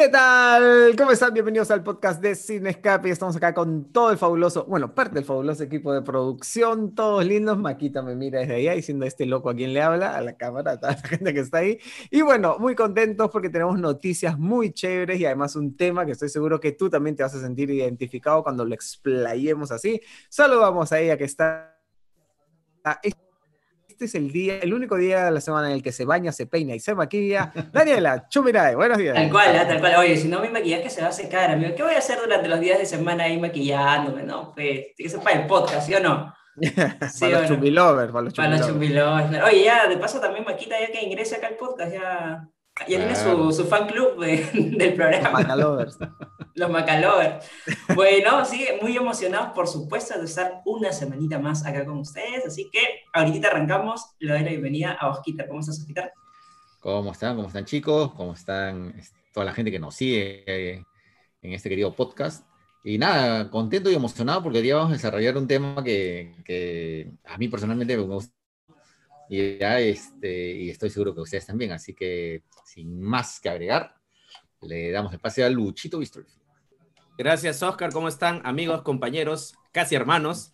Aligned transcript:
¿Qué 0.00 0.08
tal? 0.08 0.96
¿Cómo 0.96 1.10
están? 1.10 1.34
Bienvenidos 1.34 1.70
al 1.70 1.82
podcast 1.82 2.22
de 2.22 2.30
Escape. 2.30 3.10
Estamos 3.10 3.36
acá 3.36 3.52
con 3.52 3.92
todo 3.92 4.10
el 4.10 4.16
fabuloso, 4.16 4.64
bueno, 4.64 4.94
parte 4.94 5.16
del 5.16 5.26
fabuloso 5.26 5.62
equipo 5.62 5.92
de 5.92 6.00
producción, 6.00 6.94
todos 6.94 7.22
lindos. 7.22 7.58
Maquita 7.58 8.00
me 8.00 8.14
mira 8.14 8.40
desde 8.40 8.54
allá 8.54 8.72
diciendo 8.72 9.04
este 9.04 9.26
loco 9.26 9.50
a 9.50 9.54
quién 9.54 9.74
le 9.74 9.82
habla, 9.82 10.16
a 10.16 10.22
la 10.22 10.38
cámara, 10.38 10.72
a 10.72 10.80
toda 10.80 10.92
la 10.92 10.98
gente 11.06 11.34
que 11.34 11.40
está 11.40 11.58
ahí. 11.58 11.78
Y 12.10 12.22
bueno, 12.22 12.56
muy 12.58 12.74
contentos 12.74 13.28
porque 13.30 13.50
tenemos 13.50 13.78
noticias 13.78 14.38
muy 14.38 14.72
chéveres 14.72 15.20
y 15.20 15.26
además 15.26 15.54
un 15.54 15.76
tema 15.76 16.06
que 16.06 16.12
estoy 16.12 16.30
seguro 16.30 16.58
que 16.60 16.72
tú 16.72 16.88
también 16.88 17.14
te 17.14 17.22
vas 17.22 17.34
a 17.34 17.40
sentir 17.42 17.70
identificado 17.70 18.42
cuando 18.42 18.64
lo 18.64 18.74
explayemos 18.74 19.70
así. 19.70 20.00
Saludamos 20.30 20.92
a 20.92 20.98
ella 20.98 21.18
que 21.18 21.24
está 21.24 21.76
este 24.00 24.18
es 24.18 24.24
el 24.24 24.32
día, 24.32 24.58
el 24.62 24.72
único 24.72 24.96
día 24.96 25.26
de 25.26 25.30
la 25.30 25.42
semana 25.42 25.68
en 25.68 25.74
el 25.74 25.82
que 25.82 25.92
se 25.92 26.06
baña, 26.06 26.32
se 26.32 26.46
peina 26.46 26.74
y 26.74 26.80
se 26.80 26.94
maquilla. 26.94 27.52
Daniela, 27.70 28.26
Chumirae, 28.30 28.74
buenos 28.74 28.96
días. 28.96 29.14
Tal 29.14 29.30
cual, 29.30 29.54
¿eh? 29.54 29.64
tal 29.68 29.78
cual. 29.78 29.96
Oye, 29.98 30.16
si 30.16 30.26
no 30.26 30.40
mi 30.40 30.48
maquillaje 30.48 30.88
se 30.88 31.02
va 31.02 31.08
a 31.08 31.12
secar, 31.12 31.50
amigo. 31.50 31.74
¿Qué 31.76 31.82
voy 31.82 31.92
a 31.92 31.98
hacer 31.98 32.18
durante 32.18 32.48
los 32.48 32.60
días 32.60 32.78
de 32.78 32.86
semana 32.86 33.24
ahí 33.24 33.38
maquillándome? 33.38 34.22
No, 34.22 34.54
pues, 34.54 34.86
que 34.96 35.06
ser 35.06 35.20
para 35.20 35.42
el 35.42 35.46
podcast, 35.46 35.86
¿sí 35.86 35.94
o 35.94 36.00
no? 36.00 36.34
para, 37.20 37.40
los 37.40 37.48
chumbilovers, 37.48 38.10
para 38.10 38.22
los 38.48 38.66
chumbilovers. 38.66 39.44
Oye, 39.44 39.64
ya, 39.64 39.86
de 39.86 39.98
paso 39.98 40.18
también 40.18 40.46
Maquita, 40.46 40.80
ya 40.80 40.90
que 40.90 41.04
ingrese 41.04 41.36
acá 41.36 41.48
al 41.48 41.56
podcast, 41.56 41.92
ya 41.92 42.48
ya 42.88 42.98
tiene 42.98 43.16
su, 43.16 43.52
su, 43.52 43.64
fan 43.66 43.86
club 43.86 44.18
del 44.24 44.94
programa. 44.94 45.30
Los 45.30 45.32
Macalovers. 45.32 45.98
Los 46.54 46.70
Macalovers. 46.70 47.46
Bueno, 47.94 48.44
sí, 48.44 48.66
muy 48.80 48.96
emocionados, 48.96 49.50
por 49.54 49.68
supuesto, 49.68 50.18
de 50.18 50.24
estar 50.24 50.62
una 50.64 50.92
semanita 50.92 51.38
más 51.38 51.64
acá 51.64 51.84
con 51.84 51.98
ustedes. 51.98 52.46
Así 52.46 52.68
que 52.70 52.80
ahorita 53.12 53.48
arrancamos. 53.48 54.14
Le 54.18 54.32
doy 54.32 54.42
la 54.42 54.50
bienvenida 54.50 54.92
a 54.92 55.08
Osquita. 55.08 55.46
¿Cómo 55.46 55.60
estás, 55.60 55.78
Osquita? 55.80 56.12
¿Cómo 56.80 57.12
están? 57.12 57.36
¿Cómo 57.36 57.48
están, 57.48 57.64
chicos? 57.64 58.12
¿Cómo 58.12 58.32
están 58.32 58.94
toda 59.32 59.46
la 59.46 59.52
gente 59.52 59.70
que 59.70 59.78
nos 59.78 59.94
sigue 59.94 60.44
eh, 60.46 60.84
en 61.42 61.52
este 61.52 61.68
querido 61.68 61.94
podcast? 61.94 62.46
Y 62.82 62.96
nada, 62.96 63.50
contento 63.50 63.90
y 63.90 63.94
emocionado 63.94 64.42
porque 64.42 64.58
hoy 64.58 64.72
vamos 64.72 64.90
a 64.90 64.94
desarrollar 64.94 65.36
un 65.36 65.46
tema 65.46 65.84
que, 65.84 66.34
que 66.44 67.10
a 67.26 67.36
mí 67.36 67.48
personalmente 67.48 67.96
me 67.96 68.02
gusta 68.04 68.39
y, 69.30 69.58
ya 69.58 69.78
este, 69.78 70.52
y 70.52 70.70
estoy 70.70 70.90
seguro 70.90 71.14
que 71.14 71.20
ustedes 71.20 71.46
también. 71.46 71.70
Así 71.70 71.94
que, 71.94 72.42
sin 72.64 73.00
más 73.00 73.38
que 73.38 73.48
agregar, 73.48 73.94
le 74.60 74.90
damos 74.90 75.12
el 75.12 75.20
pase 75.20 75.44
a 75.44 75.48
Luchito 75.48 76.00
Víctor. 76.00 76.26
Gracias, 77.16 77.62
Oscar. 77.62 77.92
¿Cómo 77.92 78.08
están, 78.08 78.42
amigos, 78.44 78.82
compañeros, 78.82 79.54
casi 79.70 79.94
hermanos? 79.94 80.52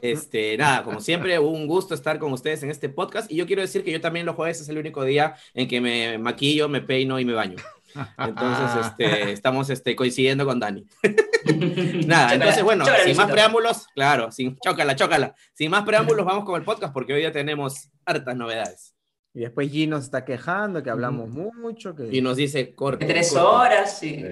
Este, 0.00 0.56
nada, 0.56 0.84
como 0.84 1.00
siempre, 1.00 1.36
un 1.40 1.66
gusto 1.66 1.94
estar 1.94 2.20
con 2.20 2.32
ustedes 2.32 2.62
en 2.62 2.70
este 2.70 2.88
podcast. 2.88 3.30
Y 3.30 3.34
yo 3.34 3.46
quiero 3.46 3.60
decir 3.60 3.82
que 3.82 3.90
yo 3.90 4.00
también 4.00 4.24
los 4.24 4.36
jueves 4.36 4.60
es 4.60 4.68
el 4.68 4.78
único 4.78 5.02
día 5.04 5.34
en 5.52 5.66
que 5.66 5.80
me 5.80 6.16
maquillo, 6.18 6.68
me 6.68 6.80
peino 6.80 7.18
y 7.18 7.24
me 7.24 7.32
baño. 7.32 7.56
Entonces, 8.18 8.86
este, 8.86 9.32
estamos 9.32 9.70
este, 9.70 9.96
coincidiendo 9.96 10.44
con 10.44 10.60
Dani. 10.60 10.86
Nada, 12.06 12.34
entonces, 12.34 12.62
bueno, 12.62 12.84
sin 13.04 13.16
más 13.16 13.30
preámbulos, 13.30 13.86
claro, 13.94 14.30
sin, 14.30 14.56
chócala, 14.58 14.96
chócala. 14.96 15.34
Sin 15.54 15.70
más 15.70 15.84
preámbulos, 15.84 16.24
vamos 16.24 16.44
con 16.44 16.56
el 16.56 16.64
podcast 16.64 16.92
porque 16.92 17.14
hoy 17.14 17.22
ya 17.22 17.32
tenemos 17.32 17.90
hartas 18.04 18.36
novedades. 18.36 18.94
Y 19.34 19.40
después 19.40 19.72
G 19.72 19.88
nos 19.88 20.04
está 20.04 20.26
quejando, 20.26 20.82
que 20.82 20.90
hablamos 20.90 21.30
mucho. 21.30 21.96
Que... 21.96 22.08
Y 22.14 22.20
nos 22.20 22.36
dice, 22.36 22.74
corte. 22.74 23.06
Tres 23.06 23.34
horas, 23.34 23.98
sí. 23.98 24.22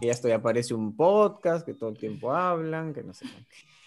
Y 0.00 0.08
esto 0.08 0.28
ya 0.28 0.36
aparece 0.36 0.74
un 0.74 0.94
podcast, 0.94 1.64
que 1.64 1.72
todo 1.72 1.88
el 1.90 1.96
tiempo 1.96 2.34
hablan, 2.34 2.92
que 2.92 3.02
no 3.02 3.14
sé. 3.14 3.24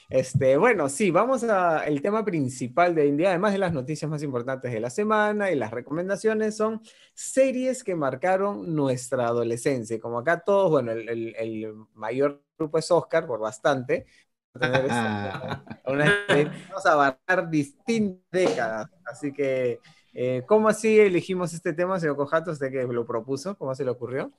Este, 0.09 0.55
bueno, 0.57 0.87
sí, 0.87 1.09
vamos 1.09 1.43
al 1.43 2.01
tema 2.01 2.23
principal 2.23 2.93
de 2.93 3.07
India, 3.07 3.29
además 3.29 3.53
de 3.53 3.57
las 3.57 3.73
noticias 3.73 4.09
más 4.09 4.21
importantes 4.21 4.71
de 4.71 4.79
la 4.79 4.89
semana 4.89 5.51
y 5.51 5.55
las 5.55 5.71
recomendaciones 5.71 6.55
son 6.55 6.81
series 7.13 7.83
que 7.83 7.95
marcaron 7.95 8.75
nuestra 8.75 9.27
adolescencia. 9.27 9.99
Como 9.99 10.19
acá 10.19 10.41
todos, 10.41 10.69
bueno, 10.69 10.91
el, 10.91 11.73
mayor 11.93 12.43
grupo 12.57 12.77
es 12.77 12.91
Oscar, 12.91 13.25
por 13.25 13.39
bastante. 13.39 14.05
vamos 14.53 14.91
a 16.85 16.91
abarcar 16.91 17.49
distintas 17.49 18.23
décadas. 18.31 18.89
Así 19.05 19.33
que, 19.33 19.79
eh, 20.13 20.43
¿cómo 20.45 20.69
así 20.69 20.99
elegimos 20.99 21.53
este 21.53 21.73
tema, 21.73 21.99
señor 21.99 22.15
Cojato? 22.15 22.51
¿Usted 22.51 22.71
que 22.71 22.83
lo 22.83 23.05
propuso? 23.05 23.57
¿Cómo 23.57 23.73
se 23.73 23.83
le 23.83 23.91
ocurrió? 23.91 24.31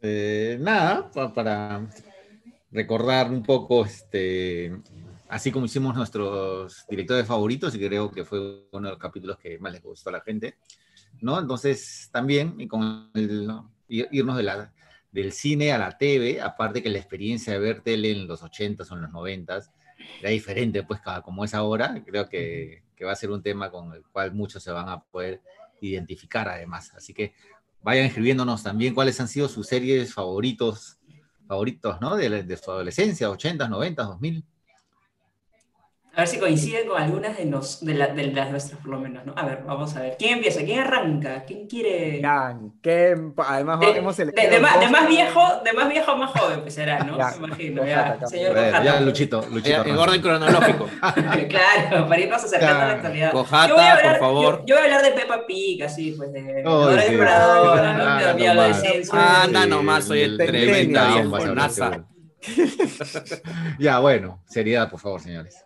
Eh, 0.00 0.56
nada, 0.60 1.10
para 1.32 1.86
recordar 2.72 3.30
un 3.30 3.42
poco, 3.42 3.84
este, 3.84 4.72
así 5.28 5.52
como 5.52 5.66
hicimos 5.66 5.94
nuestros 5.94 6.84
directores 6.88 7.26
favoritos, 7.26 7.74
y 7.74 7.78
creo 7.78 8.10
que 8.10 8.24
fue 8.24 8.66
uno 8.72 8.88
de 8.88 8.92
los 8.94 8.98
capítulos 8.98 9.38
que 9.38 9.58
más 9.58 9.72
les 9.72 9.82
gustó 9.82 10.08
a 10.08 10.12
la 10.12 10.20
gente, 10.20 10.56
¿no? 11.20 11.38
Entonces, 11.38 12.08
también, 12.12 12.54
y 12.58 12.66
con 12.66 13.10
el, 13.14 13.50
irnos 13.88 14.36
de 14.36 14.42
la, 14.42 14.72
del 15.10 15.32
cine 15.32 15.72
a 15.72 15.78
la 15.78 15.98
TV, 15.98 16.40
aparte 16.40 16.82
que 16.82 16.88
la 16.88 16.98
experiencia 16.98 17.52
de 17.52 17.58
ver 17.58 17.82
tele 17.82 18.10
en 18.10 18.26
los 18.26 18.42
80s 18.42 18.90
o 18.90 18.94
en 18.96 19.02
los 19.02 19.10
90s 19.10 19.70
era 20.20 20.30
diferente, 20.30 20.82
pues, 20.82 21.00
como 21.22 21.44
es 21.44 21.54
ahora, 21.54 22.02
creo 22.04 22.28
que, 22.28 22.82
que 22.96 23.04
va 23.04 23.12
a 23.12 23.16
ser 23.16 23.30
un 23.30 23.42
tema 23.42 23.70
con 23.70 23.92
el 23.92 24.02
cual 24.04 24.32
muchos 24.32 24.62
se 24.62 24.72
van 24.72 24.88
a 24.88 25.02
poder 25.02 25.42
identificar 25.80 26.48
además. 26.48 26.92
Así 26.94 27.12
que 27.12 27.34
vayan 27.82 28.06
escribiéndonos 28.06 28.62
también 28.62 28.94
cuáles 28.94 29.20
han 29.20 29.28
sido 29.28 29.48
sus 29.48 29.66
series 29.66 30.14
favoritos 30.14 30.98
favoritos, 31.52 32.00
¿no? 32.00 32.16
De, 32.16 32.44
de 32.44 32.56
su 32.56 32.70
adolescencia, 32.70 33.28
80, 33.28 33.68
90, 33.68 34.02
2000. 34.04 34.44
A 36.14 36.20
ver 36.20 36.28
si 36.28 36.38
coinciden 36.38 36.86
con 36.86 37.00
algunas 37.00 37.38
de, 37.38 37.46
nos, 37.46 37.82
de, 37.82 37.94
las 37.94 38.50
nuestras, 38.50 38.78
por 38.80 38.90
lo 38.90 39.00
menos, 39.00 39.24
¿no? 39.24 39.32
A 39.34 39.46
ver, 39.46 39.62
vamos 39.66 39.96
a 39.96 40.00
ver. 40.02 40.16
¿Quién 40.18 40.34
empieza? 40.34 40.60
¿Quién 40.62 40.80
arranca? 40.80 41.42
¿Quién 41.46 41.66
quiere...? 41.66 42.20
¿quién? 42.82 43.32
Además, 43.38 43.80
de, 43.80 43.96
hemos 43.96 44.16
de, 44.18 44.26
de, 44.26 44.60
más, 44.60 44.78
de, 44.78 44.88
más, 44.90 45.08
viejo, 45.08 45.40
de 45.64 45.72
más 45.72 45.88
viejo 45.88 46.10
a 46.10 46.16
más 46.16 46.30
joven 46.32 46.58
empezará, 46.58 47.02
¿no? 47.04 47.16
Me 47.16 47.46
imagino, 47.46 47.86
ya. 47.86 48.18
Señor 48.26 48.54
Cojata. 48.54 48.84
Ya, 48.84 49.00
Luchito, 49.00 49.46
Luchito. 49.50 49.86
en 49.86 49.96
orden 49.96 50.20
cronológico. 50.20 50.86
claro, 51.48 52.06
para 52.06 52.20
irnos 52.20 52.44
acercando 52.44 52.82
a 52.82 52.86
la 52.88 52.92
actualidad. 52.92 53.32
Cojata, 53.32 54.02
por 54.02 54.18
favor. 54.18 54.64
Yo, 54.66 54.74
voy 54.74 54.82
a 54.82 54.84
hablar 54.84 55.02
de 55.02 55.18
Peppa 55.18 55.46
Pig, 55.46 55.82
así, 55.82 56.12
pues, 56.12 56.30
de... 56.30 56.62
Oh, 56.66 56.90
Dora 56.90 57.00
sí. 57.00 57.08
Exploradora, 57.08 57.92
¿no? 57.94 58.26
De 58.26 58.34
mi 58.34 58.46
adolescencia. 58.46 59.42
Anda 59.44 59.64
nomás, 59.64 60.04
soy 60.04 60.20
el 60.20 60.36
tremenda 60.36 61.14
viejo, 61.14 61.38
NASA. 61.54 62.04
Ya, 63.78 63.98
bueno, 64.00 64.42
seriedad, 64.46 64.90
por 64.90 65.00
favor, 65.00 65.22
señores. 65.22 65.56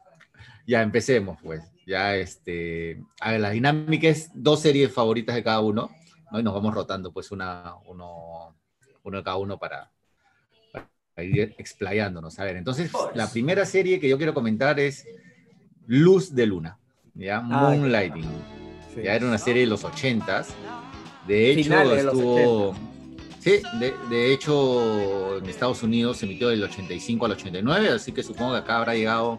Ya 0.67 0.83
empecemos, 0.83 1.39
pues. 1.43 1.63
Ya, 1.87 2.17
este, 2.17 3.01
a 3.21 3.31
ver, 3.31 3.41
la 3.41 3.51
dinámica 3.51 4.09
es 4.09 4.31
dos 4.35 4.61
series 4.61 4.93
favoritas 4.93 5.37
de 5.37 5.45
cada 5.45 5.61
uno, 5.61 5.91
¿no? 6.33 6.41
Y 6.41 6.43
nos 6.43 6.53
vamos 6.53 6.75
rotando, 6.75 7.13
pues, 7.13 7.31
una, 7.31 7.75
uno, 7.87 8.57
uno 9.05 9.19
de 9.19 9.23
cada 9.23 9.37
uno 9.37 9.59
para, 9.59 9.91
ir 11.19 11.55
explayándonos. 11.57 12.39
A 12.41 12.45
ver, 12.45 12.57
entonces, 12.57 12.91
la 13.15 13.31
primera 13.31 13.65
serie 13.65 14.01
que 14.01 14.09
yo 14.09 14.17
quiero 14.17 14.35
comentar 14.35 14.81
es 14.81 15.07
Luz 15.87 16.35
de 16.35 16.47
Luna, 16.47 16.79
¿ya? 17.15 17.39
Ah, 17.39 17.43
Moonlighting. 17.43 18.27
Ya 19.03 19.15
era 19.15 19.27
una 19.27 19.39
serie 19.39 19.63
de 19.63 19.69
los 19.69 19.85
ochentas. 19.85 20.49
De 21.27 21.53
hecho, 21.53 21.95
estuvo... 21.95 22.75
Sí, 23.39 23.63
de, 23.79 23.95
de, 24.11 24.33
hecho, 24.33 25.39
en 25.39 25.47
Estados 25.47 25.85
Unidos 25.85 26.17
se 26.17 26.27
emitió 26.27 26.49
del 26.49 26.65
85 26.65 27.27
al 27.27 27.33
89, 27.33 27.91
así 27.91 28.11
que 28.11 28.25
supongo 28.25 28.53
que 28.53 28.59
acá 28.59 28.79
habrá 28.79 28.95
llegado 28.95 29.39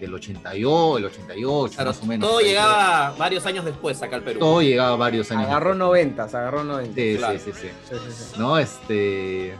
del 0.00 0.14
82, 0.14 0.98
el 0.98 1.04
88, 1.06 1.84
más 1.84 2.02
o 2.02 2.06
menos. 2.06 2.28
Todo 2.28 2.40
llegaba 2.40 3.14
varios 3.18 3.44
años 3.46 3.64
después 3.64 4.00
acá 4.02 4.16
al 4.16 4.22
Perú. 4.22 4.40
Todo 4.40 4.62
llegaba 4.62 4.96
varios 4.96 5.30
años 5.30 5.46
Agarró 5.46 5.74
90, 5.74 6.22
agarró 6.22 6.64
90. 6.64 6.94
Sí, 6.94 7.18
sí, 7.38 7.52
sí, 7.52 7.68
sí, 7.90 8.34
No, 8.38 8.58
este... 8.58 9.54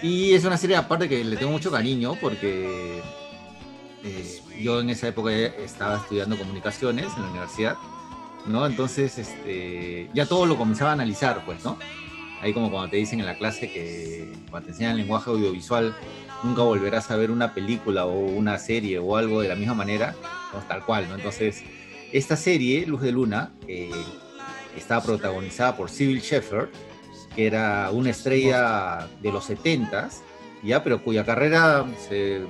Y 0.00 0.32
es 0.32 0.44
una 0.44 0.56
serie 0.56 0.76
aparte 0.76 1.08
que 1.08 1.24
le 1.24 1.36
tengo 1.36 1.50
mucho 1.50 1.72
cariño 1.72 2.16
porque 2.20 3.02
eh, 4.04 4.40
yo 4.60 4.80
en 4.80 4.90
esa 4.90 5.08
época 5.08 5.32
estaba 5.32 5.96
estudiando 5.96 6.38
comunicaciones 6.38 7.06
en 7.16 7.22
la 7.22 7.30
universidad, 7.30 7.76
¿no? 8.46 8.64
Entonces, 8.64 9.18
este, 9.18 10.08
ya 10.14 10.26
todo 10.26 10.46
lo 10.46 10.56
comenzaba 10.56 10.90
a 10.90 10.92
analizar, 10.92 11.44
pues, 11.44 11.64
¿no? 11.64 11.78
Ahí 12.40 12.52
como 12.52 12.70
cuando 12.70 12.90
te 12.90 12.96
dicen 12.96 13.18
en 13.18 13.26
la 13.26 13.36
clase 13.36 13.72
que 13.72 14.32
cuando 14.50 14.66
te 14.66 14.72
enseñan 14.72 14.96
lenguaje 14.96 15.30
audiovisual, 15.30 15.94
nunca 16.42 16.62
volverás 16.62 17.10
a 17.10 17.16
ver 17.16 17.30
una 17.30 17.54
película 17.54 18.06
o 18.06 18.18
una 18.18 18.58
serie 18.58 18.98
o 18.98 19.16
algo 19.16 19.40
de 19.40 19.48
la 19.48 19.54
misma 19.54 19.74
manera, 19.74 20.14
tal 20.68 20.84
cual, 20.84 21.08
¿no? 21.08 21.16
Entonces, 21.16 21.64
esta 22.12 22.36
serie, 22.36 22.86
Luz 22.86 23.02
de 23.02 23.12
Luna, 23.12 23.52
eh, 23.66 23.90
estaba 24.76 25.02
protagonizada 25.02 25.76
por 25.76 25.90
Sybil 25.90 26.20
Shepherd, 26.20 26.68
que 27.34 27.46
era 27.46 27.90
una 27.92 28.10
estrella 28.10 29.08
de 29.20 29.32
los 29.32 29.48
70s, 29.48 30.22
ya, 30.62 30.82
pero 30.82 31.02
cuya 31.02 31.24
carrera 31.24 31.84
se, 32.08 32.46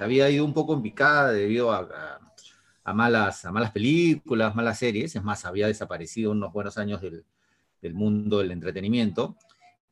había 0.00 0.28
ido 0.30 0.44
un 0.44 0.52
poco 0.52 0.74
en 0.74 0.82
picada 0.82 1.32
debido 1.32 1.72
a, 1.72 2.18
malas, 2.94 3.44
a 3.44 3.52
malas 3.52 3.70
películas, 3.72 4.54
malas 4.54 4.78
series, 4.78 5.14
es 5.14 5.22
más, 5.22 5.44
había 5.44 5.66
desaparecido 5.66 6.30
unos 6.30 6.52
buenos 6.52 6.78
años 6.78 7.00
del 7.00 7.94
mundo 7.94 8.38
del 8.38 8.50
entretenimiento 8.50 9.36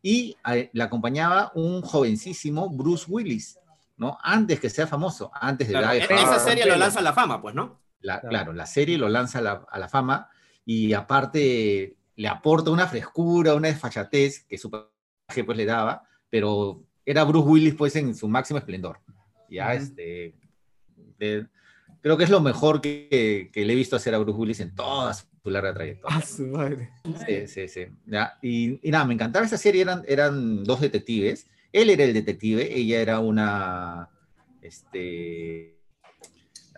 y 0.06 0.36
le 0.44 0.82
acompañaba 0.82 1.50
un 1.54 1.80
jovencísimo 1.80 2.68
Bruce 2.68 3.06
Willis, 3.08 3.58
¿no? 3.96 4.18
Antes 4.22 4.60
que 4.60 4.68
sea 4.68 4.86
famoso, 4.86 5.30
antes 5.32 5.66
de 5.66 5.72
claro, 5.72 5.92
Esa 5.92 6.38
serie 6.38 6.66
lo 6.66 6.76
lanza 6.76 6.98
a 6.98 7.02
la 7.02 7.14
fama, 7.14 7.40
pues, 7.40 7.54
¿no? 7.54 7.80
claro. 8.02 8.52
la 8.52 8.66
serie 8.66 8.98
lo 8.98 9.08
lanza 9.08 9.38
a 9.38 9.78
la, 9.78 9.88
fama 9.88 10.28
y 10.66 10.92
aparte 10.92 11.96
le 12.16 12.28
aporta 12.28 12.70
una 12.70 12.86
frescura, 12.86 13.54
una 13.54 13.68
desfachatez 13.68 14.44
que 14.44 14.58
su 14.58 14.70
pues 14.70 15.56
le 15.56 15.64
daba, 15.64 16.06
pero 16.28 16.84
era 17.06 17.24
Bruce 17.24 17.48
Willis 17.48 17.74
pues 17.74 17.96
en 17.96 18.14
su 18.14 18.28
máximo 18.28 18.58
esplendor. 18.58 19.00
Ya, 19.48 19.72
este, 19.72 20.34
creo 21.16 22.18
que 22.18 22.24
es 22.24 22.30
lo 22.30 22.42
mejor 22.42 22.82
que, 22.82 23.50
le 23.54 23.72
he 23.72 23.76
visto 23.76 23.96
hacer 23.96 24.14
a 24.14 24.18
Bruce 24.18 24.38
Willis 24.38 24.60
en 24.60 24.74
toda 24.74 25.14
su 25.44 25.50
larga 25.50 25.74
trayectoria. 25.74 26.16
Ah, 26.16 26.22
su 26.22 26.46
madre. 26.46 26.90
Sí, 27.26 27.46
sí, 27.46 27.68
sí. 27.68 27.86
¿ya? 28.06 28.38
Y, 28.40 28.80
nada, 28.84 29.04
me 29.04 29.12
encantaba 29.12 29.44
esa 29.44 29.58
serie, 29.58 29.82
eran, 29.82 30.02
eran 30.08 30.64
dos 30.64 30.80
detectives. 30.80 31.46
Él 31.70 31.90
era 31.90 32.04
el 32.04 32.14
detective, 32.14 32.74
ella 32.74 33.00
era 33.00 33.20
una, 33.20 34.08
este, 34.62 35.76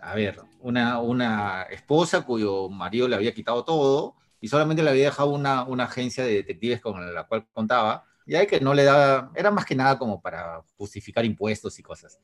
a 0.01 0.13
ver, 0.15 0.41
una, 0.59 0.99
una 0.99 1.63
esposa 1.63 2.25
cuyo 2.25 2.67
marido 2.67 3.07
le 3.07 3.15
había 3.15 3.33
quitado 3.33 3.63
todo 3.63 4.15
y 4.41 4.49
solamente 4.49 4.83
le 4.83 4.89
había 4.89 5.05
dejado 5.05 5.29
una, 5.29 5.63
una 5.63 5.85
agencia 5.85 6.25
de 6.25 6.33
detectives 6.33 6.81
con 6.81 7.13
la 7.13 7.23
cual 7.25 7.47
contaba 7.53 8.03
ya 8.25 8.45
que 8.45 8.59
no 8.59 8.73
le 8.73 8.83
daba, 8.83 9.31
era 9.35 9.49
más 9.51 9.65
que 9.65 9.75
nada 9.75 9.97
como 9.97 10.21
para 10.21 10.61
justificar 10.75 11.23
impuestos 11.23 11.79
y 11.79 11.83
cosas. 11.83 12.19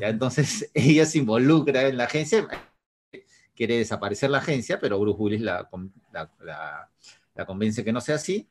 ¿ya? 0.00 0.08
Entonces 0.08 0.70
ella 0.74 1.04
se 1.04 1.18
involucra 1.18 1.86
en 1.86 1.98
la 1.98 2.04
agencia, 2.04 2.48
quiere 3.54 3.78
desaparecer 3.78 4.30
la 4.30 4.38
agencia, 4.38 4.78
pero 4.80 4.98
Bruce 4.98 5.20
Willis 5.20 5.40
la, 5.40 5.68
la, 6.12 6.90
la, 7.34 7.46
convence 7.46 7.84
que 7.84 7.92
no 7.92 8.00
sea 8.00 8.16
así, 8.16 8.48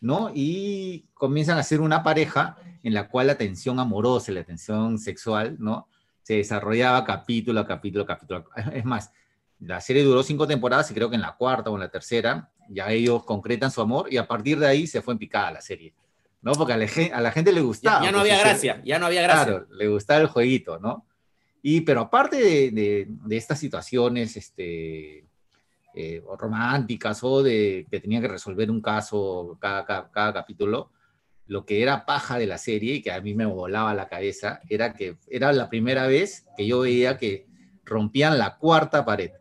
¿no? 0.00 0.30
Y 0.34 1.06
comienzan 1.14 1.58
a 1.58 1.62
ser 1.62 1.80
una 1.80 2.02
pareja 2.02 2.56
en 2.82 2.94
la 2.94 3.08
cual 3.08 3.28
la 3.28 3.36
tensión 3.36 3.78
amorosa, 3.80 4.32
la 4.32 4.44
tensión 4.44 4.98
sexual, 4.98 5.56
¿no? 5.58 5.88
Se 6.22 6.34
desarrollaba 6.34 7.04
capítulo 7.04 7.60
a 7.60 7.66
capítulo 7.66 8.04
a 8.04 8.06
capítulo. 8.06 8.44
Es 8.72 8.84
más, 8.84 9.12
la 9.60 9.80
serie 9.80 10.02
duró 10.02 10.22
cinco 10.22 10.46
temporadas 10.46 10.90
y 10.90 10.94
creo 10.94 11.08
que 11.08 11.16
en 11.16 11.22
la 11.22 11.36
cuarta 11.36 11.70
o 11.70 11.74
en 11.74 11.80
la 11.80 11.88
tercera 11.88 12.50
ya 12.68 12.90
ellos 12.90 13.24
concretan 13.24 13.70
su 13.70 13.80
amor 13.80 14.12
y 14.12 14.16
a 14.16 14.26
partir 14.26 14.58
de 14.58 14.66
ahí 14.66 14.86
se 14.86 15.02
fue 15.02 15.14
en 15.14 15.18
picada 15.18 15.52
la 15.52 15.60
serie. 15.60 15.94
¿no? 16.42 16.52
Porque 16.52 16.74
a 16.74 16.76
la, 16.76 17.32
gente, 17.32 17.52
le 17.52 17.60
gustaba. 17.60 18.04
Ya, 18.04 18.12
no 18.12 18.20
había 18.20 18.38
gracia, 18.38 18.80
ya 18.84 19.00
no 19.00 19.06
había 19.06 19.22
gracia. 19.22 19.44
Claro, 19.44 19.66
le 19.68 19.88
gustaba 19.88 20.20
el 20.20 20.28
jueguito, 20.28 20.78
¿no? 20.78 21.04
Y, 21.68 21.80
pero 21.80 22.02
aparte 22.02 22.70
de, 22.70 23.08
estas 23.28 23.58
situaciones 23.58 24.36
este, 24.36 25.26
eh, 25.96 26.22
románticas 26.38 27.24
o 27.24 27.42
de 27.42 27.88
que 27.90 27.98
tenían 27.98 28.22
que 28.22 28.28
resolver 28.28 28.70
un 28.70 28.80
caso 28.80 29.58
cada, 29.60 29.84
cada, 29.84 30.32
capítulo, 30.32 30.92
lo 31.48 31.66
que 31.66 31.82
era 31.82 32.06
paja 32.06 32.38
de 32.38 32.46
la 32.46 32.56
serie 32.56 32.94
y 32.94 33.02
que 33.02 33.10
a 33.10 33.20
mí 33.20 33.34
me 33.34 33.46
volaba 33.46 33.94
la 33.94 34.06
cabeza 34.06 34.60
era 34.68 34.94
que 34.94 35.16
era 35.28 35.52
la 35.52 35.68
primera 35.68 36.06
vez 36.06 36.46
que 36.56 36.68
yo 36.68 36.82
veía 36.82 37.18
que 37.18 37.48
rompían 37.84 38.38
la 38.38 38.58
cuarta 38.58 39.04
pared. 39.04 39.32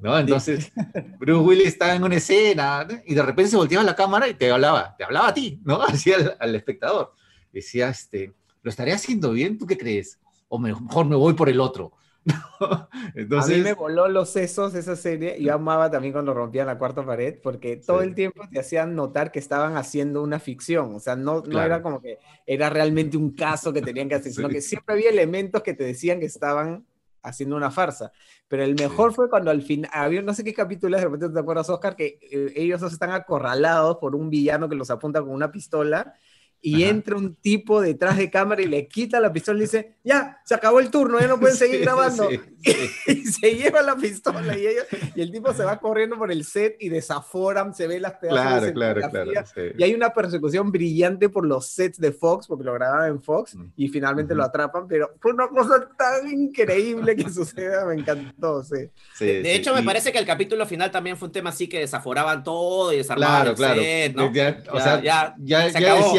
¿no? 0.00 0.16
Entonces, 0.16 0.70
Bruce 1.18 1.44
Willis 1.44 1.66
estaba 1.66 1.96
en 1.96 2.04
una 2.04 2.14
escena 2.14 2.86
y 3.04 3.12
de 3.12 3.22
repente 3.22 3.50
se 3.50 3.56
volteaba 3.56 3.82
la 3.82 3.96
cámara 3.96 4.28
y 4.28 4.34
te 4.34 4.52
hablaba, 4.52 4.94
te 4.96 5.02
hablaba 5.02 5.30
a 5.30 5.34
ti, 5.34 5.60
¿no? 5.64 5.82
Así 5.82 6.12
al, 6.12 6.54
espectador. 6.54 7.12
Decía, 7.52 7.88
este, 7.88 8.32
¿lo 8.62 8.70
estaré 8.70 8.92
haciendo 8.92 9.32
bien? 9.32 9.58
¿Tú 9.58 9.66
qué 9.66 9.76
crees? 9.76 10.20
O 10.54 10.58
mejor 10.58 11.06
me 11.06 11.16
voy 11.16 11.32
por 11.32 11.48
el 11.48 11.60
otro. 11.60 11.92
Entonces... 13.14 13.54
A 13.54 13.56
mí 13.56 13.62
me 13.62 13.72
voló 13.72 14.06
los 14.06 14.28
sesos 14.28 14.74
esa 14.74 14.96
serie. 14.96 15.40
Yo 15.40 15.54
amaba 15.54 15.90
también 15.90 16.12
cuando 16.12 16.34
rompían 16.34 16.66
la 16.66 16.76
cuarta 16.76 17.06
pared, 17.06 17.38
porque 17.42 17.78
todo 17.78 18.02
el 18.02 18.14
tiempo 18.14 18.42
te 18.52 18.60
hacían 18.60 18.94
notar 18.94 19.32
que 19.32 19.38
estaban 19.38 19.78
haciendo 19.78 20.22
una 20.22 20.38
ficción. 20.38 20.94
O 20.94 21.00
sea, 21.00 21.16
no, 21.16 21.42
no 21.46 21.62
era 21.62 21.80
como 21.80 22.02
que 22.02 22.18
era 22.46 22.68
realmente 22.68 23.16
un 23.16 23.30
caso 23.30 23.72
que 23.72 23.80
tenían 23.80 24.10
que 24.10 24.16
hacer, 24.16 24.30
sino 24.30 24.50
que 24.50 24.60
siempre 24.60 24.94
había 24.94 25.08
elementos 25.08 25.62
que 25.62 25.72
te 25.72 25.84
decían 25.84 26.20
que 26.20 26.26
estaban 26.26 26.84
haciendo 27.22 27.56
una 27.56 27.70
farsa. 27.70 28.12
Pero 28.46 28.62
el 28.62 28.74
mejor 28.74 29.14
fue 29.14 29.30
cuando 29.30 29.50
al 29.50 29.62
fin, 29.62 29.86
había 29.90 30.20
no 30.20 30.34
sé 30.34 30.44
qué 30.44 30.52
capítulo, 30.52 30.98
de 30.98 31.04
repente 31.04 31.30
te 31.30 31.40
acuerdas, 31.40 31.70
Oscar, 31.70 31.96
que 31.96 32.18
eh, 32.30 32.52
ellos 32.56 32.78
dos 32.78 32.92
están 32.92 33.12
acorralados 33.12 33.96
por 33.96 34.14
un 34.14 34.28
villano 34.28 34.68
que 34.68 34.74
los 34.74 34.90
apunta 34.90 35.22
con 35.22 35.30
una 35.30 35.50
pistola 35.50 36.12
y 36.64 36.84
entra 36.84 37.16
un 37.16 37.34
tipo 37.34 37.80
detrás 37.80 38.16
de 38.16 38.30
cámara 38.30 38.62
y 38.62 38.66
le 38.66 38.86
quita 38.86 39.18
la 39.18 39.32
pistola 39.32 39.58
y 39.58 39.62
dice, 39.62 39.96
ya, 40.04 40.40
se 40.44 40.54
acabó 40.54 40.78
el 40.78 40.90
turno, 40.90 41.18
ya 41.18 41.26
no 41.26 41.40
pueden 41.40 41.56
seguir 41.58 41.80
grabando. 41.80 42.30
y 43.06 43.14
se 43.26 43.56
lleva 43.56 43.82
la 43.82 43.96
pistola 43.96 44.56
y, 44.56 44.68
y, 45.16 45.20
el 45.20 45.32
tipo 45.32 45.52
se 45.52 45.64
va 45.64 45.80
corriendo 45.80 46.16
por 46.16 46.30
el 46.30 46.44
set 46.44 46.76
y 46.78 46.88
desaforan, 46.88 47.74
se 47.74 47.88
ve 47.88 47.98
las 47.98 48.12
pedazos 48.14 48.62
de 48.62 48.72
claro, 48.72 49.00
claro, 49.10 49.32
Y 49.76 49.82
hay 49.82 49.92
una 49.92 50.14
persecución 50.14 50.70
brillante 50.70 51.28
por 51.28 51.44
los 51.44 51.66
sets 51.66 51.98
de 51.98 52.12
Fox, 52.12 52.46
porque 52.46 52.62
lo 52.62 52.74
grababan 52.74 53.10
en 53.10 53.22
Fox, 53.22 53.56
mm. 53.56 53.72
y 53.76 53.88
finalmente 53.88 54.32
lo 54.36 54.44
atrapan, 54.44 54.86
pero 54.86 55.12
fue 55.18 55.32
una 55.32 55.48
cosa 55.48 55.88
tan 55.98 56.30
increíble 56.30 57.16
que 57.16 57.28
suceda, 57.32 57.84
me 57.86 57.94
encantó, 57.94 58.62
sí. 58.62 58.88
de 59.18 59.54
hecho, 59.56 59.74
me 59.74 59.82
parece 59.82 60.12
que 60.12 60.18
el 60.18 60.26
capítulo 60.26 60.64
final 60.64 60.92
también 60.92 61.16
fue 61.16 61.26
un 61.26 61.32
tema 61.32 61.50
así 61.50 61.68
que 61.68 61.80
desaforaban 61.80 62.44
todo 62.44 62.92
y 62.92 62.98
desarmaban 62.98 63.54
claro, 63.56 63.80
el 63.80 63.84
set, 63.84 64.14
¿no? 64.14 64.32
Ya, 64.32 64.62
o 64.70 64.78
sea, 64.78 65.02
ya, 65.02 65.34
ya, 65.40 65.68
se 65.68 65.78
acabó, 65.78 66.14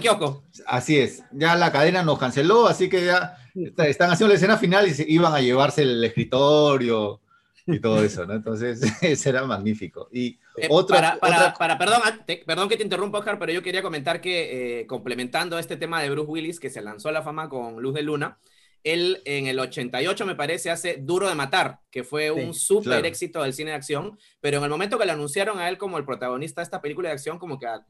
kiosco. 0.00 0.44
Así 0.66 0.98
es, 0.98 1.22
ya 1.32 1.54
la 1.56 1.72
cadena 1.72 2.02
nos 2.02 2.18
canceló, 2.18 2.66
así 2.66 2.88
que 2.88 3.04
ya 3.04 3.36
están 3.78 4.10
haciendo 4.10 4.28
la 4.28 4.36
escena 4.36 4.58
final 4.58 4.86
y 4.86 4.94
se 4.94 5.04
iban 5.08 5.34
a 5.34 5.40
llevarse 5.40 5.82
el 5.82 6.02
escritorio 6.04 7.20
y 7.66 7.80
todo 7.80 8.02
eso, 8.02 8.24
¿no? 8.26 8.34
Entonces, 8.34 8.80
eso 9.02 9.28
era 9.28 9.44
magnífico. 9.44 10.08
Y 10.12 10.38
eh, 10.56 10.68
otra, 10.70 11.18
para, 11.20 11.52
para, 11.54 11.78
perdón, 11.78 12.00
ah, 12.04 12.24
perdón 12.46 12.68
que 12.68 12.76
te 12.76 12.84
interrumpa, 12.84 13.18
Oscar, 13.18 13.38
pero 13.38 13.52
yo 13.52 13.62
quería 13.62 13.82
comentar 13.82 14.20
que, 14.20 14.80
eh, 14.80 14.86
complementando 14.86 15.58
este 15.58 15.76
tema 15.76 16.00
de 16.00 16.10
Bruce 16.10 16.30
Willis, 16.30 16.60
que 16.60 16.70
se 16.70 16.82
lanzó 16.82 17.08
a 17.08 17.12
la 17.12 17.22
fama 17.22 17.48
con 17.48 17.82
Luz 17.82 17.94
de 17.94 18.02
Luna, 18.02 18.38
él 18.84 19.20
en 19.24 19.48
el 19.48 19.58
88, 19.58 20.26
me 20.26 20.36
parece, 20.36 20.70
hace 20.70 20.98
Duro 21.00 21.28
de 21.28 21.34
Matar, 21.34 21.80
que 21.90 22.04
fue 22.04 22.30
un 22.30 22.54
súper 22.54 23.04
éxito 23.04 23.42
del 23.42 23.52
cine 23.52 23.70
de 23.70 23.76
acción, 23.76 24.16
pero 24.40 24.58
en 24.58 24.64
el 24.64 24.70
momento 24.70 24.96
que 24.96 25.06
le 25.06 25.10
anunciaron 25.10 25.58
a 25.58 25.68
él 25.68 25.76
como 25.76 25.98
el 25.98 26.04
protagonista 26.04 26.60
de 26.60 26.64
esta 26.64 26.80
película 26.80 27.08
de 27.08 27.14
acción, 27.14 27.40
como 27.40 27.58
que 27.58 27.66
a 27.66 27.84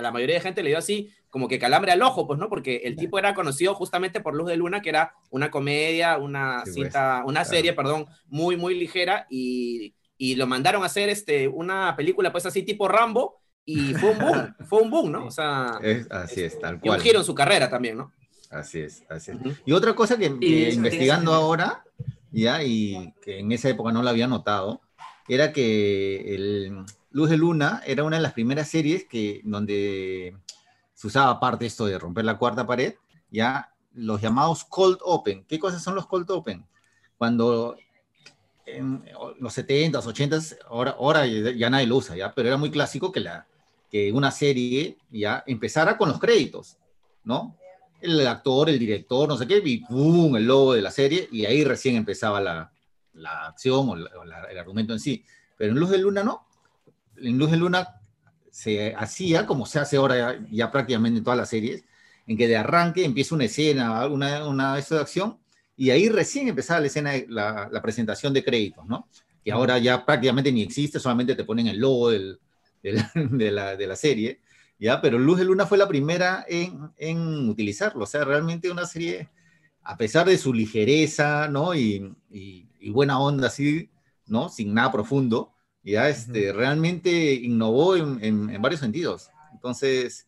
la 0.00 0.10
mayoría 0.10 0.34
de 0.34 0.42
gente 0.42 0.62
le 0.62 0.68
dio 0.70 0.78
así 0.78 1.10
como 1.32 1.48
que 1.48 1.58
calambre 1.58 1.92
al 1.92 2.02
ojo, 2.02 2.26
pues, 2.26 2.38
¿no? 2.38 2.50
Porque 2.50 2.82
el 2.84 2.94
tipo 2.94 3.18
era 3.18 3.32
conocido 3.32 3.74
justamente 3.74 4.20
por 4.20 4.34
Luz 4.34 4.48
de 4.48 4.56
Luna, 4.58 4.82
que 4.82 4.90
era 4.90 5.14
una 5.30 5.50
comedia, 5.50 6.18
una 6.18 6.62
cinta, 6.66 7.22
una 7.24 7.42
serie, 7.46 7.72
perdón, 7.72 8.04
muy, 8.26 8.58
muy 8.58 8.78
ligera 8.78 9.26
y, 9.30 9.94
y, 10.18 10.34
lo 10.34 10.46
mandaron 10.46 10.82
a 10.82 10.86
hacer 10.86 11.08
este, 11.08 11.48
una 11.48 11.96
película, 11.96 12.30
pues, 12.30 12.44
así 12.44 12.64
tipo 12.64 12.86
Rambo 12.86 13.40
y 13.64 13.94
fue 13.94 14.10
un 14.10 14.18
boom, 14.18 14.54
fue 14.68 14.82
un 14.82 14.90
boom, 14.90 15.10
¿no? 15.10 15.24
O 15.24 15.30
sea, 15.30 15.80
así 16.10 16.42
es, 16.42 16.60
tal 16.60 16.78
cual. 16.78 16.96
Y 16.96 16.98
un 16.98 17.02
giro 17.02 17.20
en 17.20 17.24
su 17.24 17.34
carrera 17.34 17.70
también, 17.70 17.96
¿no? 17.96 18.12
Así 18.50 18.80
es, 18.80 19.02
así 19.08 19.30
es. 19.30 19.38
Y 19.64 19.72
otra 19.72 19.94
cosa 19.94 20.18
que, 20.18 20.26
investigando 20.26 21.32
ahora, 21.32 21.82
ya, 22.30 22.62
y 22.62 23.14
que 23.22 23.38
en 23.38 23.52
esa 23.52 23.70
época 23.70 23.90
no 23.90 24.02
lo 24.02 24.10
había 24.10 24.26
notado, 24.26 24.82
era 25.28 25.50
que 25.54 26.34
el, 26.34 26.84
Luz 27.10 27.30
de 27.30 27.38
Luna 27.38 27.82
era 27.86 28.04
una 28.04 28.16
de 28.16 28.22
las 28.22 28.34
primeras 28.34 28.68
series 28.68 29.04
que, 29.04 29.40
donde 29.44 30.36
se 31.02 31.08
usaba 31.08 31.40
parte 31.40 31.66
esto 31.66 31.86
de 31.86 31.98
romper 31.98 32.24
la 32.24 32.38
cuarta 32.38 32.64
pared, 32.64 32.94
ya 33.28 33.74
los 33.92 34.20
llamados 34.20 34.62
cold 34.62 34.98
open. 35.02 35.44
¿Qué 35.48 35.58
cosas 35.58 35.82
son 35.82 35.96
los 35.96 36.06
cold 36.06 36.30
open? 36.30 36.64
Cuando 37.18 37.76
en 38.64 39.04
los 39.40 39.58
70s, 39.58 40.04
80s, 40.04 40.58
ahora, 40.68 40.92
ahora 40.92 41.26
ya 41.26 41.70
nadie 41.70 41.88
lo 41.88 41.96
usa, 41.96 42.14
¿ya? 42.14 42.32
pero 42.32 42.46
era 42.46 42.56
muy 42.56 42.70
clásico 42.70 43.10
que, 43.10 43.18
la, 43.18 43.48
que 43.90 44.12
una 44.12 44.30
serie 44.30 44.96
ya 45.10 45.42
empezara 45.44 45.98
con 45.98 46.08
los 46.08 46.20
créditos, 46.20 46.76
¿no? 47.24 47.56
El 48.00 48.24
actor, 48.24 48.70
el 48.70 48.78
director, 48.78 49.28
no 49.28 49.36
sé 49.36 49.48
qué, 49.48 49.60
y 49.64 49.78
¡pum! 49.78 50.36
el 50.36 50.46
logo 50.46 50.72
de 50.72 50.82
la 50.82 50.92
serie, 50.92 51.28
y 51.32 51.46
ahí 51.46 51.64
recién 51.64 51.96
empezaba 51.96 52.40
la, 52.40 52.72
la 53.14 53.48
acción 53.48 53.88
o, 53.88 53.96
el 53.96 54.56
argumento 54.56 54.92
en 54.92 55.00
sí. 55.00 55.24
Pero 55.56 55.72
en 55.72 55.80
Luz 55.80 55.90
de 55.90 55.98
Luna 55.98 56.22
no, 56.22 56.46
en 57.16 57.36
Luz 57.36 57.50
de 57.50 57.56
Luna 57.56 57.98
se 58.52 58.94
hacía, 58.94 59.46
como 59.46 59.66
se 59.66 59.78
hace 59.80 59.96
ahora 59.96 60.38
ya, 60.50 60.70
prácticamente 60.70 61.18
en 61.18 61.24
todas 61.24 61.38
las 61.38 61.48
series, 61.48 61.84
en 62.26 62.36
que 62.36 62.46
de 62.46 62.56
arranque 62.56 63.04
empieza 63.04 63.34
una 63.34 63.46
escena, 63.46 64.06
una, 64.06 64.46
una 64.46 64.76
de 64.76 64.98
acción, 65.00 65.38
y 65.76 65.90
ahí 65.90 66.08
recién 66.10 66.48
empezaba 66.48 66.80
la 66.80 66.86
escena, 66.88 67.12
la, 67.28 67.68
la 67.72 67.82
presentación 67.82 68.32
de 68.34 68.44
créditos, 68.44 68.86
¿no? 68.86 69.08
Que 69.42 69.52
ahora 69.52 69.78
ya 69.78 70.04
prácticamente 70.04 70.52
ni 70.52 70.62
existe, 70.62 71.00
solamente 71.00 71.34
te 71.34 71.44
ponen 71.44 71.66
el 71.66 71.78
logo 71.78 72.10
del, 72.10 72.38
de, 72.82 73.50
la, 73.50 73.74
de 73.74 73.86
la 73.86 73.96
serie, 73.96 74.40
¿ya? 74.78 75.00
Pero 75.00 75.18
Luz 75.18 75.38
de 75.38 75.46
Luna 75.46 75.66
fue 75.66 75.78
la 75.78 75.88
primera 75.88 76.44
en, 76.46 76.92
en 76.98 77.48
utilizarlo, 77.48 78.04
o 78.04 78.06
sea, 78.06 78.24
realmente 78.24 78.70
una 78.70 78.84
serie, 78.86 79.30
a 79.82 79.96
pesar 79.96 80.26
de 80.28 80.36
su 80.36 80.52
ligereza, 80.52 81.48
¿no? 81.48 81.74
Y, 81.74 82.14
y, 82.30 82.68
y 82.80 82.90
buena 82.90 83.18
onda, 83.18 83.46
así, 83.46 83.90
¿no? 84.26 84.50
Sin 84.50 84.74
nada 84.74 84.92
profundo, 84.92 85.54
ya 85.84 86.08
este, 86.08 86.52
realmente 86.52 87.34
innovó 87.34 87.96
en, 87.96 88.60
varios 88.62 88.80
sentidos. 88.80 89.30
Entonces, 89.52 90.26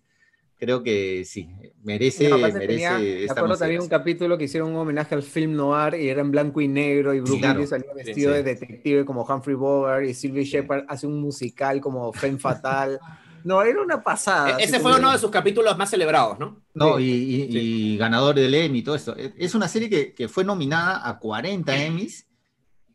creo 0.56 0.82
que 0.82 1.25
sí, 1.25 1.49
merece, 1.82 2.30
merece 2.52 3.25
esta 3.25 3.34
acuerdo 3.34 3.56
también 3.56 3.82
un 3.82 3.88
capítulo 3.88 4.38
que 4.38 4.44
hicieron 4.44 4.70
un 4.70 4.76
homenaje 4.76 5.14
al 5.14 5.23
film 5.23 5.54
noir 5.54 5.94
y 5.94 6.08
era 6.08 6.20
en 6.20 6.30
blanco 6.30 6.61
y 6.61 6.68
negro 6.68 7.14
y 7.14 7.20
Bruce 7.20 7.46
Willis 7.46 7.68
salía 7.68 7.92
vestido 7.94 8.32
de 8.32 8.42
detective 8.42 9.04
como 9.04 9.25
Humphrey 9.25 9.56
Bogart 9.56 10.04
y 10.06 10.14
Sylvie 10.14 10.44
Shepard 10.44 10.84
hace 10.88 11.06
un 11.06 11.20
musical 11.20 11.80
como 11.80 12.12
Femme 12.12 12.38
Fatal. 12.38 12.99
No, 13.44 13.62
era 13.62 13.82
una 13.82 14.02
pasada. 14.02 14.58
E-, 14.58 14.64
ese 14.64 14.80
fue 14.80 14.96
uno 14.96 15.12
de 15.12 15.18
sus 15.18 15.30
capítulos 15.30 15.76
más 15.76 15.90
celebrados, 15.90 16.38
¿no? 16.38 16.62
No, 16.73 16.99
y, 16.99 17.96
ganador 17.99 18.34
del 18.34 18.54
Emmy 18.54 18.78
y 18.78 18.82
todo 18.82 18.94
esto. 18.94 19.14
E-, 19.16 19.34
es 19.37 19.54
una 19.54 19.68
serie 19.68 19.90
que, 19.90 20.14
que 20.14 20.28
fue 20.28 20.44
nominada 20.44 21.06
a 21.06 21.18
40 21.18 21.76
Emmys 21.76 22.26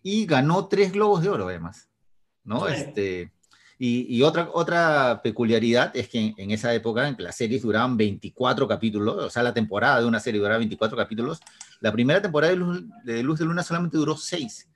y 0.02 0.26
ganó 0.26 0.68
tres 0.68 0.92
Globos 0.92 1.22
de 1.22 1.30
Oro, 1.30 1.48
además. 1.48 1.89
¿No? 2.50 2.68
Este, 2.68 3.32
Y, 3.78 4.14
y 4.14 4.24
otra, 4.24 4.50
otra 4.52 5.22
peculiaridad 5.24 5.96
es 5.96 6.10
que 6.10 6.20
en, 6.20 6.36
en 6.38 6.52
esa 6.52 6.74
época, 6.74 7.08
en 7.08 7.16
que 7.16 7.24
las 7.24 7.38
series 7.38 7.62
duraban 7.62 7.96
24 7.96 8.68
capítulos, 8.68 9.16
o 9.24 9.30
sea, 9.30 9.44
la 9.44 9.54
temporada 9.54 10.02
de 10.02 10.06
una 10.06 10.20
serie 10.20 10.40
duraba 10.40 10.58
24 10.58 10.98
capítulos, 10.98 11.40
la 11.80 11.94
primera 11.94 12.22
temporada 12.22 12.52
de 12.52 12.58
Luz 12.58 12.84
de, 13.06 13.24
Luz 13.24 13.40
de 13.40 13.46
Luna 13.46 13.64
solamente 13.64 13.98
duró 13.98 14.18
6, 14.18 14.68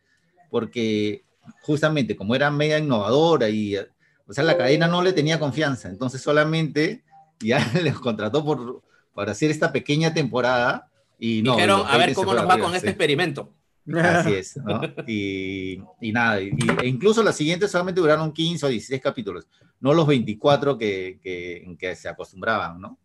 porque 0.50 1.26
justamente 1.64 2.16
como 2.16 2.34
era 2.36 2.50
media 2.50 2.78
innovadora 2.78 3.50
y, 3.50 3.76
o 3.76 4.34
sea, 4.34 4.46
la 4.46 4.56
cadena 4.56 4.88
no 4.88 5.02
le 5.02 5.12
tenía 5.12 5.40
confianza, 5.40 5.90
entonces 5.90 6.22
solamente 6.22 7.04
ya 7.42 7.60
les 7.84 7.96
contrató 7.96 8.46
por, 8.46 8.84
para 9.14 9.34
hacer 9.34 9.52
esta 9.52 9.74
pequeña 9.74 10.14
temporada 10.14 10.88
y 11.20 11.42
no. 11.42 11.56
Dijeron, 11.56 11.84
a 11.88 11.98
ver 11.98 12.14
cómo 12.14 12.34
nos 12.34 12.48
va 12.48 12.54
arriba, 12.54 12.68
con 12.68 12.76
este 12.76 12.88
sí. 12.88 12.92
experimento. 12.92 13.52
Así 14.02 14.34
es, 14.36 14.58
¿no? 14.58 14.82
Y, 15.08 15.82
y 16.02 16.12
nada, 16.12 16.42
y, 16.42 16.52
e 16.82 16.88
incluso 16.88 17.22
las 17.24 17.36
siguientes 17.36 17.72
solamente 17.72 18.00
duraron 18.02 18.32
15 18.32 18.66
o 18.66 18.70
16 18.70 19.02
capítulos, 19.02 19.48
no 19.80 19.94
los 19.94 20.08
24 20.08 20.78
que, 20.78 21.20
que, 21.22 21.76
que 21.78 21.96
se 21.96 22.08
acostumbraban, 22.10 22.80
¿no? 22.80 22.98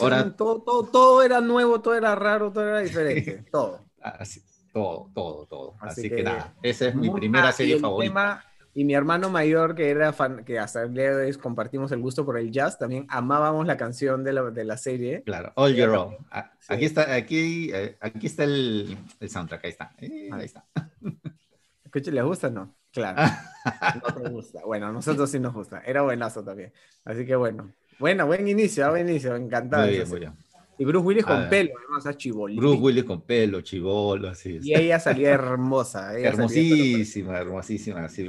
Ahora- 0.00 0.34
todo, 0.36 0.60
todo, 0.62 0.84
todo 0.84 1.22
era 1.22 1.40
nuevo, 1.40 1.80
todo 1.80 1.94
era 1.94 2.14
raro, 2.14 2.52
todo 2.52 2.64
era 2.68 2.80
diferente. 2.80 3.44
Todo. 3.52 3.84
Así, 4.00 4.40
todo, 4.72 5.10
todo, 5.14 5.46
todo. 5.46 5.74
Así 5.80 6.00
Así, 6.02 6.08
que, 6.10 6.16
que- 6.16 6.22
nada, 6.22 6.54
esa 6.62 6.88
es 6.88 6.94
mi 6.94 7.10
primera 7.10 7.50
serie 7.52 7.78
favorita. 7.78 8.12
tema- 8.12 8.44
y 8.74 8.84
mi 8.84 8.94
hermano 8.94 9.30
mayor, 9.30 9.74
que 9.74 9.90
era 9.90 10.12
fan, 10.12 10.44
que 10.44 10.58
hasta 10.58 10.82
el 10.82 10.94
día 10.94 11.14
de 11.16 11.26
hoy 11.26 11.34
compartimos 11.34 11.90
el 11.92 12.00
gusto 12.00 12.24
por 12.24 12.38
el 12.38 12.50
jazz, 12.50 12.78
también 12.78 13.06
amábamos 13.08 13.66
la 13.66 13.76
canción 13.76 14.22
de 14.22 14.32
la, 14.32 14.42
de 14.50 14.64
la 14.64 14.76
serie. 14.76 15.22
Claro, 15.24 15.52
All 15.56 15.74
Your 15.74 15.90
Own. 15.90 16.16
Sí. 16.60 16.74
Aquí 16.74 16.84
está, 16.84 17.14
aquí, 17.14 17.70
eh, 17.72 17.96
aquí 18.00 18.26
está 18.26 18.44
el, 18.44 18.96
el 19.18 19.30
soundtrack, 19.30 19.64
ahí 19.64 19.70
está. 19.70 19.92
Eh, 19.98 20.30
ahí 20.32 20.44
está. 20.44 20.64
Escuche, 21.84 22.12
¿les 22.12 22.24
gusta 22.24 22.46
o 22.46 22.50
no? 22.50 22.76
Claro. 22.92 23.22
No 24.02 24.14
te 24.14 24.28
gusta. 24.30 24.60
Bueno, 24.64 24.86
a 24.86 24.92
nosotros 24.92 25.30
sí 25.30 25.38
nos 25.38 25.52
gusta. 25.52 25.82
Era 25.84 26.00
buenazo 26.00 26.42
también. 26.42 26.72
Así 27.04 27.26
que 27.26 27.36
bueno. 27.36 27.70
Bueno, 27.98 28.26
buen 28.26 28.48
inicio, 28.48 28.86
ah, 28.86 28.90
buen 28.90 29.06
inicio. 29.06 29.36
Encantado. 29.36 29.84
Muy 29.84 29.96
bien, 29.96 30.08
muy 30.08 30.18
bien. 30.20 30.32
Y 30.80 30.84
Bruce 30.86 31.04
Willis 31.06 31.26
con 31.26 31.40
ver. 31.40 31.48
pelo, 31.50 31.72
además, 31.78 32.06
a 32.06 32.16
chibolín. 32.16 32.56
Bruce 32.58 32.80
Willis 32.80 33.04
con 33.04 33.20
pelo, 33.20 33.60
chivolo, 33.60 34.30
así 34.30 34.56
es. 34.56 34.64
Y 34.64 34.74
ella 34.74 34.98
salía 34.98 35.28
hermosa. 35.30 36.16
ella 36.16 36.30
salía- 36.30 36.30
Hermosísima, 36.30 37.38
hermosísima. 37.38 38.04
Así, 38.06 38.26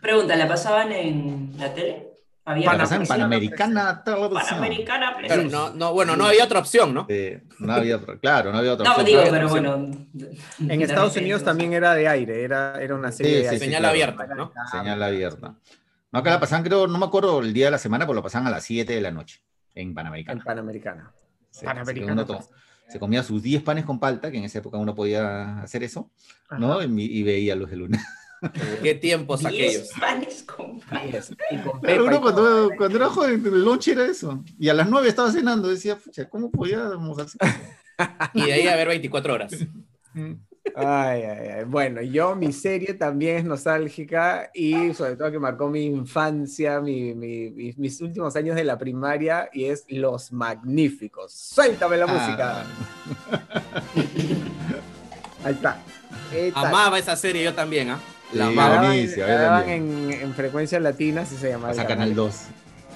Pregunta, 0.00 0.36
¿la 0.36 0.46
pasaban 0.46 0.92
en 0.92 1.52
la 1.58 1.74
tele? 1.74 2.06
¿Había 2.44 2.66
Panamericana 2.70 4.02
Televisión. 4.04 4.48
Panamericana 4.48 5.16
Pero 5.26 5.42
no, 5.44 5.70
no, 5.74 5.92
bueno, 5.92 6.16
no 6.16 6.26
había 6.26 6.44
otra 6.44 6.60
opción, 6.60 6.94
¿no? 6.94 7.06
Eh, 7.08 7.42
no 7.58 7.72
había, 7.72 7.96
otra- 7.96 8.18
claro, 8.18 8.52
no 8.52 8.58
había 8.58 8.72
otra 8.74 8.84
No, 8.84 8.90
opción. 8.92 9.06
digo, 9.06 9.24
No 9.24 9.30
pero 9.30 9.46
opción. 9.46 10.08
bueno. 10.16 10.72
En 10.72 10.82
Estados 10.82 11.16
Unidos 11.16 11.40
no 11.42 11.46
también 11.46 11.72
era 11.72 11.94
de 11.94 12.06
aire, 12.06 12.44
era, 12.44 12.80
era 12.80 12.94
una 12.94 13.10
serie 13.10 13.38
Sí, 13.38 13.44
de 13.46 13.50
sí, 13.50 13.58
Señal 13.58 13.80
claro. 13.80 13.92
abierta, 13.92 14.26
¿no? 14.34 14.52
Señal 14.70 15.02
abierta. 15.02 15.54
No, 16.12 16.18
acá 16.20 16.30
la 16.30 16.40
pasaban, 16.40 16.64
creo, 16.64 16.86
no 16.86 16.98
me 16.98 17.06
acuerdo 17.06 17.40
el 17.40 17.52
día 17.52 17.64
de 17.66 17.72
la 17.72 17.78
semana, 17.78 18.04
pero 18.06 18.14
lo 18.14 18.22
pasaban 18.22 18.46
a 18.46 18.50
las 18.50 18.62
7 18.64 18.94
de 18.94 19.00
la 19.00 19.10
noche 19.10 19.40
en 19.74 19.88
En 19.88 19.94
Panamericana. 19.94 21.12
Sí, 21.50 21.64
Panamericana, 21.64 22.12
uno 22.12 22.26
pues. 22.26 22.48
se 22.88 22.98
comía 22.98 23.22
sus 23.22 23.42
10 23.42 23.62
panes 23.62 23.84
con 23.84 23.98
palta, 23.98 24.30
que 24.30 24.38
en 24.38 24.44
esa 24.44 24.58
época 24.58 24.78
uno 24.78 24.94
podía 24.94 25.60
hacer 25.60 25.82
eso, 25.82 26.10
¿no? 26.58 26.82
Y, 26.82 27.02
y 27.02 27.22
veía 27.22 27.54
luz 27.54 27.70
de 27.70 27.76
luna. 27.76 28.04
¿Qué 28.82 28.94
tiempos 28.94 29.44
aquellos? 29.44 29.72
Diez 29.72 29.90
panes 30.00 30.42
con 30.44 30.80
Yes. 31.10 31.34
Y 31.50 31.58
con 31.58 31.80
Pero 31.80 32.04
Pepa 32.04 32.16
uno 32.16 32.20
cuando, 32.22 32.70
cuando 32.76 32.96
era 32.96 33.08
joven, 33.08 33.42
el 33.44 33.64
lunch 33.64 33.88
era 33.88 34.06
eso. 34.06 34.42
Y 34.58 34.68
a 34.68 34.74
las 34.74 34.88
9 34.88 35.08
estaba 35.08 35.30
cenando, 35.30 35.68
decía, 35.68 35.96
pucha, 35.96 36.28
¿cómo 36.28 36.50
podíamos 36.50 37.18
hacer? 37.18 37.40
Y 38.34 38.44
de 38.44 38.52
ahí 38.52 38.66
a 38.66 38.76
ver 38.76 38.88
24 38.88 39.34
horas. 39.34 39.52
Ay, 40.76 41.22
ay, 41.22 41.48
ay. 41.58 41.64
Bueno, 41.64 42.00
yo, 42.02 42.34
mi 42.36 42.52
serie 42.52 42.94
también 42.94 43.36
es 43.38 43.44
nostálgica 43.44 44.50
y 44.54 44.92
sobre 44.94 45.16
todo 45.16 45.30
que 45.30 45.38
marcó 45.38 45.68
mi 45.68 45.84
infancia, 45.86 46.80
mi- 46.80 47.14
mi- 47.14 47.50
mi- 47.50 47.74
mis 47.76 48.00
últimos 48.00 48.34
años 48.36 48.56
de 48.56 48.64
la 48.64 48.78
primaria 48.78 49.48
y 49.52 49.64
es 49.66 49.84
Los 49.88 50.32
Magníficos. 50.32 51.32
Suéltame 51.32 51.96
la 51.96 52.06
música. 52.06 52.62
Ah, 52.62 52.64
Ahí 55.44 55.54
está. 55.54 55.78
Amaba 56.54 56.98
esa 56.98 57.16
serie 57.16 57.42
yo 57.44 57.54
también, 57.54 57.90
¿ah? 57.90 57.98
La 58.32 58.48
Sí, 58.48 58.54
La 58.54 58.62
amaba. 58.64 58.94
la 58.94 59.34
daban 59.40 59.68
en, 59.68 60.10
en 60.12 60.34
frecuencia 60.34 60.78
latina, 60.78 61.22
así 61.22 61.36
se 61.36 61.50
llamaba. 61.50 61.70
pasa 61.72 61.86
Canal 61.86 62.14
2. 62.14 62.34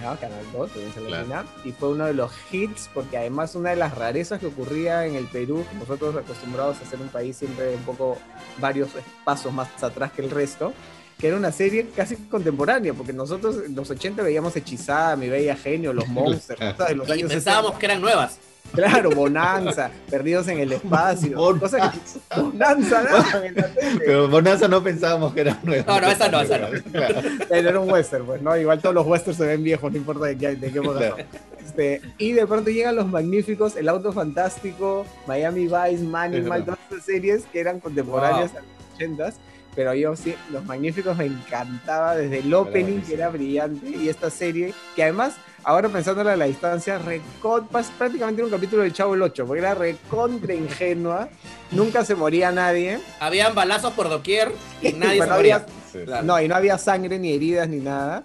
Ah, 0.02 0.16
Canal 0.20 0.44
2, 0.52 0.70
frecuencia 0.70 1.02
Claro. 1.02 1.16
latina. 1.28 1.44
Y 1.64 1.72
fue 1.72 1.90
uno 1.90 2.06
de 2.06 2.14
los 2.14 2.32
hits, 2.50 2.90
porque 2.92 3.16
además 3.18 3.54
una 3.54 3.70
de 3.70 3.76
las 3.76 3.94
rarezas 3.94 4.40
que 4.40 4.46
ocurría 4.46 5.06
en 5.06 5.14
el 5.14 5.26
Perú, 5.26 5.64
nosotros 5.78 6.16
acostumbrados 6.16 6.78
a 6.80 6.86
ser 6.90 7.00
un 7.00 7.08
país 7.08 7.36
siempre 7.36 7.74
un 7.74 7.82
poco 7.82 8.18
varios 8.58 8.88
pasos 9.24 9.52
más 9.52 9.68
atrás 9.82 10.12
que 10.12 10.22
el 10.22 10.30
resto, 10.30 10.72
que 11.18 11.28
era 11.28 11.36
una 11.36 11.52
serie 11.52 11.88
casi 11.94 12.16
contemporánea, 12.16 12.92
porque 12.92 13.12
nosotros 13.12 13.56
en 13.66 13.74
los 13.76 13.88
80 13.88 14.22
veíamos 14.22 14.56
Hechizada, 14.56 15.14
Mi 15.16 15.28
Bella 15.28 15.56
Genio, 15.56 15.92
Los 15.92 16.08
Monsters, 16.08 16.58
cosas 16.72 16.88
de 16.88 16.94
los 16.96 17.08
Y 17.08 17.12
años 17.12 17.30
pensábamos 17.30 17.66
60. 17.72 17.78
que 17.78 17.86
eran 17.86 18.00
nuevas. 18.00 18.38
Claro, 18.74 19.10
Bonanza, 19.10 19.90
Perdidos 20.10 20.48
en 20.48 20.60
el 20.60 20.72
Espacio, 20.72 21.36
cosas 21.58 21.92
que 21.92 22.40
Bonanza 22.40 23.02
daban 23.02 23.44
en 23.44 23.54
la 23.54 23.68
tele. 23.68 24.00
Pero 24.04 24.28
Bonanza 24.28 24.68
no 24.68 24.82
pensábamos 24.82 25.32
que 25.34 25.42
era 25.42 25.58
nueva. 25.62 25.84
No, 25.86 26.00
no, 26.00 26.10
esa 26.10 26.28
no, 26.28 26.40
esa 26.40 26.58
no. 26.58 26.68
Claro. 26.92 27.20
Pero 27.48 27.68
era 27.68 27.80
un 27.80 27.90
western, 27.90 28.26
pues, 28.26 28.42
¿no? 28.42 28.56
Igual 28.56 28.80
todos 28.80 28.94
los 28.94 29.06
westerns 29.06 29.38
se 29.38 29.46
ven 29.46 29.62
viejos, 29.62 29.90
no 29.92 29.98
importa 29.98 30.26
de 30.26 30.36
qué, 30.36 30.56
de 30.56 30.72
qué 30.72 30.78
época 30.78 30.98
Claro. 30.98 31.16
son. 31.16 31.26
Este, 31.64 32.00
y 32.18 32.32
de 32.32 32.46
pronto 32.46 32.70
llegan 32.70 32.96
los 32.96 33.06
magníficos, 33.08 33.76
El 33.76 33.88
Auto 33.88 34.12
Fantástico, 34.12 35.06
Miami 35.26 35.62
Vice, 35.62 36.04
Manimal, 36.04 36.64
todas 36.64 36.78
esas 36.90 37.04
series 37.04 37.44
que 37.52 37.60
eran 37.60 37.80
contemporáneas 37.80 38.52
a 38.54 38.60
los 38.60 38.98
80s. 39.18 39.34
Pero 39.74 39.92
yo 39.92 40.14
sí, 40.14 40.36
Los 40.52 40.64
Magníficos 40.66 41.16
me 41.16 41.24
encantaba 41.24 42.14
desde 42.14 42.38
el 42.38 42.54
opening, 42.54 43.00
que 43.00 43.14
era 43.14 43.28
brillante, 43.28 43.88
y 43.88 44.08
esta 44.08 44.30
serie, 44.30 44.72
que 44.94 45.02
además, 45.02 45.34
ahora 45.64 45.88
pensándola 45.88 46.32
a 46.32 46.36
la 46.36 46.44
distancia, 46.46 47.00
recon- 47.00 47.66
prácticamente 47.98 48.40
era 48.42 48.46
un 48.46 48.50
capítulo 48.52 48.82
del 48.82 48.92
Chavo 48.92 49.14
el 49.14 49.22
8, 49.22 49.46
porque 49.46 49.60
era 49.60 49.74
recontra 49.74 50.54
ingenua, 50.54 51.28
nunca 51.70 52.04
se 52.04 52.14
moría 52.14 52.52
nadie. 52.52 53.00
Habían 53.20 53.54
balazos 53.54 53.92
por 53.94 54.08
doquier 54.08 54.52
y 54.82 54.92
nadie 54.92 55.20
se 55.22 55.26
moría. 55.30 55.56
había- 55.56 55.66
Sí. 55.92 55.98
Claro. 56.04 56.24
No, 56.26 56.40
y 56.40 56.48
no 56.48 56.56
había 56.56 56.76
sangre 56.76 57.18
ni 57.20 57.32
heridas 57.32 57.68
ni 57.68 57.76
nada. 57.76 58.24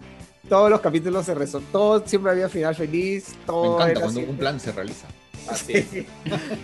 Todos 0.49 0.71
los 0.71 0.81
capítulos 0.81 1.25
se 1.27 1.35
resolvían, 1.35 1.71
todo 1.71 2.03
siempre 2.07 2.31
había 2.31 2.49
final 2.49 2.73
feliz, 2.73 3.29
Me 3.37 3.45
todo 3.45 3.73
encanta 3.75 3.91
era 3.91 4.01
cuando 4.01 4.19
así. 4.21 4.29
un 4.29 4.37
plan 4.37 4.59
se 4.59 4.71
realiza. 4.71 5.05
Así 5.49 5.73
es. 5.73 5.87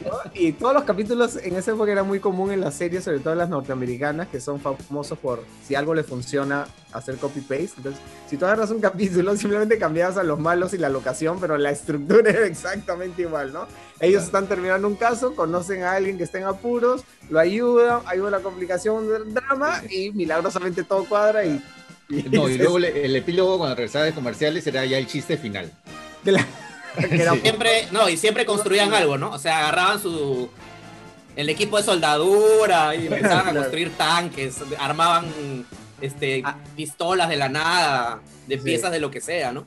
¿no? 0.05 0.31
Y 0.33 0.51
todos 0.53 0.73
los 0.73 0.83
capítulos 0.83 1.37
en 1.37 1.55
esa 1.55 1.71
época 1.71 1.91
era 1.91 2.03
muy 2.03 2.19
común 2.19 2.51
en 2.51 2.61
las 2.61 2.75
series, 2.75 3.03
sobre 3.03 3.19
todo 3.19 3.35
las 3.35 3.49
norteamericanas, 3.49 4.27
que 4.27 4.39
son 4.39 4.59
famosos 4.59 5.17
por 5.17 5.43
si 5.67 5.75
algo 5.75 5.93
le 5.95 6.03
funciona 6.03 6.67
hacer 6.93 7.15
copy-paste. 7.17 7.73
Entonces, 7.77 8.01
si 8.29 8.37
tú 8.37 8.45
agarras 8.45 8.69
un 8.71 8.79
capítulo, 8.79 9.35
simplemente 9.37 9.77
cambiabas 9.77 10.17
a 10.17 10.23
los 10.23 10.39
malos 10.39 10.73
y 10.73 10.77
la 10.77 10.89
locación, 10.89 11.39
pero 11.39 11.57
la 11.57 11.71
estructura 11.71 12.29
era 12.29 12.45
exactamente 12.45 13.23
igual, 13.23 13.51
¿no? 13.53 13.63
Ellos 13.99 14.23
Claro. 14.23 14.25
están 14.25 14.47
terminando 14.47 14.87
un 14.87 14.95
caso, 14.95 15.35
conocen 15.35 15.83
a 15.83 15.93
alguien 15.93 16.17
que 16.17 16.23
está 16.23 16.37
en 16.37 16.45
apuros, 16.45 17.03
lo 17.29 17.39
ayudan, 17.39 18.01
hay 18.05 18.19
una 18.19 18.39
complicación, 18.39 19.09
un 19.09 19.33
drama, 19.33 19.81
y 19.89 20.11
milagrosamente 20.11 20.83
todo 20.83 21.05
cuadra 21.05 21.45
y... 21.45 21.63
No, 22.31 22.47
y 22.47 22.57
luego 22.59 22.77
le- 22.77 23.03
el 23.03 23.15
epílogo 23.15 23.57
cuando 23.57 23.75
regresaba 23.75 24.05
de 24.05 24.13
comerciales 24.13 24.67
era 24.67 24.85
ya 24.85 24.97
el 24.99 25.07
chiste 25.07 25.37
final. 25.37 25.71
Sí. 27.09 27.39
Siempre, 27.41 27.87
no, 27.91 28.09
y 28.09 28.17
siempre 28.17 28.45
construían 28.45 28.93
algo, 28.93 29.17
¿no? 29.17 29.31
O 29.31 29.39
sea, 29.39 29.59
agarraban 29.59 29.99
su 29.99 30.49
el 31.35 31.49
equipo 31.49 31.75
de 31.77 31.83
soldadura 31.83 32.95
y 32.95 33.07
empezaban 33.07 33.39
a 33.39 33.43
Claro. 33.43 33.59
construir 33.59 33.91
tanques, 33.97 34.57
armaban 34.79 35.25
este 36.01 36.41
Ah. 36.45 36.55
pistolas 36.75 37.27
de 37.29 37.35
la 37.35 37.49
nada, 37.49 38.19
de 38.47 38.57
Sí. 38.57 38.63
piezas 38.63 38.91
de 38.91 38.99
lo 38.99 39.11
que 39.11 39.19
sea, 39.21 39.51
¿no? 39.51 39.65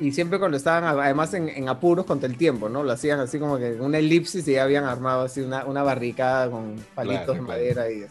Y 0.00 0.12
siempre 0.12 0.38
cuando 0.38 0.56
estaban 0.56 0.84
además 0.84 1.34
en, 1.34 1.48
en 1.48 1.68
apuros 1.68 2.06
contra 2.06 2.28
el 2.28 2.36
tiempo, 2.36 2.68
¿no? 2.68 2.84
Lo 2.84 2.92
hacían 2.92 3.18
así 3.18 3.40
como 3.40 3.58
que 3.58 3.72
una 3.72 3.98
elipsis 3.98 4.46
y 4.46 4.52
ya 4.52 4.62
habían 4.62 4.84
armado 4.84 5.22
así 5.22 5.40
una, 5.40 5.64
una 5.64 5.82
barricada 5.82 6.48
con 6.48 6.76
palitos 6.94 7.24
Claro, 7.24 7.32
de 7.32 7.38
claro. 7.40 7.42
madera 7.48 7.90
y. 7.90 8.06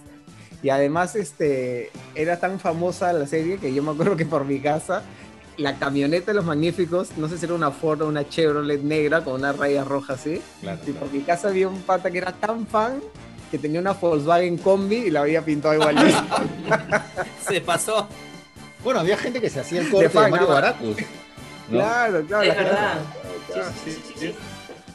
Y 0.64 0.70
además 0.70 1.16
este, 1.16 1.92
era 2.16 2.40
tan 2.40 2.60
famosa 2.60 3.14
la 3.14 3.26
serie 3.28 3.58
que 3.58 3.74
yo 3.74 3.84
me 3.84 3.92
acuerdo 3.92 4.18
que 4.18 4.26
por 4.26 4.44
mi 4.44 4.60
casa 4.60 5.04
la 5.58 5.78
camioneta 5.80 6.28
de 6.32 6.36
los 6.36 6.46
magníficos, 6.46 7.10
no 7.18 7.28
sé 7.28 7.38
si 7.38 7.46
era 7.46 7.54
una 7.56 7.72
Ford 7.72 8.02
o 8.04 8.08
una 8.08 8.28
Chevrolet 8.28 8.82
negra 8.82 9.24
con 9.24 9.34
una 9.34 9.54
raya 9.54 9.84
roja 9.84 10.14
así. 10.14 10.42
Claro, 10.62 10.80
Y 10.86 10.92
por 10.92 11.12
mi 11.12 11.22
casa 11.22 11.48
había 11.50 11.68
un 11.68 11.82
pata 11.82 12.12
que 12.12 12.20
era 12.20 12.32
tan 12.32 12.68
fan 12.68 13.02
que 13.50 13.58
tenía 13.58 13.80
una 13.80 13.94
Volkswagen 13.94 14.58
Combi 14.58 14.96
y 14.98 15.10
la 15.10 15.22
había 15.22 15.44
pintado 15.44 15.74
igualito. 15.76 16.18
Se 17.48 17.62
pasó. 17.62 18.08
Bueno, 18.84 19.00
había 19.00 19.18
gente 19.18 19.42
que 19.42 19.50
se 19.50 19.60
hacía 19.62 19.82
el 19.82 19.90
corte 19.90 20.06
de, 20.06 20.10
fan, 20.10 20.30
Mario. 20.32 20.48
Baracus. 20.48 20.98
¿no? 21.70 21.78
claro, 21.80 22.26
claro. 22.26 22.44
Es 22.44 22.48
la 22.50 22.64
verdad. 22.64 22.98
claro, 23.52 23.72
Sí, 23.84 23.92
sí, 23.92 23.92
sí, 23.92 24.02
sí, 24.08 24.14
sí. 24.28 24.36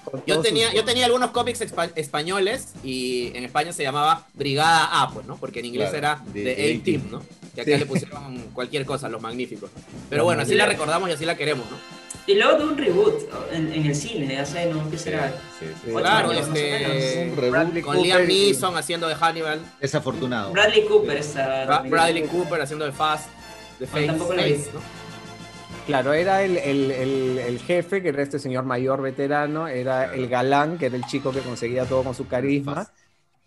con 0.04 0.23
Yo 0.26 0.40
tenía, 0.40 0.66
sus- 0.69 0.76
yo 0.76 0.85
tenía 0.85 1.07
algunos 1.07 1.31
cómics 1.31 1.61
espa- 1.61 1.90
españoles 1.97 2.69
y 2.85 3.33
en 3.37 3.45
España 3.45 3.73
se 3.73 3.83
llamaba 3.83 4.26
Brigada 4.35 5.02
A, 5.02 5.11
pues, 5.12 5.26
¿no? 5.26 5.37
Porque 5.37 5.61
en 5.61 5.66
inglés 5.66 5.90
Claro, 5.90 5.99
era 6.23 6.33
de. 6.33 6.78
A-Team, 6.81 7.02
¿no? 7.11 7.23
Y 7.54 7.61
acá 7.61 7.71
Sí. 7.73 7.78
le 7.78 7.87
pusieron 7.87 8.38
cualquier 8.54 8.85
cosa, 8.87 9.09
los 9.09 9.21
magníficos. 9.21 9.71
Pero 10.09 10.21
Los 10.21 10.25
bueno, 10.25 10.42
así 10.42 10.54
la 10.54 10.66
recordamos 10.66 11.09
y 11.09 11.12
así 11.12 11.25
la 11.26 11.37
queremos, 11.37 11.66
¿no? 11.71 11.76
Y 12.26 12.37
luego 12.37 12.56
de 12.56 12.64
un 12.64 12.78
reboot 12.78 13.14
en, 13.52 13.73
en 13.73 13.85
el 13.87 13.94
cine, 13.97 14.38
hace, 14.38 14.66
¿no? 14.73 14.88
¿Qué 14.90 14.97
será? 14.97 15.28
Sí, 15.59 15.66
sí. 15.66 15.73
Sí. 15.87 15.90
Ocho 15.90 15.99
Claro, 15.99 16.30
años, 16.30 16.47
este. 16.49 17.28
Un 17.32 17.37
reboot 17.37 17.80
Con 17.82 18.00
Liam 18.00 18.23
y- 18.23 18.26
Neeson 18.26 18.76
haciendo 18.76 19.09
de 19.09 19.16
Hannibal, 19.16 19.61
desafortunado. 19.80 20.52
Bradley 20.52 20.85
Cooper 20.87 21.16
está. 21.16 21.66
Bra- 21.66 21.90
Bradley 21.90 22.23
Cooper 22.28 22.61
haciendo 22.62 22.85
de 22.87 22.92
Fast, 22.92 23.28
de 23.80 23.87
Face, 23.87 24.06
tampoco. 24.06 24.32
Face, 24.35 24.71
¿no? 24.73 24.80
Claro, 25.87 26.12
era 26.12 26.44
el, 26.44 26.56
el- 26.59 26.90
el- 26.92 27.38
el 27.38 27.59
jefe, 27.59 28.02
que 28.02 28.11
era 28.11 28.23
este 28.23 28.38
señor 28.38 28.64
mayor 28.64 29.02
veterano, 29.02 29.66
era 29.66 30.04
Claro. 30.04 30.12
el 30.14 30.28
galán, 30.28 30.78
que 30.78 30.87
era 30.87 30.97
el 30.97 31.04
chico 31.06 31.32
que 31.32 31.40
conseguía 31.40 31.85
todo 31.87 32.04
con 32.04 32.14
su 32.14 32.28
carisma, 32.28 32.75
Fast. 32.76 32.94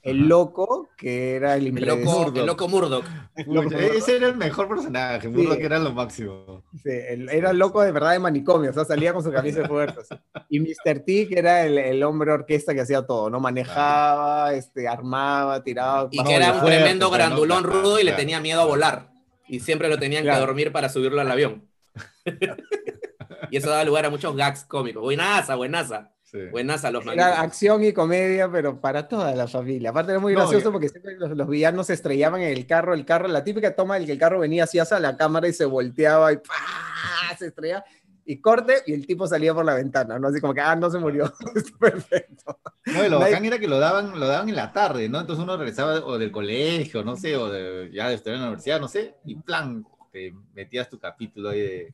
El 0.06 0.28
loco, 0.28 0.90
que 0.96 1.36
era 1.36 1.56
el 1.56 1.68
El 1.68 1.86
loco, 1.86 2.32
el 2.36 2.46
loco 2.46 2.68
Murdoch. 2.68 3.06
Pucha, 3.46 3.78
ese 3.80 4.18
era 4.18 4.28
el 4.28 4.36
mejor 4.38 4.68
personaje, 4.70 5.28
Murdoch 5.28 5.60
era 5.60 5.80
lo 5.80 5.92
máximo. 5.94 6.64
Sí, 6.82 6.90
el- 6.92 7.28
era 7.30 7.52
loco 7.54 7.82
de 7.82 7.92
verdad 7.92 8.12
de 8.12 8.20
manicomio, 8.20 8.70
o 8.70 8.74
sea, 8.74 8.86
salía 8.86 9.14
con 9.14 9.24
su 9.24 9.32
camisa 9.32 9.62
de 9.62 9.68
fuerza. 9.68 10.02
así. 10.02 10.16
Y 10.50 10.60
Mr. 10.60 11.00
T, 11.06 11.28
que 11.28 11.40
era 11.40 11.66
el, 11.66 11.78
el 11.78 12.04
hombre 12.04 12.32
orquesta 12.32 12.74
que 12.74 12.82
hacía 12.82 13.02
todo, 13.06 13.30
¿no? 13.30 13.40
Manejaba, 13.40 14.54
este, 14.54 14.88
armaba, 14.88 15.64
tiraba. 15.64 16.08
Y 16.12 16.24
que 16.24 16.36
era 16.36 16.54
un 16.54 16.66
tremendo 16.66 17.08
no, 17.08 17.12
grandulón 17.12 17.64
rudo 17.64 18.00
y 18.00 18.04
le 18.04 18.14
tenía 18.14 18.40
miedo 18.40 18.62
a 18.62 18.66
volar. 18.66 19.10
Y 19.48 19.60
siempre 19.60 19.90
lo 19.90 19.98
tenían 20.00 20.24
que 20.24 20.30
Claro. 20.30 20.46
dormir 20.46 20.72
para 20.72 20.90
subirlo 20.90 21.20
al 21.22 21.32
avión. 21.32 21.68
y 23.52 23.58
eso 23.58 23.70
daba 23.70 23.84
lugar 23.84 24.06
a 24.06 24.10
muchos 24.10 24.36
gags 24.36 24.64
cómicos. 24.66 25.02
Buenaza, 25.02 25.56
buenaza. 25.56 26.12
Sí. 26.26 26.40
Buenaza 26.52 26.90
los 26.90 27.06
Era 27.06 27.40
acción 27.40 27.84
y 27.84 27.94
comedia, 27.94 28.52
pero 28.52 28.82
para 28.82 29.08
toda 29.08 29.34
la 29.36 29.48
familia. 29.48 29.92
Aparte 29.92 30.12
era 30.12 30.20
muy 30.20 30.34
No, 30.34 30.40
gracioso 30.42 30.72
porque 30.72 30.90
siempre 30.90 31.16
los, 31.18 31.30
los 31.38 31.48
villanos 31.48 31.86
se 31.88 31.94
estrellaban 31.94 32.42
en 32.42 32.50
el 32.58 32.66
carro, 32.66 32.94
el 32.96 33.06
carro, 33.06 33.28
la 33.28 33.44
típica 33.44 33.76
toma 33.76 33.98
en 33.98 34.06
que 34.08 34.12
el 34.14 34.18
carro 34.18 34.40
venía 34.40 34.64
así 34.64 34.80
hacia 34.80 35.00
la 35.00 35.16
cámara 35.16 35.48
y 35.48 35.54
se 35.54 35.66
volteaba 35.66 36.34
y 36.34 36.38
¡pah! 36.38 37.38
se 37.38 37.48
estrellaba. 37.48 37.86
Y 38.28 38.42
corte, 38.42 38.78
y 38.88 38.94
el 38.94 39.06
tipo 39.06 39.28
salía 39.28 39.54
por 39.54 39.64
la 39.66 39.76
ventana, 39.76 40.18
¿no? 40.18 40.30
Así 40.30 40.42
como 40.42 40.56
que, 40.56 40.62
ah, 40.62 40.76
no 40.76 40.90
se 40.90 40.98
murió. 40.98 41.26
Está 41.56 41.78
Perfecto. 41.78 42.60
No, 42.88 43.06
y 43.06 43.10
lo 43.10 43.20
Nadie- 43.20 43.32
bacán 43.34 43.46
era 43.46 43.60
que 43.60 43.68
lo 43.68 43.78
daban, 43.78 44.20
lo 44.20 44.26
daban 44.28 44.50
en 44.50 44.56
la 44.56 44.74
tarde, 44.74 45.08
¿no? 45.08 45.20
Entonces 45.22 45.44
uno 45.44 45.56
regresaba 45.58 46.04
o 46.04 46.18
del 46.18 46.32
colegio, 46.32 47.04
no 47.04 47.16
sé, 47.16 47.38
o 47.38 47.50
de, 47.52 47.92
ya 47.94 48.10
de 48.10 48.16
estudiar 48.16 48.38
en 48.38 48.42
la 48.42 48.48
universidad, 48.48 48.80
no 48.82 48.88
sé, 48.88 49.16
y 49.26 49.36
plan, 49.36 49.86
te 50.12 50.34
metías 50.56 50.90
tu 50.90 50.98
capítulo 50.98 51.50
ahí 51.50 51.62
de 51.62 51.94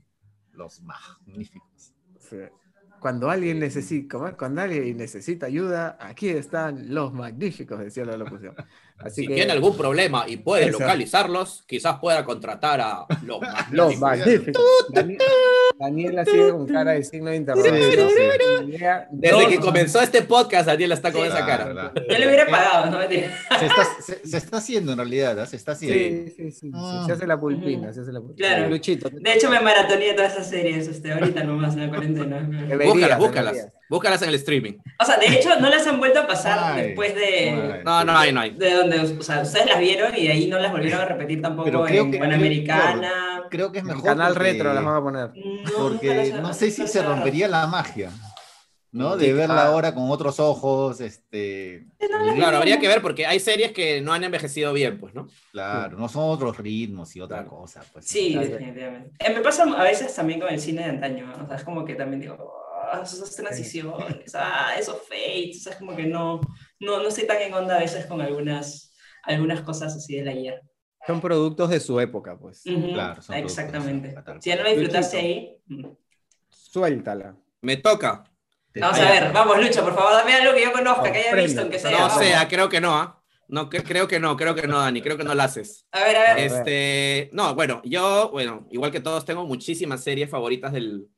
los 0.53 0.81
magníficos. 0.81 1.91
Sí. 2.17 2.37
Cuando 3.01 3.31
alguien 3.31 3.59
necesita, 3.59 4.37
cuando 4.37 4.61
alguien 4.61 4.95
necesita 4.95 5.47
ayuda, 5.47 5.97
aquí 5.99 6.29
están 6.29 6.93
los 6.93 7.11
magníficos, 7.13 7.79
decía 7.79 8.05
la 8.05 8.15
locución. 8.15 8.55
Así 9.03 9.21
Si 9.21 9.27
que 9.27 9.35
tiene 9.35 9.51
algún 9.51 9.75
problema 9.75 10.25
y 10.27 10.37
puede 10.37 10.63
Exacto. 10.65 10.83
localizarlos, 10.85 11.63
quizás 11.67 11.99
pueda 11.99 12.23
contratar 12.25 12.79
a 12.81 13.05
los 13.25 13.39
los 13.71 13.97
magníficos. 13.99 13.99
magníficos. 14.01 14.63
Dani- 14.93 15.17
Daniela 15.79 16.25
sigue 16.25 16.51
con 16.51 16.67
cara 16.67 16.91
de 16.91 17.03
signo 17.03 17.29
de 17.31 17.37
interrogación. 17.37 18.09
Sí. 18.09 18.77
Desde 19.11 19.47
que 19.47 19.59
comenzó 19.59 20.01
este 20.01 20.21
podcast, 20.21 20.67
Daniel 20.67 20.91
está 20.91 21.11
con 21.11 21.21
Sí. 21.23 21.27
esa 21.29 21.45
cara. 21.45 21.71
Claro, 21.71 21.93
Yo 22.09 22.17
le 22.17 22.27
hubiera 22.27 22.45
pagado, 22.47 22.91
¿no? 22.91 22.99
Mentira. 22.99 23.31
Se 23.59 23.65
está, 23.65 23.87
se, 24.01 24.27
se 24.27 24.37
está 24.37 24.57
haciendo 24.57 24.91
en 24.91 24.97
realidad, 24.99 25.39
¿ah? 25.39 25.45
Se 25.45 25.55
está 25.55 25.71
haciendo. 25.73 25.97
Sí, 25.97 26.33
sí, 26.37 26.51
sí, 26.51 26.71
Ah. 26.73 27.03
Se 27.07 27.13
hace 27.13 27.25
la 27.27 27.39
pulpina, 27.39 27.91
se 27.93 28.01
hace 28.01 28.11
la 28.11 28.19
pulpina. 28.21 28.47
Claro. 28.47 28.69
Luchito. 28.69 29.09
De 29.11 29.33
hecho, 29.33 29.49
me 29.49 29.59
maratoneé 29.59 30.13
todas 30.13 30.33
esas 30.33 30.49
series 30.49 30.87
este, 30.87 31.11
ahorita 31.11 31.43
nomás 31.43 31.73
en 31.75 31.81
la 31.81 31.89
cuarentena. 31.89 32.41
Deberías, 32.67 32.93
Búscalas, 32.93 33.19
búscalas. 33.19 33.53
deberías. 33.53 33.80
Búscalas 33.91 34.21
en 34.21 34.29
el 34.29 34.35
streaming. 34.35 34.73
O 34.99 35.05
sea, 35.05 35.17
de 35.17 35.27
hecho, 35.27 35.59
no 35.59 35.69
las 35.69 35.85
han 35.85 35.99
vuelto 35.99 36.21
a 36.21 36.25
pasar 36.27 36.57
Ay, 36.63 36.81
después 36.87 37.13
de, 37.13 37.49
ay. 37.49 37.81
No, 37.83 38.03
no 38.05 38.17
hay, 38.17 38.31
no 38.31 38.39
hay. 38.39 38.51
de 38.51 38.73
donde, 38.73 38.99
o 38.99 39.21
sea, 39.21 39.41
ustedes 39.41 39.65
las 39.65 39.79
vieron 39.79 40.15
y 40.17 40.23
de 40.27 40.31
ahí 40.31 40.47
no 40.47 40.57
las 40.59 40.71
volvieron 40.71 41.01
a 41.01 41.05
repetir 41.05 41.41
tampoco 41.41 41.65
Pero 41.65 41.83
creo 41.83 42.03
en 42.05 42.11
que- 42.11 42.17
Panamericana. 42.17 43.43
Creo 43.49 43.71
que 43.71 43.79
es 43.79 43.83
En 43.83 43.89
mejor. 43.89 44.03
canal 44.05 44.33
porque- 44.33 44.51
retro 44.53 44.73
las 44.73 44.83
van 44.85 44.95
a 44.95 45.01
poner. 45.01 45.29
No, 45.35 45.71
Porque 45.77 46.33
no 46.41 46.53
sé 46.53 46.71
si 46.71 46.87
se 46.87 47.03
rompería 47.03 47.49
la 47.49 47.67
magia, 47.67 48.11
¿no? 48.93 49.19
Sí, 49.19 49.25
De 49.25 49.33
verla 49.33 49.63
ah. 49.63 49.67
ahora 49.67 49.93
con 49.93 50.09
otros 50.09 50.39
ojos, 50.39 51.01
este... 51.01 51.85
Claro, 52.35 52.57
habría 52.57 52.79
que 52.79 52.87
ver 52.87 53.01
porque 53.01 53.25
hay 53.25 53.39
series 53.41 53.73
que 53.73 53.99
no 53.99 54.13
han 54.13 54.23
envejecido 54.23 54.71
bien, 54.71 54.99
pues, 54.99 55.13
¿no? 55.13 55.27
Claro, 55.51 55.97
no 55.97 56.07
son 56.07 56.29
otros 56.29 56.57
ritmos 56.57 57.13
y 57.17 57.19
otra 57.21 57.39
Claro. 57.39 57.57
cosa, 57.57 57.81
pues. 57.91 58.05
Sí, 58.05 58.31
Claro. 58.33 58.47
definitivamente. 58.47 59.11
Eh, 59.19 59.33
me 59.33 59.41
pasa 59.41 59.63
a 59.63 59.83
veces 59.83 60.13
también 60.15 60.39
con 60.39 60.49
el 60.49 60.59
cine 60.61 60.83
de 60.83 60.89
antaño, 60.91 61.25
¿no? 61.25 61.43
o 61.43 61.47
sea, 61.47 61.57
es 61.57 61.63
como 61.65 61.83
que 61.83 61.95
también 61.95 62.21
digo, 62.21 62.37
"Ah, 62.91 63.01
esas 63.03 63.35
transiciones, 63.35 64.33
ah, 64.35 64.73
esos 64.77 64.97
fates, 65.07 65.57
o 65.57 65.59
sea, 65.63 65.73
es 65.73 65.77
como 65.79 65.95
que 65.95 66.03
no, 66.05 66.41
no, 66.79 67.01
no 67.01 67.07
estoy 67.07 67.25
tan 67.27 67.41
en 67.41 67.53
onda 67.53 67.75
a 67.77 67.79
veces 67.79 68.05
con 68.05 68.21
algunas, 68.21 68.93
algunas 69.23 69.61
cosas 69.61 69.95
así 69.95 70.15
del 70.17 70.27
ayer. 70.27 70.61
Son 71.07 71.19
productos 71.21 71.69
de 71.69 71.79
su 71.79 71.99
época, 71.99 72.37
pues. 72.37 72.63
Ujú, 72.65 72.93
Claro, 72.93 73.21
son 73.21 73.33
productos, 73.35 73.57
Exactamente. 73.57 74.15
Si 74.39 74.49
ya 74.49 74.55
no 74.57 74.63
lo 74.63 74.69
disfrutaste 74.69 75.17
ahí. 75.17 75.57
mm. 75.67 75.85
Suéltala. 76.49 77.35
Me 77.61 77.77
toca. 77.77 78.23
Vamos 78.75 78.99
a 78.99 79.11
ver, 79.11 79.33
vamos, 79.33 79.57
Lucha, 79.61 79.83
por 79.83 79.93
favor, 79.93 80.13
dame 80.13 80.33
algo 80.33 80.53
que 80.53 80.63
yo 80.63 80.71
conozca, 80.71 81.11
que 81.11 81.19
haya 81.19 81.35
visto, 81.35 81.61
aunque 81.61 81.77
sea. 81.79 81.91
No 81.91 81.97
vamos. 81.97 82.17
sea, 82.23 82.47
creo 82.47 82.69
que 82.69 82.79
no, 82.79 82.93
¿ah? 82.95 83.21
No, 83.49 83.69
cre- 83.69 83.83
creo 83.85 84.07
que 84.07 84.17
no, 84.19 84.37
creo 84.37 84.55
que 84.55 84.65
no, 84.65 84.79
Dani, 84.79 85.01
creo 85.01 85.17
que 85.17 85.25
no 85.25 85.33
la 85.35 85.43
haces. 85.43 85.85
A 85.91 85.99
ver, 86.05 86.15
a 86.15 86.35
ver. 86.35 86.45
Este, 86.45 87.29
no, 87.33 87.53
bueno, 87.53 87.81
yo, 87.83 88.29
bueno, 88.31 88.65
igual 88.71 88.91
que 88.91 89.01
todos, 89.01 89.25
tengo 89.25 89.45
muchísimas 89.45 90.01
series 90.03 90.29
favoritas 90.29 90.71
del, 90.71 91.09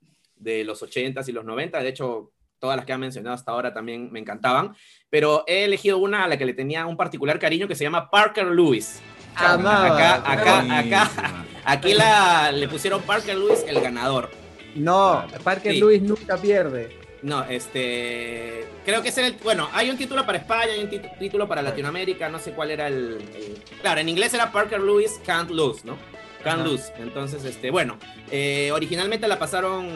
de 0.44 0.64
los 0.64 0.82
80s 0.84 1.28
y 1.28 1.32
los 1.32 1.46
90. 1.46 1.80
De 1.82 1.90
hecho, 1.90 2.32
todas 2.60 2.78
las 2.78 2.86
que 2.86 2.94
han 2.94 3.00
mencionado 3.00 3.36
hasta 3.36 3.52
ahora 3.52 3.74
también 3.74 4.12
me 4.12 4.20
encantaban. 4.20 4.76
Pero 5.10 5.44
he 5.48 5.66
elegido 5.66 5.98
una 5.98 6.24
a 6.24 6.28
la 6.28 6.38
que 6.38 6.46
le 6.46 6.54
tenía 6.54 6.86
un 6.86 6.98
particular 6.98 7.40
cariño 7.40 7.68
que 7.68 7.76
se 7.76 7.84
llama 7.84 8.10
Parker 8.10 8.48
Lewis. 8.48 9.02
Amaba. 9.36 9.96
acá, 9.96 10.32
acá, 10.32 10.56
Buenísima. 10.62 11.02
acá. 11.04 11.46
Aquí 11.66 11.94
la, 11.94 12.52
le 12.52 12.68
pusieron 12.68 13.02
Parker 13.02 13.38
Lewis 13.38 13.64
el 13.68 13.80
ganador. 13.82 14.30
No, 14.76 15.26
Parker 15.44 15.72
Sí. 15.74 15.80
Lewis 15.80 16.02
nunca 16.02 16.38
pierde. 16.38 16.98
No, 17.22 17.44
este. 17.46 18.66
Creo 18.86 19.02
que 19.02 19.10
era 19.10 19.28
el. 19.28 19.34
Bueno, 19.44 19.70
hay 19.72 19.90
un 19.90 19.98
título 19.98 20.26
para 20.26 20.40
España, 20.40 20.74
hay 20.74 20.82
un 20.84 20.90
título 21.18 21.48
para 21.48 21.62
Latinoamérica, 21.62 22.28
no 22.28 22.38
sé 22.38 22.52
cuál 22.52 22.72
era 22.72 22.88
el, 22.88 23.18
el- 23.36 23.62
Claro, 23.82 24.02
en 24.02 24.10
inglés 24.10 24.34
era 24.34 24.52
Parker 24.52 24.82
Lewis 24.82 25.20
Can't 25.26 25.50
Lose, 25.52 25.82
¿no? 25.86 25.98
Lose. 26.64 26.94
Entonces, 27.00 27.46
este, 27.46 27.72
bueno, 27.72 27.98
eh, 28.32 28.72
originalmente 28.74 29.28
la 29.28 29.40
pasaron 29.40 29.88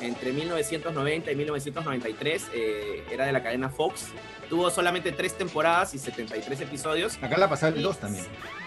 entre 0.00 0.32
1990 0.32 1.32
y 1.32 1.36
1993, 1.36 2.46
eh, 2.54 3.04
era 3.10 3.26
de 3.26 3.32
la 3.32 3.42
cadena 3.42 3.68
Fox. 3.70 4.08
Tuvo 4.48 4.70
solamente 4.70 5.12
tres 5.12 5.36
temporadas 5.36 5.94
y 5.94 5.98
73 5.98 6.60
episodios. 6.62 7.18
Acá 7.22 7.36
la 7.36 7.48
pasaba 7.48 7.76
el 7.76 7.82
2 7.82 7.98
también. 7.98 8.24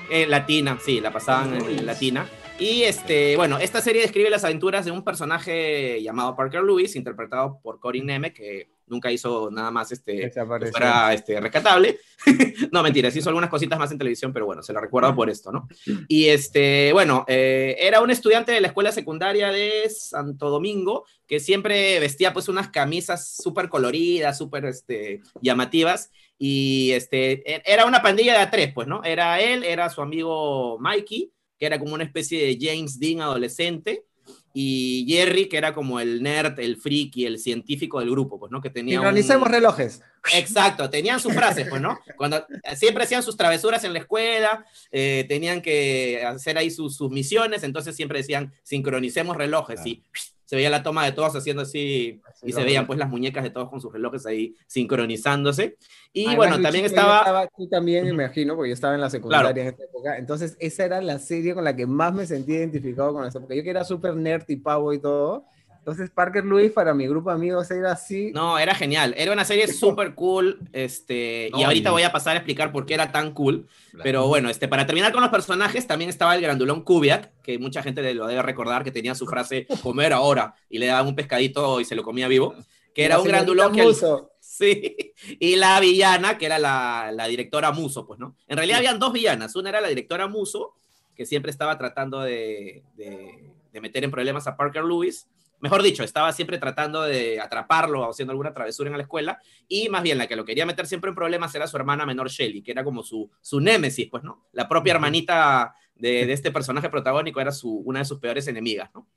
Eh, 0.10 0.28
latina, 0.28 0.78
sí, 0.84 1.00
la 1.00 1.12
pasaban 1.12 1.56
en, 1.56 1.80
en 1.80 1.86
latina. 1.86 2.28
Y 2.62 2.84
este, 2.84 3.36
bueno, 3.38 3.58
esta 3.58 3.82
serie 3.82 4.04
describe 4.04 4.30
las 4.30 4.43
aventuras 4.43 4.86
de 4.86 4.91
un 4.91 5.04
personaje 5.04 6.00
llamado 6.04 6.36
Parker 6.36 6.62
Lewis, 6.62 6.95
interpretado 6.95 7.60
por 7.63 7.80
Corin 7.80 8.06
Neme, 8.06 8.34
que 8.34 8.69
nunca 8.86 9.12
hizo 9.12 9.50
nada 9.50 9.71
más 9.71 9.91
este, 9.91 10.30
que 10.30 10.69
fuera 10.69 11.12
este, 11.12 11.41
rescatable. 11.41 11.97
no, 12.71 12.84
mentira, 12.84 13.10
sí 13.10 13.17
hizo 13.17 13.30
algunas 13.30 13.50
cositas 13.50 13.80
más 13.80 13.91
en 13.91 13.97
televisión, 13.97 14.32
pero 14.32 14.45
bueno, 14.45 14.62
se 14.62 14.74
la 14.74 14.80
recuerdo 14.80 15.15
por 15.15 15.28
esto, 15.32 15.52
¿no? 15.52 15.67
Y 16.08 16.28
este, 16.28 16.93
bueno, 16.93 17.26
eh, 17.28 17.78
era 17.80 18.00
un 18.00 18.12
estudiante 18.12 18.52
de 18.52 18.62
la 18.62 18.67
escuela 18.67 18.91
secundaria 18.91 19.50
de 19.50 19.89
Santo 19.89 20.52
Domingo 20.52 21.06
que 21.26 21.39
siempre 21.39 22.00
vestía 22.00 22.32
pues 22.32 22.47
unas 22.47 22.69
camisas 22.69 23.38
súper 23.38 23.69
coloridas, 23.69 24.38
súper 24.38 24.65
este, 24.65 25.21
llamativas. 25.41 26.12
Y 26.38 26.91
este, 26.91 27.52
e- 27.52 27.63
era 27.65 27.88
una 27.88 28.04
pandilla 28.04 28.34
de 28.34 28.39
a 28.39 28.52
tres, 28.52 28.71
pues, 28.71 28.88
¿no? 28.88 29.04
Era 29.04 29.41
él, 29.41 29.63
era 29.63 29.89
su 29.89 30.02
amigo 30.02 30.78
Mikey, 30.80 31.32
que 31.62 31.67
era 31.67 31.78
como 31.78 31.93
una 31.93 32.04
especie 32.04 32.43
de 32.43 32.58
James 32.60 33.00
Dean 33.00 33.21
adolescente, 33.21 34.04
y 34.52 35.06
Jerry, 35.08 35.47
que 35.47 35.58
era 35.58 35.74
como 35.76 36.00
el 36.00 36.24
nerd, 36.24 36.60
el 36.60 36.76
friki, 36.78 37.26
el 37.28 37.38
científico 37.38 38.00
del 38.00 38.10
grupo, 38.10 38.39
pues, 38.39 38.52
¿no? 38.52 38.60
Que 38.62 38.71
tenía 38.71 39.00
un- 39.00 39.45
relojes. 39.45 40.02
Exacto, 40.34 40.89
tenían 40.89 41.19
sus 41.19 41.34
frases, 41.36 41.67
pues, 41.69 41.80
¿no? 41.82 42.00
Cuando 42.17 42.43
siempre 42.76 43.04
hacían 43.04 43.21
sus 43.21 43.38
travesuras 43.38 43.84
en 43.84 43.93
la 43.93 44.00
escuela, 44.00 44.65
eh, 44.91 45.26
tenían 45.30 45.62
que 45.62 46.24
hacer 46.26 46.58
ahí 46.58 46.71
sus, 46.71 46.95
sus 46.95 47.12
misiones, 47.12 47.62
entonces 47.63 47.95
siempre 47.95 48.17
decían, 48.19 48.52
sincronicemos 48.63 49.38
relojes, 49.38 49.76
Claro. 49.82 49.89
y 49.91 50.04
se 50.52 50.58
veía 50.58 50.70
la 50.70 50.84
toma 50.84 51.06
de 51.06 51.14
todos 51.14 51.34
haciendo 51.34 51.62
así, 51.62 52.20
Así 52.30 52.48
y 52.50 52.52
se 52.52 52.62
veían 52.66 52.82
veo. 52.82 52.88
pues 52.88 53.00
las 53.00 53.08
muñecas 53.08 53.42
de 53.42 53.52
todos 53.52 53.70
con 53.70 53.80
sus 53.80 53.94
relojes 53.94 54.26
ahí 54.26 54.54
sincronizándose. 54.68 55.78
Y 56.12 56.26
Además, 56.26 56.36
bueno, 56.36 56.62
también 56.62 56.84
yo 56.84 56.88
estaba... 56.88 57.48
Tú 57.56 57.70
también, 57.70 58.04
me 58.04 58.10
imagino, 58.10 58.58
porque 58.58 58.68
yo 58.68 58.74
estaba 58.74 58.94
en 58.94 59.00
la 59.00 59.10
secundaria 59.10 59.50
en 59.62 59.70
esta 59.70 59.86
época. 59.86 60.18
Entonces, 60.18 60.58
esa 60.60 60.84
era 60.84 61.00
la 61.00 61.20
serie 61.20 61.54
con 61.54 61.64
la 61.64 61.74
que 61.74 61.86
más 61.88 62.14
me 62.14 62.26
sentí 62.26 62.52
identificado 62.52 63.14
con 63.14 63.26
eso. 63.26 63.40
Porque 63.40 63.56
yo 63.56 63.64
que 63.64 63.70
era 63.70 63.86
súper 63.86 64.14
nerd 64.14 64.44
y 64.50 64.58
pavo 64.58 64.92
y 64.92 65.00
todo. 65.00 65.46
Entonces, 65.82 66.12
Parker 66.12 66.46
Lewis 66.46 66.72
para 66.72 66.94
mi 66.94 67.08
grupo 67.08 67.32
de 67.32 67.36
amigos 67.38 67.72
era 67.72 67.94
así. 67.94 68.32
No, 68.36 68.60
era 68.60 68.76
genial, 68.76 69.15
era 69.17 69.34
una 69.34 69.44
serie 69.46 69.67
súper 69.67 70.13
cool, 70.13 70.60
este, 70.74 71.50
y 71.58 71.63
ahorita 71.63 71.89
voy 71.89 72.04
a 72.04 72.12
pasar 72.12 72.36
a 72.36 72.38
explicar 72.38 72.72
por 72.72 72.86
qué 72.86 72.94
era 72.94 73.12
tan 73.12 73.32
cool. 73.34 73.67
Claro. 73.89 74.04
Pero 74.04 74.28
bueno, 74.28 74.50
este, 74.52 74.67
para 74.67 74.86
terminar 74.86 75.12
con 75.12 75.22
los 75.22 75.32
personajes, 75.32 75.88
también 75.88 76.12
estaba 76.12 76.36
el 76.36 76.41
grandulón 76.41 76.84
Kubiak, 76.84 77.32
que 77.41 77.58
mucha 77.58 77.82
gente 77.82 78.13
lo 78.13 78.28
debe 78.28 78.44
recordar, 78.44 78.84
que 78.84 78.91
tenía 78.91 79.15
su 79.15 79.26
frase 79.26 79.65
comer 79.82 80.13
ahora, 80.13 80.54
y 80.70 80.78
le 80.78 80.86
daban 80.86 81.08
un 81.08 81.15
pescadito 81.15 81.82
y 81.82 81.86
se 81.86 81.96
lo 81.96 82.04
comía 82.04 82.28
vivo, 82.28 82.54
que 82.94 83.06
era 83.06 83.15
La 83.15 83.22
un 83.22 83.28
grandulón 83.28 83.74
que... 83.74 83.91
Sí, 84.39 85.13
y 85.39 85.56
la 85.56 85.80
villana, 85.80 86.38
que 86.38 86.46
era 86.46 86.60
la, 86.60 87.12
la 87.13 87.26
directora 87.28 87.72
Muso, 87.72 88.06
pues, 88.06 88.20
¿no? 88.20 88.36
En 88.48 88.58
realidad 88.58 88.80
habían 88.80 89.00
dos 89.00 89.13
villanas, 89.13 89.56
una 89.56 89.70
era 89.70 89.82
la 89.82 89.88
directora 89.88 90.28
Muso, 90.28 90.74
que 91.15 91.26
siempre 91.26 91.50
estaba 91.52 91.78
tratando 91.78 92.20
de, 92.22 92.84
de- 92.96 93.50
de 93.72 93.82
meter 93.82 94.04
en 94.04 94.12
problemas 94.12 94.46
a 94.48 94.58
Parker 94.58 94.84
Lewis, 94.84 95.28
mejor 95.62 95.82
dicho, 95.84 96.04
estaba 96.04 96.34
siempre 96.34 96.58
tratando 96.58 97.04
de 97.04 97.39
atraparlo 97.39 98.02
o 98.02 98.10
haciendo 98.10 98.32
alguna 98.32 98.54
travesura 98.54 98.89
en 98.89 98.97
la 98.97 99.04
escuela, 99.04 99.39
y 99.67 99.89
más 99.89 100.04
bien 100.04 100.17
la 100.17 100.28
que 100.28 100.36
lo 100.36 100.45
quería 100.45 100.65
meter 100.65 100.88
siempre 100.88 101.10
en 101.10 101.15
problemas 101.15 101.56
era 101.56 101.67
su 101.67 101.78
hermana 101.78 102.06
menor 102.06 102.30
Shelly, 102.30 102.62
que 102.62 102.71
era 102.71 102.84
como 102.84 103.04
su, 103.04 103.30
su 103.41 103.60
némesis, 103.60 104.08
pues, 104.10 104.24
¿no? 104.24 104.47
La 104.52 104.67
propia 104.67 104.93
hermanita 104.93 105.76
de, 105.95 106.26
de 106.26 106.34
este 106.34 106.52
personaje 106.52 106.89
protagónico 106.89 107.39
era 107.39 107.52
su, 107.52 107.71
una 107.86 108.00
de 108.00 108.06
sus 108.06 108.19
peores 108.19 108.47
enemigas, 108.47 108.89
¿no? 108.93 109.08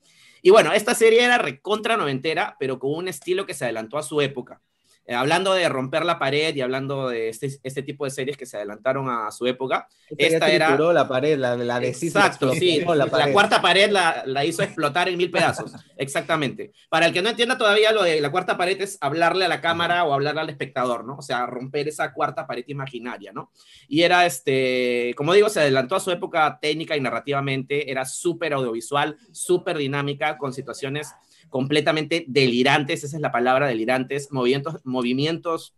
Y 0.41 0.51
bueno, 0.51 0.71
esta 0.73 0.93
serie 0.93 1.23
era 1.23 1.39
recontra 1.39 1.97
noventera, 1.97 2.55
pero 2.59 2.77
con 2.77 2.93
un 2.93 3.07
estilo 3.07 3.47
que 3.47 3.55
se 3.55 3.65
adelantó 3.65 3.97
a 3.97 4.03
su 4.03 4.21
época. 4.21 4.61
Eh, 5.07 5.13
hablando 5.13 5.53
de 5.53 5.69
romper 5.69 6.03
la 6.03 6.17
pared 6.17 6.55
y 6.55 6.61
hablando 6.61 7.09
de 7.09 7.29
este, 7.29 7.59
este, 7.61 7.83
tipo 7.83 8.05
de 8.05 8.09
series 8.11 8.37
que 8.37 8.47
se 8.47 8.57
adelantaron 8.57 9.07
a 9.07 9.29
su 9.29 9.45
época, 9.45 9.87
esta, 10.17 10.49
era... 10.49 10.75
la 10.75 11.07
pared, 11.07 11.37
la, 11.37 11.55
la 11.55 11.79
de 11.79 11.89
Exacto, 11.89 12.51
sí, 12.53 12.83
la, 12.83 13.31
cuarta 13.31 13.61
pared 13.61 13.91
la, 13.91 14.23
la, 14.25 14.43
hizo 14.45 14.63
explotar 14.63 15.07
en 15.07 15.17
mil 15.17 15.29
pedazos, 15.29 15.73
exactamente. 15.97 16.71
Para 16.89 17.05
el 17.05 17.13
que 17.13 17.21
no 17.21 17.29
entienda 17.29 17.55
todavía, 17.55 17.91
lo 17.91 18.01
de 18.01 18.19
la 18.19 18.31
cuarta 18.31 18.57
pared 18.57 18.81
es 18.81 18.97
hablarle 18.99 19.45
a 19.45 19.47
la 19.47 19.61
cámara 19.61 20.05
o 20.05 20.13
hablarle 20.13 20.41
al 20.41 20.49
espectador, 20.49 21.05
¿no? 21.05 21.17
O 21.17 21.21
sea, 21.21 21.45
romper 21.45 21.87
esa 21.87 22.11
cuarta 22.11 22.47
pared 22.47 22.63
imaginaria, 22.67 23.31
¿no? 23.31 23.51
Y 23.87 24.01
era, 24.01 24.25
este, 24.25 25.13
como 25.15 25.33
digo, 25.33 25.49
se 25.49 25.59
adelantó 25.59 25.95
a 25.95 25.99
su 25.99 26.09
época 26.09 26.57
técnica 26.59 26.97
y 26.97 27.01
narrativamente, 27.01 27.91
era 27.91 28.05
súper 28.05 28.53
audiovisual, 28.53 29.17
súper 29.31 29.77
dinámica, 29.77 30.39
con 30.39 30.51
situaciones 30.51 31.13
completamente 31.49 32.25
delirantes, 32.27 33.03
esa 33.03 33.15
es 33.15 33.21
la 33.21 33.31
palabra, 33.31 33.67
delirantes, 33.67 34.31
movimientos, 34.31 34.81
movimientos 34.83 35.73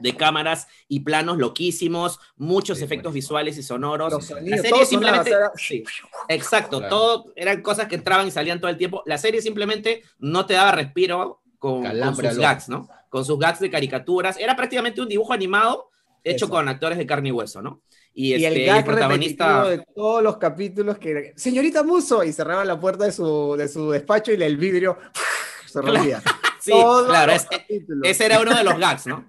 de 0.00 0.16
cámaras 0.16 0.68
y 0.88 1.00
planos 1.00 1.38
loquísimos, 1.38 2.18
muchos 2.36 2.80
efectos 2.82 3.12
visuales 3.12 3.58
y 3.58 3.62
sonoros. 3.62 4.30
la 4.30 4.58
serie 4.58 4.86
simplemente, 4.86 5.32
sí, 5.56 5.84
exacto, 6.28 6.86
todo 6.88 7.32
eran 7.36 7.62
cosas 7.62 7.88
que 7.88 7.96
entraban 7.96 8.26
y 8.26 8.30
salían 8.30 8.60
todo 8.60 8.70
el 8.70 8.76
tiempo. 8.76 9.02
La 9.06 9.18
serie 9.18 9.40
simplemente 9.40 10.02
no 10.18 10.46
te 10.46 10.54
daba 10.54 10.72
respiro 10.72 11.42
con, 11.58 11.84
sus 12.16 12.38
gags, 12.38 12.68
¿no? 12.68 12.88
Con 13.08 13.24
sus 13.24 13.38
gags 13.38 13.60
de 13.60 13.70
caricaturas. 13.70 14.36
Era 14.38 14.56
prácticamente 14.56 15.00
un 15.00 15.08
dibujo 15.08 15.32
animado 15.32 15.90
hecho 16.24 16.48
con 16.48 16.68
actores 16.68 16.98
de 16.98 17.06
carne 17.06 17.28
y 17.28 17.32
hueso, 17.32 17.62
¿no? 17.62 17.82
Y, 18.14 18.34
este, 18.34 18.68
el, 18.68 18.84
protagonista 18.84 19.68
de 19.68 19.78
todos 19.94 20.22
los 20.22 20.36
capítulos 20.36 20.98
que 20.98 21.32
señorita 21.36 21.82
Muso 21.82 22.22
y 22.22 22.32
cerraba 22.32 22.64
la 22.64 22.78
puerta 22.78 23.04
de 23.04 23.12
su, 23.12 23.56
de 23.56 23.68
su 23.68 23.90
despacho 23.90 24.32
y 24.32 24.42
el 24.42 24.56
vidrio 24.56 24.98
se 25.66 25.80
rompía. 25.80 26.22
sí, 26.60 26.72
claro, 26.72 27.32
ese 28.02 28.26
era 28.26 28.40
uno 28.40 28.54
de 28.54 28.64
los 28.64 28.78
gags, 28.78 29.06
¿no? 29.06 29.26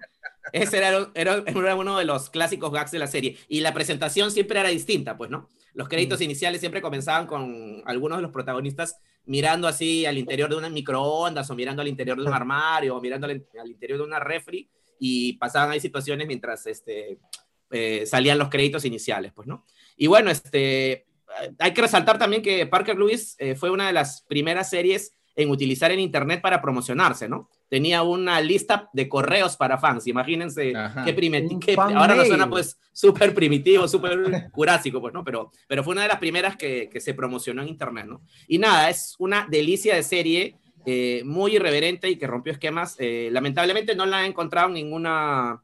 Ese 0.52 0.76
era, 0.78 1.10
era, 1.14 1.42
era, 1.46 1.74
uno 1.74 1.98
de 1.98 2.04
los 2.04 2.28
clásicos 2.28 2.70
gags 2.70 2.90
de 2.90 2.98
la 2.98 3.06
serie. 3.06 3.38
Y 3.48 3.60
la 3.60 3.72
presentación 3.72 4.30
siempre 4.30 4.60
era 4.60 4.68
distinta, 4.68 5.16
pues, 5.16 5.30
¿no? 5.30 5.48
Los 5.72 5.88
créditos 5.88 6.20
mm. 6.20 6.22
iniciales 6.22 6.60
siempre 6.60 6.82
comenzaban 6.82 7.26
con 7.26 7.82
algunos 7.86 8.18
de 8.18 8.22
los 8.22 8.30
protagonistas 8.30 8.98
mirando 9.26 9.66
así 9.66 10.04
al 10.04 10.18
interior 10.18 10.50
de 10.50 10.56
una 10.56 10.68
microondas 10.68 11.50
o 11.50 11.54
mirando 11.54 11.80
al 11.80 11.88
interior 11.88 12.18
de 12.18 12.24
un 12.24 12.32
armario 12.32 12.96
o 12.96 13.00
mirando 13.00 13.26
al, 13.26 13.44
al 13.58 13.70
interior 13.70 13.98
de 13.98 14.04
una 14.04 14.20
refri 14.20 14.68
y 14.98 15.32
pasaban 15.34 15.70
ahí 15.70 15.80
situaciones 15.80 16.26
mientras 16.26 16.66
este, 16.66 17.18
eh, 17.70 18.04
salían 18.06 18.38
los 18.38 18.48
créditos 18.48 18.84
iniciales, 18.84 19.32
pues, 19.34 19.48
¿no? 19.48 19.64
Y 19.96 20.06
bueno, 20.06 20.30
este, 20.30 21.06
hay 21.58 21.72
que 21.72 21.82
resaltar 21.82 22.18
también 22.18 22.42
que 22.42 22.66
Parker 22.66 22.96
Lewis 22.96 23.36
eh, 23.38 23.54
fue 23.54 23.70
una 23.70 23.86
de 23.86 23.92
las 23.92 24.22
primeras 24.22 24.70
series 24.70 25.14
en 25.36 25.50
utilizar 25.50 25.90
el 25.90 25.98
Internet 25.98 26.40
para 26.40 26.62
promocionarse, 26.62 27.28
¿no? 27.28 27.48
Tenía 27.68 28.02
una 28.02 28.40
lista 28.40 28.88
de 28.92 29.08
correos 29.08 29.56
para 29.56 29.78
fans, 29.78 30.06
imagínense 30.06 30.72
qué 31.04 31.12
primitivo, 31.12 31.82
ahora 31.82 32.14
no 32.14 32.24
suena 32.24 32.48
pues 32.48 32.78
súper 32.92 33.34
primitivo, 33.34 33.88
súper 33.88 34.48
curásico, 34.52 35.00
pues, 35.00 35.12
¿no? 35.12 35.24
Pero, 35.24 35.50
pero 35.66 35.82
fue 35.82 35.92
una 35.92 36.02
de 36.02 36.08
las 36.08 36.18
primeras 36.18 36.56
que, 36.56 36.88
que, 36.88 37.00
se 37.00 37.14
promocionó 37.14 37.62
en 37.62 37.68
Internet, 37.68 38.06
¿no? 38.06 38.22
Y 38.46 38.58
nada, 38.58 38.90
es 38.90 39.16
una 39.18 39.48
delicia 39.50 39.96
de 39.96 40.04
serie, 40.04 40.56
eh, 40.86 41.22
muy 41.24 41.56
irreverente 41.56 42.08
y 42.10 42.16
que 42.16 42.26
rompió 42.26 42.52
esquemas. 42.52 42.96
lamentablemente 43.00 43.96
no 43.96 44.06
la 44.06 44.24
he 44.24 44.26
encontrado 44.28 44.68
en 44.68 44.74
ninguna 44.74 45.63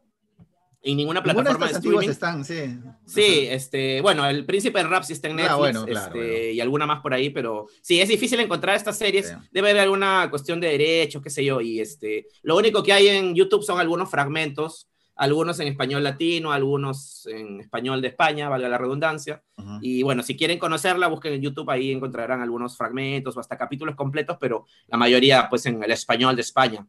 en 0.82 0.96
ninguna 0.96 1.22
plataforma 1.22 1.66
de 1.66 1.72
streaming. 1.72 2.08
están, 2.08 2.44
sí. 2.44 2.78
Sí, 3.04 3.46
este, 3.50 4.00
bueno, 4.00 4.26
el 4.26 4.46
Príncipe 4.46 4.78
del 4.78 4.88
Rap 4.88 5.02
sí 5.02 5.12
está 5.12 5.28
en 5.28 5.40
ah, 5.40 5.58
Netflix 5.58 5.98
este, 5.98 6.52
y 6.52 6.60
alguna 6.60 6.86
más 6.86 7.00
por 7.00 7.12
ahí, 7.12 7.30
pero 7.30 7.66
sí, 7.82 8.00
es 8.00 8.08
difícil 8.08 8.40
encontrar 8.40 8.76
estas 8.76 8.96
series. 8.96 9.34
Debe 9.50 9.70
haber 9.70 9.82
alguna 9.82 10.28
cuestión 10.30 10.60
de 10.60 10.68
derechos, 10.68 11.22
qué 11.22 11.30
sé 11.30 11.44
yo, 11.44 11.60
y 11.60 11.80
este, 11.80 12.28
lo 12.42 12.56
único 12.56 12.82
que 12.82 12.92
hay 12.92 13.08
en 13.08 13.34
YouTube 13.34 13.62
son 13.62 13.78
algunos 13.78 14.10
fragmentos, 14.10 14.88
algunos 15.16 15.60
en 15.60 15.68
español 15.68 16.02
latino, 16.02 16.50
algunos 16.50 17.26
en 17.26 17.60
español 17.60 18.00
de 18.00 18.08
España, 18.08 18.48
valga 18.48 18.68
la 18.70 18.78
redundancia. 18.78 19.42
Y 19.82 20.02
bueno, 20.02 20.22
si 20.22 20.34
quieren 20.34 20.58
conocerla, 20.58 21.08
busquen 21.08 21.34
en 21.34 21.42
YouTube, 21.42 21.68
ahí 21.68 21.92
encontrarán 21.92 22.40
algunos 22.40 22.74
fragmentos 22.78 23.36
o 23.36 23.40
hasta 23.40 23.58
capítulos 23.58 23.94
completos, 23.94 24.38
pero 24.40 24.64
la 24.86 24.96
mayoría 24.96 25.46
pues 25.50 25.66
en 25.66 25.82
el 25.82 25.90
español 25.90 26.36
de 26.36 26.42
España. 26.42 26.86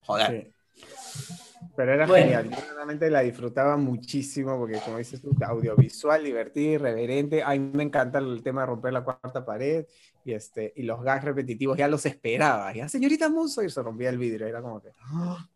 Joder. 0.00 0.52
Pero 1.76 1.94
era 1.94 2.06
genial, 2.06 2.50
yo 2.50 2.56
realmente 2.74 3.10
la 3.10 3.20
disfrutaba 3.20 3.76
muchísimo 3.76 4.58
porque, 4.58 4.78
como 4.84 4.98
dices 4.98 5.20
tú, 5.20 5.30
audiovisual, 5.44 6.24
divertido, 6.24 6.72
irreverente. 6.74 7.42
A 7.42 7.50
mí 7.50 7.58
me 7.58 7.82
encanta 7.82 8.18
el 8.18 8.42
tema 8.42 8.62
de 8.62 8.66
romper 8.68 8.92
la 8.92 9.04
cuarta 9.04 9.44
pared 9.44 9.86
y, 10.24 10.32
este, 10.32 10.72
y 10.76 10.82
los 10.82 11.02
gags 11.02 11.24
repetitivos, 11.24 11.76
ya 11.76 11.88
los 11.88 12.04
esperaba. 12.06 12.72
Ya, 12.74 12.88
señorita 12.88 13.28
Muso, 13.28 13.62
y 13.62 13.70
se 13.70 13.82
rompía 13.82 14.10
el 14.10 14.18
vidrio, 14.18 14.46
era 14.46 14.60
como 14.62 14.80
que. 14.80 14.90
¡ah! 15.00 15.46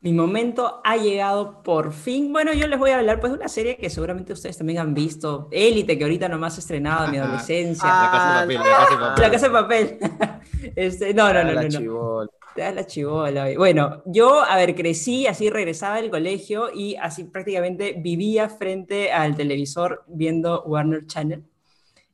Mi 0.00 0.12
momento 0.12 0.82
ha 0.84 0.98
llegado 0.98 1.62
por 1.62 1.92
fin. 1.92 2.30
Bueno, 2.30 2.52
yo 2.52 2.66
les 2.66 2.78
voy 2.78 2.90
a 2.90 2.98
hablar 2.98 3.20
pues 3.20 3.32
de 3.32 3.38
una 3.38 3.48
serie 3.48 3.78
que 3.78 3.88
seguramente 3.88 4.34
ustedes 4.34 4.58
también 4.58 4.78
han 4.78 4.92
visto, 4.92 5.48
Élite, 5.50 5.96
que 5.96 6.04
ahorita 6.04 6.28
nomás 6.28 6.58
estrenado 6.58 7.06
en 7.06 7.10
mi 7.12 7.16
adolescencia. 7.16 7.88
la 7.88 8.10
casa 8.12 8.46
de 8.46 8.58
papel, 8.58 9.20
la 9.22 9.30
casa 9.30 9.46
de 9.46 9.52
papel. 9.52 9.98
La 10.02 10.10
casa 10.10 10.18
de 10.18 10.30
papel. 10.30 10.72
este, 10.76 11.14
no, 11.14 11.32
no, 11.32 11.42
no, 11.42 11.52
no. 11.54 11.80
no 11.80 12.30
la 12.56 12.86
chivola. 12.86 13.48
Bueno, 13.56 14.02
yo, 14.06 14.40
a 14.40 14.56
ver, 14.56 14.74
crecí, 14.74 15.26
así 15.26 15.50
regresaba 15.50 15.96
del 15.96 16.10
colegio 16.10 16.70
y 16.72 16.96
así 16.96 17.24
prácticamente 17.24 17.94
vivía 17.98 18.48
frente 18.48 19.12
al 19.12 19.36
televisor 19.36 20.04
viendo 20.06 20.62
Warner 20.64 21.06
Channel 21.06 21.44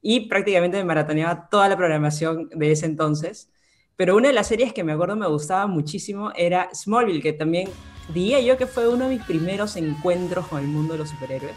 y 0.03 0.21
prácticamente 0.29 0.79
me 0.79 0.85
maratoneaba 0.85 1.49
toda 1.49 1.69
la 1.69 1.77
programación 1.77 2.49
de 2.55 2.73
ese 2.73 2.87
entonces. 2.87 3.51
Pero 3.97 4.17
una 4.17 4.29
de 4.29 4.35
las 4.35 4.47
series 4.47 4.73
que 4.73 4.83
me 4.83 4.93
acuerdo 4.93 5.15
me 5.15 5.27
gustaba 5.27 5.67
muchísimo 5.67 6.33
era 6.35 6.71
Smallville, 6.75 7.21
que 7.21 7.35
también 7.35 7.69
diría 8.15 8.41
yo 8.41 8.57
que 8.57 8.67
fue 8.67 8.89
uno 8.89 9.09
de 9.09 9.17
mis 9.17 9.25
primeros 9.27 9.77
encuentros 9.77 10.47
con 10.47 10.61
el 10.61 10.69
mundo 10.69 10.95
de 10.95 11.01
los 11.01 11.11
superhéroes. 11.11 11.57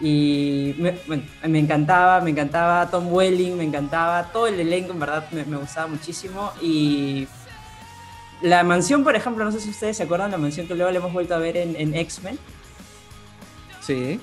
Y 0.00 0.74
me, 0.78 0.98
me 1.46 1.58
encantaba, 1.58 2.20
me 2.22 2.30
encantaba 2.30 2.90
Tom 2.90 3.12
Welling, 3.12 3.56
me 3.56 3.64
encantaba 3.64 4.32
todo 4.32 4.46
el 4.46 4.58
elenco, 4.58 4.92
en 4.92 4.98
verdad 4.98 5.30
me, 5.30 5.44
me 5.44 5.58
gustaba 5.58 5.86
muchísimo. 5.86 6.50
Y 6.60 7.28
la 8.42 8.62
mansión, 8.64 9.04
por 9.04 9.14
ejemplo, 9.16 9.44
no 9.44 9.52
sé 9.52 9.60
si 9.60 9.70
ustedes 9.70 9.96
se 9.96 10.04
acuerdan, 10.04 10.30
la 10.30 10.38
mansión 10.38 10.66
que 10.66 10.74
luego 10.74 10.90
le 10.90 10.98
hemos 10.98 11.12
vuelto 11.12 11.34
a 11.34 11.38
ver 11.38 11.56
en, 11.56 11.94
X-Men. 11.94 12.38
Sí. 13.80 14.20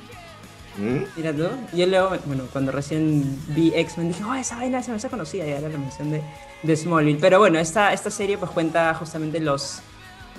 ¿Mm? 0.77 1.03
Mira 1.15 1.33
tú. 1.33 1.47
Yo 1.73 1.85
luego, 1.85 2.11
bueno, 2.25 2.43
cuando 2.51 2.71
recién 2.71 3.39
vi 3.49 3.71
X-Men 3.75 4.09
dije, 4.09 4.23
oh, 4.23 4.33
esa 4.35 4.57
vaina 4.57 4.81
se 4.81 4.91
me 4.91 4.97
hace 4.97 5.09
conocida 5.09 5.45
y 5.45 5.51
era 5.51 5.69
la 5.69 5.77
mención 5.77 6.11
de, 6.11 6.21
de, 6.63 6.75
Smallville. 6.75 7.19
Pero 7.19 7.39
bueno, 7.39 7.59
esta, 7.59 7.93
esta 7.93 8.09
serie 8.09 8.37
pues 8.37 8.51
cuenta 8.51 8.93
justamente 8.95 9.39
los, 9.39 9.81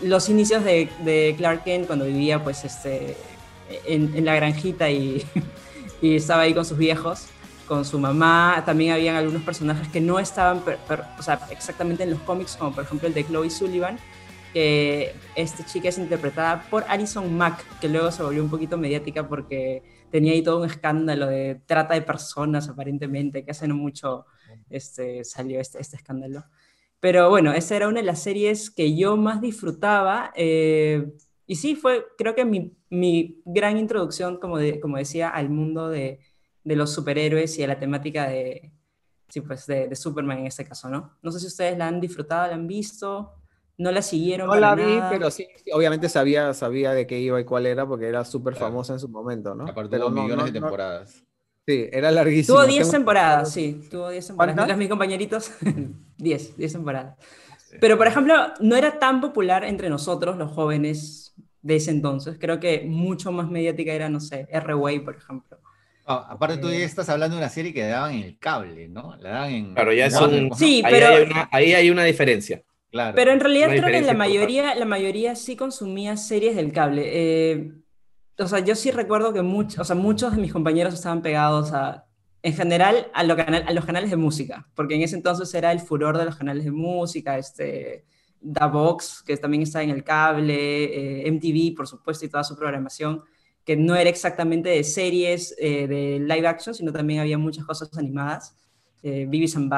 los 0.02 0.28
inicios 0.28 0.64
de, 0.64 0.88
de 1.04 1.34
Clark 1.36 1.64
Kent 1.64 1.86
cuando 1.86 2.04
vivía 2.04 2.42
pues 2.42 2.64
este, 2.64 3.16
en, 3.86 4.14
en 4.16 4.24
la 4.24 4.34
granjita 4.34 4.90
y, 4.90 5.24
y 6.02 6.16
estaba 6.16 6.42
ahí 6.42 6.54
con 6.54 6.64
sus 6.64 6.78
viejos 6.78 7.26
con 7.68 7.84
su 7.84 7.98
mamá. 7.98 8.62
También 8.64 8.92
habían 8.92 9.16
algunos 9.16 9.42
personajes 9.42 9.86
que 9.88 10.00
no 10.00 10.18
estaban 10.18 10.62
o 11.18 11.22
sea, 11.22 11.40
exactamente 11.50 12.02
en 12.02 12.10
los 12.10 12.20
cómics, 12.20 12.56
como 12.56 12.74
por 12.74 12.84
ejemplo 12.84 13.06
el 13.06 13.14
de 13.14 13.24
Chloe 13.24 13.50
Sullivan, 13.50 13.98
que 14.52 15.14
esta 15.36 15.64
chica 15.64 15.90
es 15.90 15.98
interpretada 15.98 16.62
por 16.70 16.84
Alison 16.88 17.36
Mack, 17.36 17.64
que 17.80 17.88
luego 17.88 18.10
se 18.10 18.22
volvió 18.22 18.42
un 18.42 18.50
poquito 18.50 18.78
mediática 18.78 19.28
porque 19.28 19.82
tenía 20.10 20.32
ahí 20.32 20.42
todo 20.42 20.60
un 20.60 20.66
escándalo 20.66 21.26
de 21.26 21.60
trata 21.66 21.94
de 21.94 22.02
personas, 22.02 22.68
aparentemente, 22.68 23.44
que 23.44 23.50
hace 23.50 23.68
no 23.68 23.74
mucho 23.74 24.24
este, 24.70 25.24
salió 25.24 25.60
este, 25.60 25.80
este 25.80 25.96
escándalo. 25.96 26.44
Pero 27.00 27.30
bueno, 27.30 27.52
esa 27.52 27.76
era 27.76 27.88
una 27.88 28.00
de 28.00 28.06
las 28.06 28.22
series 28.22 28.70
que 28.70 28.96
yo 28.96 29.16
más 29.16 29.40
disfrutaba. 29.40 30.32
Eh, 30.34 31.06
y 31.46 31.56
sí, 31.56 31.76
fue 31.76 32.06
creo 32.16 32.34
que 32.34 32.44
mi, 32.44 32.76
mi 32.90 33.40
gran 33.44 33.78
introducción, 33.78 34.38
como, 34.38 34.58
de, 34.58 34.80
como 34.80 34.96
decía, 34.96 35.28
al 35.28 35.50
mundo 35.50 35.88
de, 35.88 36.20
de 36.68 36.76
los 36.76 36.92
superhéroes 36.92 37.58
y 37.58 37.62
a 37.62 37.66
la 37.66 37.78
temática 37.78 38.28
de, 38.28 38.70
sí, 39.26 39.40
pues 39.40 39.66
de, 39.66 39.94
Superman 39.96 40.40
en 40.40 40.48
este 40.48 40.66
caso, 40.66 40.90
¿no? 40.90 41.16
No 41.22 41.32
sé 41.32 41.40
si 41.40 41.46
ustedes 41.46 41.78
la 41.78 41.88
han 41.88 41.98
disfrutado, 41.98 42.46
la 42.46 42.54
han 42.54 42.66
visto, 42.66 43.32
no 43.78 43.90
la 43.90 44.02
siguieron. 44.02 44.48
No 44.48 44.54
la 44.54 44.74
vi, 44.74 45.00
pero 45.08 45.30
sí, 45.30 45.48
obviamente 45.72 46.10
sabía, 46.10 46.52
sabía 46.52 46.92
de 46.92 47.06
qué 47.06 47.18
iba 47.20 47.40
y 47.40 47.44
cuál 47.44 47.64
era, 47.64 47.88
porque 47.88 48.06
era 48.06 48.22
súper 48.22 48.54
famosa 48.54 48.92
en 48.92 49.00
su 49.00 49.08
momento, 49.08 49.54
¿no? 49.54 49.66
Aparte 49.66 49.98
de 49.98 50.10
millones 50.10 50.44
de 50.44 50.60
temporadas. 50.60 51.24
Sí, 51.66 51.88
era 51.90 52.10
larguísimo. 52.10 52.58
Tuvo 52.58 52.66
10 52.66 52.90
temporadas, 52.90 53.50
sí, 53.50 53.88
tuvo 53.90 54.10
10 54.10 54.26
temporadas. 54.26 54.76
Mis 54.76 54.88
compañeritos, 54.90 55.52
10, 56.18 56.56
10 56.58 56.72
temporadas. 56.72 57.16
Pero, 57.80 57.96
por 57.96 58.06
ejemplo, 58.06 58.34
no 58.60 58.76
era 58.76 58.98
tan 58.98 59.22
popular 59.22 59.64
entre 59.64 59.88
nosotros, 59.88 60.36
los 60.36 60.52
jóvenes 60.52 61.34
de 61.62 61.76
ese 61.76 61.92
entonces. 61.92 62.36
Creo 62.38 62.60
que 62.60 62.84
mucho 62.86 63.32
más 63.32 63.48
mediática 63.50 63.92
era, 63.92 64.10
no 64.10 64.20
sé, 64.20 64.48
R-Way, 64.50 65.00
por 65.00 65.16
ejemplo. 65.16 65.58
Ah, 66.08 66.26
aparte 66.30 66.56
tú 66.56 66.70
ya 66.70 66.78
estás 66.78 67.08
hablando 67.08 67.36
de 67.36 67.42
una 67.42 67.50
serie 67.50 67.72
que 67.72 67.86
daban 67.86 68.14
en 68.14 68.22
el 68.22 68.38
cable, 68.38 68.88
¿no? 68.88 69.16
La 69.18 69.30
daban 69.30 69.50
en... 69.50 69.74
Claro, 69.74 69.92
ya 69.92 70.06
es 70.06 70.20
un... 70.20 70.50
Sí, 70.54 70.82
ahí 70.84 70.92
pero... 70.92 71.08
Hay 71.08 71.22
una, 71.24 71.48
ahí 71.52 71.74
hay 71.74 71.90
una 71.90 72.04
diferencia. 72.04 72.62
Claro. 72.90 73.14
Pero 73.14 73.32
en 73.32 73.40
realidad 73.40 73.68
creo 73.68 73.84
que 73.84 74.00
la 74.00 74.14
mayoría, 74.14 74.74
la 74.74 74.86
mayoría 74.86 75.36
sí 75.36 75.54
consumía 75.54 76.16
series 76.16 76.56
del 76.56 76.72
cable. 76.72 77.02
Eh, 77.04 77.72
o 78.38 78.46
sea, 78.46 78.60
yo 78.60 78.74
sí 78.74 78.90
recuerdo 78.90 79.34
que 79.34 79.42
muchos, 79.42 79.80
o 79.80 79.84
sea, 79.84 79.94
muchos 79.94 80.34
de 80.34 80.40
mis 80.40 80.52
compañeros 80.52 80.94
estaban 80.94 81.20
pegados 81.20 81.72
a 81.72 82.06
en 82.42 82.54
general 82.54 83.10
a, 83.12 83.20
a, 83.20 83.72
los 83.72 83.84
canales 83.84 84.10
de 84.10 84.16
música, 84.16 84.68
porque 84.74 84.94
en 84.94 85.02
ese 85.02 85.16
entonces 85.16 85.52
era 85.54 85.72
el 85.72 85.80
furor 85.80 86.16
de 86.16 86.24
los 86.24 86.36
canales 86.36 86.64
de 86.64 86.70
música, 86.70 87.36
este, 87.36 88.04
Da 88.40 88.66
Box, 88.66 89.22
que 89.26 89.36
también 89.36 89.64
está 89.64 89.82
en 89.82 89.90
el 89.90 90.04
cable, 90.04 91.24
eh, 91.26 91.30
MTV, 91.30 91.76
por 91.76 91.88
supuesto, 91.88 92.24
y 92.24 92.28
toda 92.28 92.44
su 92.44 92.56
programación, 92.56 93.22
que 93.68 93.76
no 93.76 93.94
era 93.94 94.08
exactamente 94.08 94.70
de 94.70 94.82
series 94.82 95.54
eh, 95.58 95.86
de 95.86 96.20
live 96.20 96.48
action, 96.48 96.74
sino 96.74 96.90
también 96.90 97.20
había 97.20 97.36
muchas 97.36 97.66
cosas 97.66 97.90
animadas. 97.98 98.56
Eh, 99.02 99.26
Beavis 99.28 99.56
and 99.56 99.70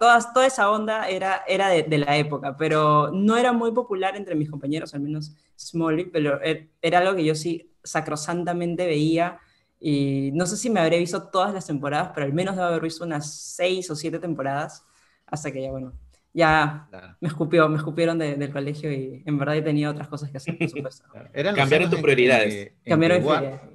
todas, 0.00 0.32
toda 0.34 0.46
esa 0.48 0.68
onda 0.68 1.08
era, 1.08 1.44
era 1.46 1.68
de, 1.68 1.84
de, 1.84 1.98
la 1.98 2.16
época, 2.16 2.56
pero 2.56 3.12
no 3.12 3.36
era 3.36 3.52
muy 3.52 3.70
popular 3.70 4.16
entre 4.16 4.34
mis 4.34 4.50
compañeros, 4.50 4.94
al 4.94 5.00
menos 5.02 5.32
Smallville, 5.56 6.10
pero 6.10 6.42
er, 6.42 6.70
era 6.82 6.98
algo 6.98 7.14
que 7.14 7.24
yo 7.24 7.36
sí 7.36 7.70
sacrosantamente 7.84 8.84
veía 8.84 9.38
y 9.78 10.32
no 10.34 10.44
sé 10.46 10.56
si 10.56 10.68
me 10.68 10.80
habré 10.80 10.98
visto 10.98 11.28
todas 11.30 11.54
las 11.54 11.68
temporadas, 11.68 12.10
pero 12.16 12.26
al 12.26 12.32
menos 12.32 12.56
debo 12.56 12.66
haber 12.66 12.82
visto 12.82 13.04
unas 13.04 13.32
seis 13.32 13.88
o 13.92 13.94
siete 13.94 14.18
temporadas 14.18 14.84
hasta 15.24 15.52
que 15.52 15.62
ya, 15.62 15.70
bueno, 15.70 15.92
ya 16.36 16.86
me 17.18 17.28
escupió, 17.28 17.66
me 17.66 17.78
escupieron 17.78 18.18
del 18.18 18.52
colegio 18.52 18.92
y 18.92 19.22
en 19.24 19.38
verdad 19.38 19.56
he 19.56 19.62
tenido 19.62 19.90
otras 19.90 20.06
cosas 20.06 20.30
que 20.30 20.36
hacer, 20.36 20.58
por 20.58 20.68
supuesto. 20.68 21.04
Cambiaron 21.54 21.88
tus 21.88 22.00
prioridades. 22.00 22.72
Cambiaron 22.84 23.24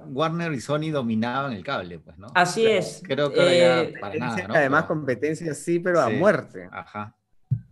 Warner 0.06 0.52
y 0.52 0.60
Sony 0.60 0.92
dominaban 0.92 1.54
el 1.54 1.64
cable, 1.64 1.98
pues, 1.98 2.16
¿no? 2.18 2.28
Así 2.34 2.64
es. 2.64 3.02
Creo 3.04 3.32
que 3.32 3.40
eh, 3.40 3.94
para 4.00 4.14
nada, 4.14 4.46
¿no? 4.46 4.54
Además, 4.54 4.84
competencia 4.84 5.52
sí, 5.54 5.80
pero 5.80 6.00
a 6.00 6.08
muerte. 6.08 6.68
Ajá. 6.70 7.16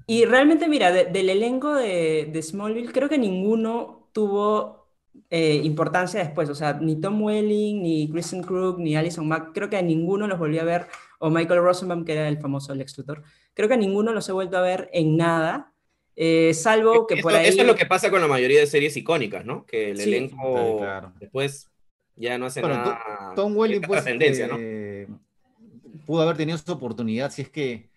Y 0.08 0.24
realmente, 0.24 0.68
mira, 0.68 0.90
del 0.90 1.30
elenco 1.30 1.76
de, 1.76 2.28
de 2.32 2.42
Smallville, 2.42 2.90
creo 2.90 3.08
que 3.08 3.16
ninguno 3.16 4.08
tuvo 4.12 4.79
eh, 5.28 5.60
importancia 5.64 6.20
después. 6.20 6.48
O 6.48 6.54
sea, 6.54 6.74
ni 6.74 7.00
Tom 7.00 7.22
Welling, 7.22 7.82
ni 7.82 8.10
Kristen 8.10 8.42
Krug, 8.42 8.78
ni 8.78 8.96
Alison 8.96 9.26
Mack, 9.26 9.52
creo 9.52 9.70
que 9.70 9.76
a 9.76 9.82
ninguno 9.82 10.26
los 10.26 10.38
volví 10.38 10.58
a 10.58 10.64
ver, 10.64 10.86
o 11.18 11.30
Michael 11.30 11.62
Rosenbaum, 11.62 12.04
que 12.04 12.12
era 12.12 12.28
el 12.28 12.38
famoso 12.38 12.74
Lex 12.74 12.98
Luthor, 12.98 13.22
creo 13.54 13.68
que 13.68 13.74
a 13.74 13.78
ninguno 13.78 14.12
los 14.12 14.28
he 14.28 14.32
vuelto 14.32 14.56
a 14.56 14.62
ver 14.62 14.88
en 14.92 15.16
nada, 15.16 15.72
eh, 16.16 16.52
salvo 16.54 17.06
que 17.06 17.18
por 17.18 17.34
ahí... 17.34 17.46
Eso 17.46 17.60
es 17.60 17.66
lo 17.66 17.74
que 17.74 17.86
pasa 17.86 18.10
con 18.10 18.20
la 18.20 18.28
mayoría 18.28 18.60
de 18.60 18.66
series 18.66 18.96
icónicas, 18.96 19.44
¿no? 19.44 19.64
Que 19.66 19.90
el 19.90 20.00
elenco 20.00 20.80
después 21.18 21.70
ya 22.16 22.38
no 22.38 22.46
hace 22.46 22.62
nada... 22.62 23.32
Tom 23.36 23.56
Welling, 23.56 23.82
pues, 23.82 24.04
eh, 24.06 25.06
pudo 26.06 26.22
haber 26.22 26.36
tenido 26.36 26.58
su 26.58 26.72
oportunidad 26.72 27.30
si 27.30 27.42
es 27.42 27.50
que 27.50 27.89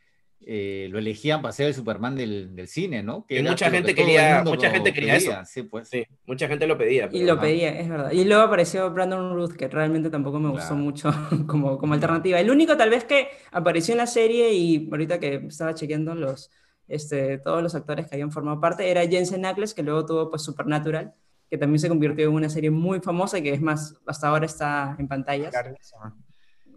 eh, 0.45 0.87
lo 0.91 0.99
elegían 0.99 1.41
para 1.41 1.51
ser 1.51 1.67
el 1.67 1.73
Superman 1.73 2.15
del, 2.15 2.67
cine, 2.67 3.01
¿no? 3.01 3.25
Que 3.25 3.41
mucha 3.41 3.69
gente 3.69 3.95
quería, 3.95 4.43
mucha 4.43 4.69
gente 4.69 4.93
quería 4.93 5.15
eso. 5.15 5.33
Sí, 5.45 5.63
pues. 5.63 5.87
sí, 5.89 6.05
mucha 6.25 6.47
gente 6.47 6.67
lo 6.67 6.77
pedía. 6.77 7.09
y 7.11 7.23
lo 7.23 7.39
pedía, 7.39 7.79
es 7.79 7.87
verdad. 7.87 8.11
Y 8.11 8.25
luego 8.25 8.43
apareció 8.43 8.91
Brandon 8.91 9.33
Ruth, 9.33 9.53
que 9.53 9.67
realmente 9.67 10.09
tampoco 10.09 10.39
me 10.39 10.49
gustó 10.49 10.75
mucho 10.75 11.11
como, 11.47 11.77
como 11.77 11.93
alternativa. 11.93 12.39
El 12.39 12.51
único 12.51 12.75
tal 12.77 12.89
vez 12.89 13.05
que 13.05 13.29
apareció 13.51 13.93
en 13.93 13.99
la 13.99 14.07
serie 14.07 14.53
y 14.53 14.89
ahorita 14.91 15.19
que 15.19 15.35
estaba 15.47 15.73
chequeando 15.73 16.15
los, 16.15 16.51
este, 16.87 17.37
todos 17.37 17.63
los 17.63 17.75
actores 17.75 18.07
que 18.07 18.15
habían 18.15 18.31
formado 18.31 18.59
parte 18.59 18.89
era 18.89 19.07
Jensen 19.07 19.45
Ackles, 19.45 19.73
que 19.73 19.83
luego 19.83 20.05
tuvo 20.05 20.29
pues 20.29 20.41
Supernatural, 20.41 21.13
que 21.49 21.57
también 21.57 21.79
se 21.79 21.89
convirtió 21.89 22.27
en 22.27 22.33
una 22.33 22.49
serie 22.49 22.71
muy 22.71 22.99
famosa 22.99 23.37
y 23.37 23.43
que 23.43 23.53
es 23.53 23.61
más, 23.61 23.95
hasta 24.05 24.27
ahora 24.27 24.45
está 24.45 24.95
en 24.99 25.07
pantallas. 25.07 25.53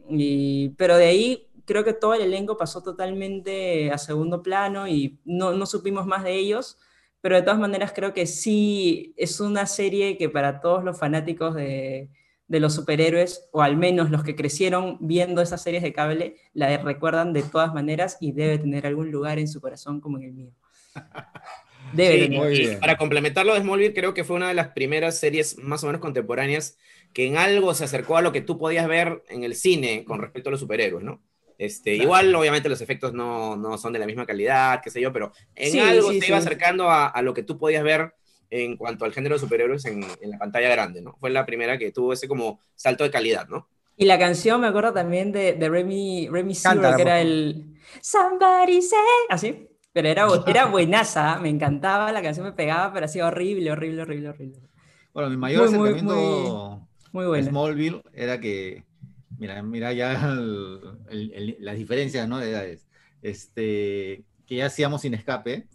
Y, 0.08 0.68
pero 0.76 0.96
de 0.96 1.06
ahí 1.06 1.48
creo 1.66 1.84
que 1.84 1.92
todo 1.92 2.14
el 2.14 2.22
elenco 2.22 2.56
pasó 2.56 2.82
totalmente 2.82 3.90
a 3.90 3.98
segundo 3.98 4.42
plano 4.42 4.88
y 4.88 5.18
no, 5.24 5.52
no 5.52 5.66
supimos 5.66 6.06
más 6.06 6.24
de 6.24 6.34
ellos, 6.34 6.78
pero 7.20 7.36
de 7.36 7.42
todas 7.42 7.58
maneras 7.58 7.92
creo 7.94 8.14
que 8.14 8.26
sí 8.26 9.14
es 9.16 9.40
una 9.40 9.66
serie 9.66 10.16
que 10.16 10.28
para 10.28 10.60
todos 10.60 10.84
los 10.84 10.98
fanáticos 10.98 11.54
de, 11.54 12.08
de 12.48 12.60
los 12.60 12.74
superhéroes, 12.74 13.48
o 13.52 13.62
al 13.62 13.76
menos 13.76 14.10
los 14.10 14.22
que 14.22 14.36
crecieron 14.36 14.98
viendo 15.00 15.42
esas 15.42 15.62
series 15.62 15.82
de 15.82 15.92
cable, 15.92 16.36
la 16.54 16.76
recuerdan 16.78 17.32
de 17.32 17.42
todas 17.42 17.74
maneras 17.74 18.18
y 18.20 18.32
debe 18.32 18.58
tener 18.58 18.86
algún 18.86 19.10
lugar 19.10 19.38
en 19.38 19.48
su 19.48 19.60
corazón 19.60 20.00
como 20.00 20.18
en 20.18 20.24
el 20.24 20.32
mío. 20.32 20.50
Debe 21.92 22.28
tener. 22.28 22.80
para 22.80 22.96
complementarlo 22.96 23.54
de 23.54 23.60
Smallville, 23.60 23.94
creo 23.94 24.12
que 24.12 24.24
fue 24.24 24.34
una 24.34 24.48
de 24.48 24.54
las 24.54 24.68
primeras 24.68 25.20
series 25.20 25.56
más 25.58 25.84
o 25.84 25.86
menos 25.86 26.00
contemporáneas 26.00 26.78
que 27.12 27.26
en 27.26 27.36
algo 27.36 27.74
se 27.74 27.84
acercó 27.84 28.16
a 28.16 28.22
lo 28.22 28.32
que 28.32 28.40
tú 28.40 28.58
podías 28.58 28.88
ver 28.88 29.22
en 29.28 29.44
el 29.44 29.54
cine 29.54 30.04
con 30.04 30.20
respecto 30.20 30.48
a 30.48 30.52
los 30.52 30.60
superhéroes, 30.60 31.04
¿no? 31.04 31.22
Este, 31.58 31.94
Igual, 31.94 32.34
obviamente, 32.34 32.68
los 32.68 32.80
efectos 32.80 33.14
no, 33.14 33.56
no, 33.56 33.78
son 33.78 33.92
de 33.92 33.98
la 33.98 34.06
misma 34.06 34.26
calidad, 34.26 34.80
qué 34.82 34.90
sé 34.90 35.00
yo, 35.00 35.12
pero 35.12 35.32
en 35.54 35.80
algo 35.80 36.10
se 36.10 36.26
iba 36.26 36.36
acercando 36.36 36.90
a, 36.90 37.06
a, 37.08 37.22
lo 37.22 37.32
que 37.32 37.42
tú 37.42 37.58
podías 37.58 37.82
ver 37.82 38.14
en 38.50 38.76
cuanto 38.76 39.04
al 39.04 39.12
género 39.12 39.36
de 39.36 39.40
superhéroes 39.40 39.84
en, 39.86 40.04
en, 40.20 40.30
la 40.30 40.38
pantalla 40.38 40.68
grande, 40.68 41.00
¿no? 41.00 41.16
Fue 41.18 41.30
la 41.30 41.46
primera 41.46 41.78
que 41.78 41.92
tuvo 41.92 42.12
ese 42.12 42.28
como 42.28 42.60
salto 42.74 43.04
de 43.04 43.10
calidad, 43.10 43.48
¿no? 43.48 43.68
Y 43.96 44.04
la 44.04 44.18
canción, 44.18 44.60
me 44.60 44.66
acuerdo 44.66 44.92
también 44.92 45.32
de, 45.32 45.54
de 45.54 45.68
Remy, 45.68 46.28
Remy 46.28 46.54
Zero, 46.54 46.94
que 46.94 47.02
era 47.02 47.20
el 47.20 47.78
Somebody 48.02 48.82
Say, 48.82 48.98
así, 49.30 49.68
pero 49.92 50.08
era, 50.08 50.26
era 50.46 50.66
buenaza, 50.66 51.38
me 51.38 51.48
encantaba, 51.48 52.12
la 52.12 52.22
canción 52.22 52.44
me 52.44 52.52
pegaba, 52.52 52.92
pero 52.92 53.06
así 53.06 53.20
horrible, 53.20 53.72
horrible, 53.72 54.02
horrible, 54.02 54.28
horrible. 54.28 54.60
Bueno, 55.14 55.30
mi 55.30 55.38
mayor 55.38 55.70
muy, 55.70 55.88
acercamiento 55.88 56.86
muy, 57.12 57.24
muy, 57.24 57.42
Smallville 57.42 58.02
era 58.12 58.38
que 58.38 58.84
Mira, 59.38 59.62
mira 59.62 59.92
ya 59.92 60.12
las 61.10 61.76
diferencias 61.76 62.28
¿no? 62.28 62.38
de 62.38 62.50
edades. 62.50 62.86
Este, 63.22 64.24
que 64.46 64.56
ya 64.56 64.66
hacíamos 64.66 65.02
sin 65.02 65.14
escape 65.14 65.66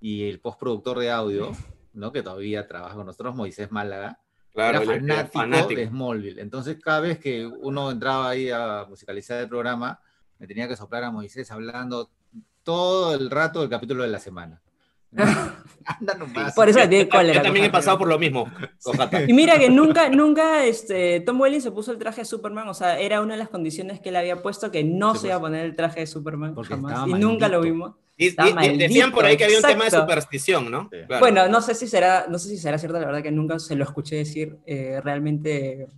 y 0.00 0.28
el 0.28 0.40
postproductor 0.40 0.98
de 0.98 1.10
audio, 1.10 1.52
¿no? 1.92 2.12
que 2.12 2.22
todavía 2.22 2.66
trabaja 2.66 2.94
con 2.94 3.06
nosotros, 3.06 3.34
Moisés 3.34 3.70
Málaga, 3.70 4.18
era 4.54 5.26
fanático, 5.26 5.80
de 5.80 5.88
Smallville. 5.88 6.40
Entonces, 6.40 6.78
cada 6.82 7.00
vez 7.00 7.18
que 7.18 7.46
uno 7.46 7.90
entraba 7.90 8.28
ahí 8.28 8.50
a 8.50 8.84
musicalizar 8.88 9.40
el 9.40 9.48
programa, 9.48 10.00
me 10.38 10.46
tenía 10.46 10.68
que 10.68 10.76
soplar 10.76 11.04
a 11.04 11.10
Moisés 11.10 11.50
hablando 11.50 12.10
todo 12.62 13.14
el 13.14 13.30
rato 13.30 13.60
del 13.60 13.70
capítulo 13.70 14.02
de 14.02 14.10
la 14.10 14.18
semana. 14.18 14.60
Anda 15.84 16.14
nomás. 16.14 16.54
Por 16.54 16.68
eso 16.68 16.78
tiene 16.88 17.08
cólera. 17.08 17.34
Yo 17.34 17.42
también 17.42 17.66
he 17.66 17.70
pasado 17.70 17.98
por 17.98 18.08
lo 18.08 18.18
mismo. 18.18 18.50
Y 19.26 19.32
mira 19.32 19.58
que 19.58 19.68
nunca, 19.68 20.08
nunca 20.08 20.64
este, 20.64 21.20
Tom 21.20 21.40
Welling 21.40 21.60
se 21.60 21.70
puso 21.70 21.92
el 21.92 21.98
traje 21.98 22.22
de 22.22 22.24
Superman. 22.24 22.68
O 22.68 22.74
sea, 22.74 22.98
era 22.98 23.20
una 23.20 23.34
de 23.34 23.38
las 23.38 23.48
condiciones 23.48 24.00
que 24.00 24.10
él 24.10 24.16
había 24.16 24.42
puesto 24.42 24.70
que 24.70 24.84
no 24.84 25.14
se 25.14 25.28
iba 25.28 25.36
a 25.36 25.40
pues. 25.40 25.50
poner 25.50 25.64
el 25.66 25.76
traje 25.76 26.00
de 26.00 26.06
Superman 26.06 26.54
jamás. 26.54 27.08
Y 27.08 27.14
nunca 27.14 27.48
lo 27.48 27.60
vimos. 27.60 27.94
Y, 28.16 28.30
decían 28.76 29.10
por 29.10 29.24
ahí 29.24 29.36
que 29.36 29.44
había 29.44 29.58
un 29.58 29.64
tema 29.64 29.84
de 29.84 29.90
superstición, 29.90 30.70
¿no? 30.70 30.88
Bueno, 31.18 31.48
no 31.48 31.60
sé 31.60 31.74
si 31.74 31.88
será, 31.88 32.26
no 32.28 32.38
sé 32.38 32.50
si 32.50 32.58
será 32.58 32.78
cierto, 32.78 33.00
la 33.00 33.06
verdad 33.06 33.22
que 33.22 33.32
nunca 33.32 33.58
se 33.58 33.74
lo 33.74 33.84
escuché 33.84 34.16
decir 34.16 34.58
eh, 34.66 35.00
realmente. 35.02 35.88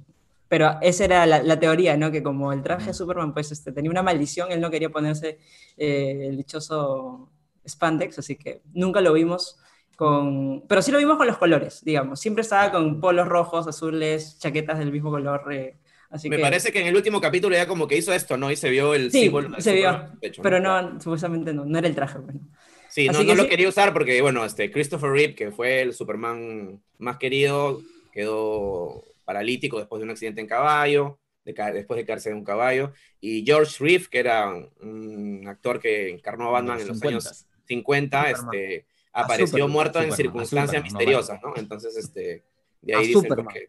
Pero 0.48 0.78
esa 0.82 1.04
era 1.04 1.26
la, 1.26 1.58
teoría, 1.58 1.96
¿no? 1.96 2.10
Que 2.10 2.22
como 2.22 2.52
el 2.52 2.62
traje 2.62 2.86
de 2.86 2.94
Superman, 2.94 3.34
pues 3.34 3.50
este, 3.50 3.72
tenía 3.72 3.90
una 3.90 4.02
maldición, 4.02 4.52
él 4.52 4.60
no 4.60 4.70
quería 4.70 4.88
ponerse 4.88 5.38
eh, 5.76 6.28
el 6.28 6.36
dichoso 6.36 7.28
spandex, 7.66 8.18
así 8.18 8.36
que 8.36 8.62
nunca 8.72 9.00
lo 9.00 9.12
vimos 9.12 9.58
con... 9.96 10.66
Pero 10.66 10.82
sí 10.82 10.90
lo 10.92 10.98
vimos 10.98 11.16
con 11.16 11.26
los 11.26 11.38
colores, 11.38 11.84
digamos. 11.84 12.20
Siempre 12.20 12.42
estaba 12.42 12.70
con 12.70 13.00
polos 13.00 13.28
rojos, 13.28 13.66
azules, 13.66 14.38
chaquetas 14.38 14.78
del 14.78 14.92
mismo 14.92 15.10
color. 15.10 15.52
Eh, 15.52 15.76
así 16.10 16.28
Me 16.28 16.38
parece 16.38 16.72
que 16.72 16.80
en 16.80 16.86
el 16.86 16.96
último 16.96 17.20
capítulo 17.20 17.54
ya 17.54 17.66
como 17.66 17.86
que 17.86 17.96
hizo 17.96 18.12
esto, 18.12 18.36
¿no? 18.36 18.50
Y 18.50 18.56
se 18.56 18.70
vio 18.70 18.94
el 18.94 19.10
sí, 19.10 19.22
símbolo. 19.22 19.60
se 19.60 19.74
vio, 19.74 20.10
pero 20.42 20.60
¿no? 20.60 21.00
supuestamente 21.00 21.52
no, 21.52 21.64
no 21.64 21.78
era 21.78 21.88
el 21.88 21.94
traje. 21.94 22.18
Bueno. 22.18 22.40
Sí, 22.88 23.08
no, 23.08 23.24
no 23.24 23.34
lo 23.34 23.48
quería 23.48 23.68
usar 23.68 23.92
porque, 23.92 24.22
bueno, 24.22 24.44
este, 24.44 24.70
Christopher 24.70 25.10
Reeve, 25.10 25.34
que 25.34 25.50
fue 25.50 25.82
el 25.82 25.92
Superman 25.92 26.80
más 26.98 27.16
querido, 27.18 27.80
quedó 28.12 29.02
paralítico 29.24 29.78
después 29.78 29.98
de 29.98 30.04
un 30.04 30.10
accidente 30.10 30.40
en 30.40 30.46
caballo, 30.46 31.18
después 31.44 31.96
de 31.96 32.04
caerse 32.04 32.30
de 32.30 32.36
un 32.36 32.44
caballo, 32.44 32.92
y 33.20 33.44
George 33.44 33.76
Reeve, 33.80 34.06
que 34.10 34.18
era 34.20 34.54
un 34.80 35.44
actor 35.46 35.80
que 35.80 36.10
encarnó 36.10 36.48
a 36.48 36.52
Batman 36.52 36.80
en 36.80 36.88
los 36.88 37.02
años 37.02 37.46
50, 37.66 38.30
este, 38.30 38.86
apareció 39.12 39.68
muerto 39.68 40.00
en 40.00 40.12
circunstancias 40.12 40.82
misteriosas, 40.82 41.40
¿no? 41.42 41.52
Entonces, 41.56 41.96
este, 41.96 42.42
de 42.82 42.94
ahí 42.94 43.08
dicen 43.08 43.34
que 43.52 43.68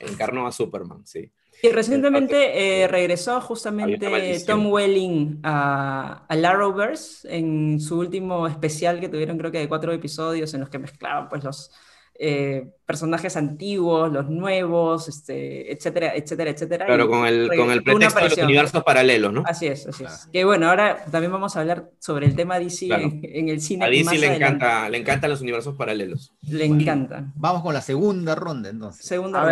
encarnó 0.00 0.46
a 0.46 0.52
Superman, 0.52 1.06
sí. 1.06 1.30
Y 1.62 1.68
recientemente 1.68 2.82
eh, 2.82 2.88
regresó 2.88 3.40
justamente 3.40 4.40
Tom 4.46 4.66
Welling 4.66 5.40
a, 5.42 6.24
a 6.26 6.34
Arrowverse 6.34 7.36
en 7.36 7.78
su 7.80 7.98
último 7.98 8.46
especial 8.46 8.98
que 8.98 9.10
tuvieron 9.10 9.36
creo 9.36 9.52
que 9.52 9.58
de 9.58 9.68
cuatro 9.68 9.92
episodios 9.92 10.54
en 10.54 10.60
los 10.60 10.70
que 10.70 10.78
mezclaban 10.78 11.28
pues 11.28 11.44
los, 11.44 11.70
eh, 12.22 12.74
personajes 12.84 13.34
antiguos, 13.38 14.12
los 14.12 14.28
nuevos, 14.28 15.08
este, 15.08 15.72
etcétera, 15.72 16.14
etcétera, 16.14 16.50
etcétera. 16.50 16.84
Claro, 16.84 17.08
con 17.08 17.26
el, 17.26 17.48
con 17.56 17.70
el 17.70 17.82
pretexto 17.82 18.20
de 18.20 18.28
los 18.28 18.38
universos 18.40 18.84
paralelos, 18.84 19.32
¿no? 19.32 19.42
Así 19.46 19.66
es, 19.66 19.86
así 19.86 20.04
es. 20.04 20.28
Que 20.30 20.44
bueno, 20.44 20.68
ahora 20.68 21.02
también 21.10 21.32
vamos 21.32 21.56
a 21.56 21.60
hablar 21.60 21.90
sobre 21.98 22.26
el 22.26 22.36
tema 22.36 22.58
DC 22.58 22.88
en, 22.92 23.48
el 23.48 23.62
cine. 23.62 23.86
A 23.86 23.88
DC 23.88 24.18
le, 24.18 24.36
encanta, 24.36 24.90
le 24.90 24.98
encantan 24.98 25.30
los 25.30 25.40
universos 25.40 25.74
paralelos. 25.76 26.34
Le 26.42 26.66
encantan. 26.66 27.32
Vamos 27.36 27.62
con 27.62 27.72
la 27.72 27.80
segunda 27.80 28.34
ronda 28.34 28.68
entonces. 28.68 29.02
Segunda 29.02 29.40
a 29.40 29.44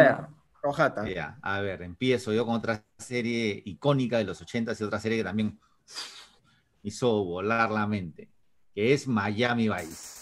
ronda. 0.62 1.02
Ver, 1.02 1.24
a 1.40 1.60
ver, 1.62 1.80
empiezo 1.80 2.34
yo 2.34 2.44
con 2.44 2.56
otra 2.56 2.84
serie 2.98 3.62
icónica 3.64 4.18
de 4.18 4.24
los 4.24 4.42
80 4.42 4.74
y 4.78 4.82
otra 4.84 5.00
serie 5.00 5.16
que 5.16 5.24
también 5.24 5.58
hizo 6.82 7.24
volar 7.24 7.70
la 7.70 7.86
mente, 7.86 8.28
que 8.74 8.92
es 8.92 9.08
Miami 9.08 9.70
Vice. 9.70 10.17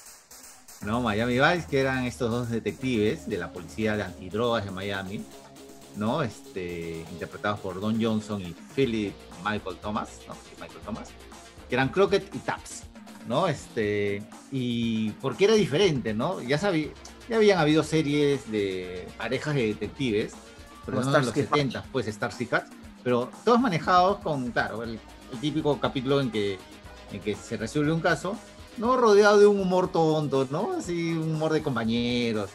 ¿No? 0.82 1.00
Miami 1.00 1.38
Vice, 1.38 1.66
que 1.68 1.80
eran 1.80 2.04
estos 2.04 2.30
dos 2.30 2.50
detectives 2.50 3.28
de 3.28 3.38
la 3.38 3.52
policía 3.52 3.96
de 3.96 4.04
antidrogas 4.04 4.64
de 4.64 4.70
Miami, 4.70 5.24
¿no? 5.96 6.22
Este, 6.22 7.04
interpretados 7.10 7.60
por 7.60 7.80
Don 7.80 8.02
Johnson 8.02 8.42
y 8.42 8.54
Philip 8.74 9.14
Michael 9.44 9.76
Thomas, 9.76 10.20
¿no? 10.28 10.34
Michael 10.60 10.80
Thomas, 10.84 11.08
que 11.68 11.74
eran 11.74 11.88
Crockett 11.88 12.34
y 12.34 12.38
Taps, 12.38 12.82
¿no? 13.26 13.48
Este, 13.48 14.22
y 14.52 15.10
porque 15.22 15.46
era 15.46 15.54
diferente, 15.54 16.14
¿no? 16.14 16.40
Ya 16.42 16.58
sabía, 16.58 16.88
ya 17.28 17.36
habían 17.36 17.58
habido 17.58 17.82
series 17.82 18.50
de 18.50 19.08
parejas 19.16 19.54
de 19.54 19.66
detectives, 19.68 20.34
pero 20.84 21.02
no 21.02 21.16
en 21.16 21.26
los 21.26 21.34
70, 21.34 21.84
pues 21.90 22.06
Starsky 22.06 22.46
Cats, 22.46 22.70
pero 23.02 23.30
todos 23.44 23.60
manejados 23.60 24.18
con, 24.18 24.50
claro, 24.52 24.82
el, 24.82 24.98
típico 25.40 25.78
capítulo 25.80 26.20
en 26.20 26.30
que, 26.30 26.56
en 27.12 27.20
que 27.20 27.34
se 27.34 27.56
resuelve 27.56 27.92
un 27.92 28.00
caso, 28.00 28.38
no 28.78 28.96
rodeado 28.96 29.38
de 29.38 29.46
un 29.46 29.60
humor 29.60 29.90
tonto, 29.90 30.46
¿no? 30.50 30.72
Así, 30.72 31.12
un 31.12 31.34
humor 31.34 31.52
de 31.52 31.62
compañeros. 31.62 32.50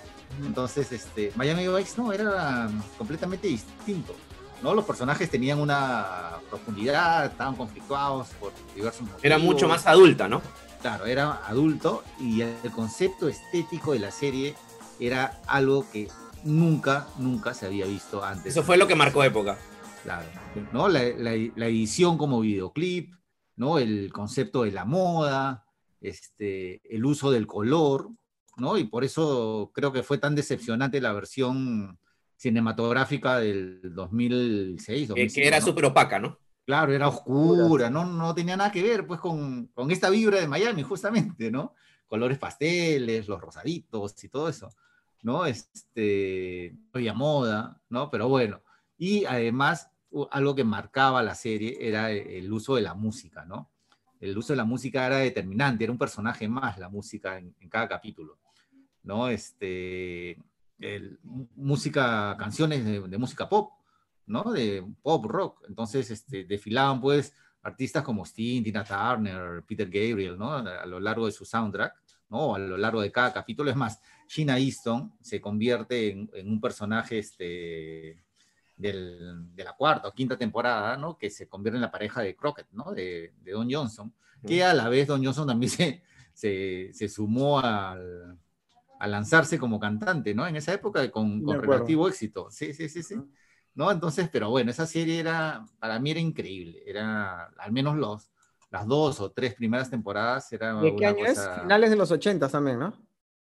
Entonces, 0.45 0.91
este, 0.91 1.31
Miami 1.35 1.67
Vice 1.67 1.93
no, 1.97 2.13
era 2.13 2.69
completamente 2.97 3.47
distinto. 3.47 4.15
¿no? 4.61 4.73
Los 4.73 4.85
personajes 4.85 5.29
tenían 5.29 5.59
una 5.59 6.37
profundidad, 6.49 7.25
estaban 7.25 7.55
conflictuados 7.55 8.29
por 8.39 8.51
diversos 8.75 9.01
motivos. 9.01 9.23
Era 9.23 9.37
mucho 9.37 9.67
más 9.67 9.87
adulta, 9.87 10.27
¿no? 10.27 10.41
Claro, 10.81 11.05
era 11.05 11.45
adulto 11.47 12.03
y 12.19 12.41
el 12.41 12.71
concepto 12.73 13.27
estético 13.27 13.93
de 13.93 13.99
la 13.99 14.11
serie 14.11 14.55
era 14.99 15.41
algo 15.47 15.85
que 15.91 16.09
nunca, 16.43 17.07
nunca 17.17 17.53
se 17.53 17.65
había 17.65 17.85
visto 17.85 18.23
antes. 18.23 18.47
Eso 18.47 18.63
fue 18.63 18.77
lo 18.77 18.87
que 18.87 18.95
marcó 18.95 19.23
época. 19.23 19.57
Claro, 20.03 20.25
¿no? 20.71 20.87
La, 20.87 21.03
edición 21.03 22.17
como 22.17 22.39
videoclip, 22.39 23.13
¿no? 23.55 23.77
El 23.77 24.11
concepto 24.11 24.63
de 24.63 24.71
la 24.71 24.85
moda, 24.85 25.65
este, 26.01 26.81
el 26.93 27.05
uso 27.05 27.31
del 27.31 27.47
color, 27.47 28.09
¿no? 28.57 28.77
Y 28.77 28.85
por 28.85 29.03
eso 29.03 29.71
creo 29.73 29.93
que 29.93 30.03
fue 30.03 30.17
tan 30.17 30.35
decepcionante 30.35 30.99
la 30.99 31.13
versión 31.13 31.97
cinematográfica 32.35 33.39
del 33.39 33.93
2006. 33.93 35.09
2005, 35.09 35.41
que 35.41 35.47
era 35.47 35.61
súper 35.61 35.85
opaca, 35.85 36.19
¿no? 36.19 36.39
Claro, 36.65 36.93
era 36.93 37.07
oscura, 37.07 37.89
no, 37.89 38.05
no 38.05 38.33
tenía 38.35 38.57
nada 38.57 38.71
que 38.71 38.83
ver 38.83 39.05
pues 39.07 39.19
con, 39.19 39.67
con, 39.67 39.91
esta 39.91 40.09
vibra 40.09 40.39
de 40.39 40.47
Miami, 40.47 40.83
justamente, 40.83 41.51
¿no? 41.51 41.73
Colores 42.07 42.37
pasteles, 42.37 43.27
los 43.27 43.41
rosaditos 43.41 44.23
y 44.23 44.29
todo 44.29 44.49
eso, 44.49 44.69
¿no? 45.23 45.45
Este, 45.45 46.75
había 46.93 47.13
moda, 47.13 47.79
¿no? 47.89 48.09
Pero 48.09 48.27
bueno, 48.27 48.61
y 48.97 49.25
además 49.25 49.89
algo 50.29 50.55
que 50.55 50.63
marcaba 50.63 51.23
la 51.23 51.35
serie 51.35 51.77
era 51.79 52.11
el 52.11 52.51
uso 52.51 52.75
de 52.75 52.81
la 52.81 52.93
música, 52.93 53.45
¿no? 53.45 53.70
El 54.21 54.37
uso 54.37 54.53
de 54.53 54.57
la 54.57 54.65
música 54.65 55.05
era 55.05 55.17
determinante, 55.17 55.83
era 55.83 55.91
un 55.91 55.99
personaje 55.99 56.47
más 56.47 56.77
la 56.77 56.87
música 56.87 57.37
en, 57.37 57.53
en 57.59 57.69
cada 57.69 57.89
capítulo, 57.89 58.39
¿no? 59.03 59.27
Este, 59.27 60.37
el, 60.81 61.19
música, 61.55 62.35
canciones 62.37 62.83
de, 62.85 63.17
música 63.17 63.47
pop, 63.47 63.71
¿no? 64.25 64.51
De 64.51 64.83
pop 65.01 65.25
rock. 65.25 65.63
Entonces, 65.67 66.09
este, 66.11 66.43
desfilaban 66.43 66.99
pues 66.99 67.33
artistas 67.63 68.03
como 68.03 68.25
Sting, 68.25 68.63
Tina 68.63 68.83
Turner, 68.83 69.63
Peter 69.67 69.87
Gabriel, 69.87 70.37
¿no? 70.37 70.53
A 70.53 70.85
lo 70.85 70.99
largo 70.99 71.27
de 71.27 71.31
su 71.31 71.45
soundtrack, 71.45 71.93
¿no? 72.29 72.55
A 72.55 72.59
lo 72.59 72.77
largo 72.77 73.01
de 73.01 73.11
cada 73.11 73.31
capítulo. 73.31 73.69
Es 73.69 73.75
más, 73.75 74.01
Gina 74.27 74.57
Easton 74.57 75.13
se 75.21 75.39
convierte 75.39 76.09
en, 76.09 76.29
un 76.49 76.59
personaje 76.59 77.19
este, 77.19 78.23
del, 78.81 79.55
de 79.55 79.63
la 79.63 79.73
cuarta 79.73 80.07
o 80.07 80.13
quinta 80.13 80.37
temporada, 80.37 80.97
¿no? 80.97 81.17
Que 81.17 81.29
se 81.29 81.47
convierte 81.47 81.77
en 81.77 81.81
la 81.81 81.91
pareja 81.91 82.21
de 82.21 82.35
Crockett, 82.35 82.67
¿no? 82.71 82.91
De, 82.91 83.33
de 83.41 83.51
Don 83.51 83.71
Johnson, 83.71 84.13
que 84.45 84.63
a 84.63 84.73
la 84.73 84.89
vez 84.89 85.07
Don 85.07 85.23
Johnson 85.23 85.47
también 85.47 85.69
se, 85.71 86.03
se, 86.33 86.91
se 86.93 87.09
sumó 87.09 87.59
al, 87.59 88.37
a 88.99 89.07
lanzarse 89.07 89.57
como 89.57 89.79
cantante, 89.79 90.33
¿no? 90.33 90.47
En 90.47 90.55
esa 90.55 90.73
época 90.73 91.09
con, 91.11 91.43
con 91.43 91.61
relativo 91.61 92.07
éxito. 92.07 92.49
Sí, 92.51 92.73
sí, 92.73 92.89
sí, 92.89 93.03
sí. 93.03 93.15
¿no? 93.73 93.91
Entonces, 93.91 94.29
pero 94.31 94.49
bueno, 94.49 94.71
esa 94.71 94.85
serie 94.85 95.19
era, 95.19 95.65
para 95.79 95.99
mí 95.99 96.11
era 96.11 96.19
increíble, 96.19 96.83
era, 96.85 97.45
al 97.57 97.71
menos 97.71 97.95
los, 97.95 98.31
las 98.69 98.85
dos 98.87 99.19
o 99.19 99.31
tres 99.31 99.55
primeras 99.55 99.89
temporadas 99.89 100.51
era 100.51 100.73
¿De 100.75 100.95
qué 100.95 101.05
año 101.05 101.25
es? 101.25 101.39
Finales 101.61 101.89
de 101.89 101.95
los 101.95 102.11
80 102.11 102.49
también, 102.49 102.79
¿no? 102.79 102.93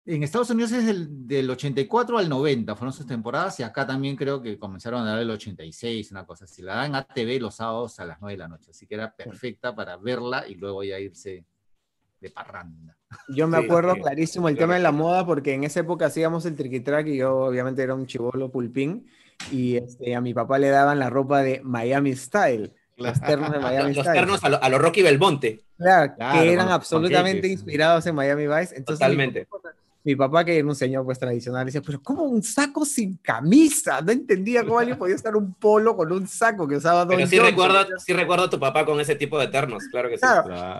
En 0.04 0.24
Estados 0.24 0.50
Unidos 0.50 0.72
es 0.72 0.86
del, 0.86 1.28
del, 1.28 1.50
84 1.50 2.18
al 2.18 2.28
90, 2.28 2.76
fueron 2.76 2.92
sus 2.92 3.06
temporadas, 3.06 3.60
y 3.60 3.64
acá 3.64 3.86
también 3.86 4.16
creo 4.16 4.42
que 4.42 4.58
comenzaron 4.58 5.04
a 5.04 5.12
dar 5.12 5.20
el 5.20 5.30
86, 5.30 6.12
una 6.12 6.26
cosa 6.26 6.46
así. 6.46 6.64
La 6.64 6.76
dan 6.76 6.88
en 6.88 6.96
ATV 6.96 7.40
los 7.40 7.56
sábados 7.56 8.00
a 8.00 8.06
las 8.06 8.20
9 8.20 8.34
de 8.34 8.38
la 8.38 8.48
noche, 8.48 8.72
así 8.72 8.88
que 8.88 8.96
era 8.96 9.16
perfecta 9.16 9.76
para 9.76 9.98
verla 9.98 10.48
y 10.48 10.56
luego 10.56 10.84
ya 10.84 11.00
irse 11.00 11.46
de 12.20 12.30
parranda. 12.32 12.98
Yo 13.30 13.48
me 13.48 13.58
acuerdo 13.58 13.96
clarísimo 13.96 14.50
el 14.50 14.58
tema 14.58 14.74
de 14.74 14.80
la 14.80 14.92
moda, 14.92 15.24
porque 15.24 15.54
en 15.54 15.66
esa 15.66 15.82
época 15.82 16.08
hacíamos 16.08 16.46
el 16.46 16.56
triquitrack 16.56 17.08
y 17.08 17.18
yo 17.18 17.38
obviamente 17.38 17.84
era 17.84 17.94
un 17.94 18.08
chivolo 18.08 18.50
pulpín, 18.50 19.08
y 19.52 19.78
este, 19.78 20.16
a 20.16 20.22
mi 20.22 20.34
papá 20.34 20.58
le 20.58 20.70
daban 20.70 20.98
la 20.98 21.12
ropa 21.12 21.44
de 21.44 21.62
Miami 21.64 22.16
Style. 22.16 22.74
Los 22.98 23.22
ternos 23.22 23.52
de 23.52 23.60
Miami 23.60 23.92
Style. 23.94 24.06
Los 24.06 24.14
ternos 24.14 24.44
a 24.44 24.70
lo, 24.70 24.80
Rocky 24.80 25.04
Belmonte. 25.04 25.64
Claro, 25.78 26.14
que 26.16 26.54
eran 26.54 26.70
absolutamente 26.70 27.48
inspirados 27.48 28.06
en 28.08 28.16
Miami 28.16 28.48
Vice. 28.48 28.76
Entonces, 28.76 29.00
Totalmente 29.00 29.40
mi 29.40 29.46
papá, 29.46 29.70
que 30.04 30.58
era 30.58 30.68
un 30.68 30.76
señor 30.76 31.06
pues 31.06 31.20
tradicional, 31.20 31.66
decía, 31.66 31.82
pero 31.86 32.02
¿cómo 32.02 32.24
un 32.24 32.42
saco 32.42 32.86
sin 32.86 33.18
camisa? 33.18 34.02
No 34.02 34.12
entendía 34.12 34.64
cómo 34.64 34.80
alguien 34.80 34.98
podía 34.98 35.16
estar 35.16 35.36
un 35.36 35.54
polo 35.54 35.96
con 35.96 36.12
un 36.12 36.28
saco 36.28 36.68
que 36.68 36.76
usaba 36.76 37.06
Don 37.06 37.16
Pero 37.16 37.28
sí 37.28 37.40
recuerdo, 37.40 37.86
sí 38.00 38.14
recuerdo 38.14 38.46
a 38.46 38.50
tu 38.50 38.60
papá 38.60 38.86
con 38.86 39.00
ese 39.00 39.16
tipo 39.16 39.40
de 39.40 39.48
ternos, 39.48 39.84
claro 39.92 40.10
que 40.10 40.18
sí. 40.18 40.26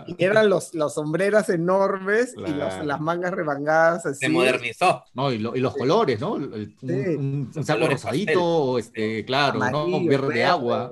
Y 0.06 0.24
eran 0.24 0.48
los, 0.48 0.74
los 0.74 0.94
sombreras 0.94 1.48
enormes 1.48 2.34
y 2.36 2.50
las 2.50 3.00
mangas 3.00 3.32
remangadas 3.32 4.06
así. 4.06 4.18
Se 4.20 4.28
modernizó. 4.28 5.04
No, 5.14 5.32
y, 5.32 5.38
los 5.38 5.74
colores, 5.76 6.20
¿no? 6.20 6.32
Un, 6.32 7.50
saco 7.62 7.86
rosadito, 7.86 8.78
este, 8.78 9.24
claro, 9.24 9.60
¿no? 9.70 10.04
Verde 10.04 10.34
de 10.34 10.44
agua. 10.44 10.90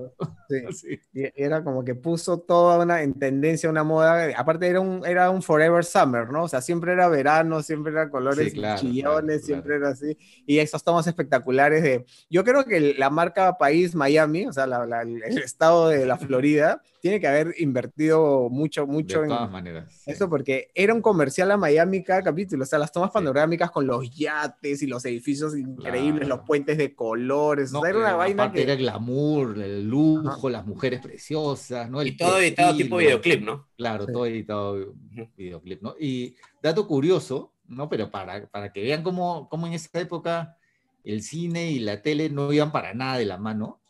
Sí. 0.70 1.00
Era 1.34 1.62
como 1.64 1.84
que 1.84 1.94
puso 1.94 2.40
toda 2.40 2.82
una 2.82 3.02
en 3.02 3.14
tendencia, 3.18 3.70
una 3.70 3.84
moda. 3.84 4.28
Aparte 4.36 4.66
era 4.66 4.80
un, 4.80 5.04
era 5.06 5.30
un 5.30 5.42
forever 5.42 5.84
summer, 5.84 6.30
¿no? 6.30 6.44
O 6.44 6.48
sea, 6.48 6.60
siempre 6.60 6.92
era 6.92 7.08
verano, 7.08 7.62
siempre 7.62 7.92
era 7.92 8.10
colores 8.10 8.52
chillones, 8.78 9.44
siempre 9.44 9.76
era 9.76 9.90
así. 9.90 10.16
Y 10.46 10.58
esos 10.58 10.82
tomos 10.82 11.06
espectaculares 11.06 11.82
de... 11.82 12.04
Yo 12.28 12.44
creo 12.44 12.64
que 12.64 12.94
la 12.94 13.10
marca 13.10 13.56
país 13.58 13.94
Miami, 13.94 14.46
o 14.46 14.52
sea, 14.52 14.64
el 14.64 15.22
estado 15.44 15.88
de 15.88 16.06
la 16.06 16.16
Florida, 16.16 16.82
tiene 17.00 17.18
que 17.18 17.26
haber 17.26 17.54
invertido 17.58 18.48
mucho, 18.50 18.86
mucho 18.86 19.22
de 19.22 19.28
todas 19.28 19.50
maneras, 19.50 20.02
eso, 20.06 20.28
porque 20.28 20.70
era 20.74 20.94
un 20.94 21.00
comercial 21.00 21.50
a 21.50 21.56
Miami 21.56 22.02
cada 22.02 22.22
capítulo, 22.22 22.64
o 22.64 22.66
sea, 22.66 22.78
las 22.78 22.92
tomas 22.92 23.10
panorámicas 23.10 23.70
con 23.70 23.86
los 23.86 24.10
yates 24.14 24.82
y 24.82 24.86
los 24.86 25.04
edificios 25.06 25.56
increíbles, 25.56 26.28
los 26.28 26.40
puentes 26.40 26.76
de 26.78 26.94
colores, 26.94 27.72
o 27.74 27.80
sea, 27.80 27.90
era 27.90 27.98
una 27.98 28.16
vaina 28.16 28.52
que... 28.52 28.62
Era 28.62 28.74
glamour, 28.74 29.58
el 29.58 29.88
lujo, 29.88 30.39
las 30.48 30.66
mujeres 30.66 31.00
preciosas, 31.00 31.90
¿no? 31.90 32.02
y 32.02 32.16
todo 32.16 32.38
editado 32.38 32.76
tipo 32.76 32.96
videoclip, 32.96 33.42
¿no? 33.42 33.68
Claro, 33.76 34.06
todo 34.06 34.26
editado 34.26 34.94
videoclip, 35.36 35.82
¿no? 35.82 35.94
Y 35.98 36.36
dato 36.62 36.86
curioso, 36.86 37.52
¿no? 37.66 37.88
Pero 37.88 38.10
para, 38.10 38.46
para 38.46 38.72
que 38.72 38.82
vean 38.82 39.02
cómo, 39.02 39.48
cómo 39.48 39.66
en 39.66 39.74
esa 39.74 40.00
época 40.00 40.56
el 41.04 41.22
cine 41.22 41.70
y 41.70 41.78
la 41.80 42.02
tele 42.02 42.30
no 42.30 42.52
iban 42.52 42.72
para 42.72 42.94
nada 42.94 43.18
de 43.18 43.26
la 43.26 43.38
mano, 43.38 43.80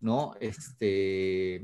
¿no? 0.00 0.34
Este 0.40 1.62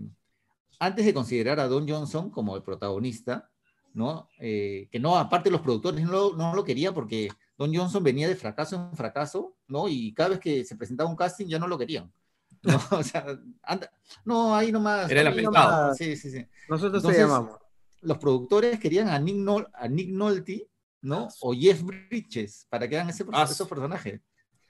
antes 0.78 1.06
de 1.06 1.14
considerar 1.14 1.61
a 1.61 1.68
Don 1.68 1.88
Johnson 1.88 2.30
como 2.30 2.56
el 2.56 2.62
protagonista, 2.62 3.50
¿no? 3.94 4.28
Eh, 4.38 4.88
que 4.90 4.98
no, 4.98 5.16
aparte 5.16 5.50
los 5.50 5.62
productores 5.62 6.04
no, 6.04 6.35
no, 6.35 6.54
lo 6.54 6.64
querían 6.64 6.92
porque 6.92 7.30
Don 7.56 7.74
Johnson 7.74 8.02
venía 8.02 8.28
de 8.28 8.37
fracaso 8.37 8.76
en 8.76 8.96
fracaso, 8.96 9.56
¿no? 9.68 9.88
Y 9.88 10.12
cada 10.12 10.30
vez 10.30 10.40
que 10.40 10.64
se 10.64 10.76
presentaba 10.76 11.09
un 11.09 11.16
casting 11.16 11.46
ya 11.46 11.59
no 11.59 11.66
lo 11.66 11.78
querían. 11.78 12.12
No, 12.90 12.98
o 12.98 13.02
sea, 13.02 13.26
no, 14.24 14.54
ahí 14.54 14.72
nomás. 14.72 15.10
Era 15.10 15.22
el 15.22 15.42
nomás, 15.42 15.96
Sí, 15.96 16.16
sí, 16.16 16.30
sí. 16.30 16.46
Nosotros 16.68 17.02
Entonces, 17.02 17.22
llamamos. 17.22 17.58
Los 18.02 18.18
productores 18.18 18.78
querían 18.78 19.08
a 19.08 19.18
Nick, 19.18 19.36
a 19.74 19.88
Nick 19.88 20.11
Nolte, 20.11 20.68
¿no? 21.02 21.28
O 21.40 21.54
Jeff 21.54 21.82
Bridges 21.82 22.66
para 22.68 22.88
que 22.88 22.96
hagan 22.96 23.11
ese, 23.11 23.24
ah, 23.32 23.46
esos 23.48 23.68
personajes. 23.68 24.20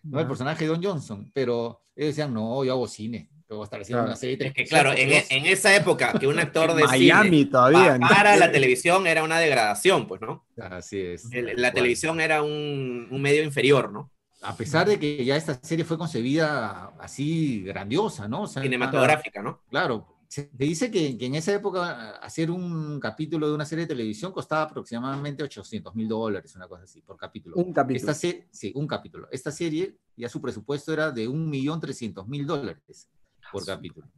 ¿no? 0.03 0.21
El 0.21 0.27
personaje 0.27 0.65
de 0.65 0.71
Don 0.71 0.83
Johnson. 0.83 1.31
Pero 1.35 1.83
ellos 1.95 2.11
decían, 2.11 2.33
no, 2.33 2.65
yo 2.65 2.73
hago 2.73 2.87
cine 2.87 3.31
estar 3.63 3.81
haciendo 3.81 4.05
una 4.05 4.17
serie. 4.17 4.37
Es 4.41 4.53
que 4.53 4.65
claro, 4.65 4.93
en, 4.93 5.13
e, 5.13 5.25
en, 5.31 5.47
esa 5.47 5.75
época 5.75 6.13
que 6.19 6.27
un 6.27 6.39
actor 6.39 6.75
de 6.75 6.85
Miami 6.85 7.31
cine 7.31 7.51
todavía 7.51 7.99
para 8.01 8.37
la 8.37 8.51
televisión 8.51 9.07
era 9.07 9.23
una 9.23 9.39
degradación, 9.39 10.07
pues, 10.07 10.21
¿no? 10.21 10.47
Así 10.57 11.01
es. 11.01 11.29
la 11.33 11.73
televisión 11.73 12.21
era 12.21 12.43
un, 12.43 13.09
un, 13.11 13.23
medio 13.23 13.43
inferior, 13.43 13.93
¿no? 13.93 14.11
A 14.43 14.57
pesar 14.57 14.87
de 14.87 14.99
que 14.99 15.25
ya 15.25 15.37
esta 15.37 15.55
serie 15.55 15.85
fue 15.85 15.99
concebida 15.99 16.95
así 16.99 17.63
grandiosa, 17.63 18.29
¿no? 18.29 18.47
Cinematográfica, 18.47 19.43
¿no? 19.43 19.63
Claro. 19.71 20.07
Se 20.29 20.51
dice 20.53 20.91
que, 20.91 21.17
que, 21.17 21.27
en 21.27 21.37
esa 21.37 21.55
época 21.55 22.17
hacer 22.17 22.51
un 22.51 22.99
capítulo 22.99 23.49
de 23.49 23.55
una 23.55 23.65
serie 23.65 23.85
de 23.85 23.95
televisión 23.95 24.33
costaba 24.33 24.63
aproximadamente 24.63 25.45
800 25.45 25.95
mil 25.95 26.09
dólares, 26.09 26.55
una 26.57 26.67
cosa 26.67 26.83
así, 26.83 27.01
por 27.01 27.17
capítulo. 27.17 27.57
Un 27.57 27.73
capítulo. 27.73 28.11
Esta 28.11 28.15
sí, 28.51 28.73
un 28.75 28.89
capítulo. 28.89 29.29
Esta 29.31 29.53
serie, 29.53 29.97
ya 30.17 30.29
su 30.29 30.41
presupuesto 30.41 30.93
era 30.93 31.13
de 31.13 31.29
1.300.000 31.29 32.45
dólares 32.45 33.09
por 33.53 33.65
capítulo. 33.65 34.09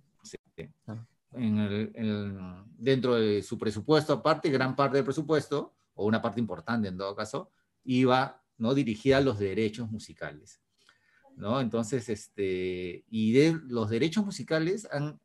Ah. 0.87 1.05
dentro 2.77 3.15
de 3.17 3.43
su 3.43 3.59
presupuesto, 3.59 4.15
aparte, 4.15 4.51
gran 4.51 4.75
parte 4.75 4.97
del 4.97 5.05
presupuesto, 5.05 5.75
o 5.95 6.07
una 6.07 6.23
parte 6.23 6.41
importante 6.41 6.89
en 6.89 6.97
todo 6.97 7.15
caso, 7.15 7.51
iba 7.85 8.43
¿no? 8.59 8.75
dirigida 8.75 9.17
a 9.19 9.21
los 9.21 9.39
derechos 9.39 9.91
musicales. 9.91 10.61
¿no? 11.37 11.61
Entonces, 11.61 12.09
este, 12.09 13.05
y 13.09 13.33
de 13.33 13.61
los 13.69 13.89
derechos 13.89 14.25
musicales 14.25 14.89
han, 14.91 15.19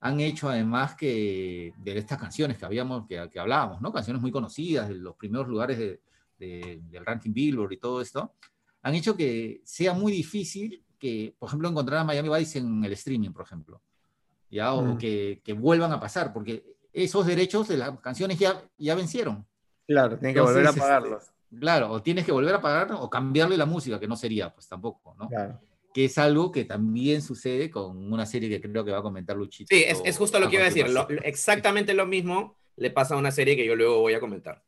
han 0.00 0.20
hecho 0.20 0.48
además 0.48 0.96
que 0.96 1.72
de 1.78 1.96
estas 1.98 2.18
canciones 2.18 2.58
que 2.58 2.64
habíamos, 2.64 3.06
que, 3.06 3.30
que 3.30 3.38
hablábamos, 3.38 3.80
¿no? 3.80 3.92
Canciones 3.92 4.20
muy 4.20 4.32
conocidas, 4.32 4.88
de 4.88 4.96
los 4.96 5.14
primeros 5.14 5.46
lugares 5.48 5.78
de, 5.78 6.00
de, 6.38 6.80
del 6.90 7.06
ranking 7.06 7.32
Billboard 7.32 7.72
y 7.72 7.76
todo 7.78 8.00
esto, 8.00 8.34
han 8.82 8.94
hecho 8.96 9.16
que 9.16 9.62
sea 9.64 9.94
muy 9.94 10.12
difícil 10.12 10.84
que, 10.98 11.34
por 11.38 11.48
ejemplo, 11.48 11.68
encontrar 11.68 12.00
a 12.00 12.04
Miami 12.04 12.28
Vice 12.36 12.58
en 12.58 12.84
el 12.84 12.92
streaming, 12.92 13.30
por 13.30 13.44
ejemplo, 13.46 13.80
¿ya? 14.50 14.74
O 14.74 14.82
Mm. 14.94 14.98
que, 14.98 15.40
que 15.44 15.52
vuelvan 15.52 15.92
a 15.92 16.00
pasar, 16.00 16.32
porque 16.32 16.64
esos 16.92 17.24
derechos 17.26 17.68
de 17.68 17.76
las 17.76 17.98
canciones 18.00 18.38
ya, 18.38 18.60
ya 18.76 18.94
vencieron. 18.94 19.46
Claro, 19.86 20.18
tienen 20.18 20.34
que 20.34 20.40
volver 20.40 20.66
a 20.66 20.70
Entonces, 20.70 20.82
pagarlos. 20.82 21.22
este, 21.22 21.33
claro, 21.58 21.90
o 21.90 22.02
tienes 22.02 22.24
que 22.24 22.32
volver 22.32 22.54
a 22.54 22.60
pagar 22.60 22.92
o 22.92 23.08
cambiarle 23.08 23.56
la 23.56 23.66
música, 23.66 23.98
que 24.00 24.08
no 24.08 24.16
sería, 24.16 24.52
pues 24.52 24.68
tampoco, 24.68 25.14
¿no? 25.18 25.28
Claro. 25.28 25.60
Que 25.92 26.06
es 26.06 26.18
algo 26.18 26.50
que 26.50 26.64
también 26.64 27.22
sucede 27.22 27.70
con 27.70 28.12
una 28.12 28.26
serie 28.26 28.48
que 28.48 28.60
creo 28.60 28.84
que 28.84 28.90
va 28.90 28.98
a 28.98 29.02
comentar 29.02 29.36
Luchito. 29.36 29.74
Sí, 29.74 29.84
es, 29.86 30.00
es 30.04 30.18
justo 30.18 30.40
lo 30.40 30.48
que 30.48 30.56
iba 30.56 30.64
a 30.64 30.68
decir. 30.68 30.88
Lo- 30.88 31.08
exactamente 31.08 31.94
lo 31.94 32.06
mismo 32.06 32.56
le 32.76 32.90
pasa 32.90 33.14
a 33.14 33.18
una 33.18 33.30
serie 33.30 33.56
que 33.56 33.64
yo 33.64 33.76
luego 33.76 34.00
voy 34.00 34.14
a 34.14 34.20
comentar. 34.20 34.62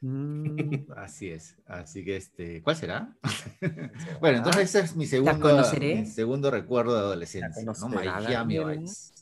Mm, 0.00 0.46
Así 0.96 1.30
es. 1.30 1.56
Así 1.66 2.04
que, 2.04 2.16
este, 2.16 2.62
¿cuál 2.62 2.76
será? 2.76 3.16
bueno, 4.20 4.38
entonces 4.38 4.62
ese 4.62 4.80
es 4.80 4.96
mi 4.96 5.06
segundo, 5.06 5.62
mi 5.80 6.06
segundo 6.06 6.50
recuerdo 6.50 6.94
de 6.94 7.00
adolescencia, 7.00 7.62
¿no? 7.64 7.88
Miami. 7.88 8.58
Vice. 8.58 9.12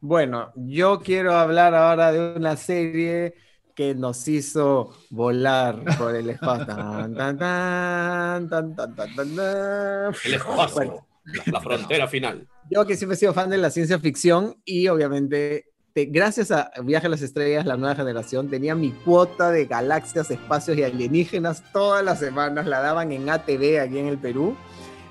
Bueno, 0.00 0.52
yo 0.54 1.00
quiero 1.00 1.34
hablar 1.34 1.74
ahora 1.74 2.12
de 2.12 2.36
una 2.36 2.56
serie 2.56 3.34
que 3.74 3.94
nos 3.94 4.26
hizo 4.28 4.94
volar 5.10 5.82
por 5.98 6.14
el 6.14 6.30
espacio. 6.30 6.66
Tan, 6.66 7.14
tan, 7.14 8.48
tan. 8.48 8.74
El 10.24 10.34
espacio, 10.34 10.74
Bueno, 10.76 11.06
la, 11.24 11.42
la 11.52 11.60
frontera 11.60 12.08
final. 12.08 12.46
yo 12.70 12.86
que 12.86 12.96
siempre 12.96 13.14
he 13.14 13.18
sido 13.18 13.32
fan 13.34 13.50
de 13.50 13.58
la 13.58 13.70
ciencia 13.70 13.98
ficción 13.98 14.56
y 14.64 14.88
obviamente 14.88 15.66
te- 15.92 16.06
gracias 16.06 16.50
a 16.50 16.70
Viaje 16.82 17.06
a 17.06 17.10
las 17.10 17.22
Estrellas, 17.22 17.64
la 17.66 17.76
nueva 17.76 17.94
generación, 17.94 18.48
tenía 18.50 18.74
mi 18.74 18.90
cuota 18.90 19.50
de 19.50 19.64
galaxias, 19.66 20.30
espacios 20.30 20.76
y 20.76 20.82
alienígenas 20.82 21.62
todas 21.72 22.04
las 22.04 22.18
semanas, 22.18 22.66
la 22.66 22.80
daban 22.80 23.12
en 23.12 23.28
ATV 23.28 23.80
aquí 23.80 23.98
en 23.98 24.06
el 24.08 24.18
Perú. 24.18 24.56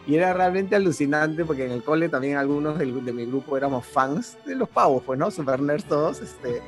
Y 0.05 0.15
era 0.15 0.33
realmente 0.33 0.75
alucinante 0.75 1.45
porque 1.45 1.65
en 1.65 1.71
el 1.71 1.83
cole 1.83 2.09
también 2.09 2.37
algunos 2.37 2.77
de, 2.77 2.85
mi 2.85 3.25
grupo 3.25 3.55
éramos 3.55 3.85
fans 3.85 4.37
de 4.45 4.55
los 4.55 4.67
pavos, 4.67 5.01
pues, 5.05 5.17
¿no? 5.17 5.31
Super 5.31 5.61
nerds 5.61 5.85
todos. 5.85 6.19
Este, 6.19 6.61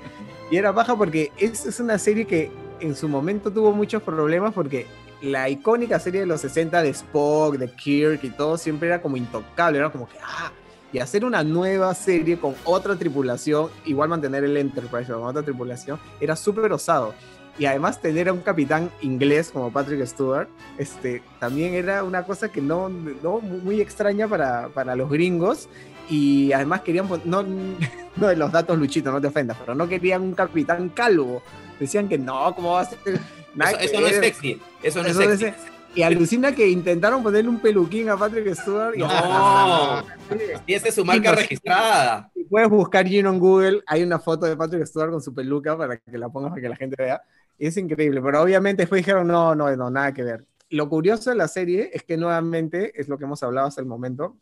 y 0.49 0.57
era 0.57 0.71
baja 0.71 0.95
porque 0.95 1.31
es, 1.37 1.65
es 1.65 1.79
una 1.79 1.97
serie 1.97 2.25
que 2.25 2.51
en 2.79 2.95
su 2.95 3.07
momento 3.09 3.51
tuvo 3.51 3.71
muchos 3.71 4.01
problemas 4.03 4.53
porque 4.53 4.87
la 5.21 5.49
icónica 5.49 5.99
serie 5.99 6.21
de 6.21 6.25
los 6.25 6.41
60 6.41 6.81
de 6.81 6.89
Spock, 6.89 7.57
de 7.57 7.69
Kirk 7.69 8.23
y 8.23 8.29
todo 8.29 8.57
siempre 8.57 8.87
era 8.87 9.01
como 9.01 9.17
intocable, 9.17 9.79
era 9.79 9.89
como 9.89 10.07
que, 10.07 10.17
ah, 10.23 10.51
y 10.91 10.99
hacer 10.99 11.25
una 11.25 11.43
nueva 11.43 11.93
serie 11.93 12.39
con 12.39 12.55
otra 12.63 12.95
tripulación, 12.95 13.69
igual 13.85 14.09
mantener 14.09 14.43
el 14.43 14.55
Enterprise 14.55 15.11
con 15.11 15.23
otra 15.23 15.43
tripulación, 15.43 15.99
era 16.19 16.35
súper 16.35 16.71
osado. 16.71 17.13
Y 17.57 17.65
además 17.65 18.01
tener 18.01 18.27
a 18.27 18.33
un 18.33 18.41
capitán 18.41 18.91
inglés 19.01 19.49
como 19.51 19.71
Patrick 19.71 20.05
Stewart, 20.05 20.49
este, 20.77 21.21
también 21.39 21.73
era 21.73 22.03
una 22.03 22.23
cosa 22.23 22.49
que 22.49 22.61
no, 22.61 22.89
no 22.89 23.39
muy 23.39 23.79
extraña 23.79 24.27
para, 24.27 24.69
para 24.69 24.95
los 24.95 25.09
gringos. 25.09 25.69
Y 26.09 26.51
además 26.51 26.81
querían, 26.81 27.07
no, 27.23 27.43
no 28.15 28.27
de 28.27 28.35
los 28.35 28.51
datos 28.51 28.77
Luchito, 28.77 29.11
no 29.11 29.21
te 29.21 29.27
ofendas, 29.27 29.57
pero 29.59 29.73
no 29.73 29.87
querían 29.87 30.21
un 30.21 30.33
capitán 30.33 30.89
calvo. 30.89 31.41
Decían 31.79 32.07
que 32.07 32.17
no, 32.17 32.53
¿cómo 32.55 32.73
va 32.73 32.81
a 32.81 32.85
ser? 32.85 32.99
Eso, 33.05 33.19
eso 33.79 34.01
no 34.01 34.07
es 34.07 34.15
sexy. 34.17 34.61
Eso 34.83 35.01
no 35.01 35.09
Eso 35.09 35.21
es 35.21 35.39
sexy. 35.39 35.75
Y 35.95 36.03
alucina 36.03 36.53
que 36.53 36.67
intentaron 36.67 37.23
ponerle 37.23 37.49
un 37.49 37.59
peluquín 37.59 38.09
a 38.09 38.17
Patrick 38.17 38.53
Stewart. 38.53 38.95
Y 38.95 38.99
No. 38.99 40.03
Y 40.67 40.73
esa 40.73 40.89
es 40.89 40.95
su 40.95 41.05
marca 41.05 41.33
registrada. 41.33 42.29
Si 42.33 42.43
puedes 42.43 42.69
buscar 42.69 43.07
Gino 43.07 43.29
en 43.29 43.39
Google, 43.39 43.81
hay 43.87 44.03
una 44.03 44.19
foto 44.19 44.45
de 44.45 44.57
Patrick 44.57 44.85
Stewart 44.85 45.11
con 45.11 45.21
su 45.21 45.33
peluca 45.33 45.77
para 45.77 45.97
que 45.97 46.17
la 46.17 46.27
pongas 46.27 46.49
para 46.49 46.61
que 46.61 46.69
la 46.69 46.75
gente 46.75 46.95
vea. 47.01 47.21
Es 47.57 47.77
increíble, 47.77 48.21
pero 48.21 48.41
obviamente 48.41 48.83
después 48.83 48.99
dijeron, 48.99 49.27
no, 49.27 49.55
no, 49.55 49.73
no, 49.75 49.89
nada 49.89 50.13
que 50.13 50.23
ver. 50.23 50.45
Lo 50.69 50.89
curioso 50.89 51.29
de 51.29 51.35
la 51.35 51.47
serie 51.47 51.89
es 51.93 52.03
que 52.03 52.17
nuevamente, 52.17 52.99
es 52.99 53.07
lo 53.07 53.17
que 53.17 53.23
hemos 53.25 53.41
hablado 53.43 53.67
hasta 53.67 53.81
el 53.81 53.87
momento, 53.87 54.37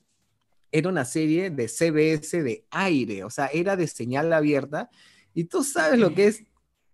era 0.71 0.89
una 0.89 1.05
serie 1.05 1.51
de 1.51 1.67
CBS 1.67 2.41
de 2.41 2.65
aire, 2.71 3.23
o 3.23 3.29
sea, 3.29 3.47
era 3.47 3.75
de 3.75 3.85
señal 3.87 4.33
abierta. 4.33 4.89
Y 5.33 5.43
tú 5.43 5.63
sabes 5.63 5.99
lo 5.99 6.13
que 6.15 6.27
es 6.27 6.43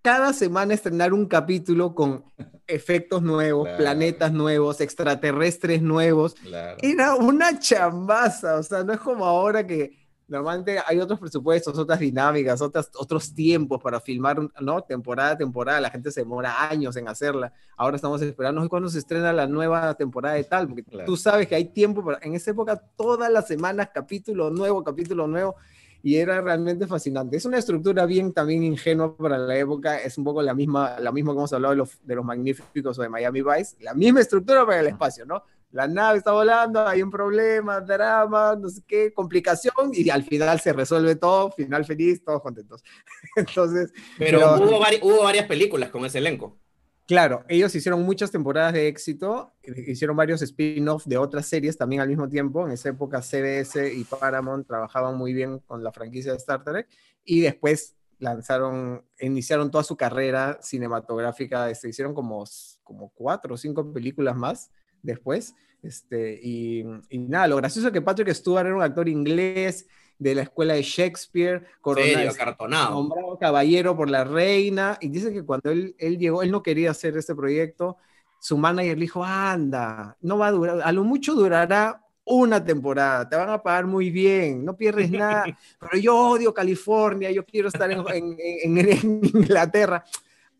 cada 0.01 0.34
semana 0.34 0.74
estrenar 0.74 1.13
un 1.13 1.28
capítulo 1.28 1.93
con 1.95 2.24
efectos 2.67 3.22
nuevos, 3.22 3.65
Claro. 3.67 3.78
planetas 3.78 4.32
nuevos, 4.34 4.82
extraterrestres 4.82 5.82
nuevos. 5.82 6.36
Claro. 6.36 6.78
Era 6.82 7.15
una 7.15 7.57
chambaza, 7.59 8.57
o 8.57 8.63
sea, 8.63 8.84
no 8.84 8.93
es 8.93 8.99
como 8.99 9.26
ahora 9.26 9.65
que 9.65 9.91
normalmente 10.30 10.80
hay 10.86 10.99
otros 10.99 11.19
presupuestos, 11.19 11.77
otras 11.77 11.99
dinámicas, 11.99 12.61
otras, 12.61 12.89
otros 12.95 13.34
tiempos 13.34 13.82
para 13.82 13.99
filmar, 13.99 14.39
¿no? 14.61 14.82
Temporada 14.84 15.32
a 15.32 15.38
temporada, 15.38 15.82
la 15.82 15.89
gente 15.89 16.11
se 16.11 16.21
demora 16.21 16.69
años 16.69 16.95
en 16.95 17.07
hacerla. 17.07 17.51
Ahora 17.75 17.95
estamos 17.95 18.21
esperando 18.21 18.67
cuándo 18.69 18.88
se 18.89 18.99
estrena 18.99 19.34
la 19.34 19.47
nueva 19.47 19.93
temporada 19.95 20.36
de 20.36 20.43
tal, 20.43 20.67
porque 20.67 20.84
Claro. 20.84 21.05
tú 21.05 21.17
sabes 21.17 21.47
que 21.47 21.55
hay 21.55 21.65
tiempo, 21.65 22.03
para, 22.05 22.19
en 22.21 22.36
esa 22.36 22.51
época 22.51 22.82
todas 22.95 23.32
las 23.32 23.47
semanas 23.47 23.89
capítulo 23.93 24.49
nuevo, 24.49 24.84
capítulo 24.84 25.27
nuevo, 25.27 25.55
y 26.01 26.15
era 26.15 26.39
realmente 26.39 26.88
fascinante. 26.88 27.36
Es 27.36 27.43
una 27.45 27.57
estructura 27.57 28.05
bien 28.05 28.32
también 28.32 28.63
ingenua 28.63 29.17
para 29.17 29.38
la 29.38 29.57
época, 29.57 29.97
es 29.99 30.17
un 30.17 30.23
poco 30.23 30.41
la 30.41 30.53
misma, 30.53 30.99
la 30.99 31.11
misma 31.11 31.34
que 31.34 31.39
hemos 31.39 31.53
hablado 31.53 31.73
de 31.73 31.77
los, 31.77 31.97
de 32.03 32.15
los 32.15 32.23
magníficos 32.23 32.97
o 32.97 33.01
de 33.01 33.09
Miami 33.09 33.41
Vice, 33.41 33.75
la 33.82 33.93
misma 33.93 34.21
estructura 34.21 34.65
para 34.65 34.80
el 34.80 34.88
espacio, 34.88 35.25
¿no? 35.25 35.43
La 35.72 35.88
nave 35.88 36.17
está 36.17 36.32
volando, 36.32 36.86
hay 36.88 37.01
un 37.03 37.11
problema, 37.11 37.80
drama, 37.80 38.55
no 38.59 38.70
sé 38.70 38.82
qué, 38.88 39.13
complicación, 39.13 39.74
y 39.93 40.09
al 40.09 40.24
final 40.24 40.59
se 40.59 40.74
resuelve 40.74 41.15
todo, 41.15 41.51
final 41.51 41.86
feliz, 41.86 42.24
todos 42.24 42.41
contentos. 42.41 42.84
Entonces, 43.36 43.91
Pero 44.17 44.39
Pero- 44.39 44.55
hubo, 44.55 44.80
vari- 44.84 44.99
hubo 45.03 45.24
varias 45.24 45.45
películas 45.45 45.89
con 45.91 46.03
ese 46.05 46.17
elenco. 46.17 46.57
Claro, 47.05 47.43
ellos 47.47 47.74
hicieron 47.74 48.03
muchas 48.03 48.30
temporadas 48.30 48.72
de 48.74 48.88
éxito, 48.88 49.51
hicieron 49.63 50.15
varios 50.15 50.43
spin-off 50.43 51.05
de 51.07 51.17
otras 51.17 51.47
series 51.47 51.76
también 51.76 52.01
al 52.03 52.07
mismo 52.07 52.30
tiempo. 52.30 52.65
En 52.67 52.72
esa 52.72 52.89
época 52.89 53.22
CBS 53.24 53.91
y 53.93 54.03
Paramount 54.03 54.67
trabajaban 54.67 55.17
muy 55.17 55.34
bien 55.34 55.57
con 55.59 55.84
la 55.84 55.91
franquicia 55.91 56.32
de 56.32 56.38
Star 56.38 56.63
Trek 56.63 56.88
y 57.24 57.41
después 57.41 57.95
lanzaron, 58.20 59.03
iniciaron 59.20 59.72
toda 59.72 59.84
su 59.84 59.97
carrera 59.97 60.59
cinematográfica, 60.61 61.67
este, 61.72 61.89
hicieron 61.89 62.13
como, 62.13 62.43
como 62.84 63.09
cuatro 63.09 63.55
o 63.55 63.57
cinco 63.57 63.91
películas 63.91 64.36
más 64.36 64.70
después. 65.02 65.56
Este, 65.82 66.39
y, 66.43 66.84
y 67.10 67.18
nada, 67.20 67.47
lo 67.47 67.56
gracioso 67.58 67.88
es 67.88 67.93
que 67.93 68.02
Patrick 68.02 68.34
Stewart 68.34 68.66
era 68.66 68.76
un 68.76 68.82
actor 68.82 69.08
inglés 69.08 69.88
de 70.18 70.36
la 70.36 70.41
escuela 70.41 70.74
de 70.74 70.82
Shakespeare, 70.84 71.66
coronado- 71.82 72.36
cartonado. 72.36 72.89
nombrado 72.95 73.38
caballero 73.39 73.95
por 73.95 74.10
la 74.10 74.26
reina, 74.26 74.97
y 75.00 75.08
dice 75.08 75.32
que 75.32 75.43
cuando 75.45 75.72
él, 75.72 75.95
él 75.97 76.18
llegó, 76.18 76.43
él 76.43 76.52
no 76.52 76.62
quería 76.62 76.91
hacer 76.91 77.16
este 77.16 77.34
proyecto, 77.34 77.95
su 78.41 78.58
manager 78.58 78.97
le 78.97 79.02
dijo, 79.02 79.24
anda, 79.24 80.18
no 80.22 80.38
va 80.38 80.47
a 80.47 80.52
durar, 80.52 80.82
a 80.84 80.91
lo 80.91 81.06
mucho 81.06 81.34
durará 81.36 82.02
una 82.26 82.64
temporada, 82.64 83.28
te 83.30 83.36
van 83.38 83.50
a 83.50 83.64
pagar 83.64 83.88
muy 83.88 84.12
bien, 84.12 84.64
no 84.66 84.76
pierdes 84.76 85.10
nada, 85.10 85.45
pero 85.80 85.97
yo 85.97 86.18
odio 86.18 86.54
California, 86.54 87.32
yo 87.32 87.45
quiero 87.45 87.70
estar 87.70 87.89
en, 87.89 88.04
en- 88.10 88.38
en- 88.38 88.78
en 88.78 89.22
Inglaterra, 89.24 90.04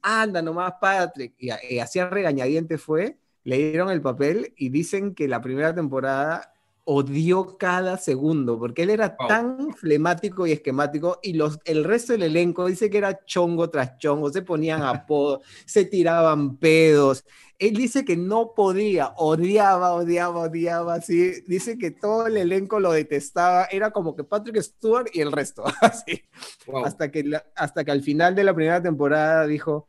anda 0.02 0.42
nomás 0.42 0.74
Patrick, 0.80 1.34
y, 1.38 1.50
y 1.70 1.80
así 1.80 2.00
a 2.00 2.10
regañadiente 2.10 2.78
fue, 2.78 3.18
le 3.44 3.58
dieron 3.58 3.90
el 3.90 4.02
papel 4.02 4.54
y 4.58 4.70
dicen 4.70 5.16
que 5.16 5.28
la 5.28 5.42
primera 5.42 5.74
temporada 5.74 6.54
odió 6.92 7.56
cada 7.58 7.98
segundo, 7.98 8.58
porque 8.58 8.82
él 8.84 8.90
era 8.90 9.16
Wow. 9.20 9.28
tan 9.28 9.74
flemático 9.76 10.48
y 10.48 10.54
esquemático, 10.54 11.20
y 11.22 11.34
los, 11.34 11.60
el 11.66 11.84
resto 11.84 12.14
del 12.14 12.24
elenco 12.24 12.66
dice 12.66 12.90
que 12.90 12.98
era 12.98 13.24
chongo 13.26 13.70
tras 13.70 13.98
chongo, 14.00 14.32
se 14.32 14.42
ponían 14.42 14.82
apodos, 14.84 15.46
se 15.68 15.86
tiraban 15.86 16.58
pedos. 16.58 17.24
Él 17.60 17.74
dice 17.76 18.06
que 18.06 18.16
no 18.18 18.54
podía, 18.56 19.14
odiaba, 19.18 19.94
odiaba, 19.94 20.40
odiaba, 20.44 20.96
así. 20.96 21.42
Dice 21.46 21.78
que 21.78 21.92
todo 21.92 22.26
el 22.26 22.38
elenco 22.38 22.80
lo 22.80 22.92
detestaba, 22.94 23.66
era 23.66 23.92
como 23.92 24.16
que 24.16 24.24
Patrick 24.24 24.60
Stewart 24.62 25.10
y 25.14 25.22
el 25.22 25.32
resto, 25.32 25.64
así. 25.82 26.24
Wow. 26.66 26.86
Hasta 26.86 27.12
que, 27.12 27.24
la- 27.24 27.46
hasta 27.56 27.84
que 27.84 27.92
al 27.92 28.02
final 28.02 28.34
de 28.34 28.46
la 28.46 28.56
primera 28.56 28.82
temporada 28.82 29.46
dijo, 29.46 29.88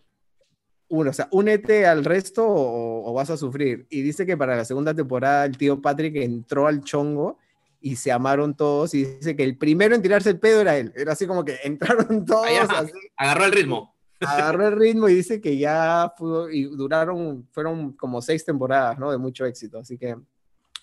uno, 0.91 1.11
o 1.11 1.13
sea, 1.13 1.29
únete 1.31 1.87
al 1.87 2.05
resto 2.05 2.47
o, 2.47 3.09
o 3.09 3.15
vas 3.15 3.31
a 3.31 3.37
sufrir. 3.37 3.87
Y 3.91 4.03
dice 4.03 4.27
que 4.27 4.37
para 4.37 4.57
la 4.57 4.65
segunda 4.65 4.93
temporada 4.93 5.45
el 5.45 5.57
tío 5.57 5.81
Patrick 5.81 6.17
entró 6.17 6.67
al 6.67 6.83
chongo 6.83 7.39
y 7.81 7.97
se 7.97 8.13
amaron 8.13 8.55
todos 8.55 8.93
y 8.95 9.05
dice 9.05 9.35
que 9.35 9.45
el 9.45 9.57
primero 9.57 9.95
en 9.95 10.03
tirarse 10.03 10.31
el 10.31 10.39
pedo 10.39 10.61
era 10.61 10.77
él. 10.77 10.93
Era 10.95 11.13
así 11.13 11.27
como 11.27 11.45
que 11.45 11.59
entraron 11.65 12.25
todos, 12.25 12.47
así, 12.69 12.93
Agarró 13.17 13.45
el 13.47 13.53
ritmo. 13.53 13.95
agarró 14.21 14.69
el 14.69 14.77
ritmo 14.77 15.09
y 15.09 15.15
dice 15.15 15.41
que 15.41 15.57
ya 15.57 16.13
fue, 16.17 16.55
y 16.55 16.65
duraron, 16.65 17.49
fueron 17.53 17.93
como 17.93 18.21
seis 18.21 18.45
temporadas, 18.45 18.99
¿no? 18.99 19.11
De 19.11 19.19
mucho 19.19 19.47
éxito. 19.47 19.79
Así 19.79 19.97
que 19.97 20.17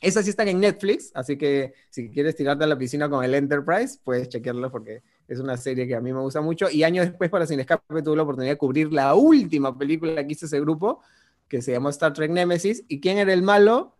esas 0.01 0.23
sí 0.23 0.29
están 0.29 0.47
en 0.47 0.59
Netflix, 0.59 1.11
así 1.13 1.37
que 1.37 1.73
si 1.89 2.09
quieres 2.09 2.35
tirarte 2.35 2.63
a 2.63 2.67
la 2.67 2.77
piscina 2.77 3.09
con 3.09 3.23
el 3.23 3.33
Enterprise, 3.33 3.99
puedes 4.03 4.29
chequearlo 4.29 4.71
porque 4.71 5.01
es 5.27 5.39
una 5.39 5.57
serie 5.57 5.87
que 5.87 5.95
a 5.95 6.01
mí 6.01 6.13
me 6.13 6.21
gusta 6.21 6.41
mucho. 6.41 6.69
Y 6.69 6.83
años 6.83 7.05
después, 7.05 7.29
para 7.29 7.45
Sin 7.45 7.59
Escape, 7.59 8.01
tuve 8.01 8.15
la 8.15 8.23
oportunidad 8.23 8.53
de 8.53 8.57
cubrir 8.57 8.93
la 8.93 9.13
última 9.13 9.77
película 9.77 10.25
que 10.25 10.31
hizo 10.31 10.45
ese 10.45 10.59
grupo, 10.59 11.01
que 11.47 11.61
se 11.61 11.73
llamó 11.73 11.89
Star 11.89 12.13
Trek 12.13 12.31
Nemesis. 12.31 12.83
¿Y 12.87 12.99
quién 12.99 13.17
era 13.17 13.33
el 13.33 13.41
malo? 13.41 13.97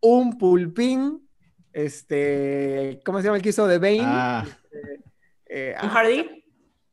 Un 0.00 0.38
pulpín 0.38 1.20
Este, 1.72 3.00
¿cómo 3.04 3.18
se 3.18 3.24
llama 3.24 3.36
el 3.36 3.42
que 3.42 3.50
hizo 3.50 3.66
de 3.66 3.78
Bane? 3.78 4.00
Ah, 4.02 4.46
Eh, 5.52 5.74
Tom 5.80 5.90
ah, 5.90 5.94
Hardy. 5.94 6.44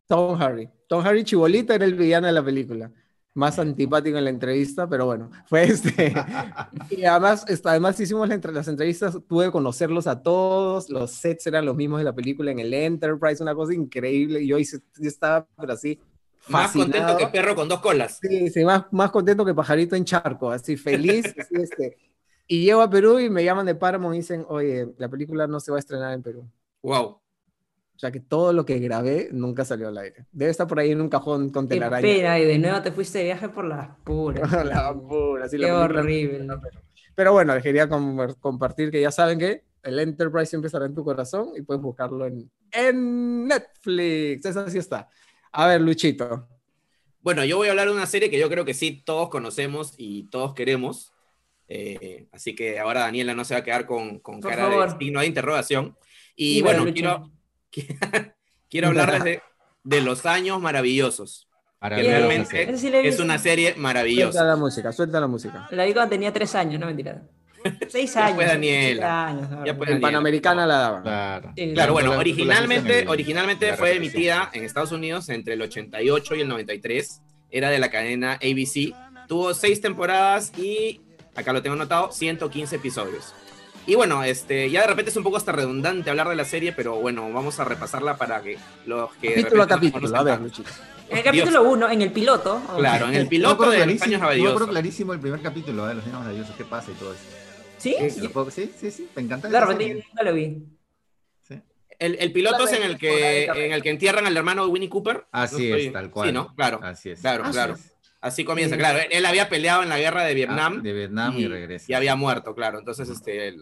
Tom 0.08 0.38
Hardy. 0.38 0.70
Tom 0.88 1.04
Hardy 1.04 1.24
Chibolita 1.24 1.76
era 1.76 1.86
el 1.86 1.94
villano 1.94 2.28
de 2.28 2.34
la 2.34 2.44
película. 2.44 2.92
Más 3.38 3.60
antipático 3.60 4.18
en 4.18 4.24
la 4.24 4.32
entrevista, 4.32 4.90
pero 4.90 5.06
bueno, 5.06 5.30
fue 5.46 5.66
este. 5.66 6.12
y 6.90 7.06
además, 7.06 7.46
además 7.64 8.00
hicimos 8.00 8.28
las 8.28 8.68
entrevistas, 8.68 9.16
pude 9.28 9.52
conocerlos 9.52 10.08
a 10.08 10.24
todos, 10.24 10.90
los 10.90 11.12
sets 11.12 11.46
eran 11.46 11.64
los 11.64 11.76
mismos 11.76 12.00
de 12.00 12.06
la 12.06 12.14
película 12.16 12.50
en 12.50 12.58
el 12.58 12.74
Enterprise, 12.74 13.44
una 13.44 13.54
cosa 13.54 13.76
increíble. 13.76 14.42
y 14.42 14.48
Yo, 14.48 14.58
hice- 14.58 14.82
yo 14.98 15.08
estaba, 15.08 15.46
pero 15.56 15.74
así, 15.74 16.00
Más 16.48 16.72
contento 16.72 16.98
fascinado. 16.98 17.18
que 17.20 17.28
perro 17.28 17.54
con 17.54 17.68
dos 17.70 17.80
colas. 17.80 18.18
Sí, 18.20 18.50
sí, 18.50 18.66
más, 18.66 18.86
más 18.92 19.12
contento 19.12 19.46
que 19.46 19.54
pajarito 19.54 19.96
en 19.96 20.04
charco, 20.04 20.50
así 20.50 20.76
feliz. 20.76 21.26
así, 21.40 21.62
este. 21.62 21.96
Y 22.48 22.64
llego 22.66 22.82
a 22.82 22.90
Perú 22.90 23.20
y 23.20 23.30
me 23.30 23.44
llaman 23.44 23.68
de 23.68 23.76
Paramount 23.76 24.16
y 24.16 24.20
dicen, 24.20 24.46
oye, 24.50 24.88
la 24.98 25.10
película 25.10 25.46
no 25.46 25.60
se 25.60 25.70
va 25.72 25.78
a 25.78 25.80
estrenar 25.80 26.12
en 26.14 26.24
Perú. 26.24 26.50
Wow. 26.82 27.20
O 27.98 28.00
sea 28.00 28.12
que 28.12 28.20
todo 28.20 28.54
lo 28.54 28.64
que 28.64 28.78
grabé 28.78 29.30
nunca 29.32 29.66
salió 29.66 29.88
al 29.88 29.98
aire. 29.98 30.28
Debe 30.32 30.52
estar 30.52 30.68
por 30.68 30.78
ahí 30.80 30.92
en 30.92 31.02
un 31.02 31.10
cajón 31.10 31.50
con 31.50 31.68
telaraña. 31.68 32.02
pena, 32.04 32.40
y 32.40 32.46
de 32.46 32.60
nuevo 32.60 32.80
te 32.84 32.92
fuiste 32.92 33.18
de 33.18 33.24
viaje 33.26 33.50
por 33.50 33.66
las 33.66 33.90
puras. 34.04 34.50
La 34.66 34.94
pura, 34.94 35.50
sí, 35.50 35.58
Qué 35.58 35.64
la 35.64 35.80
película- 35.88 36.00
horrible. 36.02 36.48
Pero 37.16 37.34
bueno, 37.34 37.56
les 37.56 37.64
quería 37.64 37.90
com- 37.90 38.34
compartir 38.40 38.92
que 38.92 39.02
ya 39.02 39.10
saben 39.10 39.40
que 39.40 39.64
el 39.82 39.98
Enterprise 40.00 40.46
siempre 40.46 40.68
estará 40.68 40.86
en 40.86 40.94
tu 40.94 41.04
corazón 41.04 41.50
y 41.56 41.64
puedes 41.64 41.82
buscarlo 41.82 42.28
en, 42.28 42.52
en 42.72 43.48
Netflix. 43.48 44.46
Esa 44.46 44.70
sí 44.70 44.78
está. 44.78 45.10
A 45.52 45.66
ver, 45.68 45.82
Luchito. 45.82 46.48
Bueno, 47.22 47.44
yo 47.46 47.58
voy 47.58 47.68
a 47.68 47.72
hablar 47.72 47.88
de 47.88 47.94
una 47.94 48.06
serie 48.06 48.30
que 48.30 48.38
yo 48.40 48.48
creo 48.50 48.64
que 48.64 48.76
sí 48.76 49.02
todos 49.04 49.30
conocemos 49.30 49.96
y 49.98 50.30
todos 50.30 50.54
queremos. 50.54 51.14
Eh, 51.68 52.28
así 52.32 52.54
que 52.56 52.78
ahora 52.80 53.02
Daniela 53.02 53.34
no 53.34 53.44
se 53.44 53.56
va 53.56 53.62
a 53.62 53.64
quedar 53.64 53.86
con, 53.88 54.20
con 54.20 54.40
cara 54.40 54.70
de 54.70 54.76
favor. 54.78 54.98
signo 55.00 55.20
de 55.20 55.26
interrogación. 55.26 55.98
Y 56.36 56.56
Dímelo, 56.58 56.64
bueno, 56.66 56.86
Lucho. 56.86 56.94
quiero, 56.94 57.32
quiero 58.70 58.88
hablarles 58.88 59.24
de, 59.24 59.42
de 59.84 60.02
Los 60.02 60.26
Años 60.26 60.62
Maravillosos. 60.62 61.48
maravilloso. 61.80 62.18
realmente- 62.18 62.78
sí 62.78 62.92
Es 62.94 63.20
una 63.20 63.38
serie 63.38 63.68
Suelta 63.68 63.82
maravillosa. 63.82 64.44
la 64.44 64.56
música, 64.56 64.92
suelta 64.92 65.20
la 65.20 65.28
música. 65.28 65.68
La 65.72 65.86
vi 65.86 65.94
cuando 65.94 66.10
tenía 66.12 66.32
tres 66.34 66.56
años, 66.56 66.80
no 66.80 66.86
mentira. 66.88 67.22
Seis 67.90 68.14
Ya 68.14 68.26
años. 68.26 68.36
fue 68.36 68.46
Daniela. 68.46 69.28
años, 69.28 69.50
Ya 69.66 69.72
En 69.72 69.80
Daniela. 69.80 70.00
Panamericana 70.00 70.66
la 70.68 70.78
daban. 70.78 71.02
Claro. 71.04 71.54
Sí, 71.56 71.74
Claro, 71.74 71.94
bueno, 71.94 72.08
la- 72.10 72.14
tú 72.14 72.16
la 72.16 72.20
originalmente, 72.22 73.06
originalmente 73.08 73.74
fue 73.74 73.96
emitida 73.96 74.50
en 74.54 74.64
Estados 74.64 74.92
Unidos 74.92 75.30
entre 75.30 75.54
el 75.56 75.62
88 75.62 76.36
y 76.36 76.42
el 76.42 76.48
93. 76.48 77.22
Era 77.50 77.70
de 77.70 77.80
la 77.80 77.90
cadena 77.90 78.34
ABC. 78.34 78.94
Tuvo 79.28 79.54
seis 79.54 79.82
temporadas 79.82 80.52
y, 80.58 81.02
acá 81.36 81.52
lo 81.54 81.62
tengo 81.62 81.76
anotado, 81.76 82.12
115 82.12 82.76
episodios. 82.78 83.34
Y 83.88 83.96
bueno, 83.96 84.24
este, 84.24 84.70
ya 84.70 84.82
de 84.82 84.88
repente 84.88 85.12
es 85.12 85.18
un 85.18 85.24
poco 85.24 85.38
hasta 85.38 85.52
redundante 85.54 86.10
hablar 86.10 86.28
de 86.28 86.36
la 86.36 86.44
serie, 86.46 86.74
pero 86.74 86.96
bueno, 86.98 87.32
vamos 87.32 87.60
a 87.60 87.64
repasarla 87.64 88.18
para 88.18 88.42
que 88.42 88.58
los 88.86 89.14
que... 89.16 89.30
Capítulo 89.34 89.64
a 89.64 89.66
no 89.66 89.70
capítulo, 89.70 90.16
a 90.18 90.24
ver. 90.24 90.40
En 91.10 91.18
el 91.18 91.24
capítulo 91.24 91.64
1, 91.64 91.90
en 91.92 92.02
el 92.02 92.12
piloto. 92.12 92.62
oh, 92.74 92.78
Claro, 92.78 93.08
en 93.08 93.16
el 93.16 93.28
piloto 93.28 93.70
de 93.72 93.78
Los 93.78 93.86
clarísimo- 93.88 94.04
Años 94.04 94.20
yo 94.20 94.20
Maravillosos. 94.26 94.68
clarísimo 94.68 95.14
el 95.14 95.20
primer 95.22 95.42
capítulo, 95.42 95.90
¿eh? 95.90 95.96
Los 95.96 96.06
Años 96.06 96.20
Maravillosos, 96.20 96.56
qué 96.58 96.66
pasa 96.66 96.92
y 96.92 96.96
todo 96.96 97.14
eso. 97.14 97.22
¿Sí? 97.78 97.96
Sí, 98.10 98.30
sí, 98.52 98.72
sí, 98.78 98.92
sí, 98.92 99.08
me 99.16 99.22
encanta. 99.22 99.48
De 99.48 99.56
esa 99.56 99.66
repente 99.66 99.84
yo 99.86 99.88
serie. 99.90 100.06
nunca 100.10 100.24
lo 100.24 100.34
vi. 100.34 100.64
Sí. 101.48 101.62
El, 101.98 102.16
el 102.20 102.32
piloto 102.34 102.66
es 102.66 102.74
en 102.74 102.84
el, 102.84 102.98
que, 102.98 103.46
en 103.46 103.72
el 103.72 103.82
que 103.82 103.90
entierran 103.90 104.26
al 104.26 104.36
hermano 104.36 104.66
de 104.66 104.72
Winnie 104.72 104.90
Cooper. 104.90 105.28
Así 105.32 105.70
No 105.70 105.76
es, 105.78 105.94
tal 105.94 106.10
cual. 106.12 106.28
Sí, 106.28 106.34
¿no? 106.34 106.54
Claro, 106.56 106.82
Así 106.84 107.12
es. 107.12 107.22
claro, 107.22 107.46
claro. 107.52 107.74
Así 107.76 107.84
es. 107.86 107.94
Así 108.20 108.44
comienza, 108.44 108.76
Sí. 108.76 108.80
claro. 108.80 109.00
Él, 109.00 109.08
él 109.12 109.26
había 109.26 109.48
peleado 109.48 109.84
en 109.84 109.90
la 109.90 110.00
guerra 110.00 110.24
de 110.26 110.34
Vietnam. 110.34 110.78
Ah, 110.80 110.82
de 110.84 110.92
Vietnam 110.92 111.38
y, 111.38 111.48
regresa. 111.48 111.86
y 111.88 111.94
había 111.94 112.16
muerto, 112.18 112.54
claro. 112.56 112.80
Entonces, 112.80 113.08
este, 113.10 113.50
en- 113.50 113.62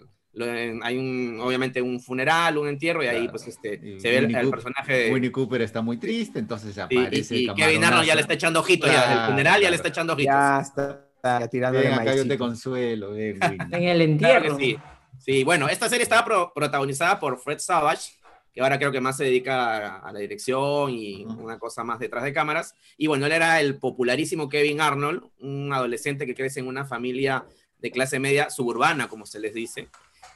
hay 0.83 0.97
un, 0.97 1.39
obviamente 1.41 1.81
un 1.81 1.99
funeral, 2.01 2.57
un 2.57 2.67
entierro, 2.67 3.03
y 3.03 3.07
ahí, 3.07 3.17
Claro. 3.19 3.31
pues, 3.31 3.47
este, 3.47 3.79
Y 3.81 3.99
se 3.99 4.09
ve 4.09 4.17
el, 4.17 4.36
el 4.36 4.49
personaje 4.49 4.93
de... 4.93 5.13
Winnie 5.13 5.31
Cooper 5.31 5.61
está 5.61 5.81
muy 5.81 5.97
triste, 5.97 6.39
entonces 6.39 6.75
y- 6.75 6.79
aparece 6.79 7.36
y, 7.36 7.45
y 7.45 7.49
el 7.49 7.55
Kevin 7.55 7.83
Arnold 7.86 8.05
ya 8.07 8.15
le 8.15 8.21
está 8.21 8.33
echando 8.33 8.59
ojitos, 8.59 8.91
ya, 8.91 9.01
del 9.01 9.09
Claro, 9.13 9.31
funeral 9.31 9.53
ya 9.53 9.59
claro. 9.59 9.69
le 9.71 9.75
está 9.77 9.88
echando 9.88 10.13
ojitos. 10.13 10.33
Ya 10.33 10.59
está, 10.59 11.05
está 11.15 11.47
tirándole 11.47 11.86
Ven 11.89 11.93
acá, 11.99 12.15
yo 12.15 12.27
te 12.27 12.38
consuelo, 12.38 13.11
ven. 13.11 13.39
En 13.71 13.83
el 13.83 14.17
Claro 14.17 14.43
entierro. 14.43 14.57
que 14.57 14.63
sí. 14.65 14.77
Sí, 15.17 15.43
bueno, 15.45 15.69
esta 15.69 15.88
serie 15.88 16.03
estaba 16.03 16.25
pro- 16.25 16.51
protagonizada 16.53 17.19
por 17.19 17.39
Fred 17.39 17.59
Savage, 17.59 18.11
que 18.53 18.61
ahora 18.61 18.77
creo 18.77 18.91
que 18.91 18.99
más 19.01 19.15
se 19.17 19.23
dedica 19.23 19.77
a, 19.95 20.09
a 20.09 20.11
la 20.13 20.19
dirección 20.19 20.91
y 20.91 21.23
una 21.25 21.57
cosa 21.57 21.83
más 21.86 21.99
detrás 21.99 22.23
de 22.25 22.33
cámaras. 22.33 22.75
Y 22.97 23.07
bueno, 23.07 23.25
él 23.25 23.31
era 23.31 23.59
el 23.61 23.77
popularísimo 23.77 24.49
Kevin 24.49 24.81
Arnold, 24.81 25.23
un 25.39 25.71
adolescente 25.73 26.25
que 26.25 26.36
crece 26.36 26.59
en 26.59 26.67
una 26.67 26.86
familia 26.86 27.45
de 27.79 27.91
clase 27.91 28.19
media 28.19 28.49
suburbana, 28.49 29.07
como 29.07 29.25
se 29.25 29.39
les 29.39 29.53
dice. 29.53 29.88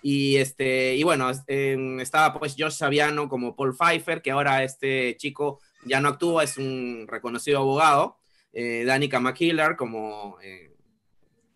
Y, 0.02 0.38
este, 0.38 0.96
y 0.96 1.04
bueno, 1.04 1.30
em, 1.48 2.00
estaba 2.00 2.38
pues 2.40 2.56
Josh 2.58 2.74
Saviano 2.74 3.28
como 3.28 3.56
Paul 3.56 3.76
Pfeiffer, 3.76 4.22
que 4.22 4.32
ahora 4.32 4.64
este 4.64 5.16
chico 5.18 5.60
ya 5.86 6.00
no 6.00 6.10
actúa, 6.10 6.44
es 6.44 6.58
un 6.58 7.06
reconocido 7.08 7.60
abogado. 7.60 8.18
Eh, 8.54 8.84
Danica 8.86 9.20
McKillar 9.20 9.76
como 9.76 10.38
eh, 10.42 10.72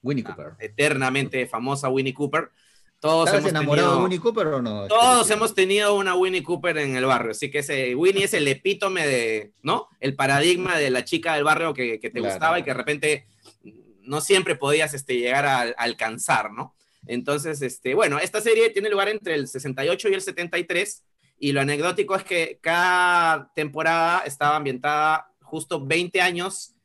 Winnie 0.02 0.24
Cooper. 0.24 0.54
eternamente 0.60 1.48
famosa 1.48 1.90
Winnie 1.90 2.14
Cooper. 2.14 2.52
Todos 3.00 3.28
¿Estás 3.28 3.40
hemos 3.42 3.50
enamorado 3.52 3.88
tenido, 3.88 3.98
de 3.98 4.04
Winnie 4.04 4.20
Cooper 4.20 4.48
o 4.48 4.62
no? 4.62 4.88
todos 4.88 5.22
Este, 5.24 5.34
hemos 5.34 5.54
tenido 5.56 5.96
una 5.96 6.16
Winnie 6.16 6.42
Cooper 6.44 6.78
en 6.78 6.96
el 6.96 7.06
barrio, 7.06 7.32
así 7.32 7.52
que 7.52 7.60
ese 7.60 7.96
Winnie 7.96 8.24
es 8.24 8.34
el 8.34 8.48
epítome 8.48 9.06
de, 9.06 9.52
¿no? 9.62 9.90
El 10.00 10.16
paradigma 10.16 10.78
de 10.78 10.90
la 10.90 11.04
chica 11.04 11.34
del 11.34 11.44
barrio 11.44 11.74
que, 11.74 12.00
que 12.00 12.10
te 12.10 12.20
Claro. 12.20 12.34
gustaba 12.34 12.60
y 12.60 12.64
que 12.64 12.70
de 12.70 12.78
repente 12.78 13.28
no 14.04 14.22
siempre 14.22 14.56
podías 14.56 14.94
este, 14.94 15.18
llegar 15.18 15.46
a, 15.46 15.62
a 15.62 15.66
alcanzar, 15.80 16.52
¿no? 16.54 16.76
Entonces, 17.08 17.62
este, 17.62 17.94
bueno, 17.96 18.20
esta 18.20 18.42
serie 18.42 18.70
tiene 18.70 18.90
lugar 18.90 19.10
entre 19.10 19.36
el 19.36 19.48
68 19.48 20.10
y 20.10 20.14
el 20.14 20.22
73 20.22 21.04
y 21.40 21.52
lo 21.52 21.62
anecdótico 21.62 22.16
es 22.16 22.24
que 22.24 22.60
cada 22.62 23.52
temporada 23.54 24.24
estaba 24.26 24.56
ambientada 24.56 25.28
justo 25.42 25.86
20 25.86 26.22
años 26.22 26.76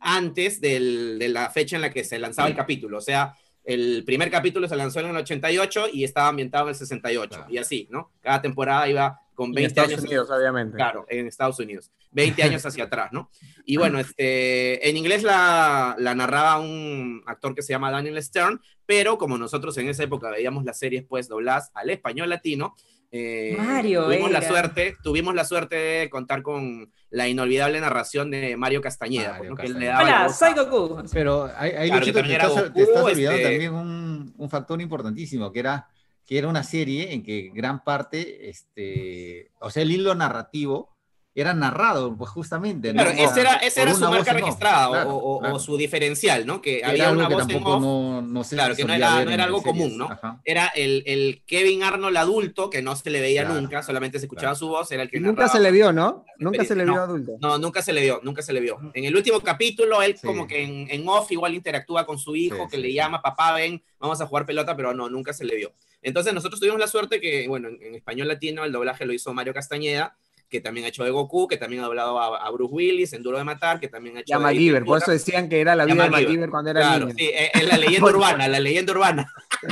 antes 0.00 0.60
del- 0.60 1.18
de 1.18 1.28
la 1.28 1.50
fecha 1.50 1.76
en 1.76 1.82
la 1.82 1.92
que 1.92 2.04
se 2.04 2.18
lanzaba 2.18 2.48
el 2.48 2.54
capítulo, 2.56 2.98
o 2.98 3.00
sea, 3.00 3.34
el 3.64 4.02
primer 4.04 4.30
capítulo 4.30 4.66
se 4.66 4.76
lanzó 4.76 5.00
en 5.00 5.08
el 5.08 5.16
88 5.16 5.88
y 5.92 6.04
estaba 6.04 6.28
ambientado 6.28 6.64
en 6.64 6.68
el 6.70 6.74
68. 6.74 7.28
Claro. 7.28 7.46
Y 7.52 7.58
así, 7.58 7.86
¿no? 7.90 8.10
Cada 8.20 8.40
temporada 8.40 8.88
iba 8.88 9.20
con 9.38 9.50
En 9.50 9.54
20 9.54 9.68
Estados 9.68 9.90
años. 9.92 10.02
Unidos, 10.02 10.30
obviamente. 10.30 10.74
Claro, 10.76 11.06
en 11.08 11.28
Estados 11.28 11.60
Unidos. 11.60 11.92
20 12.10 12.42
años 12.42 12.66
hacia 12.66 12.84
atrás, 12.90 13.10
¿no? 13.12 13.30
Y 13.64 13.76
bueno, 13.76 14.00
este, 14.00 14.88
en 14.88 14.96
inglés 14.96 15.22
la, 15.22 15.94
la 15.96 16.14
narraba 16.16 16.58
un 16.58 17.22
actor 17.24 17.54
que 17.54 17.62
se 17.62 17.72
llama 17.72 17.92
Daniel 17.92 18.20
Stern, 18.20 18.60
pero 18.84 19.16
como 19.16 19.38
nosotros 19.38 19.78
en 19.78 19.88
esa 19.88 20.02
época 20.02 20.28
veíamos 20.30 20.64
las 20.64 20.76
series 20.80 21.04
pues 21.04 21.28
dobladas 21.28 21.70
al 21.74 21.88
español 21.90 22.28
latino, 22.30 22.74
eh, 23.12 23.54
Mario 23.56 24.04
tuvimos 24.04 24.30
la 24.32 24.42
suerte, 24.42 24.96
tuvimos 25.02 25.34
la 25.34 25.44
suerte 25.44 25.76
de 25.76 26.10
contar 26.10 26.42
con 26.42 26.92
la 27.10 27.28
inolvidable 27.28 27.80
narración 27.80 28.30
de 28.30 28.56
Mario 28.56 28.82
Castañeda, 28.82 29.34
Mario 29.38 29.38
pues, 29.38 29.50
¿no? 29.50 29.56
que 29.56 29.66
él 29.66 29.72
le 29.78 29.86
Castañeda. 29.86 29.92
daba 29.98 30.10
la 30.10 30.26
Hola, 30.26 30.34
soy 30.34 30.52
Goku. 30.54 31.02
Pero 31.12 31.44
ahí, 31.56 31.70
ahí 31.70 31.88
Claro, 31.88 32.04
que 32.04 32.10
Luchito, 32.10 32.12
te, 32.12 32.20
también 32.20 32.34
era 32.40 32.48
estás, 32.48 32.62
Goku, 32.64 32.74
te 32.74 32.82
estás 32.82 33.02
olvidando 33.04 33.38
este- 33.38 33.50
también 33.50 33.74
un, 33.74 34.34
un 34.36 34.50
factor 34.50 34.80
importantísimo, 34.82 35.52
que 35.52 35.60
era, 35.60 35.88
que 36.28 36.36
era 36.38 36.46
una 36.46 36.62
serie 36.62 37.14
en 37.14 37.22
que 37.24 37.50
gran 37.54 37.82
parte, 37.82 38.50
este, 38.50 39.50
o 39.60 39.70
sea, 39.70 39.82
el 39.82 39.90
hilo 39.90 40.14
narrativo 40.14 40.94
era 41.34 41.54
narrado, 41.54 42.16
pues 42.16 42.30
justamente. 42.30 42.92
¿no? 42.92 43.00
Claro, 43.00 43.16
ese 43.16 43.40
era, 43.40 43.54
ese 43.58 43.80
Por 43.80 43.88
era 43.90 43.94
su 43.98 44.10
marca 44.10 44.32
registrada 44.32 44.88
o- 44.88 44.92
Claro, 44.92 45.10
o, 45.10 45.36
o 45.36 45.38
claro. 45.40 45.58
su 45.60 45.76
diferencial, 45.76 46.44
¿no? 46.44 46.60
Que 46.60 46.78
Era 46.80 46.88
había 46.88 47.08
algo 47.10 47.20
una 47.20 47.28
que 47.28 47.34
voz 47.34 47.48
en 47.48 47.62
off. 47.64 47.80
no, 47.80 48.22
no 48.22 48.42
se 48.44 48.56
Claro, 48.56 48.74
que 48.74 48.84
no 48.84 48.92
era- 48.92 49.24
no 49.24 49.30
era 49.30 49.44
algo 49.44 49.60
series. 49.60 49.72
común, 49.82 49.98
¿no? 49.98 50.06
Ajá. 50.10 50.40
Era 50.44 50.66
el, 50.74 51.04
el 51.06 51.44
Kevin 51.46 51.84
Arnold 51.84 52.16
adulto, 52.16 52.68
que 52.70 52.82
no 52.82 52.96
se 52.96 53.10
le 53.10 53.20
veía 53.20 53.44
Claro. 53.44 53.60
nunca, 53.60 53.82
solamente 53.84 54.18
se 54.18 54.24
escuchaba 54.26 54.48
Claro. 54.54 54.56
su 54.56 54.68
voz, 54.68 54.90
era 54.90 55.04
el 55.04 55.10
que 55.10 55.18
Y 55.18 55.20
nunca 55.20 55.42
narraba. 55.42 55.52
se 55.52 55.60
le 55.60 55.70
vio, 55.70 55.92
¿no? 55.92 56.24
Nunca 56.38 56.64
se 56.64 56.74
le 56.74 56.84
No. 56.84 56.92
vio 56.94 57.02
adulto. 57.02 57.32
No, 57.40 57.56
nunca 57.58 57.82
se 57.82 57.92
le 57.92 58.00
vio, 58.02 58.20
nunca 58.24 58.42
se 58.42 58.52
le 58.52 58.58
vio. 58.60 58.78
En 58.94 59.04
el 59.04 59.14
último 59.16 59.40
capítulo, 59.40 60.02
él 60.02 60.16
Sí. 60.18 60.26
como 60.26 60.48
que 60.48 60.64
en, 60.64 60.88
en 60.90 61.08
off 61.08 61.30
igual 61.30 61.54
interactúa 61.54 62.04
con 62.04 62.18
su 62.18 62.34
hijo, 62.34 62.56
Sí, 62.64 62.70
que 62.70 62.76
sí, 62.78 62.82
le 62.82 62.92
llama, 62.92 63.22
papá, 63.22 63.52
ven, 63.54 63.80
vamos 64.00 64.20
a 64.20 64.26
jugar 64.26 64.44
pelota, 64.44 64.74
pero 64.74 64.92
no, 64.92 65.08
nunca 65.08 65.32
se 65.32 65.44
le 65.44 65.54
vio. 65.54 65.72
Entonces 66.02 66.32
nosotros 66.32 66.60
tuvimos 66.60 66.78
la 66.80 66.86
suerte 66.88 67.20
que, 67.20 67.48
bueno, 67.48 67.68
en, 67.68 67.82
en 67.82 67.94
español 67.94 68.28
latino 68.28 68.64
el 68.64 68.72
doblaje 68.72 69.04
lo 69.06 69.12
hizo 69.12 69.32
Mario 69.34 69.52
Castañeda, 69.54 70.16
que 70.48 70.60
también 70.62 70.86
ha 70.86 70.88
hecho 70.88 71.04
de 71.04 71.10
Goku, 71.10 71.46
que 71.46 71.58
también 71.58 71.82
ha 71.82 71.86
doblado 71.86 72.18
a, 72.18 72.38
a 72.46 72.50
Bruce 72.50 72.72
Willis 72.72 73.12
en 73.12 73.22
Duro 73.22 73.36
de 73.36 73.44
Matar, 73.44 73.78
que 73.80 73.88
también 73.88 74.16
ha 74.16 74.20
hecho 74.20 74.30
Y 74.30 74.32
a 74.34 74.38
de 74.38 74.42
MacGyver, 74.44 74.84
por 74.84 74.96
eso 74.98 75.10
decían 75.10 75.48
que 75.48 75.60
era 75.60 75.74
la 75.76 75.84
vida 75.84 76.04
de 76.04 76.10
MacGyver. 76.10 76.48
Cuando 76.50 76.70
era 76.70 76.80
Claro, 76.80 77.06
niño. 77.06 77.18
sí, 77.18 77.30
es, 77.34 77.50
es 77.52 77.68
la 77.68 77.76
leyenda 77.76 78.06
urbana, 78.10 78.48
la 78.48 78.60
leyenda 78.60 78.92
urbana. 78.92 79.30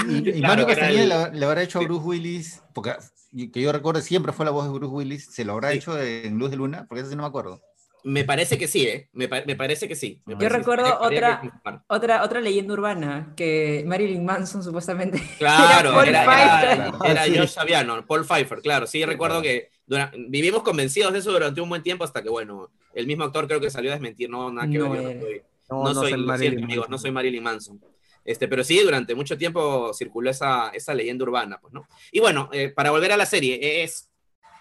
Y, 0.09 0.17
y 0.17 0.23
Claro, 0.41 0.49
Mario 0.49 0.67
Castañeda 0.67 1.27
el- 1.29 1.39
le, 1.41 1.47
habrá 1.47 1.63
hecho 1.63 1.79
a. 1.79 1.83
Bruce 1.85 2.05
Willis, 2.05 2.63
porque 2.75 2.93
que 3.53 3.61
yo 3.63 3.73
recuerdo 3.73 4.01
siempre 4.03 4.33
fue 4.33 4.45
la 4.45 4.51
voz 4.51 4.67
de 4.67 4.73
Bruce 4.73 4.93
Willis, 4.95 5.27
se 5.33 5.45
lo 5.47 5.53
habrá 5.55 5.71
Sí. 5.71 5.79
hecho 5.79 5.99
en 5.99 6.39
Luz 6.39 6.51
de 6.51 6.57
Luna, 6.57 6.85
porque 6.89 7.01
eso 7.01 7.11
sí 7.11 7.17
no 7.17 7.23
me 7.23 7.29
acuerdo. 7.29 7.63
Me 8.05 8.25
parece 8.25 8.57
que 8.57 8.69
sí, 8.69 8.87
¿eh? 8.87 9.09
Me, 9.13 9.27
pa- 9.29 9.43
me 9.47 9.57
parece 9.57 9.89
que 9.89 9.97
sí. 9.97 10.23
Me 10.27 10.35
Yo 10.35 10.39
parece 10.39 10.59
recuerdo 10.59 11.01
otra-. 11.01 11.43
Otra, 11.89 12.23
otra 12.23 12.41
leyenda 12.41 12.73
urbana, 12.75 13.33
que 13.37 13.83
Marilyn 13.87 14.25
Manson 14.25 14.63
supuestamente 14.63 15.21
Claro, 15.39 15.93
Paul 15.93 16.09
era, 16.09 16.25
Pfeiffer. 16.25 17.11
era, 17.11 17.25
Sí. 17.25 17.37
Josh 17.37 17.49
Saviano, 17.49 18.07
Paul 18.07 18.25
Pfeiffer, 18.25 18.61
claro. 18.61 18.87
Sí, 18.87 19.05
recuerdo 19.05 19.43
que 19.43 19.71
dura- 19.87 20.13
vivimos 20.29 20.63
convencidos 20.63 21.13
de 21.13 21.19
eso 21.19 21.33
durante 21.33 21.61
un 21.61 21.69
buen 21.69 21.83
tiempo 21.83 22.05
hasta 22.05 22.23
que, 22.23 22.29
bueno, 22.29 22.71
el 22.95 23.07
mismo 23.09 23.25
actor 23.25 23.47
creo 23.49 23.61
que 23.61 23.71
salió 23.71 23.91
a 23.91 23.95
desmentir, 23.95 24.31
no, 24.31 24.53
nada 24.53 24.69
que 24.71 24.79
No 24.79 24.91
ver. 24.91 25.45
No, 25.69 25.93
soy, 25.95 26.13
No, 26.13 26.37
soy, 26.37 26.47
amigos, 26.47 26.69
Manson. 26.69 26.91
no 26.91 26.99
soy 26.99 27.11
Marilyn 27.11 27.43
Manson. 27.43 27.81
Este, 28.25 28.47
pero 28.49 28.63
sí, 28.63 28.79
durante 28.81 29.15
mucho 29.17 29.37
tiempo 29.37 29.93
circuló 29.95 30.31
esa, 30.31 30.69
esa 30.71 30.95
leyenda 30.95 31.25
urbana, 31.25 31.59
pues, 31.61 31.73
¿no? 31.75 31.87
Y 32.13 32.21
bueno, 32.21 32.49
eh, 32.53 32.69
para 32.71 32.91
volver 32.93 33.11
a 33.13 33.17
la 33.17 33.27
serie, 33.27 33.83
es 33.85 34.11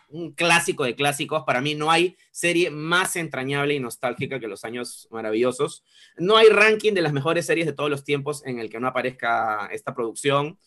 un 0.10 0.32
clásico 0.32 0.84
de 0.84 0.95
clásicos. 0.95 1.43
Para 1.43 1.62
mí 1.62 1.76
no 1.76 1.91
hay 1.91 2.18
serie 2.32 2.70
más 2.70 3.16
entrañable 3.16 3.74
y 3.74 3.80
nostálgica 3.80 4.39
que 4.39 4.47
Los 4.47 4.64
Años 4.64 5.08
Maravillosos. 5.12 5.84
No 6.18 6.38
hay 6.38 6.47
ranking 6.49 6.93
de 6.93 7.01
las 7.01 7.14
mejores 7.14 7.45
series 7.45 7.68
de 7.68 7.74
todos 7.74 7.89
los 7.89 8.03
tiempos 8.03 8.45
en 8.45 8.60
el 8.60 8.70
que 8.70 8.80
no 8.80 8.88
aparezca 8.88 9.70
esta 9.72 9.93
producción 9.93 10.58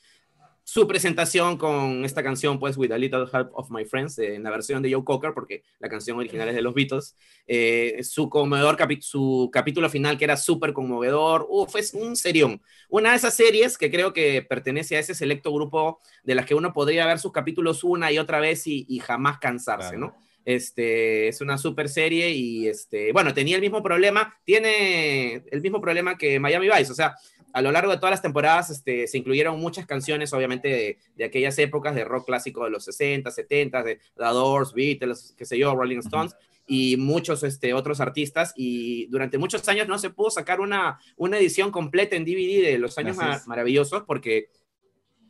su 0.69 0.87
presentación 0.87 1.57
con 1.57 2.05
esta 2.05 2.23
canción, 2.23 2.59
pues, 2.59 2.77
With 2.77 2.93
a 2.93 2.99
Little 2.99 3.25
Help 3.33 3.49
of 3.55 3.71
My 3.71 3.87
Friends, 3.87 4.19
en 4.19 4.43
la 4.43 4.51
versión 4.51 4.83
de 4.83 4.93
Joe 4.93 5.03
Cocker, 5.03 5.33
porque 5.33 5.63
la 5.79 5.89
canción 5.89 6.19
original 6.19 6.47
es 6.47 6.55
de 6.55 6.61
los 6.61 6.75
Beatles, 6.75 7.17
eh, 7.47 8.01
su 8.03 8.29
conmovedor 8.29 8.77
su 9.01 9.49
capítulo 9.51 9.89
final, 9.89 10.19
que 10.19 10.25
era 10.25 10.37
súper 10.37 10.75
conmovedor, 10.75 11.47
uf, 11.49 11.75
es 11.77 11.95
un 11.95 12.17
serión. 12.17 12.61
Una 12.91 13.13
de 13.13 13.17
esas 13.17 13.33
series 13.33 13.79
que 13.79 13.91
creo 13.91 14.13
que 14.13 14.43
pertenece 14.43 14.97
a 14.97 15.01
ese 15.01 15.15
selecto 15.15 15.55
grupo 15.55 16.01
de 16.23 16.35
las 16.35 16.45
que 16.45 16.55
uno 16.55 16.75
podría 16.75 17.07
ver 17.07 17.19
sus 17.19 17.33
capítulos 17.33 17.83
una 17.83 18.13
y 18.13 18.19
otra 18.19 18.39
vez 18.39 18.67
y, 18.67 18.99
jamás 18.99 19.39
cansarse, 19.39 19.97
¿no? 19.97 20.15
Este, 20.45 21.29
es 21.29 21.41
una 21.41 21.57
super 21.57 21.89
serie 21.89 22.31
y, 22.33 22.69
este, 22.69 23.11
bueno, 23.13 23.33
tenía 23.33 23.57
el 23.57 23.63
mismo 23.63 23.83
problema, 23.83 24.39
tiene 24.45 25.45
el 25.51 25.63
mismo 25.63 25.81
problema 25.81 26.19
que 26.19 26.39
Miami 26.39 26.69
Vice, 26.69 26.93
o 26.93 26.95
sea, 26.95 27.15
a 27.53 27.63
lo 27.63 27.73
largo 27.73 27.91
de 27.91 27.99
todas 27.99 28.11
las 28.11 28.23
temporadas 28.23 28.71
este, 28.71 29.07
se 29.07 29.19
incluyeron 29.19 29.59
muchas 29.61 29.87
canciones, 29.87 30.33
obviamente, 30.33 30.99
de, 31.17 31.25
aquellas 31.25 31.59
épocas 31.59 31.95
de 31.95 32.05
rock 32.05 32.27
clásico 32.27 32.65
de 32.65 32.71
los 32.71 32.85
60, 32.85 33.31
70, 33.31 33.83
de 33.83 33.97
The 33.97 34.25
Doors, 34.25 34.73
Beatles, 34.73 35.35
qué 35.37 35.45
sé 35.45 35.59
yo, 35.59 35.75
Rolling 35.75 35.99
Stones, 35.99 36.37
y 36.67 36.97
muchos 36.97 37.43
este, 37.43 37.73
otros 37.73 38.01
artistas. 38.01 38.53
Y 38.57 39.07
durante 39.07 39.39
muchos 39.39 39.67
años 39.69 39.89
no 39.89 39.99
se 39.99 40.11
pudo 40.11 40.31
sacar 40.31 40.61
una, 40.61 40.99
una 41.17 41.39
edición 41.39 41.71
completa 41.71 42.17
en 42.17 42.25
DVD 42.25 42.63
de 42.63 42.79
los 42.79 42.99
años 42.99 43.17
maravillosos 43.47 44.03
porque 44.05 44.51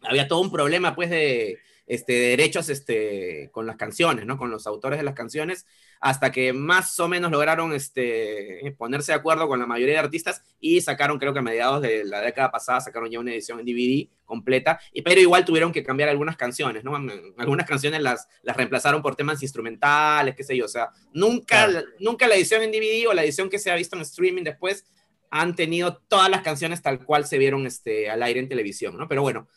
había 0.03 0.29
todo 0.29 0.41
un 0.41 0.51
problema, 0.51 0.95
pues, 0.95 1.11
de, 1.11 1.59
este, 1.89 2.13
derechos 2.13 2.69
este, 2.69 3.49
con 3.51 3.67
las 3.67 3.77
canciones, 3.77 4.27
¿no? 4.27 4.37
Con 4.37 4.51
los 4.51 4.67
autores 4.67 4.99
de 4.99 5.05
las 5.05 5.15
canciones, 5.15 5.67
hasta 6.01 6.31
que 6.31 6.53
más 6.53 7.01
o 7.01 7.09
menos 7.09 7.31
lograron 7.33 7.73
este, 7.73 8.75
ponerse 8.77 9.13
de 9.13 9.19
acuerdo 9.19 9.49
con 9.49 9.59
la 9.59 9.67
mayoría 9.67 9.95
de 9.95 10.01
artistas 10.01 10.43
y 10.61 10.81
sacaron, 10.83 11.19
creo 11.19 11.33
que 11.33 11.39
a 11.39 11.43
mediados 11.43 11.81
de 11.83 12.05
la 12.05 12.21
década 12.21 12.51
pasada, 12.51 12.81
sacaron 12.81 13.11
ya 13.11 13.19
una 13.19 13.33
edición 13.33 13.59
en 13.59 13.67
DVD 13.67 14.09
completa, 14.27 14.79
y, 14.93 15.01
pero 15.03 15.21
igual 15.21 15.45
tuvieron 15.47 15.73
que 15.73 15.83
cambiar 15.83 16.11
algunas 16.11 16.37
canciones, 16.37 16.85
¿no? 16.85 16.95
Algunas 17.39 17.67
canciones 17.67 18.03
las, 18.03 18.29
las 18.43 18.57
reemplazaron 18.57 19.01
por 19.01 19.17
temas 19.17 19.43
instrumentales, 19.43 20.37
qué 20.37 20.45
sé 20.45 20.57
yo, 20.57 20.67
o 20.67 20.69
sea, 20.69 20.91
nunca, 21.15 21.69
nunca 21.99 22.29
la 22.29 22.35
edición 22.35 22.63
en 22.63 22.71
DVD 22.71 23.09
o 23.09 23.15
la 23.15 23.25
edición 23.25 23.49
que 23.49 23.59
se 23.59 23.71
ha 23.71 23.75
visto 23.75 23.97
en 23.97 24.03
streaming 24.03 24.45
después 24.45 24.85
han 25.31 25.55
tenido 25.55 25.97
todas 26.09 26.31
las 26.31 26.43
canciones 26.43 26.83
tal 26.83 27.05
cual 27.05 27.27
se 27.27 27.39
vieron 27.39 27.67
este, 27.67 28.11
al 28.11 28.23
aire 28.23 28.41
en 28.41 28.49
televisión, 28.49 28.97
¿no? 28.97 29.09
Pero 29.09 29.23
bueno, 29.23 29.49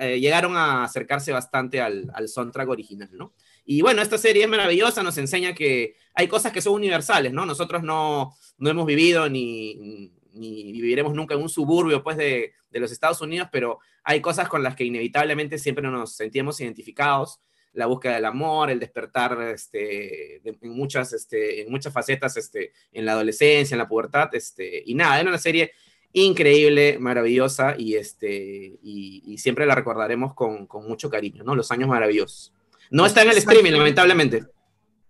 eh, 0.00 0.20
llegaron 0.20 0.56
a 0.56 0.84
acercarse 0.84 1.32
bastante 1.32 1.80
al, 1.80 2.10
al, 2.14 2.28
soundtrack 2.28 2.68
original, 2.68 3.10
¿no? 3.12 3.34
Y 3.64 3.82
bueno, 3.82 4.00
esta 4.02 4.18
serie 4.18 4.44
es 4.44 4.48
maravillosa, 4.48 5.02
nos 5.02 5.18
enseña 5.18 5.54
que 5.54 5.96
hay 6.14 6.28
cosas 6.28 6.52
que 6.52 6.62
son 6.62 6.74
universales, 6.74 7.32
¿no? 7.32 7.44
Nosotros 7.46 7.82
no, 7.82 8.34
no 8.58 8.70
hemos 8.70 8.86
vivido 8.86 9.28
ni, 9.28 10.12
ni 10.32 10.72
viviremos 10.72 11.14
nunca 11.14 11.34
en 11.34 11.42
un 11.42 11.48
suburbio, 11.48 12.02
pues, 12.02 12.16
de, 12.16 12.52
de 12.70 12.80
los 12.80 12.92
Estados 12.92 13.20
Unidos, 13.20 13.48
pero 13.50 13.78
hay 14.04 14.20
cosas 14.20 14.48
con 14.48 14.62
las 14.62 14.76
que 14.76 14.84
inevitablemente 14.84 15.58
siempre 15.58 15.88
nos 15.88 16.14
sentimos 16.14 16.60
identificados 16.60 17.40
la 17.76 17.86
búsqueda 17.86 18.14
del 18.14 18.24
amor, 18.24 18.70
el 18.70 18.80
despertar 18.80 19.38
este, 19.52 20.36
en, 20.48 20.70
muchas, 20.70 21.12
este, 21.12 21.60
en 21.60 21.70
muchas 21.70 21.92
facetas 21.92 22.36
este, 22.36 22.72
en 22.90 23.04
la 23.04 23.12
adolescencia, 23.12 23.74
en 23.74 23.78
la 23.78 23.88
pubertad, 23.88 24.34
este, 24.34 24.82
y 24.84 24.94
nada, 24.94 25.20
era 25.20 25.28
una 25.28 25.38
serie 25.38 25.72
increíble, 26.16 26.98
maravillosa 26.98 27.74
y, 27.76 27.96
este, 27.96 28.78
y, 28.82 29.36
siempre 29.36 29.66
la 29.66 29.74
recordaremos 29.74 30.32
con, 30.32 30.66
con, 30.66 30.88
mucho 30.88 31.10
cariño, 31.10 31.44
¿no? 31.44 31.54
Los 31.54 31.70
años 31.70 31.90
maravillosos. 31.90 32.54
No 32.90 33.04
está 33.04 33.22
en 33.22 33.30
el 33.30 33.36
streaming, 33.36 33.72
lamentablemente. 33.72 34.44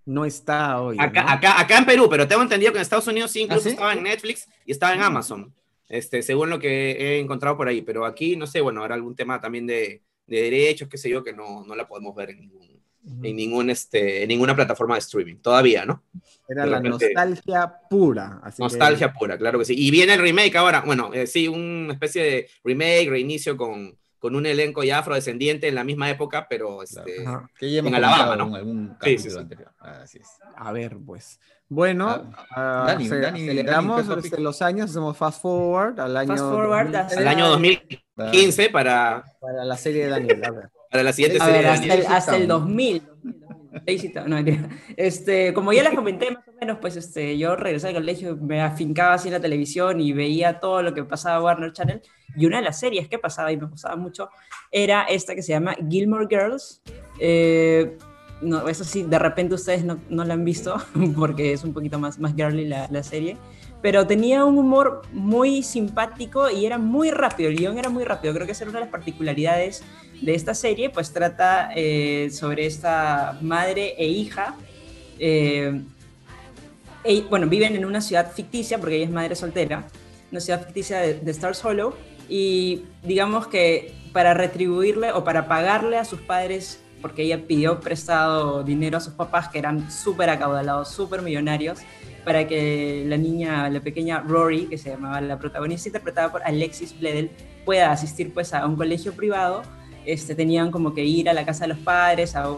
No 0.04 0.24
está 0.24 0.80
hoy. 0.80 0.96
Acá, 0.98 1.32
acá, 1.32 1.60
acá, 1.60 1.78
en 1.78 1.86
Perú, 1.86 2.08
pero 2.10 2.26
tengo 2.26 2.42
entendido 2.42 2.72
que 2.72 2.78
en 2.78 2.82
Estados 2.82 3.06
Unidos 3.06 3.30
sí, 3.30 3.42
incluso 3.42 3.68
¿Ah, 3.68 3.72
estaba 3.72 3.92
en 3.92 4.02
Netflix 4.02 4.48
y 4.64 4.72
estaba 4.72 4.94
en 4.94 5.02
Amazon, 5.02 5.54
este, 5.88 6.22
según 6.22 6.50
lo 6.50 6.58
que 6.58 6.92
he 6.92 7.20
encontrado 7.20 7.56
por 7.56 7.68
ahí. 7.68 7.82
Pero 7.82 8.04
aquí, 8.04 8.36
no 8.36 8.48
sé, 8.48 8.60
bueno, 8.60 8.80
habrá 8.80 8.96
algún 8.96 9.14
tema 9.14 9.40
también 9.40 9.66
de, 9.66 10.02
de 10.26 10.42
derechos, 10.42 10.88
qué 10.88 10.98
sé 10.98 11.08
yo, 11.08 11.22
que 11.22 11.32
no, 11.32 11.64
no 11.64 11.76
la 11.76 11.86
podemos 11.86 12.16
ver 12.16 12.30
en, 12.30 12.40
ningún, 12.40 12.75
en, 13.22 13.36
ningún, 13.36 13.70
este, 13.70 14.22
en 14.22 14.28
ninguna 14.28 14.54
plataforma 14.54 14.94
de 14.94 15.00
streaming, 15.00 15.36
todavía, 15.36 15.84
¿no? 15.84 16.02
Era 16.48 16.66
la 16.66 16.80
nostalgia 16.80 17.80
pura. 17.88 18.40
nostalgia 18.58 19.12
pura, 19.12 19.36
claro 19.36 19.58
que 19.58 19.64
sí. 19.64 19.74
Y 19.76 19.90
viene 19.90 20.14
el 20.14 20.20
remake 20.20 20.56
ahora, 20.56 20.82
bueno, 20.84 21.12
eh, 21.12 21.26
sí, 21.26 21.48
una 21.48 21.92
especie 21.92 22.22
de 22.22 22.50
remake, 22.64 23.10
reinicio 23.10 23.56
con, 23.56 23.96
con 24.18 24.34
un 24.34 24.46
elenco 24.46 24.82
ya 24.82 24.98
afrodescendiente 24.98 25.68
en 25.68 25.74
la 25.74 25.84
misma 25.84 26.10
época, 26.10 26.46
pero 26.48 26.82
este, 26.82 27.24
en 27.60 27.94
Alabama, 27.94 28.36
¿no? 28.36 28.54
Algún 28.54 28.96
sí, 29.02 29.18
sí, 29.18 29.28
anterior. 29.36 29.72
Así 29.78 30.18
es. 30.18 30.28
A 30.56 30.72
ver, 30.72 30.96
pues. 31.04 31.38
Bueno, 31.68 32.32
ah, 32.50 32.82
uh, 32.84 32.86
Dani, 32.86 33.06
aceleramos 33.06 34.06
Dani, 34.06 34.30
los 34.38 34.62
años, 34.62 34.90
hacemos 34.90 35.16
fast 35.16 35.42
forward 35.42 35.98
al 35.98 36.16
año, 36.16 36.28
fast 36.28 36.44
forward, 36.44 36.94
al 36.94 37.28
año 37.28 37.48
2015 37.48 38.70
para, 38.70 39.24
para 39.40 39.64
la 39.64 39.76
serie 39.76 40.04
de 40.04 40.10
Daniel. 40.10 40.44
A 40.44 40.50
ver. 40.52 40.70
Para 40.96 41.04
la 41.04 41.12
siguiente 41.12 41.38
serie 41.38 41.60
ver, 41.60 41.66
hasta. 41.66 41.94
El, 41.94 42.06
hasta 42.06 42.36
el 42.36 42.48
2000. 42.48 43.02
No, 44.26 44.36
este, 44.96 45.52
como 45.52 45.72
ya 45.72 45.82
les 45.82 45.94
comenté 45.94 46.30
más 46.30 46.48
o 46.48 46.52
menos, 46.58 46.78
pues 46.80 46.96
este, 46.96 47.36
yo 47.36 47.56
regresé 47.56 47.88
al 47.88 47.94
colegio, 47.94 48.36
me 48.36 48.60
afincaba 48.60 49.14
así 49.14 49.28
en 49.28 49.34
la 49.34 49.40
televisión 49.40 50.00
y 50.00 50.12
veía 50.12 50.58
todo 50.58 50.82
lo 50.82 50.94
que 50.94 51.04
pasaba 51.04 51.36
en 51.36 51.42
Warner 51.44 51.72
Channel. 51.72 52.02
Y 52.36 52.46
una 52.46 52.58
de 52.58 52.64
las 52.64 52.80
series 52.80 53.08
que 53.08 53.18
pasaba 53.18 53.52
y 53.52 53.56
me 53.56 53.66
gustaba 53.66 53.96
mucho 53.96 54.28
era 54.70 55.04
esta 55.04 55.34
que 55.34 55.42
se 55.42 55.52
llama 55.52 55.76
Gilmore 55.88 56.26
Girls. 56.28 56.82
Eh, 57.20 57.96
no, 58.40 58.68
eso 58.68 58.84
sí, 58.84 59.02
de 59.02 59.18
repente 59.18 59.54
ustedes 59.54 59.84
no, 59.84 59.98
no, 60.10 60.24
la 60.24 60.34
han 60.34 60.44
visto 60.44 60.76
porque 61.16 61.52
es 61.52 61.64
un 61.64 61.72
poquito 61.72 61.98
más, 61.98 62.18
más 62.18 62.34
girly 62.34 62.66
la, 62.66 62.86
la, 62.90 63.02
serie, 63.02 63.38
pero 63.80 64.06
tenía 64.06 64.44
un 64.44 64.58
humor 64.58 65.02
muy 65.12 65.62
simpático 65.62 66.50
y 66.50 66.66
era 66.66 66.76
muy 66.76 67.10
rápido, 67.10 67.48
el 67.48 67.56
guion 67.56 67.78
era 67.78 67.88
muy 67.88 68.04
rápido, 68.04 68.34
creo 68.34 68.44
que 68.44 68.52
esa 68.52 68.64
era 68.64 68.70
una 68.70 68.80
de 68.80 68.84
las 68.86 68.92
particularidades 68.92 69.82
de 70.20 70.34
esta 70.34 70.54
serie, 70.54 70.90
pues 70.90 71.12
trata 71.12 71.70
eh, 71.74 72.28
sobre 72.30 72.66
esta 72.66 73.38
madre 73.40 73.94
e 73.98 74.08
hija, 74.08 74.56
eh, 75.18 75.80
e, 77.04 77.22
bueno, 77.22 77.46
viven 77.46 77.76
en 77.76 77.84
una 77.84 78.00
ciudad 78.00 78.32
ficticia 78.32 78.78
porque 78.78 78.96
ella 78.96 79.04
es 79.04 79.10
madre 79.10 79.34
soltera, 79.34 79.86
una 80.30 80.40
ciudad 80.40 80.64
ficticia 80.64 80.98
de, 80.98 81.14
de 81.14 81.30
Stars 81.30 81.64
Hollow, 81.64 81.94
y 82.28 82.82
digamos 83.02 83.46
que 83.46 83.94
para 84.12 84.34
retribuirle 84.34 85.12
o 85.12 85.22
para 85.22 85.46
pagarle 85.46 85.98
a 85.98 86.04
sus 86.04 86.20
padres 86.20 86.80
porque 87.06 87.22
ella 87.22 87.46
pidió 87.46 87.80
prestado 87.80 88.64
dinero 88.64 88.96
a 88.96 89.00
sus 89.00 89.12
papás, 89.12 89.48
que 89.48 89.58
eran 89.58 89.90
súper 89.90 90.30
acaudalados, 90.30 90.88
súper 90.88 91.22
millonarios, 91.22 91.78
para 92.24 92.48
que 92.48 93.04
la 93.06 93.16
niña, 93.16 93.68
la 93.70 93.80
pequeña 93.80 94.20
Rory, 94.20 94.66
que 94.66 94.78
se 94.78 94.90
llamaba 94.90 95.20
la 95.20 95.38
protagonista, 95.38 95.88
interpretada 95.88 96.32
por 96.32 96.42
Alexis 96.42 96.98
Bledel, 96.98 97.30
pueda 97.64 97.92
asistir 97.92 98.34
pues 98.34 98.52
a 98.52 98.66
un 98.66 98.74
colegio 98.74 99.12
privado. 99.12 99.62
Este, 100.06 100.34
tenían 100.34 100.70
como 100.70 100.94
que 100.94 101.04
ir 101.04 101.28
a 101.28 101.34
la 101.34 101.44
casa 101.44 101.64
de 101.64 101.68
los 101.68 101.78
padres, 101.78 102.36
a 102.36 102.56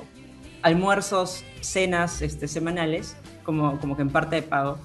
almuerzos, 0.62 1.44
cenas 1.60 2.22
este, 2.22 2.46
semanales, 2.46 3.16
como, 3.44 3.80
como 3.80 3.96
que 3.96 4.02
en 4.02 4.10
parte 4.10 4.36
de 4.36 4.42
pago. 4.42 4.78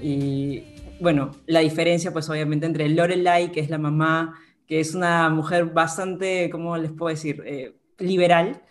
Y 0.00 0.64
bueno, 1.00 1.32
la 1.46 1.60
diferencia 1.60 2.12
pues 2.12 2.28
obviamente 2.28 2.66
entre 2.66 2.88
Lorelai, 2.88 3.52
que 3.52 3.60
es 3.60 3.70
la 3.70 3.78
mamá, 3.78 4.34
que 4.66 4.80
es 4.80 4.94
una 4.94 5.30
mujer 5.30 5.66
bastante, 5.66 6.50
¿cómo 6.50 6.76
les 6.76 6.90
puedo 6.92 7.10
decir?, 7.10 7.42
eh, 7.46 7.74
liberal, 7.98 8.62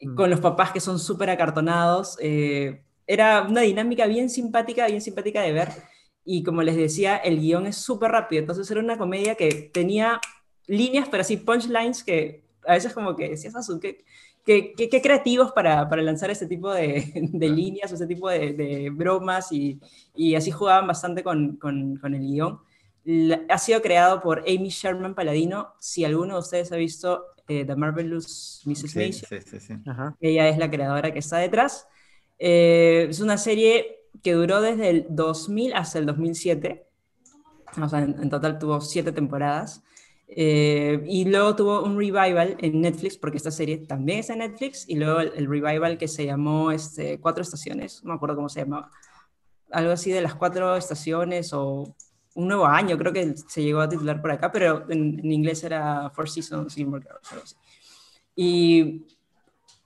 Mm. 0.00 0.14
con 0.14 0.30
los 0.30 0.40
papás 0.40 0.72
que 0.72 0.80
son 0.80 0.98
súper 0.98 1.30
acartonados. 1.30 2.16
Eh, 2.20 2.82
era 3.06 3.42
una 3.42 3.62
dinámica 3.62 4.06
bien 4.06 4.30
simpática, 4.30 4.86
bien 4.86 5.00
simpática 5.00 5.42
de 5.42 5.52
ver. 5.52 5.68
Y 6.24 6.42
como 6.42 6.62
les 6.62 6.76
decía, 6.76 7.16
el 7.16 7.40
guion 7.40 7.66
es 7.66 7.76
súper 7.76 8.10
rápido. 8.12 8.40
Entonces 8.40 8.70
era 8.70 8.80
una 8.80 8.98
comedia 8.98 9.34
que 9.34 9.70
tenía 9.72 10.20
líneas, 10.66 11.08
pero 11.10 11.20
así 11.22 11.36
punchlines 11.36 12.02
que 12.02 12.43
a 12.66 12.74
veces 12.74 12.92
como 12.92 13.16
que 13.16 13.30
decías, 13.30 13.54
¿qué, 13.80 14.04
qué, 14.44 14.74
qué, 14.76 15.02
creativos 15.02 15.52
para, 15.52 15.88
para, 15.88 16.02
lanzar 16.02 16.30
ese 16.30 16.46
tipo 16.46 16.72
de, 16.72 17.12
de 17.32 17.48
líneas 17.48 17.90
o 17.92 17.94
ese 17.94 18.06
tipo 18.06 18.28
de, 18.28 18.52
de 18.52 18.90
bromas 18.90 19.52
y, 19.52 19.80
y, 20.14 20.34
así 20.34 20.50
jugaban 20.50 20.86
bastante 20.86 21.22
con, 21.22 21.56
con, 21.56 21.96
con 21.96 22.14
el 22.14 22.20
guion. 22.20 22.60
ha 23.48 23.58
sido 23.58 23.82
creado 23.82 24.20
por 24.20 24.40
Amy 24.40 24.68
Sherman 24.68 25.14
Paladino. 25.14 25.74
Si 25.78 26.04
alguno 26.04 26.34
de 26.34 26.40
ustedes 26.40 26.72
ha 26.72 26.76
visto 26.76 27.34
eh, 27.46 27.64
The 27.64 27.76
Marvelous 27.76 28.62
Mrs. 28.64 28.96
Maisel. 28.96 29.42
Ella 30.20 30.48
es 30.48 30.58
la 30.58 30.70
creadora 30.70 31.12
que 31.12 31.18
está 31.18 31.38
detrás. 31.38 31.86
Eh, 32.38 33.06
es 33.10 33.20
una 33.20 33.36
serie 33.36 33.98
que 34.22 34.32
duró 34.32 34.60
desde 34.60 34.90
el 34.90 35.06
2000 35.10 35.74
hasta 35.74 35.98
el 35.98 36.06
2007. 36.06 36.86
O 37.82 37.88
sea, 37.88 38.00
en, 38.00 38.30
total 38.30 38.58
tuvo 38.58 38.80
siete 38.80 39.12
temporadas. 39.12 39.82
Eh, 40.26 41.04
y 41.06 41.26
luego 41.26 41.54
tuvo 41.54 41.82
un 41.82 41.96
revival 41.96 42.56
en 42.58 42.80
Netflix, 42.80 43.16
porque 43.16 43.36
esta 43.36 43.50
serie 43.50 43.78
también 43.78 44.20
está 44.20 44.32
en 44.32 44.40
Netflix. 44.40 44.88
Y 44.88 44.96
luego 44.96 45.20
el, 45.20 45.46
revival 45.46 45.98
que 45.98 46.08
se 46.08 46.26
llamó 46.26 46.70
este, 46.70 47.20
Cuatro 47.20 47.42
Estaciones, 47.42 48.02
no 48.04 48.10
me 48.10 48.16
acuerdo 48.16 48.36
cómo 48.36 48.48
se 48.48 48.60
llamaba. 48.60 48.90
Algo 49.70 49.92
así 49.92 50.10
de 50.10 50.20
las 50.20 50.34
cuatro 50.34 50.76
estaciones 50.76 51.52
o 51.52 51.96
un 52.34 52.48
nuevo 52.48 52.66
año, 52.66 52.96
creo 52.98 53.12
que 53.12 53.34
se 53.48 53.62
llegó 53.62 53.80
a 53.80 53.88
titular 53.88 54.20
por 54.20 54.30
acá, 54.30 54.52
pero 54.52 54.88
en, 54.90 55.18
en 55.18 55.32
inglés 55.32 55.64
era 55.64 56.10
Four 56.10 56.28
Seasons 56.28 56.74
Gilmore 56.74 57.02
Girls, 57.02 57.32
algo 57.32 57.44
así. 57.44 57.56
Y 58.36 59.06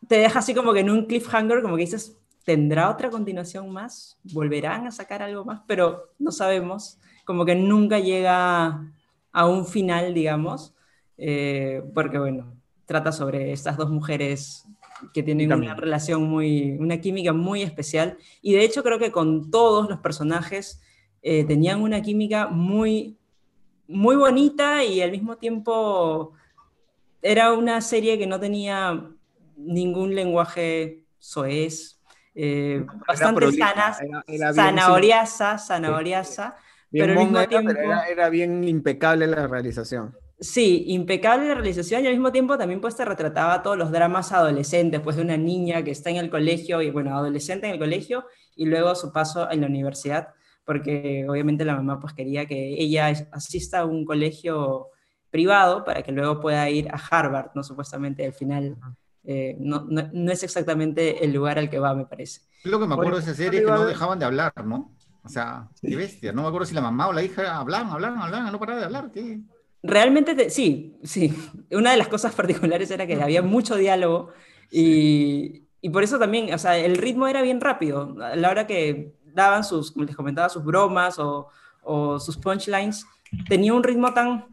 te 0.07 0.18
deja 0.18 0.39
así 0.39 0.55
como 0.55 0.72
que 0.72 0.80
en 0.80 0.91
un 0.91 1.07
cliffhanger, 1.07 1.62
como 1.62 1.76
que 1.76 1.82
dices, 1.82 2.16
¿tendrá 2.45 2.91
otra 2.91 3.11
continuación 3.11 3.70
más? 3.70 4.18
¿Volverán 4.24 4.86
a 4.86 4.91
sacar 4.91 5.22
algo 5.22 5.45
más? 5.45 5.62
Pero 5.66 6.12
no 6.18 6.32
sabemos, 6.32 6.99
como 7.24 7.45
que 7.45 7.55
nunca 7.55 7.99
llega 7.99 8.91
a 9.39 9.47
un 9.47 9.64
final, 9.64 10.14
digamos, 10.14 10.74
eh, 11.16 11.80
porque 11.95 12.18
bueno, 12.18 12.57
trata 12.86 13.12
sobre 13.12 13.53
estas 13.53 13.76
dos 13.76 13.89
mujeres 13.89 14.66
que 15.14 15.22
tienen 15.22 15.53
una 15.53 15.76
relación 15.76 16.24
muy, 16.24 16.72
una 16.72 17.01
química 17.01 17.32
muy 17.32 17.62
especial, 17.62 18.18
y 18.43 18.55
de 18.55 18.64
hecho 18.64 18.82
creo 18.82 18.99
que 18.99 19.12
con 19.12 19.49
todos 19.53 19.89
los 19.89 20.01
personajes 20.01 20.80
eh, 21.22 21.45
tenían 21.45 21.82
una 21.82 22.03
química 22.03 22.49
muy, 22.49 23.16
muy 23.86 24.16
bonita 24.16 24.82
y 24.82 25.03
al 25.03 25.12
mismo 25.12 25.36
tiempo 25.36 26.32
era 27.22 27.53
una 27.53 27.80
serie 27.80 28.18
que 28.18 28.26
no 28.26 28.41
tenía 28.41 29.09
ningún 29.57 30.16
lenguaje 30.16 31.05
soez, 31.20 32.01
eh, 32.34 32.84
bastante 33.07 33.53
sanas, 33.53 34.01
zanahoriasa, 34.53 35.59
zanahoriasa, 35.59 36.57
pero 36.91 37.12
al 37.12 37.18
mismo 37.18 37.47
tiempo... 37.47 37.72
era, 38.09 38.28
bien 38.28 38.64
impecable 38.64 39.26
la 39.26 39.47
realización. 39.47 40.14
Sí, 40.41 40.84
impecable 40.89 41.49
la 41.49 41.55
realización 41.55 42.05
y 42.05 42.07
al 42.07 42.12
mismo 42.12 42.30
tiempo 42.30 42.57
también 42.57 42.80
pues 42.80 42.95
te 42.95 43.05
retrataba 43.05 43.62
todos 43.62 43.76
los 43.76 43.91
dramas 43.91 44.32
adolescentes, 44.32 45.01
pues 45.01 45.16
de 45.16 45.22
una 45.22 45.36
niña 45.36 45.82
que 45.82 45.91
está 45.91 46.11
en 46.11 46.16
el 46.16 46.30
colegio 46.30 46.80
y 46.80 46.91
bueno, 46.91 47.16
adolescente 47.16 47.66
en 47.66 47.72
el 47.72 47.78
colegio 47.78 48.24
y 48.55 48.66
luego 48.66 48.95
su 48.95 49.12
paso 49.12 49.51
en 49.51 49.62
la 49.62 49.66
universidad, 49.66 50.28
porque 50.64 51.26
obviamente 51.28 51.64
la 51.64 51.74
mamá 51.74 51.99
pues 51.99 52.12
quería 52.12 52.47
que 52.47 52.80
ella 52.80 53.09
asista 53.32 53.80
a 53.80 53.84
un 53.84 54.05
colegio 54.05 54.89
privado 55.30 55.84
para 55.84 56.03
que 56.03 56.12
luego 56.12 56.41
pueda 56.41 56.70
ir 56.70 56.89
a 56.89 56.99
Harvard, 57.11 57.51
¿no? 57.55 57.64
Supuestamente 57.64 58.24
al 58.24 58.32
final 58.32 58.76
eh, 59.24 59.57
no, 59.59 59.86
no, 59.91 60.32
es 60.32 60.43
exactamente 60.43 61.24
el 61.24 61.32
lugar 61.32 61.59
al 61.59 61.68
que 61.68 61.78
va, 61.78 61.95
me 61.95 62.07
parece. 62.07 62.43
Lo 62.64 62.78
que 62.80 62.86
me 62.86 62.95
acuerdo 62.95 63.16
de 63.16 63.22
esa 63.22 63.34
serie 63.34 63.61
es 63.61 63.66
que 63.66 63.72
no 63.72 63.84
dejaban 63.84 64.18
de 64.18 64.24
hablar, 64.24 64.53
¿no? 64.64 64.97
O 65.29 65.31
sea, 65.31 65.68
qué 65.83 65.95
bestia. 65.95 66.33
No 66.33 66.43
me 66.43 66.49
acuerdo 66.49 66.66
si 66.66 66.74
la 66.74 66.81
mamá 66.81 67.09
o 67.09 67.12
la 67.12 67.22
hija 67.22 67.59
hablaban, 67.59 67.93
hablaban, 67.93 68.22
hablaban, 68.22 68.51
no 68.51 68.59
paraban 68.59 68.81
de 68.81 68.87
hablar. 68.87 69.11
¿qué? 69.12 69.41
Realmente, 69.83 70.49
sí, 70.49 70.97
sí. 71.03 71.35
Una 71.70 71.91
de 71.91 71.99
las 71.99 72.09
cosas 72.09 72.35
particulares 72.35 72.91
era 72.91 73.07
que 73.07 73.20
había 73.20 73.43
mucho 73.43 73.76
diálogo 73.76 74.31
y, 74.70 75.64
y, 75.83 75.91
por 75.91 76.03
eso 76.03 76.18
también, 76.18 76.53
o 76.55 76.59
sea, 76.59 76.79
el 76.79 76.97
ritmo 76.97 77.26
era 77.26 77.43
bien 77.43 77.61
rápido. 77.61 78.16
A 78.22 78.37
la 78.37 78.51
hora 78.51 78.66
que 78.66 79.12
daban 79.35 79.64
sus, 79.64 79.93
como 79.93 80.07
les 80.07 80.16
comentaba, 80.16 80.49
sus 80.49 80.64
bromas 80.64 81.18
o, 81.18 81.49
o 81.83 82.18
sus 82.18 82.39
punchlines, 82.39 83.05
tenía 83.49 83.74
un 83.74 83.85
ritmo 83.85 84.14
tan, 84.14 84.47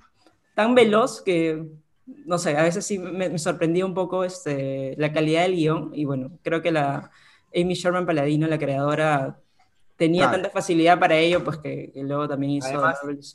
tan 0.54 0.76
veloz 0.76 1.22
que 1.22 1.66
no 2.06 2.38
sé, 2.38 2.56
a 2.56 2.64
veces 2.64 2.86
sí 2.86 3.00
me, 3.00 3.38
sorprendía 3.40 3.86
un 3.86 3.94
poco 3.94 4.24
este, 4.24 4.96
la 4.98 5.12
calidad 5.12 5.44
del 5.44 5.56
guion 5.56 5.92
y 5.94 6.06
bueno, 6.06 6.38
creo 6.44 6.62
que 6.62 6.72
la 6.72 7.10
Amy 7.56 7.74
Sherman 7.74 8.06
Paladino, 8.06 8.48
la 8.48 8.60
creadora, 8.60 9.40
tenía 9.98 10.30
tanta 10.30 10.50
facilidad 10.50 11.00
para 11.00 11.16
ello, 11.16 11.44
pues 11.44 11.58
que, 11.58 11.92
luego 11.96 12.28
también 12.28 12.54
hizo 12.54 12.82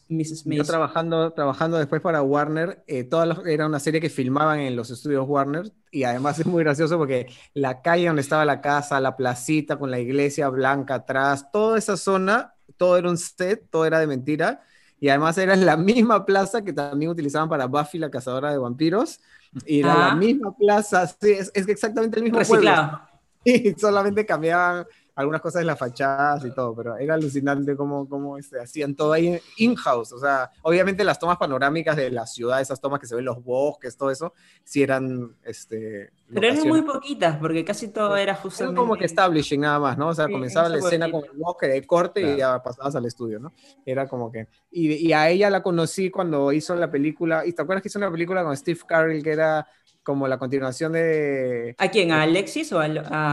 Mrs. 0.08 0.46
Mason. 0.46 0.52
Yo 0.52 0.64
trabajando, 0.64 1.32
trabajando 1.32 1.78
después 1.78 2.00
para 2.02 2.22
Warner, 2.22 2.82
eh, 2.86 3.08
era 3.46 3.66
una 3.66 3.80
serie 3.80 4.00
que 4.00 4.10
filmaban 4.10 4.60
en 4.60 4.76
los 4.76 4.90
estudios 4.90 5.26
Warner 5.26 5.72
y 5.90 6.04
además 6.04 6.38
es 6.38 6.46
muy 6.46 6.62
gracioso 6.62 6.98
porque 6.98 7.32
la 7.54 7.82
calle 7.82 8.06
donde 8.06 8.22
estaba 8.22 8.44
la 8.44 8.60
casa, 8.60 9.00
la 9.00 9.16
placita 9.16 9.78
con 9.78 9.90
la 9.90 9.98
iglesia 9.98 10.48
blanca 10.48 10.96
atrás, 10.96 11.50
toda 11.50 11.78
esa 11.78 11.96
zona, 11.96 12.54
todo 12.76 12.96
era 12.96 13.08
un 13.08 13.18
set, 13.18 13.66
todo 13.70 13.86
era 13.86 13.98
de 13.98 14.06
mentira 14.06 14.62
y 15.00 15.08
además 15.08 15.38
era 15.38 15.56
la 15.56 15.78
misma 15.78 16.26
plaza 16.26 16.62
que 16.62 16.74
también 16.74 17.10
utilizaban 17.10 17.48
para 17.48 17.66
Buffy, 17.66 17.98
la 17.98 18.10
cazadora 18.10 18.52
de 18.52 18.58
vampiros. 18.58 19.18
Y 19.64 19.80
era 19.80 19.94
la 19.94 20.10
ah. 20.12 20.14
misma 20.14 20.54
plaza, 20.54 21.06
sí, 21.06 21.30
es, 21.30 21.50
es 21.54 21.66
exactamente 21.68 22.18
el 22.18 22.24
mismo 22.24 22.38
Reciclado. 22.38 23.00
Y 23.42 23.72
solamente 23.72 24.26
cambiaban 24.26 24.84
algunas 25.20 25.40
cosas 25.40 25.60
de 25.60 25.66
las 25.66 25.78
fachadas 25.78 26.44
y 26.44 26.50
todo, 26.52 26.74
pero 26.74 26.96
era 26.96 27.14
alucinante 27.14 27.76
cómo, 27.76 28.08
cómo 28.08 28.38
este, 28.38 28.60
hacían 28.60 28.94
todo 28.94 29.12
ahí 29.12 29.40
in-house. 29.56 30.12
O 30.12 30.18
sea, 30.18 30.50
obviamente 30.62 31.04
las 31.04 31.18
tomas 31.18 31.36
panorámicas 31.36 31.96
de 31.96 32.10
la 32.10 32.26
ciudad, 32.26 32.60
esas 32.60 32.80
tomas 32.80 33.00
que 33.00 33.06
se 33.06 33.14
ven 33.14 33.24
los 33.24 33.42
bosques, 33.42 33.96
todo 33.96 34.10
eso, 34.10 34.34
sí 34.64 34.82
eran... 34.82 35.36
Este, 35.44 36.12
pero 36.32 36.46
eran 36.46 36.68
muy 36.68 36.82
poquitas, 36.82 37.36
porque 37.36 37.64
casi 37.64 37.88
todo 37.88 38.16
era 38.16 38.34
justamente... 38.34 38.72
Era 38.72 38.80
como 38.80 38.96
que 38.96 39.04
establishing 39.04 39.60
nada 39.60 39.78
más, 39.78 39.98
¿no? 39.98 40.08
O 40.08 40.14
sea, 40.14 40.28
comenzaba 40.28 40.68
la 40.68 40.78
escena 40.78 41.10
con 41.10 41.24
el 41.24 41.36
bosque 41.36 41.66
de 41.66 41.86
corte 41.86 42.20
y 42.20 42.36
ya 42.38 42.62
pasabas 42.62 42.94
al 42.94 43.06
estudio, 43.06 43.38
¿no? 43.38 43.52
Era 43.84 44.08
como 44.08 44.30
que... 44.30 44.48
Y, 44.70 44.92
y, 45.08 45.12
a 45.12 45.28
ella 45.28 45.50
la 45.50 45.62
conocí 45.62 46.10
cuando 46.10 46.52
hizo 46.52 46.74
la 46.76 46.90
película, 46.90 47.44
¿y 47.44 47.52
te 47.52 47.62
acuerdas 47.62 47.82
que 47.82 47.88
hizo 47.88 47.98
una 47.98 48.10
película 48.10 48.44
con 48.44 48.56
Steve 48.56 48.80
Carell 48.86 49.22
que 49.22 49.32
era 49.32 49.66
como 50.10 50.26
la 50.26 50.38
continuación 50.38 50.90
de... 50.92 51.76
¿A 51.78 51.88
quién? 51.88 52.10
¿A 52.10 52.22
Alexis 52.22 52.72
o 52.72 52.80
a, 52.80 52.84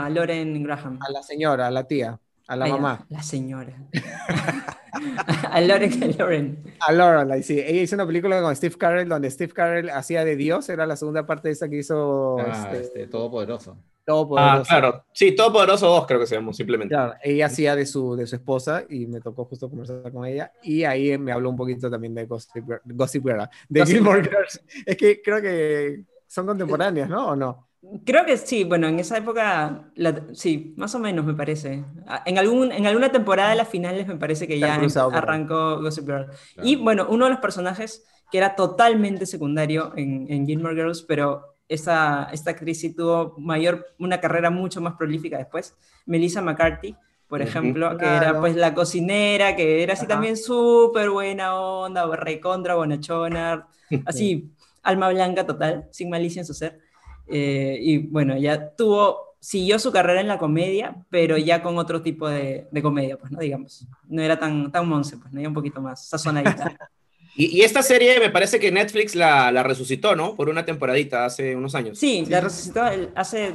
a 0.06 0.10
Lauren 0.12 0.62
Graham? 0.64 1.00
A 1.02 1.12
la 1.12 1.24
señora, 1.24 1.66
a 1.66 1.72
la 1.72 1.88
tía, 1.88 2.20
a 2.48 2.56
la 2.56 2.68
mamá. 2.68 3.04
La 3.10 3.24
señora. 3.24 3.74
a 5.52 5.60
Lauren, 5.60 6.04
a 6.04 6.08
Lauren. 6.08 6.64
A 6.80 6.92
Lauren, 6.92 7.44
sí. 7.44 7.60
Ella 7.60 7.82
hizo 7.82 7.96
una 7.96 8.06
película 8.06 8.40
con 8.44 8.56
Steve 8.56 8.76
Carell 8.78 9.10
donde 9.10 9.32
Steve 9.32 9.54
Carell 9.54 9.90
hacía 9.90 10.24
de 10.24 10.36
Dios, 10.36 10.70
era 10.70 10.86
la 10.86 10.96
segunda 10.96 11.26
parte 11.26 11.48
de 11.48 11.54
esa 11.54 11.68
que 11.68 11.78
hizo... 11.78 12.38
Ah, 12.40 12.70
este, 12.72 12.82
este, 12.82 13.08
Todopoderoso. 13.08 13.76
Todopoderoso. 14.06 14.62
Ah, 14.62 14.64
claro. 14.80 15.04
Sí, 15.14 15.36
Todopoderoso 15.36 15.88
2 15.88 16.06
creo 16.06 16.20
que 16.20 16.28
se 16.28 16.36
llama, 16.36 16.54
simplemente. 16.54 16.94
Claro, 16.94 17.16
ella 17.24 17.48
hacía 17.48 17.76
de 17.76 17.88
su, 17.88 18.16
de 18.16 18.28
su 18.28 18.36
esposa 18.36 18.84
y 18.88 19.08
me 19.08 19.20
tocó 19.20 19.46
justo 19.46 19.68
conversar 19.68 20.12
con 20.12 20.26
ella. 20.28 20.52
Y 20.62 20.84
ahí 20.84 21.18
me 21.18 21.32
habló 21.32 21.50
un 21.50 21.58
poquito 21.58 21.90
también 21.90 22.14
de 22.14 22.26
Gossip, 22.26 22.64
Gossip 22.86 23.26
Girl, 23.26 23.50
de 23.68 23.84
Gilmore 23.84 24.22
Girls. 24.24 24.62
Es 24.86 24.96
que 24.96 25.22
creo 25.22 25.42
que 25.42 26.04
son 26.28 26.46
contemporáneas, 26.46 27.10
¿no? 27.10 27.28
¿O 27.28 27.36
no? 27.36 27.68
Creo 28.06 28.26
que 28.26 28.38
sí, 28.38 28.64
bueno, 28.64 28.88
en 28.88 29.00
esa 29.00 29.18
época, 29.18 29.92
sí, 30.34 30.74
más 30.78 30.94
o 30.96 31.00
menos 31.00 31.26
me 31.26 31.34
parece. 31.34 31.86
En, 32.26 32.38
algún, 32.38 32.72
en 32.72 32.86
alguna 32.86 33.12
temporada 33.12 33.52
de 33.52 33.56
las 33.56 33.68
finales 33.68 34.08
me 34.08 34.18
parece 34.18 34.48
que 34.48 34.60
ya 34.60 34.80
arrancó 35.14 35.82
Gossip 35.82 36.06
Girl. 36.06 36.28
Y 36.64 36.76
bueno, 36.76 37.08
uno 37.10 37.26
de 37.26 37.32
los 37.32 37.40
personajes 37.40 38.04
que 38.32 38.40
era 38.40 38.56
totalmente 38.56 39.26
secundario 39.26 39.94
en, 39.96 40.26
en 40.30 40.46
Gilmore 40.46 40.76
Girls, 40.76 41.02
pero 41.04 41.58
esta, 41.70 42.30
esta 42.32 42.52
actriz 42.52 42.80
sí 42.80 42.94
tuvo 42.94 43.36
mayor, 43.38 43.86
una 44.00 44.20
carrera 44.20 44.50
mucho 44.50 44.82
más 44.82 44.96
prolífica 44.96 45.38
después, 45.38 45.76
Melissa 46.06 46.42
McCarthy, 46.42 46.96
por 47.28 47.42
ejemplo, 47.42 47.98
que 47.98 48.06
era 48.06 48.40
pues 48.40 48.56
la 48.56 48.74
cocinera, 48.74 49.56
que 49.56 49.84
era 49.84 49.94
así 49.94 50.08
también 50.08 50.38
súper 50.38 51.10
buena 51.10 51.60
onda, 51.60 52.08
recontra 52.16 52.76
bonachona, 52.76 53.68
así 54.06 54.54
alma 54.88 55.10
blanca 55.10 55.46
total, 55.46 55.88
sin 55.92 56.10
malicia 56.10 56.40
en 56.40 56.46
su 56.46 56.54
ser. 56.54 56.80
Eh, 57.28 57.78
y 57.82 57.98
bueno, 57.98 58.38
ya 58.38 58.70
tuvo, 58.76 59.36
siguió 59.40 59.78
su 59.80 59.92
carrera 59.92 60.22
en 60.22 60.28
la 60.28 60.38
comedia, 60.38 60.96
pero 61.10 61.38
ya 61.38 61.62
con 61.62 61.78
otro 61.78 62.02
tipo 62.02 62.28
de, 62.30 62.68
de 62.72 62.82
comedia, 62.82 63.18
pues, 63.18 63.32
¿no? 63.32 63.40
Digamos. 63.40 63.86
No 64.08 64.22
era 64.22 64.40
tan, 64.40 64.72
tan 64.72 64.88
monce, 64.88 65.18
pues, 65.18 65.32
¿no? 65.34 65.42
Ya 65.42 65.50
un 65.50 65.54
poquito 65.54 65.82
más 65.82 66.08
sazonadita. 66.08 66.76
Y, 67.40 67.60
y, 67.60 67.62
esta 67.62 67.84
serie 67.84 68.20
me 68.20 68.32
parece 68.32 68.60
que 68.60 68.72
Netflix 68.72 69.14
la, 69.14 69.52
la, 69.52 69.62
resucitó, 69.62 70.16
¿no? 70.16 70.36
Por 70.36 70.50
una 70.50 70.66
temporadita 70.66 71.24
hace 71.24 71.56
unos 71.56 71.76
años. 71.76 72.00
Sí, 72.00 72.26
la 72.28 72.42
resucitó 72.42 72.82
hace 73.14 73.54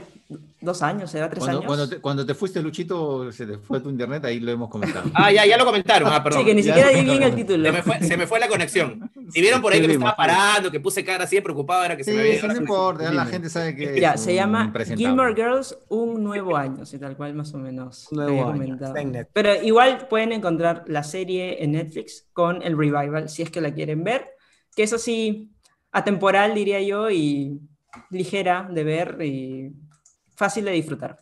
dos 0.61 0.83
años, 0.83 1.15
era 1.15 1.29
tres 1.29 1.41
cuando, 1.41 1.59
años. 1.59 1.67
Cuando 1.67 1.89
te, 1.89 2.01
cuando 2.01 2.27
te, 2.27 2.35
fuiste, 2.35 2.63
Luchito, 2.63 3.31
se 3.33 3.47
te 3.47 3.59
fue 3.59 3.81
tu 3.81 3.91
internet, 3.91 4.25
ahí 4.25 4.41
lo 4.41 4.53
hemos 4.53 4.69
comentado. 4.69 5.11
Ah, 5.15 5.31
ya, 5.33 5.47
ya 5.47 5.57
lo 5.57 5.65
comentaron, 5.65 6.13
ah, 6.13 6.23
perdón. 6.23 6.41
Sí, 6.41 6.47
que 6.47 6.55
ni 6.55 6.63
siquiera 6.63 6.89
di 6.91 7.03
bien 7.03 7.23
el 7.23 7.35
título. 7.35 7.65
Se 7.65 7.73
me, 7.73 7.83
fue, 7.83 8.01
se 8.01 8.17
me, 8.17 8.27
fue, 8.27 8.41
la 8.41 8.49
conexión. 8.49 9.11
Si 9.33 9.41
vieron 9.41 9.63
por 9.63 9.73
ahí 9.73 9.81
que 9.81 9.87
me 9.87 9.95
estaba 9.95 10.15
parando, 10.15 10.71
que 10.71 10.79
puse 10.79 11.03
cara 11.03 11.25
así 11.25 11.37
de 11.37 11.43
preocupado, 11.43 11.85
era 11.85 11.97
que 11.97 12.05
sí, 12.05 12.11
se 12.11 12.17
me 12.17 12.23
había... 12.23 12.41
Sí, 12.41 12.47
no 12.49 12.57
importa, 12.57 13.11
la 13.11 13.25
gente 13.25 13.49
sabe 13.49 13.75
que 13.75 13.99
Ya, 13.99 14.19
se 14.19 14.35
llama 14.35 14.71
Gilmore 14.95 15.35
Girls, 15.35 15.79
un 15.89 16.23
nuevo 16.23 16.55
año, 16.55 16.85
si 16.85 16.99
tal 16.99 17.17
cual 17.17 17.33
más 17.33 17.55
o 17.55 17.59
menos. 17.59 18.09
Nuevo 18.11 18.51
año. 18.51 18.79
Pero 19.33 19.55
igual 19.63 20.07
pueden 20.09 20.33
encontrar 20.33 20.85
la 20.87 21.03
serie 21.03 21.65
en 21.65 21.73
Netflix 21.73 22.29
con 22.35 22.63
el 22.63 22.77
revival, 22.77 23.31
si 23.31 23.43
es 23.43 23.51
que 23.51 23.63
la 23.63 23.73
quieren 23.73 24.05
ver 24.05 24.29
que 24.75 24.83
eso 24.83 24.99
sí, 24.99 25.51
atemporal 25.91 26.55
diría 26.55 26.81
yo 26.81 27.11
y 27.11 27.61
ligera 28.11 28.69
de 28.71 28.85
ver 28.85 29.19
y 29.23 29.73
fácil 30.43 30.65
de 30.65 30.73
disfrutar. 30.73 31.21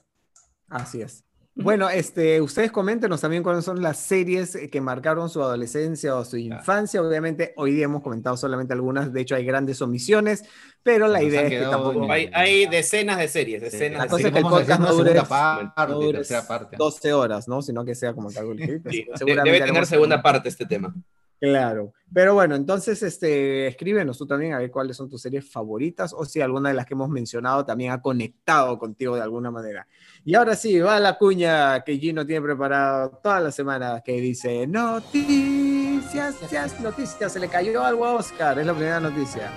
Así 0.70 1.02
es. 1.02 1.22
Bueno, 1.54 1.90
este, 1.90 2.40
ustedes 2.40 2.72
coméntenos 2.72 3.20
también 3.20 3.42
cuáles 3.42 3.66
son 3.66 3.82
las 3.82 3.98
series 3.98 4.56
que 4.72 4.80
marcaron 4.80 5.28
su 5.28 5.42
adolescencia 5.42 6.16
o 6.16 6.24
su 6.24 6.38
infancia. 6.38 7.02
Obviamente, 7.02 7.52
hoy 7.56 7.72
día 7.72 7.84
hemos 7.84 8.02
comentado 8.02 8.38
solamente 8.38 8.72
algunas, 8.72 9.12
de 9.12 9.20
hecho 9.20 9.34
hay 9.34 9.44
grandes 9.44 9.82
omisiones, 9.82 10.42
pero 10.82 11.06
la 11.06 11.22
idea 11.22 11.42
es 11.42 11.50
que 11.50 11.60
tampoco... 11.60 12.10
Hay, 12.10 12.30
hay, 12.32 12.64
decenas 12.64 13.18
de 13.18 13.28
series, 13.28 13.60
decenas 13.60 13.98
La 13.98 14.04
de 14.04 14.10
cosa 14.10 14.22
series. 14.22 14.26
es 14.26 14.32
que 14.32 14.38
el 14.38 14.54
podcast 14.54 14.80
no 14.80 14.94
dure, 14.94 15.22
parte, 15.22 15.92
no 15.92 16.00
dure 16.00 16.22
parte. 16.48 16.76
12 16.78 17.12
horas, 17.12 17.46
¿no? 17.46 17.60
Sino 17.60 17.84
que 17.84 17.94
sea 17.94 18.14
como 18.14 18.30
algo 18.30 18.54
sí, 18.90 19.06
Debe 19.20 19.60
tener 19.60 19.84
segunda 19.84 20.22
parte 20.22 20.48
este 20.48 20.64
tema. 20.64 20.94
Claro, 21.40 21.94
pero 22.12 22.34
bueno, 22.34 22.54
entonces 22.54 23.02
este, 23.02 23.66
escríbenos 23.66 24.18
tú 24.18 24.26
también 24.26 24.52
a 24.52 24.58
ver 24.58 24.70
cuáles 24.70 24.96
son 24.96 25.08
tus 25.08 25.22
series 25.22 25.50
favoritas 25.50 26.12
o 26.12 26.24
si 26.24 26.40
alguna 26.40 26.68
de 26.68 26.74
las 26.74 26.84
que 26.84 26.94
hemos 26.94 27.08
mencionado 27.08 27.64
también 27.64 27.92
ha 27.92 28.02
conectado 28.02 28.78
contigo 28.78 29.16
de 29.16 29.22
alguna 29.22 29.50
manera. 29.50 29.86
Y 30.24 30.34
ahora 30.34 30.54
sí, 30.54 30.78
va 30.80 31.00
la 31.00 31.16
cuña 31.16 31.80
que 31.82 31.96
Gino 31.96 32.26
tiene 32.26 32.42
preparado 32.42 33.18
toda 33.22 33.40
la 33.40 33.50
semana 33.50 34.02
que 34.04 34.20
dice 34.20 34.66
Noti 34.66 35.80
noticias, 36.10 36.34
noticias, 36.42 36.80
noticias. 36.80 37.32
Se 37.32 37.40
le 37.40 37.48
cayó 37.48 37.84
algo 37.84 38.04
a 38.04 38.14
Oscar, 38.14 38.58
es 38.58 38.66
la 38.66 38.74
primera 38.74 39.00
noticia. 39.00 39.50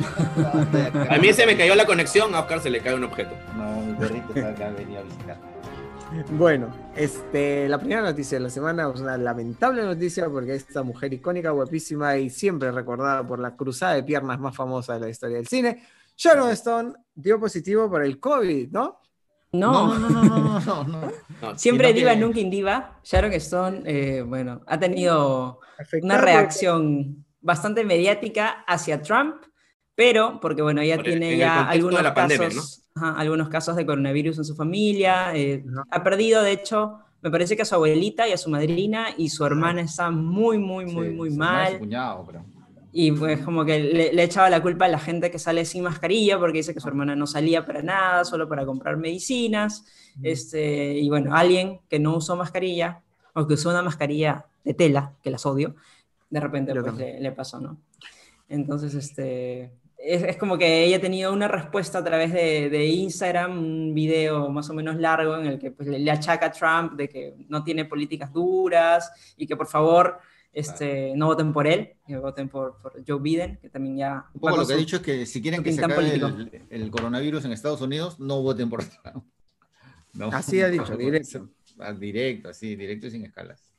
A 1.10 1.18
mí 1.18 1.32
se 1.32 1.46
me 1.46 1.56
cayó 1.56 1.74
la 1.74 1.84
conexión, 1.84 2.34
a 2.34 2.40
Oscar 2.40 2.60
se 2.60 2.70
le 2.70 2.80
cae 2.80 2.94
un 2.94 3.04
objeto. 3.04 3.32
No, 3.54 3.82
mi 3.82 3.92
perrito 3.94 4.32
está 4.34 4.48
acá, 4.48 4.70
venía 4.70 5.00
a 5.00 5.02
visitar. 5.02 5.49
Bueno, 6.32 6.68
este, 6.96 7.68
la 7.68 7.78
primera 7.78 8.02
noticia 8.02 8.38
de 8.38 8.44
la 8.44 8.50
semana 8.50 8.90
es 8.92 9.00
una 9.00 9.16
lamentable 9.16 9.82
noticia 9.84 10.28
porque 10.28 10.54
esta 10.56 10.82
mujer 10.82 11.12
icónica, 11.12 11.50
guapísima 11.50 12.16
y 12.16 12.30
siempre 12.30 12.72
recordada 12.72 13.24
por 13.26 13.38
la 13.38 13.54
cruzada 13.56 13.94
de 13.94 14.02
piernas 14.02 14.38
más 14.40 14.54
famosa 14.56 14.94
de 14.94 15.00
la 15.00 15.08
historia 15.08 15.36
del 15.36 15.46
cine, 15.46 15.82
Sharon 16.16 16.50
Stone 16.50 16.92
dio 17.14 17.38
positivo 17.38 17.88
por 17.88 18.02
el 18.02 18.18
COVID, 18.18 18.70
¿no? 18.70 18.98
No, 19.52 19.94
No, 19.94 19.98
no, 19.98 20.08
no, 20.10 20.22
no, 20.22 20.60
no, 20.60 20.84
no. 20.84 21.12
No, 21.42 21.54
siempre 21.58 21.92
diva, 21.92 22.12
que- 22.12 22.20
nunca 22.20 22.40
indiva. 22.40 23.00
Sharon 23.04 23.32
Stone, 23.34 23.82
eh, 23.84 24.22
bueno, 24.22 24.60
ha 24.66 24.78
tenido 24.78 25.60
Afectado 25.78 26.04
una 26.14 26.18
reacción 26.20 27.24
bastante 27.40 27.84
mediática 27.84 28.64
hacia 28.66 29.00
Trump, 29.00 29.36
pero 30.00 30.38
porque 30.40 30.62
bueno, 30.62 30.80
ella 30.80 30.96
Por 30.96 31.08
el- 31.08 31.20
tiene 31.20 31.36
ya 31.36 31.68
algunos 31.68 32.02
la 32.02 32.14
pandemia, 32.14 32.48
casos, 32.48 32.80
ajá, 32.94 33.20
algunos 33.20 33.50
casos 33.50 33.76
de 33.76 33.84
coronavirus 33.84 34.38
en 34.38 34.44
su 34.46 34.54
familia, 34.56 35.36
eh, 35.36 35.62
ha 35.90 36.02
perdido, 36.02 36.42
de 36.42 36.52
hecho, 36.52 37.00
me 37.20 37.30
parece 37.30 37.54
que 37.54 37.60
a 37.62 37.64
su 37.66 37.74
abuelita 37.74 38.26
y 38.26 38.32
a 38.32 38.38
su 38.38 38.48
madrina 38.48 39.08
y 39.18 39.28
su 39.28 39.44
hermana 39.44 39.82
están 39.82 40.24
muy, 40.24 40.56
muy, 40.56 40.86
muy, 40.86 41.08
Sí, 41.08 41.12
muy 41.14 41.30
mal. 41.36 41.78
cuñado, 41.78 42.24
pero- 42.26 42.42
Y 42.92 43.12
pues 43.12 43.40
como 43.42 43.62
que 43.66 43.78
le, 43.78 44.12
le 44.14 44.22
echaba 44.24 44.48
la 44.48 44.62
culpa 44.62 44.86
a 44.86 44.88
la 44.88 44.98
gente 44.98 45.30
que 45.30 45.38
sale 45.38 45.66
sin 45.66 45.82
mascarilla 45.82 46.38
porque 46.38 46.58
dice 46.58 46.72
que 46.72 46.80
su 46.80 46.88
hermana 46.88 47.14
no 47.14 47.26
salía 47.26 47.66
para 47.66 47.82
nada, 47.82 48.24
solo 48.24 48.48
para 48.48 48.64
comprar 48.64 48.96
medicinas. 48.96 49.84
Este, 50.22 50.94
y 50.98 51.08
bueno, 51.10 51.34
alguien 51.36 51.78
que 51.90 51.98
no 51.98 52.16
usó 52.16 52.36
mascarilla 52.36 53.02
o 53.34 53.46
que 53.46 53.54
usó 53.54 53.68
una 53.68 53.82
mascarilla 53.82 54.46
de 54.64 54.72
tela, 54.74 55.12
que 55.22 55.30
las 55.30 55.44
odio, 55.44 55.74
de 56.30 56.40
repente 56.40 56.72
pues, 56.74 56.94
le, 56.96 57.20
le 57.20 57.32
pasó, 57.32 57.60
¿no? 57.60 57.76
Entonces, 58.48 58.94
este, 58.94 59.70
es, 60.02 60.22
es 60.22 60.36
como 60.36 60.56
que 60.58 60.84
ella 60.84 60.96
ha 60.96 61.00
tenido 61.00 61.32
una 61.32 61.48
respuesta 61.48 61.98
a 61.98 62.04
través 62.04 62.32
de, 62.32 62.70
de 62.70 62.86
Instagram, 62.86 63.58
un 63.58 63.94
video 63.94 64.48
más 64.48 64.68
o 64.70 64.74
menos 64.74 64.96
largo 64.96 65.36
en 65.36 65.46
el 65.46 65.58
que 65.58 65.70
pues, 65.70 65.88
le, 65.88 65.98
le 65.98 66.10
achaca 66.10 66.46
a 66.46 66.52
Trump 66.52 66.94
de 66.94 67.08
que 67.08 67.34
no 67.48 67.62
tiene 67.62 67.84
políticas 67.84 68.32
duras 68.32 69.10
y 69.36 69.46
que 69.46 69.56
por 69.56 69.66
favor 69.66 70.18
este, 70.52 71.12
no 71.14 71.26
voten 71.26 71.52
por 71.52 71.66
él, 71.66 71.94
que 72.06 72.16
voten 72.16 72.48
por, 72.48 72.78
por 72.80 73.04
Joe 73.06 73.20
Biden, 73.20 73.58
que 73.60 73.68
también 73.68 73.98
ya... 73.98 74.26
Un 74.34 74.40
poco 74.40 74.56
lo 74.56 74.66
que 74.66 74.74
ha 74.74 74.76
dicho 74.76 74.96
es 74.96 75.02
que 75.02 75.26
si 75.26 75.40
quieren 75.40 75.62
que 75.62 75.72
se 75.72 75.84
acabe 75.84 76.14
el, 76.14 76.66
el 76.70 76.90
coronavirus 76.90 77.44
en 77.44 77.52
Estados 77.52 77.80
Unidos, 77.80 78.18
no 78.18 78.42
voten 78.42 78.68
por 78.68 78.84
Trump. 78.84 79.24
No. 80.12 80.26
Así 80.32 80.60
ha 80.60 80.68
dicho, 80.68 80.96
directo. 80.98 81.50
Ah, 81.78 81.92
Directo, 81.92 82.48
así, 82.48 82.74
directo 82.74 83.06
y 83.06 83.12
sin 83.12 83.24
escalas. 83.24 83.72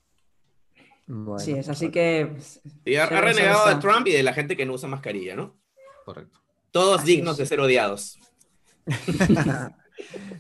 Bueno, 1.06 1.40
Sí, 1.40 1.52
es 1.52 1.68
así 1.68 1.92
que... 1.92 2.30
pues, 2.32 2.62
Y 2.86 2.96
ha, 2.96 3.04
ha 3.04 3.20
renegado 3.20 3.68
de. 3.68 3.76
Trump 3.82 4.08
y 4.08 4.14
de 4.14 4.24
la 4.24 4.32
gente 4.32 4.56
que 4.56 4.66
no 4.66 4.72
usa 4.72 4.88
mascarilla, 4.88 5.36
¿no? 5.36 5.61
Correcto. 6.06 6.40
Todos 6.72 7.02
Así 7.02 7.16
dignos 7.16 7.34
es. 7.34 7.38
de 7.40 7.46
ser 7.46 7.60
odiados. 7.60 8.18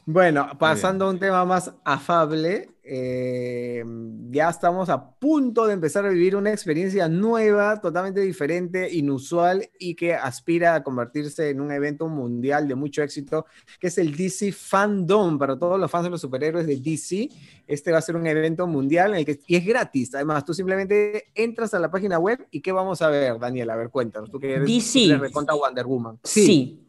Bueno, 0.05 0.57
pasando 0.57 1.05
a 1.05 1.09
un 1.11 1.19
tema 1.19 1.45
más 1.45 1.71
afable, 1.85 2.70
eh, 2.83 3.83
ya 4.31 4.49
estamos 4.49 4.89
a 4.89 5.11
punto 5.11 5.67
de 5.67 5.73
empezar 5.73 6.05
a 6.05 6.09
vivir 6.09 6.35
una 6.35 6.51
experiencia 6.51 7.07
nueva, 7.07 7.79
totalmente 7.79 8.21
diferente, 8.21 8.91
inusual 8.91 9.69
y 9.77 9.95
que 9.95 10.15
aspira 10.15 10.75
a 10.75 10.83
convertirse 10.83 11.49
en 11.49 11.61
un 11.61 11.71
evento 11.71 12.07
mundial 12.07 12.67
de 12.67 12.75
mucho 12.75 13.03
éxito, 13.03 13.45
que 13.79 13.87
es 13.87 13.97
el 13.97 14.15
DC 14.15 14.51
Fandom 14.51 15.37
para 15.37 15.59
todos 15.59 15.79
los 15.79 15.91
fans 15.91 16.05
de 16.05 16.09
los 16.09 16.21
superhéroes 16.21 16.65
de 16.65 16.77
DC. 16.77 17.29
Este 17.67 17.91
va 17.91 17.99
a 17.99 18.01
ser 18.01 18.15
un 18.15 18.25
evento 18.25 18.65
mundial 18.65 19.11
en 19.11 19.19
el 19.19 19.25
que, 19.25 19.39
y 19.45 19.55
es 19.55 19.65
gratis. 19.65 20.15
Además, 20.15 20.43
tú 20.43 20.53
simplemente 20.53 21.25
entras 21.35 21.73
a 21.73 21.79
la 21.79 21.91
página 21.91 22.17
web 22.17 22.47
y 22.51 22.61
¿qué 22.61 22.71
vamos 22.71 23.01
a 23.01 23.09
ver, 23.09 23.37
Daniel? 23.39 23.69
A 23.69 23.75
ver, 23.75 23.89
cuéntanos. 23.89 24.31
Tú 24.31 24.39
que 24.39 24.53
eres, 24.55 24.67
DC. 24.67 25.17
recontra 25.17 25.55
Wonder 25.55 25.85
Woman. 25.85 26.19
Sí. 26.23 26.81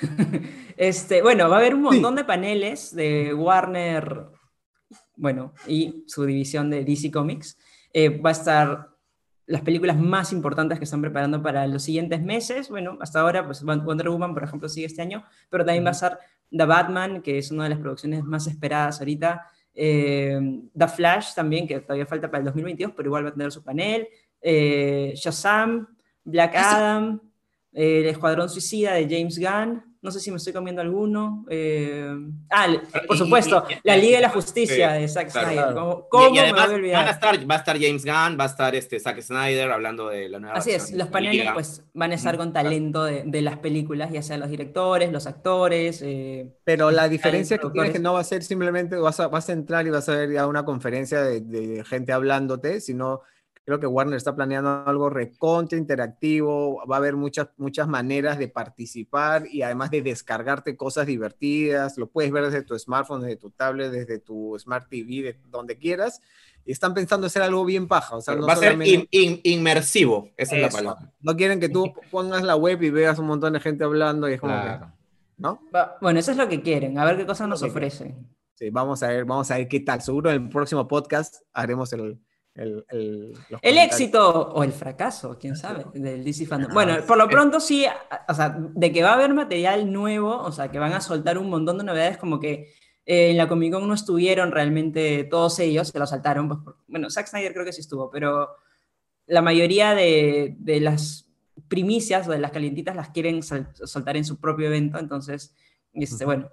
este, 0.76 1.22
bueno, 1.22 1.48
va 1.48 1.56
a 1.56 1.58
haber 1.60 1.74
un 1.74 1.82
montón 1.82 2.14
de 2.14 2.24
paneles 2.24 2.94
de 2.94 3.34
Warner, 3.34 4.26
bueno, 5.20 5.52
y 5.66 6.04
su 6.06 6.24
división 6.24 6.70
de 6.70 6.84
DC 6.84 7.10
Comics. 7.10 7.58
Eh, 7.92 8.08
va 8.08 8.30
a 8.30 8.32
estar 8.32 8.88
las 9.46 9.62
películas 9.62 9.98
más 9.98 10.32
importantes 10.32 10.78
que 10.78 10.84
están 10.84 11.02
preparando 11.02 11.42
para 11.42 11.66
los 11.66 11.82
siguientes 11.82 12.22
meses. 12.22 12.70
Bueno, 12.70 12.96
hasta 13.00 13.20
ahora, 13.20 13.44
pues 13.44 13.62
Wonder 13.62 14.08
Woman, 14.08 14.32
por 14.32 14.44
ejemplo, 14.44 14.68
sigue 14.68 14.86
este 14.86 15.02
año, 15.02 15.24
pero 15.50 15.64
también 15.64 15.84
va 15.84 15.90
a 15.90 15.92
estar 15.92 16.18
The 16.50 16.64
Batman, 16.64 17.20
que 17.20 17.38
es 17.38 17.50
una 17.50 17.64
de 17.64 17.70
las 17.70 17.78
producciones 17.78 18.24
más 18.24 18.46
esperadas 18.46 19.00
ahorita. 19.00 19.46
Eh, 19.74 20.40
The 20.76 20.88
Flash 20.88 21.34
también, 21.34 21.68
que 21.68 21.80
todavía 21.80 22.06
falta 22.06 22.30
para 22.30 22.38
el 22.38 22.44
2022, 22.46 22.92
pero 22.96 23.08
igual 23.08 23.24
va 23.26 23.28
a 23.28 23.32
tener 23.32 23.52
su 23.52 23.62
panel. 23.62 24.08
Eh, 24.40 25.12
Shazam, 25.16 25.86
Black 26.24 26.54
Adam, 26.56 27.20
El 27.72 28.06
Escuadrón 28.06 28.48
Suicida 28.48 28.94
de 28.94 29.04
James 29.04 29.38
Gunn. 29.38 29.89
No 30.02 30.10
sé 30.10 30.18
si 30.18 30.30
me 30.30 30.38
estoy 30.38 30.54
comiendo 30.54 30.80
alguno. 30.80 31.44
Eh, 31.50 32.10
ah, 32.50 32.66
por 33.06 33.18
supuesto, 33.18 33.64
y- 33.68 33.74
y- 33.74 33.76
La 33.84 33.96
Liga 33.98 34.16
de 34.16 34.22
la 34.22 34.28
sí, 34.30 34.34
Justicia 34.34 34.92
de 34.92 35.06
Zack 35.06 35.30
claro. 35.30 35.48
Snyder. 35.48 35.74
¿Cómo, 35.74 35.92
Y- 35.92 36.08
cómo 36.10 36.28
y, 36.28 36.32
me 36.32 36.40
además 36.40 36.64
voy 36.66 36.72
a 36.72 36.76
olvidar? 36.78 36.96
van 37.00 37.08
a 37.08 37.10
estar, 37.10 37.50
va 37.50 37.54
a 37.54 37.58
estar 37.58 37.78
James 37.78 38.04
Gunn, 38.06 38.38
va 38.40 38.44
a 38.44 38.46
estar 38.46 38.74
este, 38.74 38.98
Zack 38.98 39.20
Snyder 39.20 39.70
hablando 39.70 40.08
de 40.08 40.30
la 40.30 40.38
nueva 40.40 40.56
Así 40.56 40.70
es, 40.70 40.92
los 40.92 41.08
paneles 41.08 41.36
Liga. 41.40 41.52
pues 41.52 41.84
van 41.92 42.12
a 42.12 42.14
estar 42.14 42.38
con 42.38 42.50
Claro. 42.52 42.64
talento 42.68 43.04
de, 43.04 43.24
de 43.26 43.42
las 43.42 43.58
películas, 43.58 44.10
ya 44.10 44.22
sean 44.22 44.40
los 44.40 44.48
directores, 44.48 45.12
los 45.12 45.26
actores. 45.26 46.00
eh, 46.02 46.50
Pero 46.64 46.90
la 46.90 47.06
diferencia 47.08 47.58
que 47.58 47.60
productores. 47.60 47.88
tiene 47.92 47.92
es 47.92 48.00
que 48.00 48.02
no 48.02 48.14
va 48.14 48.20
a 48.20 48.24
ser 48.24 48.42
simplemente, 48.42 48.96
vas 48.96 49.20
a, 49.20 49.28
vas 49.28 49.50
a 49.50 49.52
entrar 49.52 49.86
y 49.86 49.90
vas 49.90 50.08
a 50.08 50.12
ver 50.16 50.32
ya 50.32 50.46
una 50.46 50.64
conferencia 50.64 51.22
de, 51.22 51.42
de 51.42 51.84
gente 51.84 52.12
hablándote, 52.12 52.80
sino 52.80 53.20
creo 53.70 53.80
que 53.80 53.86
Warner 53.86 54.16
está 54.16 54.34
planeando 54.34 54.82
algo 54.84 55.08
recontra 55.10 55.78
interactivo, 55.78 56.84
va 56.90 56.96
a 56.96 56.98
haber 56.98 57.14
muchas, 57.16 57.48
muchas 57.56 57.86
maneras 57.86 58.36
de 58.38 58.48
participar 58.48 59.44
y 59.50 59.62
además 59.62 59.90
de 59.90 60.02
descargarte 60.02 60.76
cosas 60.76 61.06
divertidas, 61.06 61.96
lo 61.98 62.08
puedes 62.08 62.32
ver 62.32 62.44
desde 62.44 62.62
tu 62.62 62.78
smartphone, 62.78 63.22
desde 63.22 63.36
tu 63.36 63.50
tablet, 63.50 63.90
desde 63.92 64.18
tu 64.18 64.56
Smart 64.58 64.88
TV, 64.88 65.22
de 65.22 65.36
donde 65.50 65.78
quieras. 65.78 66.20
Y 66.64 66.72
están 66.72 66.92
pensando 66.94 67.26
hacer 67.28 67.42
algo 67.42 67.64
bien 67.64 67.86
paja, 67.88 68.16
o 68.16 68.20
sea, 68.20 68.34
no 68.34 68.46
va 68.46 68.52
a 68.54 68.56
ser 68.56 68.72
solamente- 68.72 68.90
in- 68.92 69.08
in- 69.10 69.40
inmersivo, 69.44 70.28
esa 70.36 70.56
es 70.56 70.60
la 70.62 70.68
Eso. 70.68 70.76
palabra. 70.78 71.12
no 71.20 71.36
quieren 71.36 71.60
que 71.60 71.68
tú 71.68 71.92
pongas 72.10 72.42
la 72.42 72.56
web 72.56 72.82
y 72.82 72.90
veas 72.90 73.18
un 73.18 73.26
montón 73.26 73.52
de 73.52 73.60
gente 73.60 73.84
hablando 73.84 74.28
y 74.28 74.32
es 74.34 74.40
como 74.40 74.54
que, 74.54 74.60
Claro. 74.62 74.92
¿no? 75.38 75.60
va- 75.74 75.96
bueno, 76.00 76.18
eso 76.18 76.32
es 76.32 76.36
lo 76.36 76.48
que 76.48 76.60
quieren, 76.60 76.98
a 76.98 77.04
ver 77.04 77.16
qué 77.16 77.24
cosas 77.24 77.48
nos 77.48 77.62
que 77.62 77.68
ofrecen. 77.70 78.28
Sí, 78.54 78.68
vamos 78.68 79.02
a 79.02 79.08
ver, 79.08 79.24
vamos 79.24 79.50
a 79.50 79.56
ver 79.56 79.68
qué 79.68 79.80
tal. 79.80 80.02
Seguro 80.02 80.30
en 80.30 80.42
el 80.42 80.48
próximo 80.50 80.86
podcast 80.86 81.36
haremos 81.54 81.90
el, 81.94 82.20
el, 82.54 82.84
el, 83.62 83.78
éxito 83.78 84.50
o 84.52 84.62
el 84.64 84.72
fracaso, 84.72 85.38
quién 85.38 85.56
sabe, 85.56 85.84
del 85.94 86.24
DC 86.24 86.46
Fandom. 86.46 86.70
Ah, 86.70 86.74
Bueno, 86.74 86.96
por 87.06 87.16
lo 87.16 87.28
pronto 87.28 87.60
sí, 87.60 87.86
o 88.28 88.34
sea, 88.34 88.56
de 88.58 88.92
que 88.92 89.02
va 89.02 89.10
a 89.10 89.14
haber 89.14 89.32
material 89.32 89.90
nuevo, 89.92 90.36
o 90.36 90.52
sea, 90.52 90.70
que 90.70 90.78
van 90.78 90.92
a 90.92 91.00
soltar 91.00 91.38
un 91.38 91.48
montón 91.48 91.78
de 91.78 91.84
novedades, 91.84 92.18
como 92.18 92.38
que 92.40 92.72
eh, 93.06 93.30
en 93.30 93.36
la 93.36 93.48
Comic 93.48 93.72
Con 93.72 93.86
no 93.88 93.94
estuvieron 93.94 94.50
realmente 94.52 95.24
todos 95.24 95.58
ellos, 95.60 95.88
se 95.88 95.98
lo 95.98 96.06
saltaron, 96.06 96.48
pues, 96.48 96.60
por- 96.62 96.76
bueno, 96.88 97.08
Zack 97.10 97.28
Snyder 97.28 97.52
creo 97.52 97.64
que 97.64 97.72
sí 97.72 97.80
estuvo, 97.80 98.10
pero 98.10 98.50
la 99.26 99.42
mayoría 99.42 99.94
de, 99.94 100.56
de 100.58 100.80
las 100.80 101.26
primicias 101.68 102.26
o 102.28 102.32
de 102.32 102.38
las 102.40 102.50
calientitas 102.50 102.96
las 102.96 103.10
quieren 103.10 103.42
soltar 103.42 104.16
en 104.16 104.24
su 104.24 104.38
propio 104.40 104.66
evento, 104.66 104.98
entonces, 104.98 105.54
este, 105.92 106.24
bueno. 106.24 106.50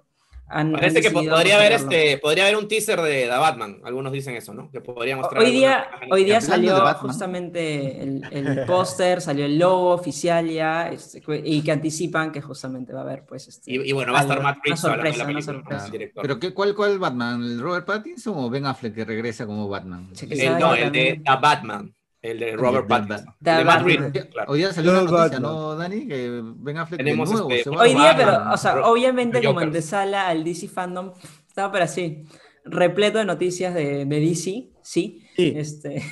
Han- 0.48 0.66
han 0.68 0.72
Parece 0.72 1.00
que 1.02 1.10
po- 1.10 1.18
decidido 1.20 1.36
podría 1.36 1.56
haber, 1.56 1.72
este, 1.72 2.18
podría 2.18 2.44
haber 2.44 2.56
un 2.56 2.68
teaser 2.68 3.00
de 3.02 3.22
The 3.24 3.28
Batman. 3.38 3.80
Algunos 3.84 4.12
dicen 4.12 4.34
eso, 4.36 4.54
¿no? 4.54 4.70
Que 4.70 4.80
podría 4.80 5.16
mostrar 5.16 5.42
Hoy 5.42 5.50
día, 5.50 5.88
hoy 6.10 6.24
día 6.24 6.40
salió 6.40 6.76
justamente 6.94 8.02
el, 8.02 8.22
el 8.30 8.64
póster, 8.66 9.20
salió 9.20 9.44
el 9.44 9.58
logo 9.58 9.90
oficial 9.90 10.48
ya, 10.48 10.88
este, 10.88 11.22
y 11.44 11.62
que 11.62 11.72
anticipan 11.72 12.32
que 12.32 12.40
justamente 12.40 12.92
va 12.92 13.00
a 13.00 13.02
haber, 13.02 13.24
pues, 13.24 13.48
este, 13.48 13.72
Y, 13.72 13.90
y 13.90 13.92
bueno, 13.92 14.12
va 14.12 14.20
a 14.20 14.22
estar 14.22 14.42
Matt 14.42 14.58
Reeves 14.64 14.82
la 14.82 14.92
una 14.94 15.02
película. 15.02 15.84
El 15.84 15.90
director. 15.90 16.22
¿Pero 16.22 16.38
qué, 16.40 16.54
cuál, 16.54 16.74
cuál 16.74 16.98
Batman? 16.98 17.42
¿El 17.42 17.60
Robert 17.60 17.86
Pattinson 17.86 18.34
o 18.36 18.50
Ben 18.50 18.66
Affleck 18.66 18.94
que 18.94 19.04
regresa 19.04 19.46
como 19.46 19.68
Batman? 19.68 20.08
Sí, 20.12 20.26
que 20.28 20.46
El- 20.46 20.58
no, 20.58 20.72
que 20.74 20.82
el 20.84 20.92
de 20.92 21.20
The 21.24 21.32
Batman. 21.40 21.94
El 22.30 22.38
de 22.38 22.56
Robert 22.56 22.84
de 22.84 22.88
Pattinson. 22.88 23.26
Batman. 23.26 23.34
El 23.40 23.44
de 23.44 23.58
The 23.58 24.00
Matt 24.24 24.30
claro. 24.32 24.52
Hoy 24.52 24.58
día 24.58 24.72
salió 24.72 24.90
una 24.92 25.00
No, 25.02 25.06
noticia, 25.06 25.22
Batman. 25.38 25.42
¿no, 25.42 25.76
Dani? 25.76 26.06
Que 26.08 26.42
Ben 26.56 26.76
Affleck 26.78 26.98
Tenemos, 26.98 27.28
de 27.28 27.34
nuevo 27.34 27.50
este, 27.50 27.64
se 27.64 27.70
va 27.70 27.82
Hoy 27.82 27.88
día, 27.90 27.98
Batman, 28.12 28.16
pero, 28.44 28.54
o 28.54 28.56
sea, 28.56 28.86
obviamente 28.86 29.42
como 29.44 29.60
en 29.60 29.82
sala 29.82 30.28
al 30.28 30.44
DC 30.44 30.68
Fandom, 30.68 31.12
estaba 31.46 31.72
para 31.72 31.84
así, 31.84 32.24
repleto 32.64 33.18
de 33.18 33.24
noticias 33.24 33.74
de, 33.74 34.04
de 34.04 34.20
DC, 34.20 34.68
sí. 34.82 35.24
Sí. 35.34 35.52
Este, 35.56 36.02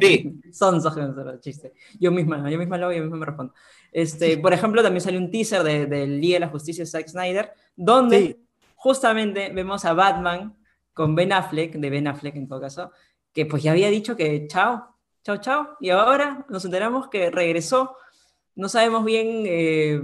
Sí. 0.00 0.40
son 0.52 0.76
el 0.76 1.40
chiste. 1.40 1.72
Yo 1.98 2.10
misma, 2.10 2.50
yo 2.50 2.58
misma 2.58 2.76
lo 2.76 2.86
hago 2.86 2.94
yo 2.94 3.02
misma 3.02 3.16
me 3.16 3.26
respondo. 3.26 3.54
Este, 3.92 4.36
por 4.38 4.52
ejemplo, 4.52 4.82
también 4.82 5.00
salió 5.00 5.18
un 5.18 5.30
teaser 5.30 5.62
de, 5.62 5.86
del 5.86 6.20
Día 6.20 6.36
de 6.36 6.40
la 6.40 6.48
Justicia 6.48 6.82
de 6.82 6.90
Zack 6.90 7.08
Snyder, 7.08 7.52
donde 7.74 8.18
Sí. 8.18 8.46
justamente 8.76 9.50
vemos 9.54 9.84
a 9.84 9.94
Batman 9.94 10.54
con 10.92 11.14
Ben 11.14 11.32
Affleck, 11.32 11.74
de 11.74 11.90
Ben 11.90 12.06
Affleck 12.06 12.36
en 12.36 12.48
todo 12.48 12.60
caso, 12.60 12.90
que 13.32 13.46
pues 13.46 13.62
ya 13.62 13.70
había 13.70 13.88
dicho 13.88 14.16
que 14.16 14.46
chao, 14.48 14.97
chao, 15.24 15.36
chao, 15.38 15.76
y 15.80 15.90
ahora 15.90 16.46
nos 16.48 16.64
enteramos 16.64 17.08
que 17.08 17.30
regresó. 17.30 17.96
No 18.54 18.68
sabemos 18.68 19.04
bien 19.04 19.44
eh, 19.46 20.00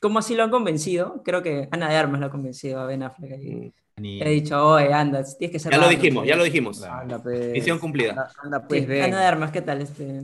cómo 0.00 0.18
así 0.18 0.34
lo 0.34 0.42
han 0.44 0.50
convencido. 0.50 1.22
Creo 1.24 1.42
que 1.42 1.68
Ana 1.70 1.88
de 1.88 1.96
Armas 1.96 2.20
lo 2.20 2.26
ha 2.26 2.30
convencido 2.30 2.80
a 2.80 2.86
Ben 2.86 3.02
Affleck. 3.02 3.32
ahí. 3.32 3.72
Ni- 3.96 4.18
Le 4.18 4.24
ha 4.26 4.28
dicho, 4.28 4.66
oye, 4.66 4.92
anda, 4.92 5.22
tienes 5.38 5.52
que 5.52 5.58
ser 5.60 5.70
Ya 5.72 5.78
lo 5.78 5.84
Batman". 5.84 6.00
dijimos, 6.02 6.26
ya 6.26 6.36
lo 6.36 6.44
dijimos. 6.44 6.82
Anda, 6.82 7.22
pues. 7.22 7.52
Misión 7.52 7.78
cumplida. 7.78 8.10
Anda, 8.10 8.32
anda, 8.42 8.66
Sí, 8.70 8.82
pues. 8.82 9.04
Ana 9.04 9.20
de 9.20 9.26
Armas, 9.26 9.50
¿qué 9.52 9.62
tal? 9.62 9.80
Este... 9.80 10.22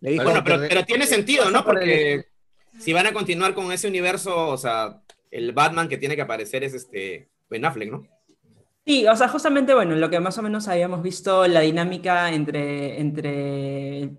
Le 0.00 0.10
dijo, 0.10 0.24
Bueno, 0.24 0.42
pero, 0.44 0.56
pero- 0.58 0.68
pero 0.68 0.84
tiene 0.84 1.06
sentido, 1.06 1.50
¿no? 1.50 1.64
Porque 1.64 2.26
si 2.78 2.92
van 2.92 3.06
a 3.06 3.12
continuar 3.12 3.54
con 3.54 3.72
ese 3.72 3.88
universo, 3.88 4.48
o 4.48 4.56
sea, 4.58 5.00
el 5.30 5.52
Batman 5.52 5.88
que 5.88 5.96
tiene 5.98 6.14
que 6.16 6.22
aparecer 6.22 6.62
es 6.62 6.74
este 6.74 7.30
Ben 7.50 7.64
Affleck, 7.64 7.90
¿no? 7.90 8.06
Sí, 8.88 9.06
o 9.06 9.14
sea, 9.14 9.28
justamente, 9.28 9.74
bueno, 9.74 9.94
lo 9.96 10.08
que 10.08 10.18
más 10.18 10.38
o 10.38 10.42
menos 10.42 10.66
habíamos 10.66 11.02
visto, 11.02 11.46
la 11.46 11.60
dinámica 11.60 12.32
entre, 12.32 12.98
entre 12.98 14.12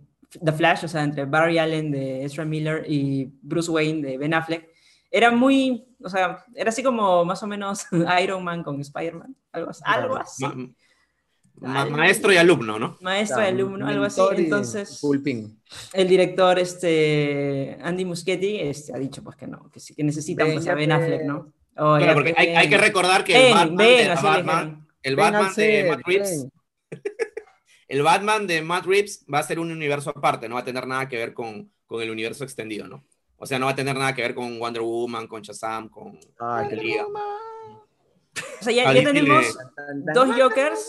The 0.43 0.51
Flash, 0.53 0.85
o 0.85 0.87
sea, 0.87 1.03
entre 1.03 1.25
Barry 1.25 1.57
Allen 1.57 1.89
de 1.89 2.23
Ezra 2.23 2.45
Miller 2.45 2.85
y 2.87 3.31
Bruce 3.41 3.71
Wayne 3.71 4.07
de 4.07 4.17
Ben 4.19 4.35
Affleck, 4.35 4.69
era 5.09 5.31
muy, 5.31 5.87
o 6.03 6.07
sea, 6.07 6.45
era 6.53 6.69
así 6.69 6.83
como 6.83 7.25
más 7.25 7.41
o 7.41 7.47
menos 7.47 7.87
Iron 8.23 8.43
Man 8.43 8.61
con 8.61 8.79
Spider-Man, 8.79 9.35
algo, 9.53 9.71
así- 9.71 9.81
algo 9.85 10.17
así. 10.17 10.45
Ma- 10.45 11.85
ma- 11.85 11.85
maestro 11.85 12.31
y 12.31 12.37
alumno, 12.37 12.77
¿no? 12.77 12.95
Maestro 13.01 13.41
y 13.41 13.47
alumno, 13.47 13.87
algo 13.87 14.03
así. 14.05 14.21
Entonces, 14.35 14.99
Pulping. 15.01 15.59
el 15.93 16.07
director, 16.07 16.59
este, 16.59 17.75
Andy 17.81 18.05
Muschietti, 18.05 18.59
este, 18.59 18.93
ha 18.93 18.99
dicho 18.99 19.23
pues 19.23 19.35
que 19.35 19.47
no, 19.47 19.67
que 19.71 19.79
sí, 19.79 19.95
que 19.95 20.03
necesitan 20.03 20.53
pues, 20.53 20.67
a 20.67 20.75
Ben 20.75 20.89
te- 20.89 20.93
Affleck, 20.95 21.23
¿no? 21.25 21.51
Claro, 21.97 22.23
hay, 22.37 22.47
hay 22.47 22.69
que 22.69 22.77
recordar 22.77 23.23
que 23.23 23.47
el 23.47 23.53
Batman, 23.53 23.75
ven, 23.77 23.97
de 24.09 24.15
Batman, 24.15 24.87
el 25.03 25.15
Batman 25.15 25.53
de 25.55 25.83
Matt 25.89 26.01
Reeves, 26.05 26.47
el 27.87 28.01
Batman 28.03 28.47
de 28.47 28.61
Matt 28.61 28.85
Reeves 28.85 29.25
va 29.33 29.39
a 29.39 29.43
ser 29.43 29.59
un 29.59 29.71
universo 29.71 30.09
aparte, 30.11 30.47
no 30.49 30.55
va 30.55 30.61
a 30.61 30.65
tener 30.65 30.85
nada 30.87 31.07
que 31.07 31.17
ver 31.17 31.33
con, 31.33 31.71
con 31.87 32.01
el 32.01 32.09
universo 32.09 32.43
extendido, 32.43 32.87
¿no? 32.87 33.03
O 33.37 33.45
sea, 33.45 33.57
no 33.57 33.65
va 33.67 33.71
a 33.71 33.75
tener 33.75 33.95
nada 33.95 34.13
que 34.13 34.21
ver 34.21 34.35
con 34.35 34.59
Wonder 34.59 34.81
Woman, 34.81 35.25
con 35.27 35.41
Shazam, 35.41 35.87
con 35.89 36.19
Ay, 36.39 36.67
con 36.67 36.69
qué 36.69 36.75
Liga. 36.75 37.05
O 37.07 38.63
sea, 38.63 38.73
ya, 38.73 38.93
ya 38.93 39.03
tenemos 39.03 39.45
le- 39.45 40.13
dos 40.13 40.29
Jokers. 40.37 40.87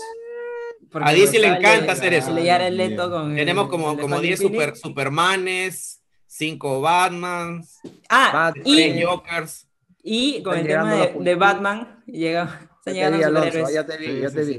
A 0.92 1.12
DC 1.12 1.38
le 1.38 1.46
encanta 1.46 1.92
hacer 1.92 2.12
eso. 2.14 2.32
Leto 2.34 3.08
con 3.10 3.36
Tenemos 3.36 3.64
el- 3.66 3.70
como, 3.70 3.92
el 3.92 3.98
como 4.00 4.16
Joaquin 4.16 4.28
10 4.30 4.40
Phoenix. 4.40 4.56
super, 4.58 4.76
Supermanes, 4.76 6.02
5 6.26 6.80
Batmans, 6.80 7.78
Ah, 8.08 8.30
Batman. 8.32 8.62
y, 8.66 8.92
3 8.92 9.06
Jokers. 9.06 9.68
Y 10.02 10.42
con 10.42 10.56
Están 10.56 10.58
el 10.58 10.66
tema 10.66 10.94
de, 10.94 11.16
de. 11.18 11.34
Batman, 11.36 12.02
llega, 12.06 12.70
están 12.78 12.94
Ya 12.94 13.10
te 13.10 13.18
llegando 13.18 13.18
vi, 13.18 13.22
los 13.30 13.44
superhéroes. 13.46 13.72
ya 13.72 13.86
te 13.86 13.96
vi, 13.98 14.06
Sí, 14.06 14.20
ya 14.20 14.30
sí, 14.30 14.34
te 14.34 14.44
sí. 14.44 14.58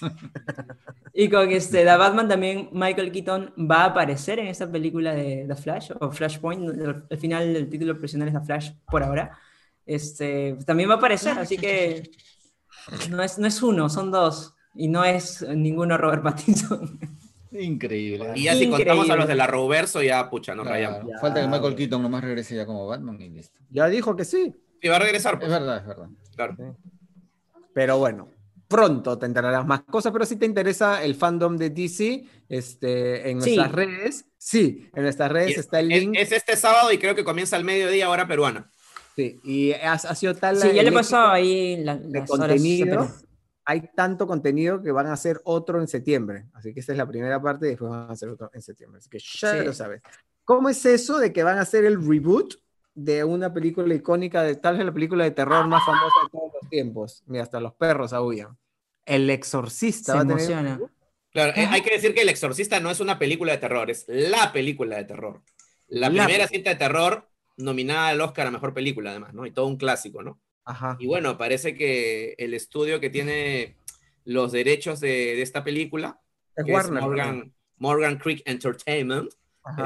Y 1.14 1.28
con 1.28 1.50
este, 1.50 1.84
The 1.84 1.96
Batman 1.96 2.28
también 2.28 2.70
Michael 2.72 3.12
Keaton 3.12 3.52
va 3.70 3.82
a 3.82 3.84
aparecer 3.86 4.38
en 4.38 4.46
esta 4.46 4.70
película 4.70 5.14
de 5.14 5.44
The 5.46 5.56
Flash, 5.56 5.92
o 6.00 6.10
Flashpoint, 6.10 6.70
al 6.80 7.06
al 7.10 7.18
final 7.18 7.54
el 7.54 7.68
título 7.68 7.92
original 7.92 8.28
es 8.28 8.34
The 8.34 8.40
Flash 8.40 8.70
por 8.90 9.02
ahora. 9.02 9.38
Este, 9.84 10.56
también 10.66 10.88
va 10.88 10.94
a 10.94 10.96
aparecer, 10.96 11.38
así 11.38 11.58
que 11.58 12.10
no 13.10 13.22
es, 13.22 13.38
no 13.38 13.46
es 13.46 13.62
uno, 13.62 13.88
son 13.90 14.10
dos. 14.10 14.54
Y 14.74 14.88
no 14.88 15.04
es 15.04 15.42
ninguno 15.42 15.98
Robert 15.98 16.22
Pattinson. 16.24 16.98
Increíble. 17.50 18.32
Y 18.34 18.44
ya 18.44 18.54
si 18.56 18.68
contamos 18.70 19.10
a 19.10 19.16
los 19.16 19.28
de 19.28 19.34
la 19.34 19.46
Roverso, 19.46 20.02
ya 20.02 20.28
pucha, 20.30 20.54
nos 20.54 20.66
Claro, 20.66 20.74
rayamos. 20.74 21.04
Ya, 21.04 21.18
Falta 21.18 21.40
que 21.42 21.48
Michael. 21.48 21.74
Keaton 21.76 22.00
nomás 22.02 22.24
regrese 22.24 22.56
ya 22.56 22.64
como 22.66 22.86
Batman 22.86 23.20
y 23.20 23.28
listo. 23.28 23.60
Ya 23.68 23.86
dijo 23.88 24.16
que 24.16 24.24
sí. 24.24 24.54
Y 24.82 24.88
va 24.88 24.96
a 24.96 24.98
regresar, 24.98 25.34
Es 25.34 25.40
pues, 25.40 25.50
verdad, 25.50 25.76
es 25.78 25.86
verdad. 25.86 26.08
claro. 26.34 26.76
Pero 27.74 27.98
bueno, 27.98 28.28
pronto 28.68 29.18
te 29.18 29.26
enterarás 29.26 29.66
más 29.66 29.82
cosas, 29.84 30.12
pero 30.12 30.26
si 30.26 30.36
te 30.36 30.44
interesa 30.46 31.02
el 31.04 31.14
fandom 31.14 31.56
de 31.56 31.70
DC, 31.70 32.24
este, 32.48 33.30
en 33.30 33.40
Sí. 33.40 33.56
nuestras 33.56 33.72
redes, 33.72 34.24
sí, 34.36 34.90
en 34.94 35.02
nuestras 35.04 35.30
redes 35.32 35.56
Y 35.56 35.60
está 35.60 35.80
el 35.80 35.92
Es, 35.92 36.00
link. 36.00 36.14
es 36.18 36.32
este 36.32 36.56
sábado 36.56 36.92
y 36.92 36.98
creo 36.98 37.14
que 37.14 37.24
comienza 37.24 37.56
al 37.56 37.64
mediodía 37.64 38.10
hora 38.10 38.26
peruana. 38.26 38.70
sí, 39.14 39.38
y 39.44 39.72
ha, 39.72 39.92
ha 39.92 40.14
sido 40.14 40.34
tal 40.34 40.56
Sí, 40.56 40.72
ya 40.72 40.82
le 40.82 40.90
pasó 40.92 41.18
ahí 41.18 41.82
la- 41.84 41.96
de 41.96 42.20
las 42.20 42.30
horas 42.30 42.48
contenido. 42.48 43.08
Hay 43.64 43.82
tanto 43.94 44.26
contenido 44.26 44.82
que 44.82 44.90
van 44.90 45.06
a 45.06 45.12
hacer 45.12 45.40
otro 45.44 45.80
en 45.80 45.86
septiembre. 45.86 46.46
Así 46.54 46.74
que 46.74 46.80
esta 46.80 46.92
es 46.92 46.98
la 46.98 47.06
primera 47.06 47.40
parte 47.40 47.66
y 47.66 47.70
después 47.70 47.90
van 47.92 48.08
a 48.10 48.12
hacer 48.12 48.28
otro 48.30 48.50
en 48.52 48.60
septiembre. 48.62 48.98
Así 48.98 49.08
que 49.08 49.18
ya 49.20 49.52
Sí. 49.58 49.64
lo 49.64 49.72
sabes. 49.72 50.02
¿Cómo 50.44 50.68
es 50.68 50.84
eso 50.84 51.18
de 51.18 51.32
que 51.32 51.44
van 51.44 51.58
a 51.58 51.60
hacer 51.60 51.84
el 51.84 52.04
reboot 52.04 52.54
de 52.94 53.24
una 53.24 53.52
película 53.52 53.94
icónica, 53.94 54.42
de 54.42 54.56
tal 54.56 54.76
vez 54.76 54.86
la 54.86 54.92
película 54.92 55.24
de 55.24 55.30
terror 55.30 55.66
más 55.66 55.84
famosa 55.84 56.14
de 56.24 56.30
todos 56.30 56.52
los 56.60 56.70
tiempos? 56.70 57.22
Mira, 57.26 57.44
hasta 57.44 57.60
los 57.60 57.74
perros 57.74 58.12
aullan. 58.12 58.56
El 59.04 59.28
Exorcista 59.30 60.12
Se 60.12 60.18
va 60.18 60.20
a 60.20 60.26
tener 60.26 60.36
un 60.36 60.40
emociona. 60.40 60.92
Claro, 61.30 61.52
eh, 61.56 61.66
hay 61.70 61.80
que 61.80 61.92
decir 61.92 62.14
que 62.14 62.22
El 62.22 62.28
Exorcista 62.28 62.78
no 62.80 62.90
es 62.90 63.00
una 63.00 63.18
película 63.18 63.52
de 63.52 63.58
terror, 63.58 63.90
es 63.90 64.04
la 64.08 64.52
película 64.52 64.96
de 64.96 65.04
terror. 65.04 65.42
La, 65.88 66.10
La 66.10 66.24
primera 66.24 66.46
cinta 66.46 66.70
de 66.70 66.76
terror 66.76 67.28
nominada 67.56 68.08
al 68.08 68.20
Oscar 68.20 68.46
a 68.46 68.50
Mejor 68.50 68.74
Película, 68.74 69.10
además, 69.10 69.32
¿no? 69.34 69.46
Y 69.46 69.50
todo 69.50 69.66
un 69.66 69.76
clásico, 69.76 70.22
¿no? 70.22 70.40
Ajá. 70.64 70.96
Y 71.00 71.06
bueno, 71.06 71.36
parece 71.38 71.74
que 71.74 72.34
el 72.38 72.54
estudio 72.54 73.00
que 73.00 73.10
tiene 73.10 73.76
los 74.24 74.52
derechos 74.52 75.00
de, 75.00 75.08
de 75.08 75.42
esta 75.42 75.64
película, 75.64 76.20
Es 76.56 76.64
que 76.64 76.70
es 76.70 76.76
Warner. 76.76 77.02
¿no? 77.02 77.08
Morgan, 77.08 77.54
Morgan 77.78 78.18
Creek 78.18 78.42
Entertainment. 78.44 79.32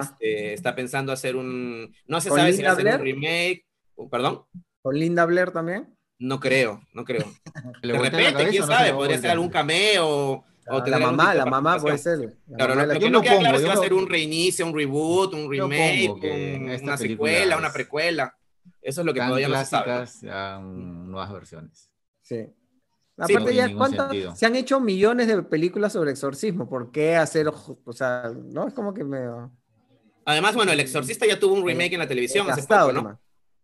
Este, 0.01 0.53
está 0.55 0.75
pensando 0.75 1.13
hacer 1.13 1.37
un... 1.37 1.93
No 2.07 2.21
se 2.21 2.29
¿Con 2.31 2.39
sabe 2.39 2.53
si 2.53 2.63
va 2.63 2.73
a 2.73 2.77
ser 2.77 2.95
un 2.95 3.01
remake, 3.01 3.67
perdón, 4.11 4.43
Con 4.83 4.99
Linda 4.99 5.25
Blair 5.27 5.51
también. 5.51 5.95
no 6.19 6.41
creo, 6.41 6.81
no 6.95 7.05
creo. 7.05 7.25
¿Le 7.83 7.93
De 7.93 7.99
la 7.99 8.05
repente, 8.05 8.33
cabeza 8.33 8.51
quién 8.51 8.61
no 8.63 8.67
sabe, 8.67 8.93
podría 8.93 9.19
ser 9.19 9.31
algún 9.31 9.49
cameo 9.51 10.07
o 10.09 10.45
La, 10.65 10.83
tener 10.85 11.03
algún 11.03 11.17
mamá, 11.17 11.35
la 11.35 11.47
mamá 11.47 11.79
puede 11.79 11.99
ser. 11.99 12.19
La 12.49 12.57
Claro, 12.57 12.75
mamá 12.75 12.87
de 12.87 12.95
la 12.95 12.99
Yo 13.01 13.11
no 13.11 13.21
claro 13.23 13.37
pongo, 13.39 13.57
si 13.57 13.63
yo 13.63 13.69
va 13.69 13.75
a 13.75 13.77
ser 13.77 13.93
un 13.95 14.09
reinicio, 14.09 14.67
un 14.67 14.75
reboot, 14.75 15.35
un 15.35 15.51
remake, 15.51 16.11
un- 16.11 16.71
una 16.83 16.97
secuela, 16.97 17.57
una 17.57 17.67
es 17.69 17.73
precuela. 17.73 18.37
Eso 18.83 19.01
es 19.03 19.05
lo 19.07 19.13
que 19.15 19.21
todavía 19.21 19.49
no 19.49 19.59
se 19.59 19.65
sabe. 19.65 19.87
¿no? 19.87 19.95
clásicas, 19.99 20.21
sean 20.21 21.11
nuevas 21.11 21.33
versiones. 21.33 21.91
Sí. 22.23 22.47
Sí, 22.47 22.53
Aparte 23.33 23.35
no 23.35 23.45
ya 23.47 23.51
tiene 23.67 23.67
ningún 23.69 23.79
¿cuántas- 23.97 24.39
se 24.39 24.45
han 24.47 24.57
hecho 24.57 24.79
millones 24.81 25.27
de 25.29 25.43
películas 25.43 25.93
sobre 25.95 26.11
exorcismo. 26.11 26.69
¿Por 26.69 26.91
qué 26.91 27.17
hacer, 27.17 27.49
o 27.49 27.93
sea, 27.93 28.31
no 28.35 28.67
es 28.69 28.75
como 28.75 28.93
que 28.93 29.05
me 29.05 29.19
Además, 30.27 30.55
bueno, 30.55 30.73
El 30.73 30.81
Exorcista 30.81 31.25
ya 31.27 31.39
tuvo 31.39 31.55
un 31.55 31.65
remake 31.67 31.95
en 31.95 32.01
la 32.01 32.09
televisión 32.09 32.51
hace 32.51 32.63
poco, 32.67 32.93
¿no? 32.93 33.21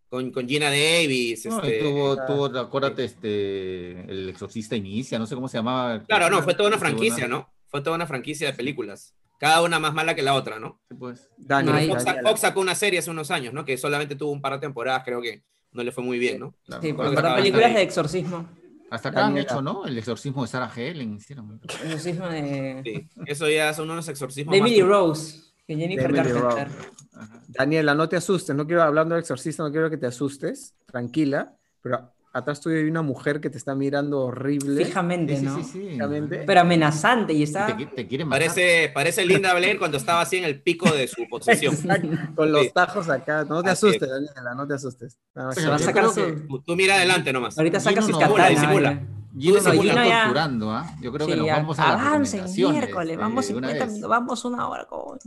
Con, 0.08 0.30
con 0.30 0.46
Gina 0.48 0.66
Davis. 0.70 1.44
No, 1.46 1.56
este- 1.62 1.80
tuvo, 1.80 2.16
tuvo, 2.26 2.58
acuérdate, 2.58 3.04
este, 3.04 4.00
el 4.10 4.28
exorcista 4.28 4.76
inicia, 4.76 5.18
no 5.18 5.26
sé 5.26 5.34
cómo 5.34 5.48
se 5.48 5.56
llamaba. 5.58 6.02
Claro, 6.04 6.30
no, 6.30 6.42
fue 6.42 6.54
toda 6.54 6.68
una 6.68 6.78
franquicia, 6.78 7.26
¿no? 7.26 7.50
Fue 7.66 7.80
toda 7.80 7.96
una 7.96 8.06
franquicia 8.06 8.46
de 8.46 8.52
películas. 8.52 9.14
Cada 9.38 9.62
una 9.62 9.80
más 9.80 9.92
mala 9.92 10.14
que 10.14 10.22
la 10.22 10.34
otra, 10.34 10.60
¿no? 10.60 10.80
Sí, 10.88 10.94
pues. 10.96 11.28
Daniel, 11.36 11.74
Ahí- 11.76 11.88
Fox, 11.88 12.04
Daniel. 12.04 12.24
Fox 12.26 12.40
sacó 12.40 12.60
una 12.60 12.74
serie 12.76 13.00
hace 13.00 13.10
unos 13.10 13.30
años, 13.30 13.52
¿no? 13.54 13.64
Que 13.64 13.76
solamente 13.76 14.14
tuvo 14.14 14.30
un 14.30 14.40
par 14.40 14.52
de 14.52 14.58
temporadas, 14.60 15.02
creo 15.04 15.20
que 15.20 15.42
no 15.72 15.82
le 15.82 15.90
fue 15.90 16.04
muy 16.04 16.18
bien, 16.18 16.38
¿no? 16.38 16.54
Claro. 16.64 16.82
Sí, 16.82 16.92
porque 16.92 17.10
que 17.10 17.16
para 17.22 17.34
películas 17.36 17.74
de 17.74 17.82
exorcismo. 17.82 18.48
Hasta 18.90 19.08
acá 19.08 19.26
han 19.26 19.38
hecho, 19.38 19.62
¿no? 19.62 19.86
El 19.86 19.96
exorcismo 19.98 20.42
de 20.42 20.48
Sarah 20.48 20.70
Helen 20.76 21.14
hicieron. 21.16 21.58
Exorcismo 21.64 22.28
de, 22.28 22.82
Sí, 22.84 23.08
eso 23.26 23.48
ya 23.48 23.72
son 23.72 23.90
unos 23.90 24.06
exorcismos 24.08 24.52
de 24.52 24.58
Emily 24.58 24.82
Rose. 24.82 25.51
Que 25.76 25.80
Jennifer 25.82 26.12
De 26.12 26.18
Emily 26.20 26.32
Carpenter. 26.40 26.68
Ajá. 27.14 27.40
Daniela, 27.48 27.94
no 27.94 28.08
te 28.08 28.16
asustes, 28.16 28.54
no 28.56 28.66
quiero, 28.66 28.82
hablando 28.82 29.14
del 29.14 29.22
exorcista, 29.22 29.62
no 29.62 29.70
quiero 29.70 29.90
que 29.90 29.96
te 29.98 30.06
asustes, 30.06 30.74
tranquila, 30.86 31.54
pero 31.82 32.10
atrás 32.32 32.60
tuyo 32.60 32.76
hay 32.78 32.84
una 32.84 33.02
mujer 33.02 33.40
que 33.42 33.50
te 33.50 33.58
está 33.58 33.74
mirando 33.74 34.20
horrible. 34.20 34.86
Fijamente, 34.86 35.36
Sí, 35.36 35.44
¿no? 35.44 35.56
sí, 35.56 35.64
sí. 35.64 35.88
Fijamente. 35.90 36.44
Pero 36.46 36.60
amenazante 36.60 37.34
y 37.34 37.42
está. 37.42 37.66
Te, 37.76 37.84
te 37.86 38.08
quieren 38.08 38.28
matar. 38.28 38.48
Parece, 38.48 38.90
parece 38.94 39.26
Linda 39.26 39.52
Blair 39.54 39.78
cuando 39.78 39.98
estaba 39.98 40.22
así 40.22 40.38
en 40.38 40.44
el 40.44 40.62
pico 40.62 40.90
de 40.90 41.06
su 41.08 41.28
posesión. 41.28 41.74
Exacto, 41.74 42.08
Con 42.34 42.50
los 42.52 42.62
Sí. 42.62 42.70
tajos 42.74 43.10
acá, 43.10 43.44
no 43.44 43.62
te 43.62 43.68
Así 43.70 43.86
asustes, 43.86 44.08
Daniela, 44.08 44.54
no 44.56 44.66
te 44.66 44.74
asustes. 44.74 45.18
No, 45.34 45.50
Pero 45.50 45.60
Se 45.60 45.68
va 45.68 45.74
a 45.76 45.78
sacar 45.78 46.08
su- 46.08 46.14
que 46.24 46.46
Tú, 46.64 46.74
mira 46.74 46.94
adelante 46.94 47.32
nomás. 47.34 47.58
Ahorita 47.58 47.78
saca 47.80 48.00
Gino 48.00 48.06
su 48.06 48.12
no- 48.12 48.18
katana. 48.18 48.48
disimula. 48.48 49.00
Gino 49.38 49.54
nos 49.60 49.72
Gino 49.72 49.82
está 49.90 50.06
ya- 50.08 50.22
torturando, 50.24 50.70
¿ah? 50.72 50.86
Yo 51.02 51.12
creo 51.12 51.26
que 51.26 51.32
Sí, 51.34 51.38
nos 51.38 51.46
ya. 51.46 51.56
vamos 51.56 51.78
a 51.78 51.96
recomendaciones, 51.96 52.78
miércoles, 52.80 53.14
eh, 53.14 53.16
vamos 53.18 53.44
una 53.50 53.68
50 53.68 53.72
vez. 53.84 53.86
minutos, 53.88 54.08
vamos 54.10 54.44
una 54.46 54.68
hora, 54.68 54.86
coño. 54.86 55.18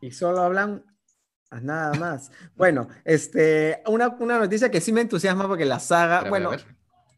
Y 0.00 0.10
solo 0.12 0.42
hablan 0.42 0.84
a 1.50 1.60
nada 1.60 1.94
más. 1.94 2.30
Bueno, 2.56 2.88
este, 3.04 3.82
una, 3.86 4.08
una 4.20 4.38
noticia 4.38 4.70
que 4.70 4.80
sí 4.80 4.92
me 4.92 5.00
entusiasma 5.00 5.48
porque 5.48 5.64
la 5.64 5.80
saga, 5.80 6.20
ver, 6.20 6.30
bueno, 6.30 6.52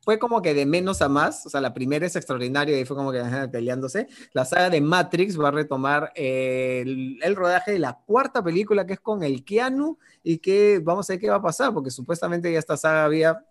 fue 0.03 0.19
como 0.19 0.41
que 0.41 0.55
de 0.55 0.65
menos 0.67 1.03
a 1.03 1.09
más, 1.09 1.45
o 1.47 1.51
sea, 1.51 1.61
la 1.61 1.75
primera 1.75 2.07
es 2.07 2.17
extraordinaria 2.17 2.81
y 2.81 2.85
fue 2.85 2.97
como 2.97 3.13
que 3.13 3.23
peleándose. 3.53 4.09
La 4.33 4.45
saga 4.45 4.71
de 4.71 4.81
Matrix 4.81 5.39
va 5.39 5.49
a 5.49 5.53
retomar 5.53 6.13
eh, 6.15 6.81
el, 6.87 7.19
el 7.23 7.37
rodaje 7.37 7.73
de 7.73 7.79
la 7.81 7.99
cuarta 8.07 8.43
película 8.43 8.87
que 8.87 8.95
es 8.95 9.01
con 9.01 9.23
el 9.23 9.45
Keanu 9.45 9.99
y 10.23 10.39
que 10.39 10.81
vamos 10.83 11.09
a 11.11 11.13
ver 11.15 11.21
qué 11.21 11.29
va 11.29 11.37
a 11.37 11.43
pasar 11.43 11.75
porque 11.75 11.91
supuestamente 11.91 12.51
ya 12.53 12.59
esta 12.59 12.77
saga 12.77 13.05
había, 13.05 13.45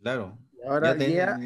Claro. 0.00 0.38
ahora 0.66 0.92
Ya 0.92 0.98
te- 0.98 1.12
ya, 1.12 1.38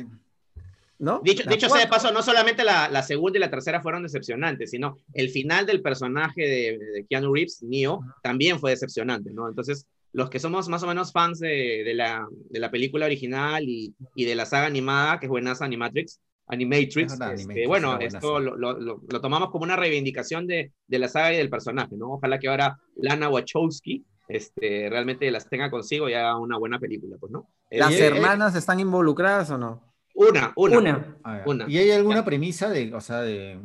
¿no? 0.99 1.21
Dicho, 1.25 1.43
dicho 1.49 1.69
sea 1.69 1.81
de 1.81 1.87
paso, 1.89 2.13
no 2.13 2.23
solamente 2.23 2.65
la, 2.65 2.89
la 2.89 3.03
segunda 3.03 3.39
y 3.39 3.41
la 3.41 3.51
tercera 3.51 3.81
fueron 3.83 4.03
decepcionantes, 4.03 4.71
sino 4.71 4.97
el 5.13 5.31
final 5.31 5.67
del 5.67 5.83
personaje 5.83 6.43
de, 6.43 6.79
de 6.79 7.07
Keanu 7.09 7.35
Reeves, 7.35 7.63
Neo, 7.63 8.01
también 8.23 8.59
fue 8.59 8.71
decepcionante, 8.71 9.31
¿no? 9.33 9.49
Entonces, 9.49 9.87
los 10.13 10.31
que 10.31 10.39
somos 10.39 10.69
más 10.69 10.83
o 10.83 10.87
menos 10.87 11.11
fans 11.13 11.41
de, 11.41 11.83
de 11.85 11.95
la, 11.95 12.27
de 12.51 12.61
la 12.61 12.71
película 12.71 13.07
original 13.07 13.65
y, 13.69 13.95
y 14.15 14.25
de 14.25 14.35
la 14.37 14.47
saga 14.47 14.67
animada, 14.67 15.19
que 15.19 15.27
es 15.27 15.31
buenaza 15.31 15.65
Animatrix, 15.65 16.21
Animatrix, 16.47 17.15
Ajá, 17.21 17.33
este, 17.33 17.43
Animatrix, 17.43 17.67
bueno, 17.69 17.99
esto 17.99 18.39
lo, 18.39 18.57
lo- 18.57 18.79
lo- 18.79 19.21
tomamos 19.21 19.51
como 19.51 19.65
una 19.65 19.77
reivindicación 19.77 20.47
de, 20.47 20.73
de 20.87 20.99
la 20.99 21.09
saga 21.09 21.33
y 21.33 21.39
del 21.39 21.51
personaje, 21.51 21.97
¿no? 21.97 22.13
Ojalá 22.13 22.39
que 22.39 22.49
ahora 22.49 22.79
Lana 22.97 23.29
Wachowski 23.29 24.05
este, 24.29 24.89
realmente 24.91 25.31
las 25.31 25.49
tenga 25.49 25.71
consigo 25.71 26.09
y 26.09 26.15
haga 26.15 26.39
una 26.39 26.59
buena 26.59 26.79
película, 26.79 27.17
pues, 27.19 27.33
¿no? 27.33 27.49
¿Las 27.71 27.93
Eh, 27.95 28.07
hermanas 28.07 28.55
están 28.55 28.79
involucradas 28.81 29.51
o 29.51 29.59
no? 29.59 29.83
Una, 30.15 30.53
una. 30.57 30.79
Una. 30.79 31.17
A 31.25 31.33
ver, 31.35 31.43
Una. 31.47 31.67
¿Y 31.69 31.79
hay 31.79 31.91
alguna 31.91 32.25
premisa 32.25 32.71
de, 32.71 32.95
o 32.95 33.01
sea, 33.01 33.21
de, 33.23 33.59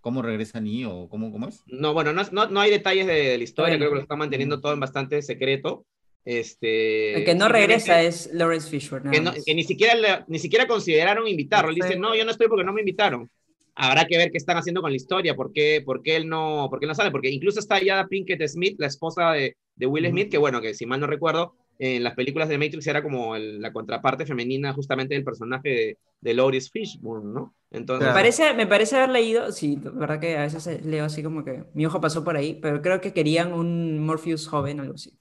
¿Cómo 0.00 0.22
regresa 0.22 0.60
Neo? 0.60 1.08
¿Cómo, 1.10 1.30
cómo 1.30 1.48
es? 1.48 1.62
No, 1.66 1.92
bueno, 1.92 2.12
no, 2.12 2.22
no, 2.32 2.46
no 2.48 2.60
hay 2.60 2.70
detalles 2.70 3.06
de, 3.06 3.36
la 3.36 3.44
historia, 3.44 3.72
Bueno. 3.74 3.78
creo 3.80 3.90
que 3.90 3.94
lo 3.96 4.02
están 4.02 4.18
manteniendo 4.18 4.60
todo 4.60 4.72
en 4.72 4.80
bastante 4.80 5.20
secreto. 5.20 5.84
Este, 6.24 7.14
El 7.16 7.24
que 7.24 7.34
no 7.34 7.48
regresa 7.48 8.02
es 8.02 8.30
Lawrence 8.32 8.70
Fishburne. 8.70 9.10
Que, 9.10 9.20
no- 9.20 9.32
que 9.44 9.54
ni, 9.54 9.64
siquiera, 9.64 9.94
le- 9.94 10.24
ni 10.28 10.38
siquiera 10.38 10.66
consideraron 10.66 11.26
invitarlo. 11.26 11.70
Él 11.70 11.76
dice, 11.76 11.96
no, 11.98 12.14
yo 12.14 12.24
no 12.24 12.30
estoy 12.30 12.48
porque 12.48 12.64
no 12.64 12.72
me 12.72 12.80
invitaron. 12.80 13.28
Habrá 13.74 14.06
que 14.06 14.16
ver 14.16 14.30
qué 14.30 14.38
están 14.38 14.56
haciendo 14.56 14.80
con 14.82 14.90
la 14.90 14.96
historia, 14.96 15.34
por 15.34 15.52
qué, 15.52 15.82
por 15.84 16.02
qué 16.02 16.16
él, 16.16 16.28
no, 16.28 16.66
por 16.70 16.78
qué 16.78 16.84
él 16.84 16.88
no 16.88 16.94
sale. 16.94 17.10
Porque 17.10 17.30
incluso 17.30 17.58
está 17.60 17.82
ya 17.82 18.06
Pinkett 18.08 18.46
Smith, 18.46 18.76
la 18.78 18.86
esposa 18.86 19.32
de, 19.32 19.56
de 19.74 19.86
Will. 19.86 20.08
Smith, 20.08 20.30
que 20.30 20.38
bueno, 20.38 20.60
que 20.60 20.74
si 20.74 20.86
mal 20.86 21.00
no 21.00 21.06
recuerdo, 21.06 21.54
en 21.80 22.04
las 22.04 22.14
películas 22.14 22.48
de 22.48 22.58
Matrix 22.58 22.86
era 22.86 23.02
como 23.02 23.36
el- 23.36 23.60
la 23.60 23.72
contraparte 23.72 24.26
femenina 24.26 24.72
justamente 24.74 25.14
del 25.14 25.24
personaje 25.24 25.68
de, 25.68 25.98
de 26.20 26.34
Lawrence 26.34 26.70
Fishburne, 26.72 27.32
¿no? 27.32 27.54
Entonces, 27.70 28.08
Me 28.08 28.14
parece, 28.14 28.54
me 28.54 28.66
parece 28.66 28.96
haber 28.96 29.10
leído, 29.10 29.52
sí, 29.52 29.76
verdad 29.82 30.20
que 30.20 30.36
a 30.38 30.42
veces 30.42 30.84
leo 30.84 31.04
así 31.04 31.22
como 31.22 31.44
que 31.44 31.64
mi 31.74 31.84
ojo 31.86 32.00
pasó 32.00 32.24
por 32.24 32.36
ahí, 32.36 32.54
pero 32.60 32.80
creo 32.82 33.00
que 33.00 33.12
querían 33.12 33.52
un 33.52 33.98
Morpheus 34.04 34.48
joven 34.48 34.80
o 34.80 34.82
algo 34.82 34.94
así. 34.94 35.18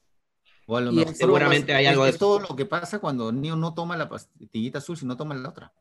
O 0.68 0.78
a 0.78 0.82
lo 0.82 0.92
mejor, 0.94 1.16
seguramente 1.16 1.74
hay 1.74 1.86
es- 1.86 1.92
algo 1.92 2.06
de 2.06 2.14
es 2.14 2.18
todo 2.18 2.40
lo 2.40 2.56
que 2.56 2.66
pasa 2.66 3.00
cuando 3.00 3.32
Neo 3.32 3.56
no 3.56 3.74
toma 3.74 3.98
la 3.98 4.08
pastillita 4.10 4.78
azul, 4.80 4.98
sino 4.98 5.18
toma 5.18 5.36
la 5.36 5.50
otra. 5.50 5.74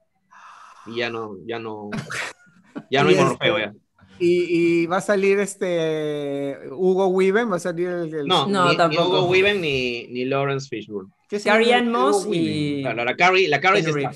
y 0.85 0.97
ya 0.97 1.11
no, 1.11 1.37
ya 1.47 1.59
no, 1.59 1.91
ya 2.91 3.03
no 3.05 3.11
hay 3.11 3.17
Morfeo 3.17 3.59
ya. 3.59 3.75
Y, 4.21 4.83
y 4.83 4.87
va 4.87 4.97
a 4.99 5.01
salir 5.01 5.39
este 5.39 6.59
Hugo 6.73 7.07
Weaven, 7.09 7.51
va 7.53 7.57
a 7.57 7.61
salir 7.61 7.89
el, 7.89 8.15
el- 8.15 8.27
No, 8.27 8.47
No, 8.49 8.65
ni, 8.65 8.71
ni 8.73 8.77
tampoco. 8.77 9.09
Hugo 9.09 9.25
Weaving 9.31 9.61
ni, 9.61 10.07
ni 10.09 10.25
Lawrence 10.25 10.69
Fishburne. 10.69 11.11
¿Qué 11.29 11.37
es 11.37 11.45
Carrie 11.45 11.75
Ann 11.75 11.91
Moss 11.91 12.27
y 12.31 12.83
Claro, 12.83 13.05
la 13.05 13.17
Carrie, 13.17 13.49
la 13.49 13.61
Carrie 13.61 13.81
está. 13.81 14.11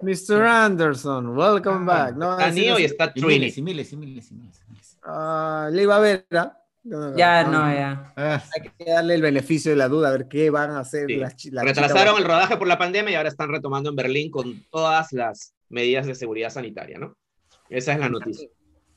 Mr. 0.00 0.42
Anderson, 0.46 1.36
welcome 1.36 1.84
back. 1.86 2.16
No, 2.16 2.32
Está 2.32 2.50
Neo 2.50 2.74
no 2.74 2.80
y 2.80 2.84
está 2.84 3.12
Trini. 3.12 3.26
y 3.34 3.38
miles, 3.38 3.58
y 3.58 3.62
miles, 3.62 3.92
y 3.92 3.96
miles, 3.96 4.30
y 4.30 4.34
miles. 4.34 4.98
Ah, 5.04 5.68
le 5.70 5.82
iba 5.82 5.96
a 5.96 6.00
ver, 6.00 6.26
¿ah? 6.32 6.58
No, 6.84 7.16
Ya, 7.16 7.44
no, 7.44 7.72
ya. 7.72 8.12
Ah, 8.16 8.42
Hay 8.56 8.68
que 8.76 8.90
darle 8.90 9.14
el 9.14 9.22
beneficio 9.22 9.70
de 9.70 9.76
la 9.76 9.88
duda, 9.88 10.08
a 10.08 10.12
ver 10.12 10.26
qué 10.28 10.50
van 10.50 10.70
a 10.72 10.80
hacer 10.80 11.06
Sí. 11.06 11.16
las 11.16 11.36
chi- 11.36 11.50
las 11.52 11.64
Retrasaron 11.64 12.14
chicas. 12.16 12.18
el 12.18 12.24
rodaje 12.24 12.56
por 12.56 12.66
la 12.66 12.78
pandemia 12.78 13.12
y 13.12 13.14
ahora 13.14 13.28
están 13.28 13.50
retomando 13.50 13.90
en 13.90 13.96
Berlín 13.96 14.30
con 14.32 14.64
todas 14.70 15.12
las 15.12 15.54
medidas 15.68 16.06
de 16.06 16.16
seguridad 16.16 16.50
sanitaria, 16.50 16.98
¿no? 16.98 17.16
Esa 17.70 17.92
es 17.92 18.00
la 18.00 18.08
noticia. 18.08 18.48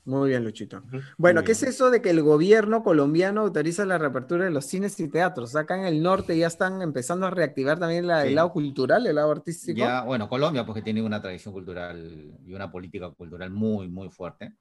Muy 0.06 0.28
bien, 0.30 0.44
Luchito. 0.44 0.82
Bueno, 1.18 1.42
¿qué 1.42 1.50
es 1.52 1.64
eso 1.64 1.90
de 1.90 2.00
que 2.00 2.10
el 2.10 2.22
gobierno 2.22 2.84
colombiano 2.84 3.40
autoriza 3.40 3.84
la 3.84 3.98
reapertura 3.98 4.44
de 4.44 4.52
los 4.52 4.64
cines 4.64 4.98
y 5.00 5.08
teatros? 5.08 5.56
Acá 5.56 5.76
en 5.76 5.84
el 5.84 6.00
norte 6.00 6.38
ya 6.38 6.46
están 6.46 6.80
empezando 6.80 7.26
a 7.26 7.30
reactivar 7.30 7.80
también 7.80 8.06
la- 8.06 8.22
Sí. 8.22 8.28
el 8.28 8.36
lado 8.36 8.52
cultural, 8.52 9.04
el 9.06 9.16
lado 9.16 9.32
artístico. 9.32 9.76
Ya, 9.78 10.02
bueno, 10.02 10.28
Colombia, 10.28 10.64
porque 10.64 10.80
tiene 10.80 11.02
una 11.02 11.20
tradición 11.20 11.52
cultural 11.52 12.38
y 12.46 12.54
una 12.54 12.70
política 12.70 13.10
cultural 13.10 13.50
muy, 13.50 13.88
muy 13.88 14.08
fuerte. 14.08 14.52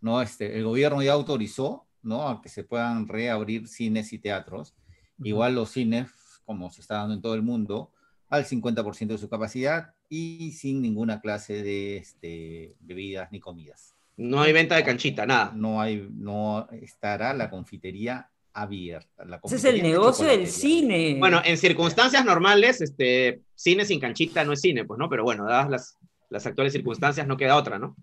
¿no? 0.00 0.22
Este, 0.22 0.56
el 0.58 0.64
gobierno 0.64 1.02
ya 1.02 1.12
autorizó 1.14 1.86
¿no? 2.02 2.28
a 2.28 2.40
que 2.40 2.48
se 2.48 2.62
puedan 2.62 3.08
reabrir 3.08 3.66
cines 3.66 4.12
y 4.12 4.18
teatros. 4.20 4.74
Igual 5.22 5.54
los 5.56 5.70
cines, 5.70 6.08
como 6.44 6.70
se 6.70 6.82
está 6.82 6.96
dando 6.98 7.14
en 7.14 7.20
todo 7.22 7.34
el 7.34 7.42
mundo, 7.42 7.90
al 8.28 8.44
50% 8.44 9.14
de 9.14 9.18
su 9.18 9.28
capacidad 9.28 9.92
y 10.08 10.52
sin 10.52 10.82
ninguna 10.82 11.20
clase 11.20 11.62
de 11.64 11.96
este, 11.96 12.76
bebidas 12.80 13.32
ni 13.32 13.40
comidas. 13.40 13.93
No 14.16 14.40
hay 14.42 14.52
venta 14.52 14.76
de 14.76 14.84
canchita, 14.84 15.26
nada. 15.26 15.52
No, 15.54 15.80
hay, 15.80 16.08
no 16.12 16.68
estará 16.70 17.34
la 17.34 17.50
confitería 17.50 18.30
abierta. 18.52 19.24
La 19.24 19.40
Ese 19.42 19.56
es 19.56 19.64
el 19.64 19.82
negocio 19.82 20.26
del 20.26 20.46
cine. 20.46 21.16
Bueno, 21.18 21.42
en 21.44 21.58
circunstancias 21.58 22.24
normales, 22.24 22.80
este, 22.80 23.40
cine 23.54 23.84
sin 23.84 23.98
canchita 23.98 24.44
no 24.44 24.52
es 24.52 24.60
cine, 24.60 24.84
pues, 24.84 24.98
¿no? 24.98 25.08
Pero 25.08 25.24
bueno, 25.24 25.44
dadas 25.44 25.68
las, 25.68 25.98
las 26.30 26.46
actuales 26.46 26.72
circunstancias, 26.72 27.26
no 27.26 27.36
queda 27.36 27.56
otra, 27.56 27.78
¿no? 27.78 27.96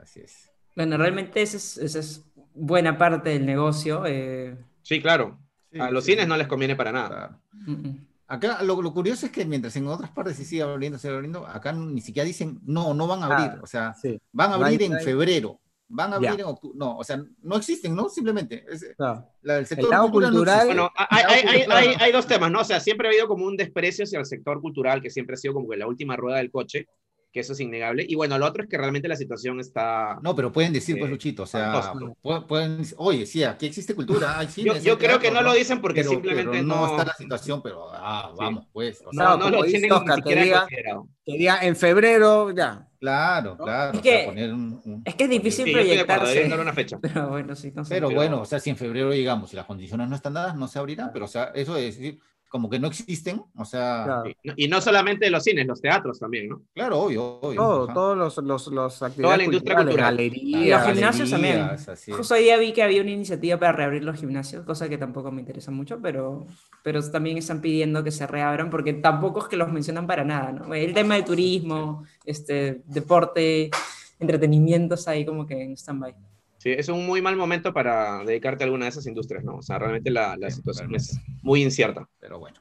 Así 0.00 0.20
es. 0.20 0.50
Bueno, 0.74 0.96
realmente 0.96 1.42
esa 1.42 1.58
es, 1.58 1.76
esa 1.76 1.98
es 1.98 2.24
buena 2.54 2.96
parte 2.96 3.28
del 3.30 3.44
negocio. 3.44 4.04
eh, 4.06 4.56
Sí, 4.82 5.02
claro. 5.02 5.38
Sí, 5.70 5.78
A 5.78 5.90
los 5.90 6.04
sí, 6.04 6.12
cines 6.12 6.26
no 6.26 6.36
les 6.38 6.46
conviene 6.48 6.74
para 6.76 6.92
nada. 6.92 7.08
Claro. 7.08 7.40
Acá 8.30 8.62
lo, 8.62 8.80
lo 8.80 8.94
curioso 8.94 9.26
es 9.26 9.32
que 9.32 9.44
mientras 9.44 9.74
en 9.74 9.88
otras 9.88 10.10
partes 10.12 10.36
se 10.36 10.44
sigue 10.44 10.62
abriendo, 10.62 10.96
se 10.98 11.02
sigue 11.02 11.14
abriendo, 11.14 11.44
acá 11.46 11.72
ni 11.72 12.00
siquiera 12.00 12.24
dicen, 12.24 12.60
no, 12.64 12.94
no 12.94 13.08
van 13.08 13.22
a 13.24 13.26
abrir. 13.26 13.50
Ah, 13.56 13.60
o 13.60 13.66
sea, 13.66 13.92
Sí, 13.94 14.20
van 14.32 14.52
a 14.52 14.56
No 14.56 14.64
abrir 14.64 14.80
no 14.80 14.86
en 14.86 14.94
hay- 15.00 15.04
febrero, 15.04 15.60
van 15.88 16.12
a 16.12 16.16
abrir 16.16 16.30
Ya. 16.30 16.36
en 16.36 16.44
octubre. 16.44 16.78
No, 16.78 16.96
o 16.96 17.02
sea, 17.02 17.20
no 17.42 17.56
existen, 17.56 17.92
¿no? 17.94 18.08
Simplemente. 18.08 18.64
es- 18.70 18.94
claro. 18.96 19.26
la- 19.42 19.58
el 19.58 19.66
sector 19.66 19.90
lado 19.90 20.10
cultural, 20.12 20.30
cultural- 20.32 20.68
no. 20.68 20.74
Bueno, 20.74 20.90
hay, 20.96 21.24
hay- 21.28 21.46
hay- 21.48 21.66
hay- 21.88 21.94
hay 21.98 22.12
dos 22.12 22.26
temas, 22.28 22.52
¿no? 22.52 22.60
O 22.60 22.64
sea, 22.64 22.78
siempre 22.78 23.08
ha 23.08 23.10
habido 23.10 23.26
como 23.26 23.44
un 23.46 23.56
desprecio 23.56 24.04
hacia 24.04 24.20
el 24.20 24.26
sector 24.26 24.60
cultural, 24.60 25.02
que 25.02 25.10
siempre 25.10 25.34
ha 25.34 25.36
sido 25.36 25.52
como 25.54 25.68
que 25.68 25.76
la 25.76 25.88
última 25.88 26.14
rueda 26.14 26.38
del 26.38 26.52
coche, 26.52 26.86
que 27.32 27.40
eso 27.40 27.52
es 27.52 27.60
innegable. 27.60 28.04
Y 28.08 28.14
bueno, 28.16 28.36
lo 28.38 28.46
otro 28.46 28.62
es 28.64 28.68
que 28.68 28.76
realmente 28.76 29.06
la 29.06 29.14
situación 29.16 29.60
está... 29.60 30.18
No, 30.22 30.34
pero 30.34 30.50
pueden 30.50 30.72
decir, 30.72 30.98
pues, 30.98 31.08
Eh, 31.08 31.12
Luchito, 31.12 31.44
o 31.44 31.46
sea, 31.46 31.92
pueden, 32.48 32.78
decir, 32.78 32.94
oye, 32.98 33.24
sí, 33.26 33.44
aquí 33.44 33.66
existe 33.66 33.94
cultura, 33.94 34.38
hay 34.38 34.46
Yo, 34.46 34.52
cines, 34.52 34.82
yo 34.84 34.92
hay 34.94 34.98
creo 34.98 35.18
que 35.18 35.28
teatro, 35.28 35.42
no 35.42 35.48
lo 35.48 35.54
dicen 35.54 35.80
porque 35.80 36.00
Pero- 36.00 36.10
simplemente 36.10 36.50
pero 36.50 36.62
no, 36.64 36.86
está 36.90 37.04
la 37.04 37.14
situación, 37.14 37.62
pero 37.62 37.86
ah, 37.92 38.32
vamos, 38.36 38.66
pues. 38.72 39.00
o 39.06 39.12
sea, 39.12 39.24
no, 39.24 39.36
no 39.36 39.50
lo 39.50 39.62
tienen 39.62 39.92
Oscar, 39.92 40.16
ni 40.16 40.22
que 40.22 40.28
siquiera 40.30 40.44
diga- 40.44 40.60
considerado. 40.62 41.08
Quería 41.24 41.58
en 41.62 41.76
febrero, 41.76 42.50
ya. 42.50 42.88
claro, 42.98 43.56
claro. 43.56 43.92
Es 43.92 44.00
o 44.00 44.02
sea, 44.02 44.18
que- 44.20 44.24
poner 44.26 44.52
un- 44.52 44.80
un- 44.84 45.02
Es 45.04 45.14
que 45.14 45.24
es 45.24 45.30
difícil 45.30 45.64
Sí, 45.66 45.72
yo 45.72 45.78
acuerdo, 45.78 46.06
proyectarse. 46.06 46.48
dar 46.48 46.60
una 46.60 46.72
fecha. 46.72 46.98
Pero 47.02 47.28
bueno, 47.28 47.54
sí, 47.54 47.72
no 47.74 47.84
sé. 47.84 47.94
Pero 47.94 48.08
pero- 48.08 48.18
bueno, 48.20 48.40
o 48.40 48.44
sea, 48.44 48.58
si 48.58 48.70
en 48.70 48.76
febrero 48.76 49.12
llegamos 49.12 49.52
y 49.52 49.56
las 49.56 49.66
condiciones 49.66 50.08
no 50.08 50.16
están 50.16 50.34
dadas, 50.34 50.56
no 50.56 50.66
se 50.66 50.78
abrirán, 50.80 51.10
pero 51.12 51.26
o 51.26 51.28
sea, 51.28 51.52
eso 51.54 51.76
es 51.76 51.96
decir, 51.96 52.18
como 52.50 52.68
que 52.68 52.78
no 52.78 52.88
existen, 52.88 53.40
o 53.56 53.64
sea, 53.64 54.02
Claro. 54.04 54.28
Y 54.42 54.48
no- 54.48 54.54
Y 54.56 54.68
no 54.68 54.80
solamente 54.82 55.30
los 55.30 55.42
cines, 55.44 55.66
los 55.66 55.80
teatros 55.80 56.18
también, 56.18 56.48
¿no? 56.48 56.62
claro, 56.74 56.98
obvio, 56.98 57.38
obvio. 57.40 57.54
Todo, 57.58 57.84
ajá. 57.84 57.94
todos 57.94 58.18
los, 58.18 58.36
los, 58.38 58.66
los 58.66 59.02
actividades 59.02 59.38
la 59.38 59.44
industria 59.44 59.76
cultural. 59.76 60.16
Galerías, 60.16 60.84
los 60.86 60.92
gimnasios 60.94 61.30
también. 61.30 61.68
Justo 62.16 62.34
hoy 62.34 62.42
día 62.42 62.58
vi 62.58 62.72
que 62.72 62.82
había 62.82 63.00
una 63.00 63.12
iniciativa 63.12 63.56
para 63.58 63.72
reabrir 63.72 64.02
los 64.04 64.18
gimnasios, 64.18 64.66
cosa 64.66 64.88
que 64.88 64.98
tampoco 64.98 65.30
me 65.30 65.40
interesa 65.40 65.70
mucho, 65.70 66.00
pero, 66.02 66.46
pero 66.82 67.00
también 67.10 67.38
están 67.38 67.60
pidiendo 67.60 68.02
que 68.04 68.10
se 68.10 68.26
reabran 68.26 68.68
porque 68.68 68.92
tampoco 68.94 69.40
es 69.42 69.46
que 69.46 69.56
los 69.56 69.70
mencionan 69.72 70.06
para 70.08 70.24
nada, 70.24 70.52
¿no? 70.52 70.74
El 70.74 70.92
tema 70.92 71.14
del 71.14 71.24
turismo, 71.24 72.04
este, 72.26 72.82
deporte, 72.84 73.70
entretenimiento 74.18 74.96
está 74.96 75.12
ahí 75.12 75.24
como 75.24 75.46
que 75.46 75.62
en 75.62 75.76
stand-by. 75.76 76.14
Sí, 76.60 76.70
es 76.72 76.90
un 76.90 77.06
muy 77.06 77.22
mal 77.22 77.36
momento 77.36 77.72
para 77.72 78.22
dedicarte 78.22 78.64
a 78.64 78.66
alguna 78.66 78.84
de 78.84 78.90
esas 78.90 79.06
industrias, 79.06 79.42
¿no? 79.42 79.56
O 79.56 79.62
sea, 79.62 79.78
realmente 79.78 80.10
la, 80.10 80.36
la 80.36 80.50
Sí, 80.50 80.56
situación 80.56 80.90
realmente. 80.90 81.12
es 81.12 81.18
muy 81.42 81.62
incierta. 81.62 82.06
Pero 82.18 82.38
bueno. 82.38 82.60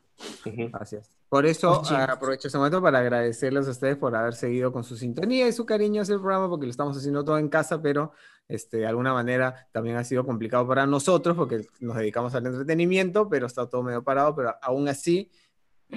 Así 0.74 0.96
es. 0.96 1.12
Por 1.28 1.46
eso 1.46 1.82
Pues, 1.82 1.92
aprovecho 1.92 2.48
este 2.48 2.58
momento 2.58 2.82
para 2.82 3.00
agradecerles 3.00 3.68
a 3.68 3.72
ustedes 3.72 3.98
por 3.98 4.16
haber 4.16 4.34
seguido 4.36 4.72
con 4.72 4.84
su 4.86 4.96
sintonía 4.96 5.48
y 5.48 5.52
su 5.54 5.66
cariño 5.66 6.02
hacia 6.02 6.16
el 6.16 6.22
programa, 6.22 6.48
porque 6.50 6.66
lo 6.66 6.72
estamos 6.72 6.98
haciendo 6.98 7.26
todo 7.26 7.38
en 7.40 7.50
casa, 7.50 7.82
pero 7.82 8.14
este, 8.48 8.78
de 8.78 8.88
alguna 8.88 9.14
manera 9.14 9.68
también 9.74 9.98
ha 9.98 10.04
sido 10.06 10.26
complicado 10.26 10.66
para 10.66 10.88
nosotros, 10.88 11.36
porque 11.36 11.68
nos 11.82 11.98
dedicamos 11.98 12.34
al 12.36 12.46
entretenimiento, 12.48 13.28
pero 13.30 13.48
está 13.48 13.70
todo 13.70 13.84
medio 13.84 14.02
parado, 14.04 14.34
pero 14.36 14.56
aún 14.62 14.88
así, 14.88 15.30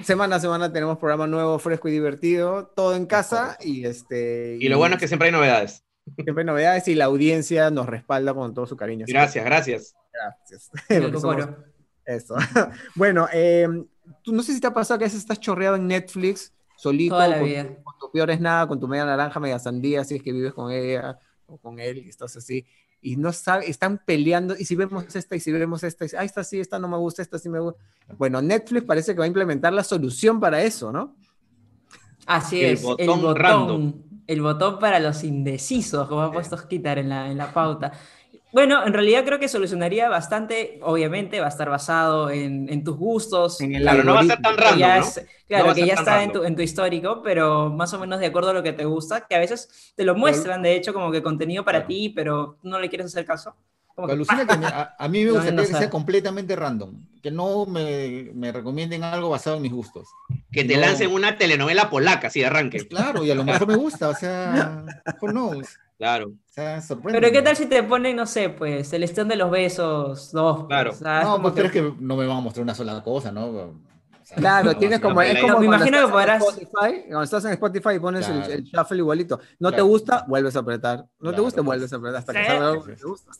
semana 0.03 0.35
a 0.35 0.39
semana 0.39 0.71
tenemos 0.73 0.97
programa 0.97 1.25
nuevo, 1.25 1.57
fresco 1.57 1.87
y 1.87 1.91
divertido, 1.93 2.67
todo 2.75 2.95
en 2.95 3.05
casa, 3.05 3.57
y 3.61 3.85
este... 3.85 4.57
Y 4.59 4.67
lo 4.69 4.77
bueno 4.77 4.95
es 4.95 5.01
que 5.01 5.07
siempre 5.07 5.27
hay 5.29 5.31
novedades. 5.31 5.82
Siempre 6.15 6.43
novedades 6.43 6.87
y 6.87 6.95
la 6.95 7.05
audiencia 7.05 7.69
nos 7.71 7.87
respalda 7.87 8.33
con 8.33 8.53
todo 8.53 8.65
su 8.65 8.75
cariño. 8.75 9.05
Gracias, 9.07 9.43
gracias. 9.45 9.95
Gracias. 10.11 10.71
Somos- 11.21 11.49
eso. 12.05 12.35
bueno, 12.95 13.27
eh, 13.33 13.67
tú 14.21 14.33
no 14.33 14.43
sé 14.43 14.53
si 14.53 14.59
te 14.59 14.67
ha 14.67 14.73
pasado 14.73 14.97
que 14.99 15.05
a 15.05 15.07
veces 15.07 15.19
estás 15.19 15.39
chorreado 15.39 15.75
en 15.77 15.87
Netflix, 15.87 16.53
solito, 16.75 17.15
Toda 17.15 17.27
la 17.29 17.37
con, 17.39 17.45
vida. 17.47 17.63
con 17.83 17.97
tu 17.99 18.11
peor 18.11 18.29
es 18.31 18.39
nada, 18.41 18.67
con 18.67 18.79
tu 18.79 18.87
media 18.87 19.05
naranja, 19.05 19.39
media 19.39 19.59
sandía, 19.59 20.03
si 20.03 20.15
es 20.15 20.23
que 20.23 20.31
vives 20.33 20.53
con 20.53 20.71
ella 20.71 21.17
o 21.47 21.57
con 21.57 21.79
él 21.79 21.99
y 21.99 22.09
estás 22.09 22.35
así. 22.35 22.65
Y 23.01 23.17
no 23.17 23.33
sabes, 23.33 23.67
están 23.69 24.01
peleando, 24.05 24.55
y 24.57 24.63
si 24.63 24.75
vemos 24.77 25.13
esta, 25.13 25.35
y 25.35 25.39
si 25.41 25.51
vemos 25.51 25.83
esta, 25.83 26.05
y 26.05 26.09
si, 26.09 26.15
ah, 26.15 26.23
esta 26.23 26.41
sí, 26.43 26.59
esta 26.59 26.79
no 26.79 26.87
me 26.87 26.95
gusta, 26.97 27.21
esta 27.21 27.37
sí 27.37 27.49
me 27.49 27.59
gusta. 27.59 27.81
Bueno, 28.17 28.41
Netflix 28.41 28.85
parece 28.85 29.13
que 29.13 29.19
va 29.19 29.25
a 29.25 29.27
implementar 29.27 29.73
la 29.73 29.83
solución 29.83 30.39
para 30.39 30.61
eso, 30.63 30.91
¿no? 30.91 31.15
Así 32.25 32.63
El 32.63 32.73
es, 32.73 32.79
el 32.81 32.85
botón, 32.85 33.35
random. 33.35 33.93
El 34.27 34.41
botón 34.41 34.79
para 34.79 34.99
los 34.99 35.23
indecisos, 35.23 36.07
como 36.07 36.21
ha 36.21 36.31
puesto 36.33 36.57
Skitar 36.57 36.97
en 36.99 37.09
la, 37.09 37.29
en 37.31 37.37
la 37.37 37.53
pauta. 37.53 37.91
Bueno, 38.51 38.85
en 38.85 38.93
realidad 38.93 39.25
creo 39.25 39.39
que 39.39 39.47
solucionaría 39.49 40.09
bastante, 40.09 40.79
obviamente 40.83 41.39
va 41.39 41.47
a 41.47 41.49
estar 41.49 41.69
basado 41.69 42.29
en, 42.29 42.69
en 42.69 42.83
tus 42.83 42.97
gustos, 42.97 43.67
En 43.67 43.73
el 43.75 43.81
Claro, 43.81 44.03
no 44.03 44.13
va 44.13 44.19
a 44.19 44.23
ser 44.23 44.39
tan 44.41 44.57
random, 44.57 44.95
¿no? 44.95 45.15
es- 45.17 45.25
claro, 45.47 45.73
que 45.73 45.85
ya 45.85 45.93
está 45.95 46.23
en 46.23 46.31
tu, 46.31 46.43
en 46.43 46.55
tu 46.55 46.61
histórico, 46.61 47.21
pero 47.23 47.69
más 47.69 47.93
o 47.93 47.99
menos 47.99 48.19
de 48.19 48.27
acuerdo 48.27 48.51
a 48.51 48.53
lo 48.53 48.63
que 48.63 48.73
te 48.73 48.85
gusta, 48.85 49.25
que 49.27 49.35
a 49.35 49.39
veces 49.39 49.93
te 49.95 50.03
lo 50.05 50.15
muestran, 50.15 50.61
de 50.61 50.75
hecho, 50.75 50.93
como 50.93 51.11
que 51.11 51.23
contenido 51.23 51.63
para 51.65 51.85
Claro. 51.85 51.87
ti, 51.87 52.09
pero 52.09 52.57
no 52.63 52.79
le 52.79 52.89
quieres 52.89 53.07
hacer 53.07 53.25
caso. 53.25 53.55
Como 53.95 54.07
que, 54.07 54.13
Alucina 54.13 54.47
que 54.47 54.57
me- 54.57 54.65
a, 54.65 54.95
a 54.97 55.07
mí 55.07 55.19
me 55.19 55.25
No, 55.29 55.33
gustaría 55.33 55.55
no 55.55 55.61
que 55.61 55.67
sabe. 55.67 55.79
sea 55.83 55.89
completamente 55.89 56.55
random, 56.55 56.95
que 57.21 57.29
no 57.31 57.65
me, 57.65 58.31
me 58.33 58.51
recomienden 58.51 59.03
algo 59.03 59.29
basado 59.29 59.55
en 59.57 59.61
mis 59.61 59.71
gustos. 59.71 60.07
Que 60.51 60.63
te 60.63 60.75
No. 60.75 60.81
lancen 60.81 61.11
una 61.11 61.37
telenovela 61.37 61.89
polaca, 61.89 62.27
así 62.27 62.39
de 62.39 62.47
arranque. 62.47 62.87
Claro, 62.87 63.23
y 63.23 63.31
a 63.31 63.35
lo 63.35 63.43
mejor 63.43 63.67
me 63.67 63.75
gusta, 63.75 64.09
o 64.09 64.15
sea, 64.15 64.83
who 65.21 65.29
knows? 65.29 65.77
Claro. 65.97 66.29
O 66.29 66.53
sea, 66.53 66.81
sorprende. 66.81 67.19
pero 67.19 67.31
¿qué 67.31 67.41
tal 67.41 67.55
si 67.55 67.65
te 67.67 67.81
ponen, 67.83 68.15
no 68.15 68.25
sé, 68.25 68.49
pues, 68.49 68.91
el 68.93 69.03
stand 69.03 69.29
de 69.29 69.35
los 69.37 69.49
besos, 69.51 70.31
dos? 70.31 70.57
pues, 70.57 70.67
Claro. 70.67 70.91
o 70.91 70.95
sea, 70.95 71.19
es 71.21 71.25
No, 71.27 71.41
pues 71.41 71.53
pero 71.53 71.67
es 71.67 71.71
que 71.71 71.93
no 71.99 72.15
me 72.17 72.25
van 72.27 72.37
a 72.37 72.41
mostrar 72.41 72.63
una 72.63 72.75
sola 72.75 73.01
cosa, 73.03 73.31
¿no? 73.31 73.73
Claro, 74.43 74.75
tienes 74.77 74.99
como, 74.99 75.21
es 75.21 75.39
como 75.39 75.59
Me 75.59 75.65
imagino 75.65 76.05
que 76.07 76.11
podrás- 76.11 76.41
Spotify, 76.41 77.01
cuando 77.07 77.23
estás 77.23 77.45
en 77.45 77.51
Spotify 77.51 77.89
y 77.95 77.99
pones 77.99 78.27
el- 78.27 78.39
Claro. 78.39 78.53
el, 78.53 78.63
shuffle 78.63 78.97
igualito. 78.97 79.39
No 79.59 79.71
te 79.71 79.81
gusta, 79.81 80.25
vuelves 80.27 80.55
a 80.55 80.59
apretar. 80.59 81.05
No 81.19 81.33
te 81.33 81.41
gusta, 81.41 81.61
vuelves 81.61 81.93
a 81.93 81.97
apretar 81.97 82.19
hasta 82.19 82.33
que 82.33 82.45
salga 82.45 82.69
algo 82.69 82.83
que 82.83 82.95
te 82.95 83.03
gusta. 83.05 83.31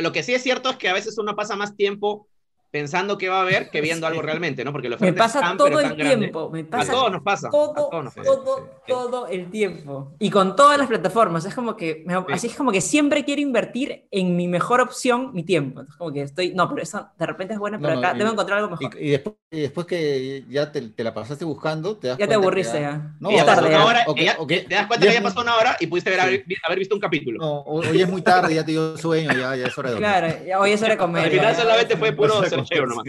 Lo 0.00 0.12
que 0.12 0.22
sí 0.22 0.34
es 0.34 0.42
cierto 0.42 0.70
es 0.70 0.76
que 0.76 0.88
a 0.88 0.94
veces 0.94 1.18
uno 1.18 1.36
pasa 1.36 1.54
más 1.56 1.76
tiempo 1.76 2.26
pensando 2.70 3.16
que 3.16 3.28
va 3.28 3.40
a 3.40 3.44
ver 3.44 3.70
que 3.70 3.80
viendo 3.80 4.06
algo 4.06 4.20
realmente, 4.22 4.64
¿no? 4.64 4.72
Porque 4.72 4.88
la 4.88 4.96
Me 4.98 5.12
pasa 5.12 5.40
pero 5.40 5.56
todo 5.56 5.80
el 5.80 5.96
grande. 5.96 6.04
tiempo. 6.04 6.50
Me 6.50 6.60
A 6.60 6.66
pasa 6.66 6.92
todos 6.92 7.10
nos 7.12 7.22
pasa. 7.22 7.48
a 7.48 7.50
todo, 7.50 7.72
todos 7.74 8.04
nos 8.04 8.14
pasa. 8.14 8.30
todo, 8.30 8.56
Sí, 8.56 8.62
sí. 8.64 8.82
todo 8.92 9.26
el 9.28 9.50
tiempo. 9.50 10.12
Y 10.18 10.30
con 10.30 10.54
todas 10.56 10.78
las 10.78 10.86
plataformas. 10.88 11.44
Es 11.46 11.54
como 11.54 11.76
que, 11.76 12.02
me- 12.06 12.14
así 12.32 12.48
es 12.48 12.54
como 12.56 12.70
que 12.72 12.80
siempre 12.80 13.24
quiero 13.24 13.40
invertir 13.40 14.06
en 14.10 14.36
mi 14.36 14.48
mejor 14.48 14.80
opción, 14.80 15.32
mi 15.32 15.42
tiempo. 15.44 15.80
Es 15.82 15.94
como 15.96 16.12
que 16.12 16.22
estoy, 16.22 16.52
no, 16.54 16.68
pero 16.68 16.82
eso 16.82 17.08
de 17.18 17.26
repente 17.26 17.54
es 17.54 17.58
buena, 17.60 17.78
No, 17.78 17.82
pero 17.82 17.94
no, 17.94 18.00
acá 18.06 18.14
y- 18.14 18.18
debo 18.18 18.30
encontrar 18.32 18.58
algo 18.58 18.70
mejor. 18.70 19.00
Y, 19.00 19.06
y 19.06 19.10
después, 19.12 19.36
y 19.50 19.60
después 19.60 19.86
que 19.86 20.44
ya 20.50 20.70
te, 20.70 20.82
te 20.82 21.02
la 21.04 21.14
pasaste 21.14 21.44
buscando, 21.46 21.96
te 21.96 22.08
das 22.08 22.18
ya 22.18 22.26
te 22.28 22.34
aburriste 22.34 22.80
ya. 22.82 23.14
No, 23.18 23.30
ya 23.30 23.46
tarde. 23.46 23.68
una 23.68 23.78
ya. 23.78 23.84
hora, 23.86 24.04
Ok, 24.06 24.18
y 24.20 24.24
ya- 24.24 24.36
ok. 24.38 24.48
te 24.48 24.74
das 24.74 24.86
cuenta 24.86 25.06
Ya 25.06 25.12
que 25.12 25.18
ya 25.18 25.22
pasó 25.22 25.40
una 25.40 25.56
hora 25.56 25.76
y 25.80 25.86
pudiste 25.86 26.10
ver- 26.10 26.18
Sí. 26.20 26.24
haber, 26.26 26.44
haber 26.66 26.78
visto 26.78 26.94
un 26.94 27.00
capítulo. 27.00 27.38
No, 27.38 27.60
hoy 27.62 28.02
es 28.02 28.08
muy 28.08 28.20
tarde, 28.20 28.54
ya 28.54 28.64
te 28.64 28.72
dio 28.72 28.96
sueño, 28.98 29.30
ya, 29.32 29.56
ya 29.56 29.66
es 29.66 29.78
hora 29.78 29.88
de 29.90 29.94
dormir. 30.00 30.10
Claro, 30.10 30.44
ya 30.46 30.60
hoy 30.60 30.72
es 30.72 30.82
hora 30.82 30.90
de 30.92 30.98
comer. 30.98 31.24
Al 31.24 31.30
final 31.30 31.56
solamente 31.56 31.96
fue 31.96 32.12
puro 32.12 32.42
Nomás. 32.86 33.04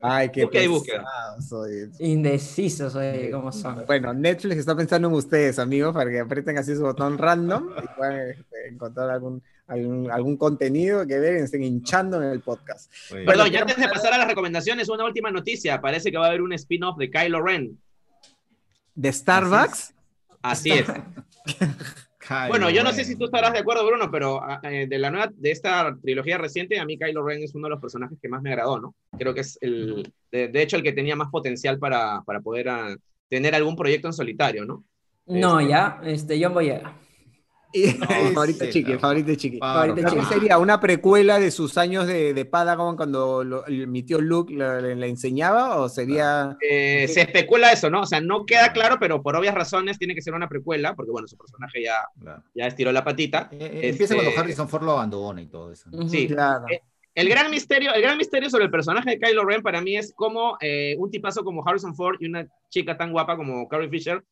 Ay, 0.00 0.30
qué 0.30 0.44
Búsqueda 0.44 0.64
y 0.64 0.78
pesado 0.78 1.42
soy. 1.42 1.90
Indecisos, 1.98 2.94
oye, 2.94 3.30
como 3.30 3.52
son. 3.52 3.84
Bueno, 3.86 4.14
Netflix 4.14 4.56
está 4.56 4.74
pensando 4.74 5.08
en 5.08 5.14
ustedes, 5.14 5.58
amigos, 5.58 5.92
para 5.92 6.10
que 6.10 6.20
aprieten 6.20 6.56
así 6.56 6.74
su 6.74 6.82
botón 6.82 7.18
random 7.18 7.70
y 7.82 7.96
puedan 7.96 8.30
este, 8.30 8.68
encontrar 8.68 9.10
algún, 9.10 9.42
algún, 9.66 10.10
algún 10.10 10.36
contenido 10.36 11.06
que 11.06 11.18
ver 11.18 11.36
y 11.36 11.42
estén 11.42 11.62
hinchando 11.62 12.22
en 12.22 12.30
el 12.30 12.40
podcast. 12.40 12.90
Perdón, 13.10 13.50
ya 13.50 13.60
antes 13.60 13.76
de 13.76 13.88
pasar 13.88 14.14
a 14.14 14.18
las 14.18 14.26
recomendaciones, 14.26 14.88
una 14.88 15.04
última 15.04 15.30
noticia. 15.30 15.80
Parece 15.80 16.10
que 16.10 16.16
va 16.16 16.26
a 16.26 16.28
haber 16.28 16.42
un 16.42 16.52
spin-off 16.54 16.96
de 16.96 17.10
Kylo 17.10 17.42
Ren. 17.42 17.78
¿De 18.94 19.12
Starbucks? 19.12 19.94
Así 20.42 20.70
es. 20.70 20.86
Kylo 22.30 22.48
Bueno, 22.48 22.70
yo 22.70 22.82
no 22.84 22.90
Ren. 22.90 22.96
sé 22.98 23.04
si 23.04 23.16
tú 23.16 23.24
estarás 23.24 23.52
de 23.52 23.58
acuerdo, 23.58 23.84
Bruno, 23.84 24.08
pero 24.10 24.40
ah, 24.42 24.60
eh, 24.62 24.86
de 24.88 24.98
la 24.98 25.10
nueva, 25.10 25.30
de 25.34 25.50
esta 25.50 25.96
trilogía 26.00 26.38
reciente, 26.38 26.78
a 26.78 26.84
mí 26.84 26.96
Kylo 26.96 27.24
Ren 27.24 27.42
es 27.42 27.54
uno 27.56 27.66
de 27.66 27.70
los 27.70 27.80
personajes 27.80 28.16
que 28.22 28.28
más 28.28 28.40
me 28.40 28.50
agradó, 28.50 28.78
¿no? 28.80 28.94
Creo 29.18 29.34
que 29.34 29.40
es 29.40 29.58
el, 29.60 30.12
de, 30.30 30.46
de 30.48 30.62
hecho, 30.62 30.76
el 30.76 30.84
que 30.84 30.92
tenía 30.92 31.16
más 31.16 31.28
potencial 31.30 31.78
para, 31.80 32.22
para 32.22 32.40
poder 32.40 32.68
ah, 32.68 32.96
tener 33.28 33.54
algún 33.56 33.74
proyecto 33.74 34.06
en 34.06 34.12
solitario, 34.12 34.64
¿no? 34.64 34.84
No, 35.26 35.58
Este- 35.60 35.70
ya, 35.72 36.00
este, 36.04 36.42
John 36.42 36.54
Boyega. 36.54 36.94
No, 37.72 38.06
favorito 38.34 38.64
sí, 38.64 38.70
chiqui, 38.70 38.98
favorito 38.98 39.34
chiqui. 39.34 39.58
Claro, 39.58 39.80
Favorito 39.92 40.08
¿Qué 40.08 40.20
chiqui. 40.20 40.34
sería? 40.34 40.58
¿Una 40.58 40.80
precuela 40.80 41.38
de 41.38 41.50
sus 41.50 41.78
años 41.78 42.06
de, 42.06 42.34
de 42.34 42.44
Padawan 42.44 42.96
cuando 42.96 43.44
lo- 43.44 43.66
el- 43.66 43.86
mi 43.86 44.02
tío 44.02 44.20
Luke 44.20 44.52
le, 44.54 44.96
le 44.96 45.08
enseñaba? 45.08 45.76
¿O 45.80 45.88
sería.? 45.88 46.56
Eh, 46.60 47.06
se 47.08 47.20
especula 47.22 47.72
eso, 47.72 47.88
¿no? 47.90 48.00
O 48.02 48.06
sea, 48.06 48.20
no 48.20 48.44
queda 48.44 48.72
claro, 48.72 48.96
pero 48.98 49.22
por 49.22 49.36
obvias 49.36 49.54
razones 49.54 49.98
tiene 49.98 50.14
que 50.14 50.22
ser 50.22 50.34
una 50.34 50.48
precuela, 50.48 50.94
porque 50.94 51.10
bueno, 51.12 51.28
su 51.28 51.36
personaje 51.36 51.82
ya, 51.84 51.94
Claro. 52.20 52.42
ya 52.54 52.66
estiró 52.66 52.90
la 52.92 53.04
patita. 53.04 53.48
Eh, 53.52 53.58
eh, 53.60 53.88
Empieza 53.90 54.14
Este- 54.14 54.24
cuando 54.24 54.40
Harrison 54.40 54.68
Ford 54.68 54.82
lo 54.84 54.92
abandona 54.92 55.40
y 55.42 55.46
todo 55.46 55.72
eso. 55.72 55.88
Sí. 56.08 56.26
Claro. 56.28 56.64
Eh, 56.70 56.80
El 57.14 57.28
gran 57.28 57.50
misterio, 57.50 57.92
el 57.92 58.02
gran 58.02 58.16
misterio 58.16 58.48
sobre 58.48 58.64
el 58.66 58.70
personaje 58.70 59.10
de 59.10 59.18
Kylo 59.18 59.44
Ren 59.44 59.62
para 59.62 59.80
mí 59.80 59.96
es 59.96 60.12
cómo 60.14 60.56
eh, 60.60 60.94
un 60.98 61.10
tipazo 61.10 61.42
como 61.44 61.66
Harrison 61.66 61.94
Ford 61.94 62.16
y 62.20 62.26
una 62.26 62.46
chica 62.68 62.96
tan 62.96 63.10
guapa 63.12 63.36
como 63.36 63.68
Carrie 63.68 63.88
Fisher 63.88 64.22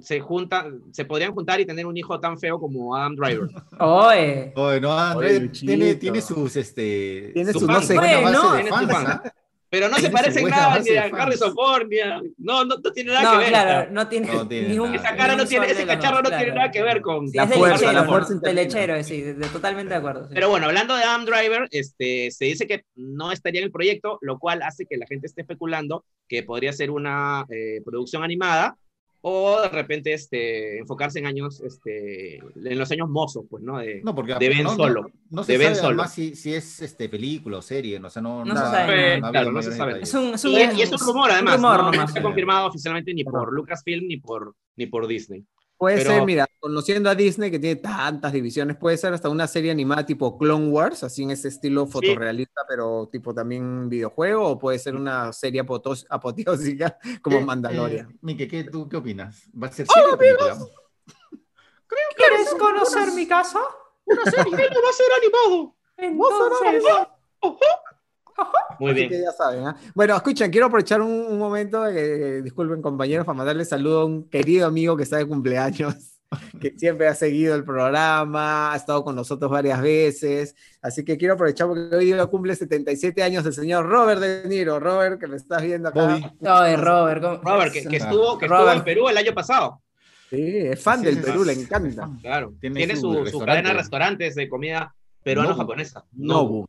se 0.00 0.20
juntan, 0.20 0.82
se 0.92 1.04
podrían 1.04 1.32
juntar 1.32 1.58
y 1.60 1.66
tener 1.66 1.86
un 1.86 1.96
hijo 1.96 2.20
tan 2.20 2.38
feo 2.38 2.58
como 2.58 2.94
Adam 2.94 3.16
Driver. 3.16 3.48
Oye, 3.80 4.52
Oye, 4.54 4.80
no, 4.80 5.16
Oye, 5.16 5.40
Luchito. 5.40 5.66
tiene, 5.72 5.94
tiene 5.94 6.20
sus, 6.20 6.56
este... 6.56 7.30
Tiene 7.32 7.52
su 7.52 7.60
sus 7.60 7.66
fan- 7.68 7.76
no 7.76 7.82
sé 7.82 7.94
base 7.96 8.32
¿no? 8.32 8.52
de 8.52 8.62
Tiene 8.62 8.70
fans, 8.88 9.22
su. 9.24 9.30
Pero 9.68 9.88
no 9.88 9.96
se 9.96 10.06
su 10.06 10.12
parecen 10.12 10.48
nada 10.48 10.78
ni 10.78 10.90
a. 10.96 11.04
Harrison 11.06 11.52
Ford, 11.52 11.86
ni 11.88 11.98
a... 11.98 12.20
No, 12.38 12.64
no, 12.64 12.76
no 12.76 12.92
tiene 12.92 13.12
nada 13.12 13.24
no, 13.24 13.32
que 13.32 13.38
ver. 13.38 13.48
claro, 13.48 13.90
no 13.92 14.08
tiene, 14.08 14.32
No 14.32 14.46
tiene 14.46 14.68
ni 14.68 14.78
un- 14.78 14.92
nada. 14.92 14.96
Esa 15.08 15.16
cara 15.16 15.36
no 15.36 15.44
tiene, 15.44 15.66
ese 15.66 15.84
cacharro 15.86 16.22
no 16.22 16.28
tiene 16.28 16.44
claro. 16.44 16.54
nada 16.60 16.70
que 16.70 16.82
ver 16.82 17.00
con... 17.00 17.28
Sí, 17.28 17.36
La 17.36 17.46
fuerza, 17.48 17.74
lechero, 17.78 17.92
la 17.92 18.04
fuerza 18.04 18.32
interna. 18.32 18.62
lechero, 18.62 19.02
sí, 19.04 19.20
de- 19.22 19.34
de- 19.34 19.48
totalmente 19.48 19.90
de 19.92 19.98
acuerdo. 19.98 20.28
sí. 20.28 20.34
Pero 20.34 20.50
bueno, 20.50 20.66
hablando 20.66 20.94
de 20.94 21.02
Adam 21.02 21.24
Driver, 21.24 21.66
este, 21.72 22.30
se 22.30 22.44
dice 22.44 22.66
que 22.68 22.84
no 22.94 23.32
estaría 23.32 23.60
en 23.60 23.64
el 23.66 23.72
proyecto, 23.72 24.18
lo 24.22 24.38
cual 24.38 24.62
hace 24.62 24.86
que 24.86 24.96
la 24.98 25.06
gente 25.06 25.26
esté 25.26 25.40
especulando 25.40 26.04
que 26.28 26.44
podría 26.44 26.72
ser 26.72 26.90
una 26.92 27.44
eh, 27.50 27.80
producción 27.84 28.22
animada 28.22 28.76
o 29.22 29.60
de 29.60 29.68
repente 29.70 30.12
este, 30.12 30.78
enfocarse 30.78 31.18
en 31.18 31.26
años, 31.26 31.60
este, 31.60 32.36
en 32.36 32.78
los 32.78 32.90
años 32.92 33.08
mozos, 33.08 33.44
pues, 33.50 33.62
¿no? 33.64 33.78
De, 33.78 34.00
No, 34.04 34.14
porque 34.14 34.34
de 34.34 34.48
Ben 34.48 34.62
no, 34.62 34.76
Solo. 34.76 35.02
No, 35.02 35.08
no 35.30 35.44
se 35.44 35.52
De 35.52 35.58
Ben 35.58 35.68
sabe 35.68 35.76
Solo. 35.78 35.88
además 35.88 36.14
si, 36.14 36.36
si 36.36 36.54
es 36.54 36.80
este, 36.82 37.08
película 37.08 37.58
o 37.58 37.62
serie, 37.62 37.98
no, 37.98 38.06
o 38.08 38.10
sea, 38.10 38.22
no, 38.22 38.44
No 38.44 38.54
se 38.54 38.62
ha- 38.62 38.70
sabe 38.70 38.76
nada. 39.20 39.26
ha 39.26 39.28
habido 39.28 39.30
Claro, 39.32 39.52
no 39.52 39.62
se 39.62 39.72
sabe. 39.72 40.00
Es 40.02 40.14
un, 40.14 40.34
es 40.34 40.44
un- 40.44 40.52
Y, 40.52 40.56
es- 40.62 40.78
y 40.78 40.82
es 40.82 40.92
un 40.92 40.98
rumor, 40.98 41.30
además. 41.30 41.56
rumor 41.56 41.96
no, 41.96 42.02
está 42.04 42.22
confirmado 42.22 42.66
oficialmente 42.68 43.12
ni 43.14 43.24
por 43.24 43.52
Lucasfilm 43.52 44.06
ni 44.06 44.16
por, 44.18 44.54
ni 44.76 44.86
por 44.86 45.06
Disney. 45.06 45.44
Puede 45.78 45.98
Pero- 45.98 46.10
ser, 46.10 46.24
mira, 46.24 46.46
conociendo 46.58 47.10
a 47.10 47.14
Disney 47.14 47.50
que 47.50 47.58
tiene 47.58 47.76
tantas 47.76 48.32
divisiones, 48.32 48.76
puede 48.78 48.96
ser 48.96 49.12
hasta 49.12 49.28
una 49.28 49.46
serie 49.46 49.70
animada 49.70 50.06
tipo 50.06 50.38
Clone 50.38 50.68
Wars, 50.68 51.04
así 51.04 51.22
en 51.24 51.32
ese 51.32 51.48
estilo 51.48 51.86
fotorrealista, 51.86 52.62
pero 52.66 53.08
tipo 53.12 53.34
también 53.34 53.88
videojuego, 53.90 54.48
o 54.48 54.58
puede 54.58 54.78
ser 54.78 54.94
una 54.96 55.32
serie 55.34 55.60
apotos- 55.62 56.06
apoteósica 56.08 56.98
como 57.22 57.38
Eh, 57.38 57.44
Mandalorian. 57.44 58.10
eh, 58.10 58.16
Mike, 58.22 58.48
¿qué, 58.48 58.64
¿tú 58.64 58.88
qué 58.88 58.96
opinas? 58.96 59.42
¿Va 59.52 59.66
a 59.66 59.72
ser 59.72 59.86
serie 59.86 60.12
o 60.12 60.16
película? 60.16 60.56
¿Quieres 62.16 62.54
conocer 62.58 63.12
mi 63.12 63.26
casa? 63.28 63.60
Una 64.06 64.24
serie 64.24 64.52
va 64.56 64.56
a 64.56 64.92
ser 64.92 65.06
animado. 65.22 65.74
Entonces, 65.98 67.06
Muy 68.78 68.90
Así 68.90 68.98
bien. 69.00 69.10
que 69.10 69.22
ya 69.22 69.32
saben, 69.32 69.66
¿ah? 69.66 69.76
Bueno, 69.94 70.14
escuchen, 70.16 70.50
quiero 70.50 70.66
aprovechar 70.66 71.00
un, 71.00 71.10
un 71.10 71.38
momento, 71.38 71.86
eh, 71.86 72.42
disculpen 72.42 72.82
compañeros, 72.82 73.24
para 73.24 73.36
mandarle 73.38 73.64
saludo 73.64 74.00
a 74.00 74.04
un 74.04 74.28
querido 74.28 74.66
amigo 74.66 74.96
que 74.96 75.04
está 75.04 75.16
de 75.16 75.26
cumpleaños, 75.26 75.94
que 76.60 76.74
siempre 76.76 77.06
ha 77.08 77.14
seguido 77.14 77.54
el 77.54 77.64
programa, 77.64 78.72
ha 78.72 78.76
estado 78.76 79.02
con 79.04 79.14
nosotros 79.16 79.50
varias 79.50 79.80
veces, 79.80 80.54
así 80.82 81.04
que 81.04 81.16
quiero 81.16 81.34
aprovechar 81.34 81.68
porque 81.68 81.94
hoy 81.96 82.04
día 82.06 82.26
cumple 82.26 82.54
77 82.54 83.22
años 83.22 83.46
el 83.46 83.54
señor 83.54 83.86
Robert 83.86 84.20
De 84.20 84.46
Niro, 84.48 84.78
Robert, 84.80 85.18
que 85.20 85.26
me 85.26 85.36
estás 85.36 85.62
viendo 85.62 85.88
acá. 85.88 86.06
Bobby. 86.06 86.26
Oye, 86.40 86.76
Robert, 86.76 87.22
¿cómo- 87.22 87.40
Robert, 87.42 87.72
que, 87.72 87.84
que 87.86 87.96
estuvo, 87.96 88.38
que 88.38 88.44
estuvo 88.46 88.60
Robert. 88.60 88.78
en 88.78 88.84
Perú 88.84 89.08
el 89.08 89.16
año 89.16 89.32
pasado. 89.32 89.80
Sí, 90.28 90.56
es 90.58 90.82
fan 90.82 90.98
Sí, 91.00 91.06
del 91.06 91.22
Perú, 91.22 91.44
le 91.44 91.52
encanta. 91.52 92.10
Claro. 92.20 92.52
Tiene 92.60 92.76
Tiene, 92.76 92.96
su 92.96 93.14
su, 93.14 93.26
su 93.28 93.38
cadena 93.38 93.68
de 93.70 93.76
restaurantes 93.76 94.34
de 94.34 94.48
comida 94.48 94.92
peruano-japonesa. 95.30 96.04
Nobu. 96.12 96.66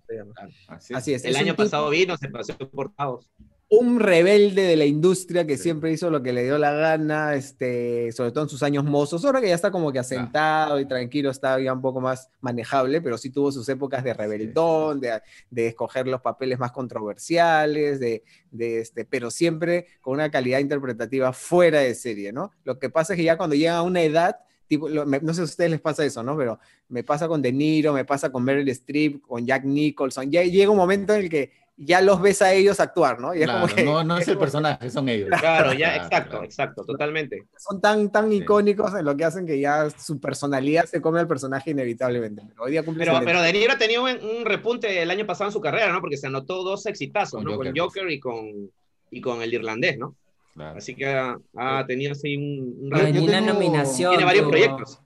Así 0.67 0.93
es. 0.93 0.97
Así 0.97 1.13
es. 1.13 1.23
El 1.25 1.31
es 1.35 1.37
año 1.41 1.53
tipo- 1.53 1.63
pasado 1.63 1.89
vino, 1.89 2.17
se 2.17 2.27
paseó 2.29 2.57
por 2.57 2.91
todos. 2.93 3.29
un 3.69 3.99
rebelde 3.99 4.61
de 4.61 4.77
la 4.77 4.85
industria 4.85 5.45
que 5.45 5.57
Sí. 5.57 5.63
siempre 5.63 5.91
hizo 5.91 6.09
lo 6.09 6.23
que 6.23 6.31
le 6.31 6.45
dio 6.45 6.57
la 6.57 6.71
gana, 6.71 7.35
este, 7.35 8.13
sobre 8.13 8.31
todo 8.31 8.45
en 8.45 8.49
sus 8.49 8.63
años 8.63 8.85
mozos. 8.85 9.25
Ahora 9.25 9.41
que 9.41 9.49
ya 9.49 9.55
está 9.55 9.71
como 9.71 9.91
que 9.91 9.99
asentado 9.99 10.79
y 10.79 10.85
tranquilo, 10.87 11.29
está 11.29 11.59
ya 11.59 11.73
un 11.73 11.81
poco 11.81 11.99
más 11.99 12.29
manejable, 12.39 13.01
pero 13.01 13.17
sí 13.17 13.29
tuvo 13.29 13.51
sus 13.51 13.67
épocas 13.67 14.05
de 14.05 14.13
rebeldón, 14.13 15.01
de, 15.01 15.21
de 15.49 15.67
escoger 15.67 16.07
los 16.07 16.21
papeles 16.21 16.57
más 16.59 16.71
controversiales, 16.71 17.99
de, 17.99 18.23
de 18.51 18.79
este, 18.79 19.03
pero 19.03 19.29
siempre 19.31 19.87
con 19.99 20.13
una 20.13 20.31
calidad 20.31 20.59
interpretativa 20.59 21.33
fuera 21.33 21.81
de 21.81 21.93
serie, 21.93 22.31
¿no? 22.31 22.51
Lo 22.63 22.79
que 22.79 22.89
pasa 22.89 23.13
es 23.13 23.17
que 23.17 23.23
ya 23.25 23.35
cuando 23.37 23.55
llega 23.57 23.75
a 23.75 23.81
una 23.83 24.01
edad, 24.01 24.37
tipo, 24.67 24.87
lo- 24.89 25.05
me- 25.05 25.19
no 25.19 25.29
sé 25.33 25.35
si 25.37 25.41
a 25.41 25.45
ustedes 25.45 25.71
les 25.71 25.81
pasa 25.81 26.05
eso, 26.05 26.21
¿no? 26.23 26.37
Pero 26.37 26.59
me 26.89 27.03
pasa 27.03 27.27
con 27.27 27.41
De 27.41 27.51
Niro, 27.51 27.93
me 27.93 28.05
pasa 28.05 28.31
con 28.31 28.43
Meryl 28.43 28.67
Streep, 28.69 29.21
con 29.21 29.45
Jack 29.45 29.63
Nicholson, 29.65 30.31
ya 30.31 30.43
llega 30.43 30.71
un 30.71 30.77
momento 30.77 31.13
en 31.13 31.21
el 31.21 31.29
que 31.29 31.51
ya 31.79 32.01
los 32.01 32.19
ves 32.19 32.41
a 32.41 32.51
ellos 32.53 32.79
actuar, 32.79 33.19
¿no? 33.19 33.35
Y 33.35 33.39
es 33.41 33.45
Claro, 33.45 33.61
como 33.61 33.75
que 33.75 33.83
no, 33.83 34.03
no 34.03 34.17
es 34.17 34.27
el 34.27 34.37
personaje, 34.39 34.89
son 34.89 35.07
ellos. 35.09 35.29
Claro, 35.39 35.73
ya, 35.73 35.89
Claro, 35.93 36.03
exacto, 36.05 36.29
claro. 36.31 36.45
exacto, 36.45 36.83
totalmente. 36.83 37.45
son 37.55 37.79
tan, 37.79 38.11
tan 38.11 38.29
Sí. 38.31 38.37
icónicos 38.37 38.95
en 38.95 39.05
lo 39.05 39.15
que 39.15 39.25
hacen 39.25 39.45
que 39.45 39.59
ya 39.59 39.87
su 39.91 40.19
personalidad 40.19 40.85
se 40.85 41.01
come 41.01 41.19
al 41.19 41.27
personaje 41.27 41.69
inevitablemente. 41.71 42.41
Pero 42.49 42.63
hoy 42.63 42.71
día 42.71 42.83
cumple 42.83 43.03
Pero, 43.05 43.13
70. 43.19 43.31
pero 43.31 43.41
De 43.43 43.53
Niro 43.53 43.73
ha 43.73 43.77
tenido 43.77 44.03
un, 44.05 44.09
un 44.39 44.45
repunte 44.45 45.03
el 45.03 45.11
año 45.11 45.27
pasado 45.27 45.49
en 45.49 45.53
su 45.53 45.61
carrera, 45.61 45.93
¿no? 45.93 46.01
Porque 46.01 46.17
se 46.17 46.25
anotó 46.25 46.63
dos 46.63 46.85
exitazos, 46.87 47.33
Con 47.37 47.43
¿no? 47.43 47.51
Joker. 47.55 47.71
Con 47.71 47.79
Joker 47.79 48.09
y 48.11 48.19
con, 48.19 48.71
y 49.11 49.21
con 49.21 49.41
el 49.43 49.53
irlandés, 49.53 49.99
¿no? 49.99 50.15
Claro. 50.57 50.77
Así 50.79 50.95
que 50.95 51.05
ha, 51.05 51.37
ha 51.55 51.85
tenido 51.85 52.11
así 52.13 52.35
un... 52.35 52.43
un 52.81 52.89
ni 53.13 53.19
una 53.19 53.39
tengo- 53.39 53.53
nominación. 53.53 54.09
tiene 54.11 54.25
varios 54.25 54.47
proyectos. 54.49 54.99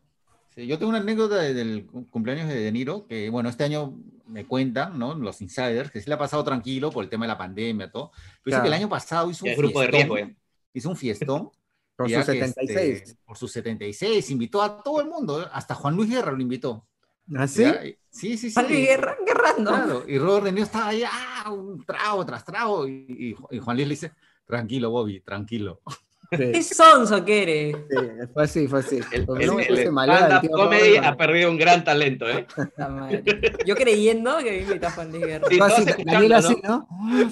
Sí, 0.56 0.66
yo 0.66 0.78
tengo 0.80 0.90
una 0.90 1.00
anécdota 1.00 1.36
de- 1.38 1.54
del 1.54 1.86
cu- 1.86 2.10
cumpleaños 2.10 2.48
de 2.48 2.56
De 2.56 2.72
Niro, 2.72 3.06
que 3.06 3.30
bueno, 3.30 3.50
este 3.50 3.64
año 3.66 3.98
me 4.28 4.46
cuentan, 4.46 4.98
¿no? 4.98 5.14
Los 5.14 5.42
insiders, 5.42 5.92
que 5.92 6.00
sí 6.02 6.08
le 6.10 6.16
ha 6.16 6.18
pasado 6.18 6.44
tranquilo 6.44 6.90
por 6.90 7.04
el 7.04 7.10
tema 7.10 7.26
de 7.26 7.30
la 7.30 7.38
pandemia, 7.38 7.92
todo. 7.92 8.12
Pero 8.12 8.22
dice 8.46 8.50
Claro. 8.52 8.64
que 8.64 8.68
el 8.70 8.74
año 8.74 8.90
pasado 8.90 9.30
hizo 9.30 9.46
un 9.46 9.52
Es 9.52 9.58
grupo 9.58 9.82
de 9.82 9.88
fiestón, 9.90 10.16
riesgo, 10.18 10.32
ya. 10.34 10.38
hizo 10.74 10.90
un 10.90 10.96
fiestón. 10.98 11.50
Por 11.98 12.10
sus 12.10 12.18
que, 12.26 12.32
76. 12.32 13.02
este, 13.02 13.16
por 13.26 13.38
sus 13.38 13.52
76, 13.52 14.32
invitó 14.32 14.64
a 14.64 14.82
todo 14.82 15.02
el 15.02 15.08
mundo, 15.08 15.42
¿eh? 15.44 15.46
hasta 15.52 15.76
Juan 15.76 15.96
Luis 15.96 16.10
Guerra 16.10 16.32
lo 16.32 16.42
invitó. 16.42 16.88
¿Ah, 17.36 17.46
sí? 17.48 17.62
¿ya? 17.62 17.80
Sí, 18.10 18.38
sí, 18.38 18.50
sí. 18.50 18.54
Vale, 18.56 18.76
guerra, 18.76 19.16
guerrando. 19.24 19.70
Claro, 19.70 20.04
y 20.08 20.18
Robert 20.18 20.46
De 20.46 20.52
Niro 20.52 20.64
estaba 20.64 20.88
ahí, 20.88 21.04
ah, 21.06 21.52
un 21.52 21.86
trago 21.86 22.26
tras 22.26 22.44
trago, 22.44 22.88
y, 22.88 23.06
y- 23.08 23.56
y 23.56 23.60
Juan 23.60 23.76
Luis 23.78 23.88
le 23.88 23.94
dice, 23.94 24.12
tranquilo, 24.52 24.92
Bobby, 24.92 25.22
tranquilo. 25.22 25.82
¿Qué 26.32 26.64
sonso 26.64 27.26
que 27.26 27.44
eres? 27.44 27.76
Sí, 27.90 27.98
fue 28.34 28.44
así, 28.44 28.68
fue 28.68 28.80
así. 28.80 29.00
El, 29.12 29.28
el- 29.42 29.48
no, 29.48 29.60
el 29.60 30.42
tío 30.42 30.52
comedy 30.52 30.96
ha 30.96 31.18
perdido 31.18 31.52
un 31.52 31.58
gran 31.58 31.84
talento, 31.84 32.26
¿eh? 32.30 32.48
Yo 33.66 33.76
creyendo 33.76 34.38
que 34.38 34.52
me 34.52 34.58
invitó 34.60 34.88
a 34.88 34.92
Juan 34.92 35.12
Luis 35.12 35.26
Guerra. 35.26 35.48
Sí, 35.50 35.58
fue 35.58 35.68
así, 35.68 35.84
¿no? 36.06 36.36
así, 36.36 36.56
¿no? 36.64 36.88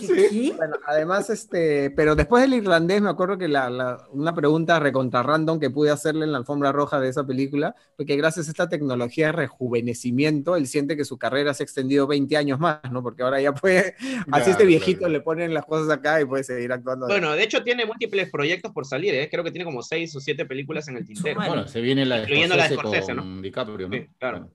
¿Qué? 0.06 0.54
Bueno, 0.58 0.76
además, 0.86 1.30
este, 1.30 1.92
pero 1.92 2.16
después 2.16 2.44
del 2.44 2.56
irlandés, 2.56 3.02
me 3.02 3.10
acuerdo 3.10 3.38
que 3.38 3.48
la, 3.48 3.70
la- 3.70 4.06
una 4.12 4.36
pregunta 4.36 4.80
recontra 4.80 5.24
random 5.24 5.62
que 5.62 5.70
pude 5.70 5.92
hacerle 5.92 6.26
en 6.26 6.34
la 6.34 6.40
alfombra 6.40 6.74
roja 6.74 7.00
de 7.00 7.08
esa 7.08 7.26
película, 7.26 7.76
fue 7.96 8.06
que 8.06 8.18
gracias 8.18 8.48
a 8.48 8.52
esta 8.52 8.68
tecnología 8.68 9.28
de 9.28 9.32
rejuvenecimiento, 9.32 10.58
él 10.58 10.68
siente 10.68 10.98
que 10.98 11.06
su 11.06 11.18
carrera 11.18 11.54
se 11.54 11.64
ha 11.64 11.66
extendido 11.66 12.06
20 12.06 12.36
años 12.36 12.60
más, 12.60 12.80
¿no? 12.92 13.02
Porque 13.02 13.24
ahora 13.24 13.40
ya 13.40 13.54
puede, 13.54 13.96
así 13.98 14.24
Claro, 14.26 14.46
este 14.52 14.66
viejito 14.66 15.00
claro. 15.00 15.14
le 15.14 15.22
ponen 15.22 15.54
las 15.54 15.66
cosas 15.66 15.90
acá 15.90 16.20
y 16.22 16.26
puede 16.26 16.44
seguir 16.44 16.74
actuando. 16.74 17.08
Bueno, 17.08 17.32
de 17.32 17.44
hecho 17.44 17.64
tiene 17.64 17.86
múltiples 17.86 18.30
proyectos 18.30 18.74
por 18.74 18.89
salir, 18.90 19.14
¿eh? 19.16 19.30
Creo 19.32 19.44
que 19.44 19.52
tiene 19.52 19.66
como 19.66 19.82
seis 19.82 20.16
o 20.16 20.20
siete 20.20 20.46
películas 20.46 20.88
en 20.90 20.98
el 20.98 21.06
tintero. 21.06 21.40
Bueno. 21.46 21.68
Se 21.68 21.80
viene 21.82 22.06
la 22.06 22.16
de 22.18 22.22
Incluyendo 22.24 22.56
la 22.56 22.68
de 22.68 22.76
Scorsese 22.76 23.16
con 23.16 23.42
DiCaprio, 23.42 23.88
¿no? 23.88 23.96
Sí, 23.96 24.08
claro. 24.18 24.52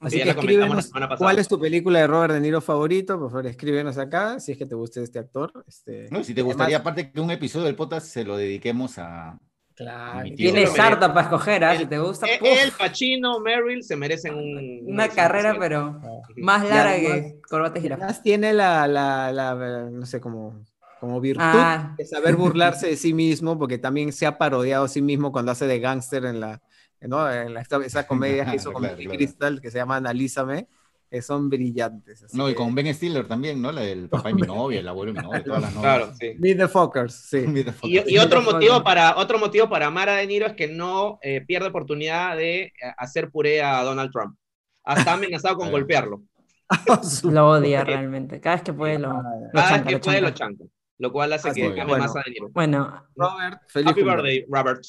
Así 0.00 0.18
Sí, 0.18 0.18
ya 0.18 0.24
que 0.24 0.40
escríbenos 0.40 0.90
cuál 1.16 1.38
es 1.38 1.46
tu 1.46 1.60
película 1.60 2.00
de 2.00 2.08
Robert 2.08 2.34
De 2.34 2.40
Niro 2.40 2.60
favorito, 2.60 3.20
por 3.20 3.30
favor 3.30 3.46
escríbenos 3.46 3.98
acá, 3.98 4.40
si 4.40 4.50
es 4.52 4.58
que 4.58 4.66
te 4.66 4.74
gusta 4.74 5.00
este 5.00 5.20
actor. 5.20 5.52
Este, 5.68 6.08
No, 6.10 6.24
si 6.24 6.34
te 6.34 6.40
además- 6.40 6.56
gustaría, 6.56 6.76
aparte 6.78 7.12
que 7.12 7.20
un 7.20 7.30
episodio 7.30 7.66
del 7.66 7.76
podcast 7.76 8.08
se 8.08 8.24
lo 8.24 8.36
dediquemos 8.36 8.98
a. 8.98 9.38
Claro. 9.74 10.28
Tienes 10.36 10.76
harta 10.78 11.14
para 11.14 11.26
escoger, 11.28 11.64
¿ah? 11.64 11.72
El- 11.72 11.78
Si 11.78 11.86
te 11.86 11.98
gusta, 11.98 12.26
¡puf! 12.38 12.48
Él, 12.48 12.72
Pacino, 12.76 13.38
Meryl 13.40 13.82
se 13.84 13.94
merecen 13.96 14.34
un, 14.34 14.80
una 14.92 15.08
carrera, 15.08 15.54
pero 15.58 15.98
más 16.36 16.62
larga 16.68 16.90
además- 16.90 17.72
que 17.72 17.80
jirafa. 17.80 18.04
Además 18.04 18.22
tiene 18.24 18.52
la, 18.52 18.86
la, 18.88 19.30
la, 19.32 19.88
no 19.90 20.04
sé, 20.04 20.20
como, 20.20 20.62
como 21.02 21.20
virtud 21.20 21.42
Ah. 21.44 21.94
de 21.98 22.06
saber 22.06 22.36
burlarse 22.36 22.86
de 22.86 22.96
sí 22.96 23.12
mismo, 23.12 23.58
porque 23.58 23.76
también 23.76 24.12
se 24.12 24.24
ha 24.24 24.38
parodiado 24.38 24.84
a 24.84 24.88
sí 24.88 25.02
mismo 25.02 25.32
cuando 25.32 25.50
hace 25.50 25.66
de 25.66 25.80
gángster 25.80 26.24
en 26.26 26.38
la, 26.38 26.62
¿no? 27.00 27.28
en 27.28 27.52
la, 27.54 27.60
esta- 27.60 27.84
esa 27.84 28.06
comedia 28.06 28.44
que 28.46 28.54
hizo 28.54 28.72
con 28.72 28.82
Claro, 28.84 28.96
claro. 28.98 29.10
Crystal, 29.16 29.60
que 29.60 29.72
se 29.72 29.78
llama 29.78 29.96
Analízame, 29.96 30.68
que 31.10 31.20
son 31.20 31.50
brillantes. 31.50 32.22
así 32.22 32.36
No, 32.36 32.48
y 32.48 32.54
con 32.54 32.72
Ben 32.72 32.94
Stiller 32.94 33.26
también, 33.26 33.60
¿no? 33.60 33.72
Del 33.72 34.08
papá 34.08 34.28
de 34.28 34.34
mi 34.36 34.42
novia, 34.42 34.78
el 34.78 34.86
abuelo 34.86 35.12
de 35.12 35.18
mi 35.20 35.26
novia, 35.26 35.42
todas 35.42 35.60
las 35.62 35.74
novias. 35.74 35.96
Claro, 35.96 36.12
sí. 36.20 36.34
Meet 36.38 36.56
the 36.58 36.68
Fuckers, 36.68 37.14
sí. 37.14 37.44
Y, 37.82 38.14
y 38.14 38.18
otro 38.18 38.42
motivo 38.42 38.84
para 38.84 39.16
otro 39.16 39.40
motivo 39.40 39.68
para 39.68 39.86
amar 39.88 40.08
a 40.08 40.14
De 40.18 40.26
Niro 40.28 40.46
es 40.46 40.52
que 40.52 40.68
no 40.68 41.18
eh, 41.20 41.42
pierde 41.44 41.66
oportunidad 41.70 42.36
de 42.36 42.62
eh, 42.66 42.72
hacer 42.96 43.28
puré 43.32 43.60
a 43.60 43.82
Donald 43.82 44.12
Trump. 44.12 44.36
Hasta 44.84 45.10
ha 45.10 45.14
amenazado 45.14 45.56
con 45.56 45.68
golpearlo. 45.72 46.22
Lo 47.24 47.50
odia 47.50 47.84
realmente. 47.84 48.40
Cada 48.40 48.54
vez 48.56 48.62
que 48.64 48.72
puede 48.72 48.98
lo, 48.98 49.08
lo 49.12 49.22
Cada 49.52 49.72
vez 49.72 49.82
que 49.82 49.92
lo 49.92 50.00
puede 50.00 50.20
lo 50.22 50.30
chanca. 50.30 50.64
Lo 51.02 51.10
cual 51.10 51.32
hace 51.32 51.48
Así 51.50 51.60
que 51.60 51.66
es, 51.66 51.72
ame 51.72 51.84
bueno. 51.84 52.04
más 52.04 52.14
a 52.14 52.20
De 52.24 52.30
Niro. 52.30 52.48
Bueno, 52.50 53.04
Robert, 53.16 53.60
feliz 53.66 53.88
Happy 53.90 54.02
cumpleaños. 54.02 54.22
birthday, 54.22 54.46
Robert. 54.48 54.84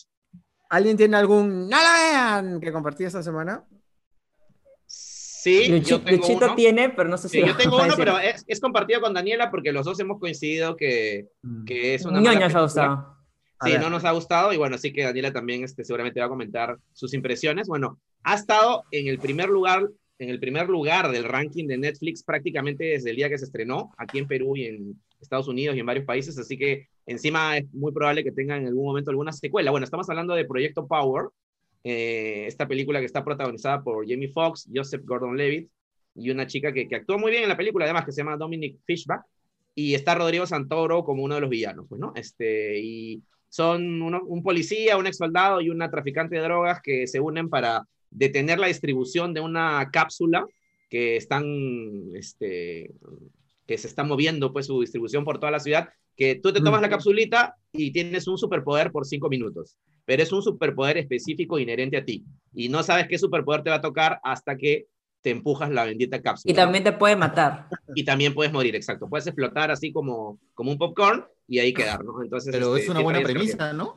¿Alguien 0.69 0.95
tiene 0.97 1.17
algún 1.17 1.67
no 1.67 1.77
la 1.77 1.93
vean 2.11 2.61
que 2.61 2.71
compartí 2.71 3.03
esta 3.03 3.23
semana? 3.23 3.63
Sí, 4.85 5.69
Luchi- 5.69 5.81
yo 5.89 6.01
tengo 6.01 6.17
Luchito 6.21 6.45
uno. 6.45 6.55
tiene, 6.55 6.89
pero 6.89 7.09
no 7.09 7.17
sé 7.17 7.29
si 7.29 7.41
Sí, 7.41 7.47
yo 7.47 7.57
tengo 7.57 7.75
uno, 7.77 7.85
decir. 7.85 7.97
pero 8.05 8.19
es, 8.19 8.45
es 8.47 8.59
compartido 8.59 9.01
con 9.01 9.13
Daniela 9.13 9.49
porque 9.51 9.71
los 9.73 9.85
dos 9.85 9.99
hemos 9.99 10.19
coincidido 10.19 10.75
que, 10.77 11.27
que 11.65 11.95
es 11.95 12.05
una 12.05 12.21
mala 12.21 12.39
ya 12.47 12.57
ha 12.57 12.61
gustado. 12.61 13.17
Sí, 13.63 13.73
no 13.79 13.89
nos 13.89 14.05
ha 14.05 14.11
gustado 14.11 14.53
y 14.53 14.57
bueno, 14.57 14.75
así 14.75 14.93
que 14.93 15.03
Daniela 15.03 15.33
también 15.33 15.63
este, 15.63 15.83
seguramente 15.83 16.19
va 16.19 16.27
a 16.27 16.29
comentar 16.29 16.77
sus 16.93 17.13
impresiones. 17.13 17.67
Bueno, 17.67 17.99
ha 18.23 18.35
estado 18.35 18.83
en 18.91 19.07
el 19.07 19.17
primer 19.19 19.49
lugar, 19.49 19.89
en 20.19 20.29
el 20.29 20.39
primer 20.39 20.69
lugar 20.69 21.11
del 21.11 21.23
ranking 21.23 21.67
de 21.67 21.77
Netflix 21.77 22.23
prácticamente 22.23 22.83
desde 22.85 23.09
el 23.09 23.15
día 23.15 23.29
que 23.29 23.37
se 23.37 23.45
estrenó 23.45 23.91
aquí 23.97 24.19
en 24.19 24.27
Perú 24.27 24.55
y 24.55 24.65
en 24.65 25.01
Estados 25.19 25.47
Unidos 25.47 25.75
y 25.75 25.79
en 25.79 25.85
varios 25.85 26.05
países, 26.05 26.37
así 26.37 26.57
que 26.57 26.87
encima 27.05 27.57
es 27.57 27.65
muy 27.73 27.91
probable 27.91 28.23
que 28.23 28.31
tenga 28.31 28.57
en 28.57 28.67
algún 28.67 28.85
momento 28.85 29.09
alguna 29.09 29.31
secuela. 29.31 29.71
Bueno, 29.71 29.85
estamos 29.85 30.09
hablando 30.09 30.35
de 30.35 30.45
Proyecto 30.45 30.87
Power, 30.87 31.27
eh, 31.83 32.45
esta 32.47 32.67
película 32.67 32.99
que 32.99 33.05
está 33.05 33.23
protagonizada 33.23 33.83
por 33.83 34.07
Jamie 34.07 34.29
Foxx, 34.29 34.69
Joseph 34.73 35.03
Gordon-Levitt 35.03 35.69
y 36.15 36.29
una 36.29 36.45
chica 36.45 36.71
que, 36.71 36.87
que 36.87 36.95
actúa 36.95 37.17
muy 37.17 37.31
bien 37.31 37.43
en 37.43 37.49
la 37.49 37.57
película, 37.57 37.85
además 37.85 38.05
que 38.05 38.11
se 38.11 38.21
llama 38.21 38.37
Dominic 38.37 38.77
Fishback 38.85 39.23
y 39.75 39.95
está 39.95 40.15
Rodrigo 40.15 40.45
Santoro 40.45 41.03
como 41.03 41.23
uno 41.23 41.35
de 41.35 41.41
los 41.41 41.49
villanos, 41.49 41.85
pues, 41.89 41.99
¿no? 41.99 42.13
Este, 42.15 42.79
y 42.79 43.21
son 43.49 44.01
uno- 44.01 44.23
un 44.25 44.43
policía, 44.43 44.97
un 44.97 45.07
ex 45.07 45.17
soldado 45.17 45.61
y 45.61 45.69
una 45.69 45.89
traficante 45.89 46.35
de 46.35 46.41
drogas 46.41 46.81
que 46.81 47.07
se 47.07 47.19
unen 47.19 47.49
para 47.49 47.83
detener 48.13 48.59
la 48.59 48.67
distribución 48.67 49.33
de 49.33 49.41
una 49.41 49.89
cápsula 49.91 50.45
que 50.89 51.15
están, 51.15 51.43
este, 52.15 52.91
que 53.65 53.77
se 53.77 53.87
está 53.87 54.03
moviendo 54.03 54.53
pues 54.53 54.67
su 54.67 54.81
distribución 54.81 55.23
por 55.23 55.39
toda 55.39 55.51
la 55.51 55.59
ciudad, 55.59 55.89
que 56.15 56.35
tú 56.35 56.53
te 56.53 56.61
tomas 56.61 56.81
la 56.81 56.89
capsulita 56.89 57.55
y 57.71 57.91
tienes 57.91 58.27
un 58.27 58.37
superpoder 58.37 58.91
por 58.91 59.05
cinco 59.05 59.29
minutos, 59.29 59.77
pero 60.05 60.21
es 60.21 60.31
un 60.31 60.43
superpoder 60.43 60.97
específico 60.97 61.57
inherente 61.57 61.97
a 61.97 62.05
ti 62.05 62.23
y 62.53 62.69
no 62.69 62.83
sabes 62.83 63.07
qué 63.07 63.17
superpoder 63.17 63.63
te 63.63 63.71
va 63.71 63.77
a 63.77 63.81
tocar 63.81 64.19
hasta 64.23 64.55
que 64.55 64.87
te 65.23 65.31
empujas 65.31 65.71
la 65.71 65.85
bendita 65.85 66.21
cápsula. 66.21 66.51
Y 66.51 66.55
también 66.55 66.83
te 66.83 66.91
puede 66.91 67.15
matar. 67.15 67.67
y 67.95 68.03
también 68.03 68.33
puedes 68.33 68.51
morir, 68.51 68.75
exacto. 68.75 69.07
Puedes 69.09 69.25
explotar 69.25 69.71
así 69.71 69.91
como, 69.91 70.37
como 70.53 70.71
un 70.71 70.77
popcorn 70.77 71.25
y 71.47 71.59
ahí 71.59 71.73
quedar, 71.73 72.03
¿no? 72.03 72.21
Entonces, 72.21 72.51
Pero 72.51 72.75
este, 72.75 72.83
es 72.83 72.89
una 72.89 72.99
sí, 72.99 73.03
buena 73.03 73.21
premisa, 73.21 73.73
¿no? 73.73 73.95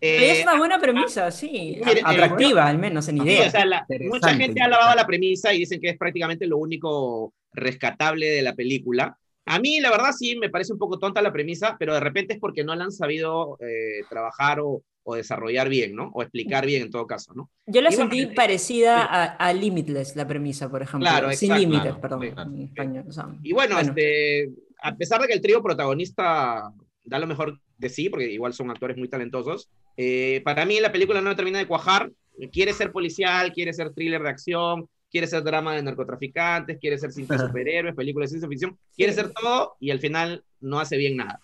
Pero 0.00 0.22
Eh, 0.24 0.30
es 0.38 0.42
una 0.44 0.56
buena 0.56 0.78
premisa, 0.78 1.30
sí. 1.30 1.78
mire, 1.84 2.00
eh, 2.00 2.02
Atractiva, 2.04 2.66
al 2.66 2.78
menos, 2.78 3.08
en 3.08 3.18
sí, 3.18 3.24
idea. 3.24 3.48
o 3.48 3.50
sea, 3.50 3.64
la- 3.66 3.86
mucha 4.08 4.34
gente 4.34 4.60
ha 4.62 4.66
alabado 4.66 4.94
la 4.94 5.06
premisa 5.06 5.52
y 5.52 5.58
dicen 5.58 5.80
que 5.80 5.90
es 5.90 5.98
prácticamente 5.98 6.46
lo 6.46 6.58
único 6.58 7.32
rescatable 7.52 8.26
de 8.26 8.42
la 8.42 8.54
película. 8.54 9.16
A 9.46 9.58
mí, 9.58 9.80
la 9.80 9.90
verdad, 9.90 10.12
sí 10.16 10.36
me 10.36 10.50
parece 10.50 10.72
un 10.74 10.78
poco 10.78 10.98
tonta 10.98 11.22
la 11.22 11.32
premisa, 11.32 11.76
pero 11.78 11.94
de 11.94 12.00
repente 12.00 12.34
es 12.34 12.38
porque 12.40 12.64
no 12.64 12.74
la 12.74 12.84
han 12.84 12.92
sabido 12.92 13.56
eh, 13.60 14.04
trabajar 14.08 14.60
o, 14.60 14.82
o 15.04 15.14
desarrollar 15.14 15.70
bien, 15.70 15.94
¿no? 15.96 16.10
O 16.12 16.20
explicar 16.22 16.66
bien 16.66 16.82
en 16.82 16.90
todo 16.90 17.06
caso, 17.06 17.32
¿no? 17.34 17.48
Yo 17.66 17.80
la 17.80 17.88
Y 17.88 17.92
sentí 17.94 18.26
parecida 18.26 19.00
sí. 19.00 19.08
a, 19.10 19.24
a 19.24 19.52
Limitless, 19.54 20.16
la 20.16 20.26
premisa, 20.28 20.68
por 20.68 20.82
ejemplo. 20.82 21.08
Claro, 21.08 21.32
Sin 21.32 21.50
exacto, 21.52 21.60
límites, 21.60 21.82
claro, 21.94 22.00
perdón, 22.02 22.20
sí, 22.20 22.30
claro. 22.34 22.50
en 22.50 22.62
español. 22.62 23.04
o 23.08 23.12
sea, 23.12 23.28
Y 23.42 23.52
bueno, 23.54 23.74
Bueno. 23.76 23.88
Este, 23.88 24.50
a 24.82 24.94
pesar 24.94 25.20
de 25.22 25.28
que 25.28 25.32
el 25.34 25.40
trío 25.40 25.62
protagonista 25.62 26.70
da 27.08 27.18
lo 27.18 27.26
mejor 27.26 27.58
de 27.78 27.88
sí, 27.88 28.08
porque 28.10 28.30
igual 28.30 28.52
son 28.52 28.70
actores 28.70 28.96
muy 28.96 29.08
talentosos, 29.08 29.68
eh, 29.96 30.40
para 30.44 30.64
mí 30.64 30.78
la 30.80 30.92
película 30.92 31.20
no 31.20 31.34
termina 31.34 31.58
de 31.58 31.66
cuajar. 31.66 32.10
Quiere 32.52 32.72
ser 32.72 32.92
policial, 32.92 33.52
quiere 33.52 33.72
ser 33.72 33.92
thriller 33.92 34.22
de 34.22 34.28
acción, 34.28 34.88
quiere 35.10 35.26
ser 35.26 35.42
drama 35.42 35.74
de 35.74 35.82
narcotraficantes, 35.82 36.78
quiere 36.78 36.96
ser 36.98 37.10
cine 37.10 37.26
de 37.30 37.38
superhéroes, 37.38 37.94
película 37.96 38.24
de 38.24 38.28
ciencia 38.28 38.48
ficción, 38.48 38.78
quiere 38.94 39.12
ser 39.12 39.32
todo 39.32 39.74
y 39.80 39.90
al 39.90 39.98
final 39.98 40.44
no 40.60 40.78
hace 40.78 40.96
bien 40.96 41.16
nada. 41.16 41.40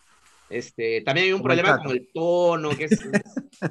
Este, 0.48 1.00
también 1.00 1.26
hay 1.26 1.32
un 1.32 1.40
Como 1.40 1.52
el 1.52 1.58
problema 1.60 1.76
Tato. 1.78 1.88
con 1.88 1.96
el 1.96 2.08
tono, 2.12 2.76
que 2.76 2.84
es- 2.84 3.00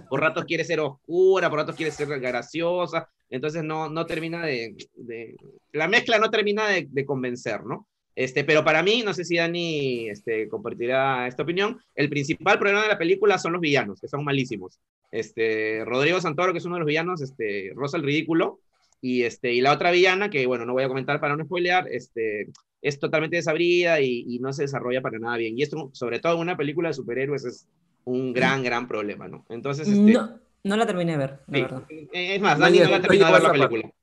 por 0.10 0.20
ratos 0.20 0.44
quiere 0.46 0.64
ser 0.66 0.80
oscura, 0.80 1.50
por 1.50 1.60
ratos 1.60 1.76
quiere 1.76 1.92
ser 1.92 2.08
graciosa, 2.20 3.08
entonces 3.30 3.64
no, 3.64 3.90
no 3.90 4.06
termina 4.06 4.46
de, 4.46 4.76
de- 4.96 5.36
la 5.72 5.88
mezcla 5.88 6.18
no 6.18 6.30
termina 6.30 6.68
de, 6.68 6.88
de 6.90 7.06
convencer, 7.06 7.64
¿no? 7.64 7.88
Este, 8.16 8.44
pero 8.44 8.64
para 8.64 8.84
mí, 8.84 9.02
no 9.04 9.14
sé 9.14 9.26
si 9.26 9.38
Dani 9.38 10.10
este, 10.10 10.48
compartirá 10.48 11.28
esta 11.28 11.44
opinión, 11.44 11.80
el 11.96 12.10
principal 12.10 12.60
problema 12.60 12.84
de 12.84 12.90
la 12.90 12.98
película 12.98 13.38
son 13.38 13.54
los 13.54 13.62
villanos, 13.62 14.00
que 14.00 14.08
son 14.08 14.24
malísimos. 14.24 14.80
Este, 15.12 15.84
Rodrigo 15.86 16.22
Santoro, 16.22 16.52
que 16.52 16.60
es 16.60 16.66
uno 16.66 16.76
de 16.76 16.82
los 16.82 16.88
villanos, 16.88 17.22
este, 17.22 17.72
roza 17.76 17.98
el 17.98 18.04
ridículo, 18.04 18.60
y, 19.02 19.24
este, 19.24 19.52
y 19.52 19.62
la 19.62 19.74
otra 19.74 19.92
villana, 19.92 20.30
que 20.30 20.46
bueno, 20.46 20.66
no 20.66 20.74
voy 20.74 20.84
a 20.84 20.88
comentar 20.88 21.20
para 21.20 21.36
no 21.36 21.44
spoilear, 21.44 21.88
este, 21.92 22.48
es 22.82 23.00
totalmente 23.00 23.36
desabrida 23.36 24.00
y, 24.00 24.26
y 24.28 24.40
no 24.40 24.54
se 24.54 24.64
desarrolla 24.64 25.02
para 25.02 25.20
nada 25.20 25.38
bien. 25.38 25.58
Y 25.58 25.64
esto, 25.64 25.90
sobre 25.94 26.20
todo 26.20 26.36
en 26.36 26.42
una 26.42 26.56
película 26.56 26.90
de 26.90 26.94
superhéroes, 26.94 27.44
es 27.44 27.68
un 28.06 28.34
gran, 28.34 28.64
gran 28.64 28.88
problema, 28.88 29.28
¿no? 29.28 29.46
Entonces, 29.50 29.88
este, 29.88 30.14
no, 30.14 30.40
no 30.64 30.78
la 30.78 30.86
terminé 30.86 31.14
de 31.14 31.18
ver, 31.18 31.40
la 31.48 31.58
sí. 31.58 31.62
verdad. 31.62 31.84
es 32.14 32.42
más, 32.42 32.60
Dani 32.60 32.80
no 32.80 32.90
la 32.90 32.96
ha 32.96 33.00
no 33.00 33.02
terminado 33.02 33.36
de 33.36 33.42
ver 33.42 33.58
la 33.58 33.70
película. 33.70 33.94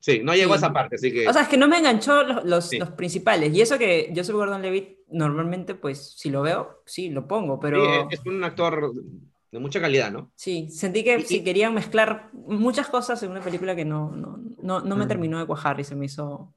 Sí, 0.00 0.20
no 0.24 0.34
llegó 0.34 0.54
a 0.54 0.56
esa 0.56 0.72
parte, 0.72 0.96
así 0.96 1.12
que... 1.12 1.28
O 1.28 1.32
sea, 1.32 1.42
es 1.42 1.48
que 1.48 1.58
no 1.58 1.68
me 1.68 1.76
enganchó 1.78 2.22
los, 2.22 2.44
los, 2.44 2.64
Sí. 2.70 2.78
los 2.78 2.90
principales. 2.92 3.54
Y 3.54 3.60
eso 3.60 3.78
que 3.78 4.10
Joseph 4.16 4.34
Gordon-Levitt, 4.34 5.00
normalmente, 5.10 5.74
pues, 5.74 6.14
si 6.16 6.30
lo 6.30 6.40
veo, 6.42 6.82
sí, 6.86 7.10
lo 7.10 7.28
pongo, 7.28 7.60
pero... 7.60 7.84
Sí, 8.08 8.16
es 8.16 8.20
un 8.26 8.42
actor 8.42 8.92
de 9.52 9.58
mucha 9.58 9.78
calidad, 9.80 10.10
¿no? 10.10 10.30
Sí, 10.36 10.68
sentí 10.70 11.04
que 11.04 11.18
Y- 11.18 11.22
sí 11.24 11.44
querían 11.44 11.74
mezclar 11.74 12.30
muchas 12.32 12.88
cosas 12.88 13.22
en 13.22 13.30
una 13.32 13.40
película 13.42 13.76
que 13.76 13.84
no, 13.84 14.10
no, 14.12 14.40
no, 14.62 14.80
no 14.80 14.96
me 14.96 15.06
terminó 15.06 15.38
de 15.38 15.46
cuajar 15.46 15.78
y 15.80 15.84
se 15.84 15.94
me 15.94 16.06
hizo, 16.06 16.54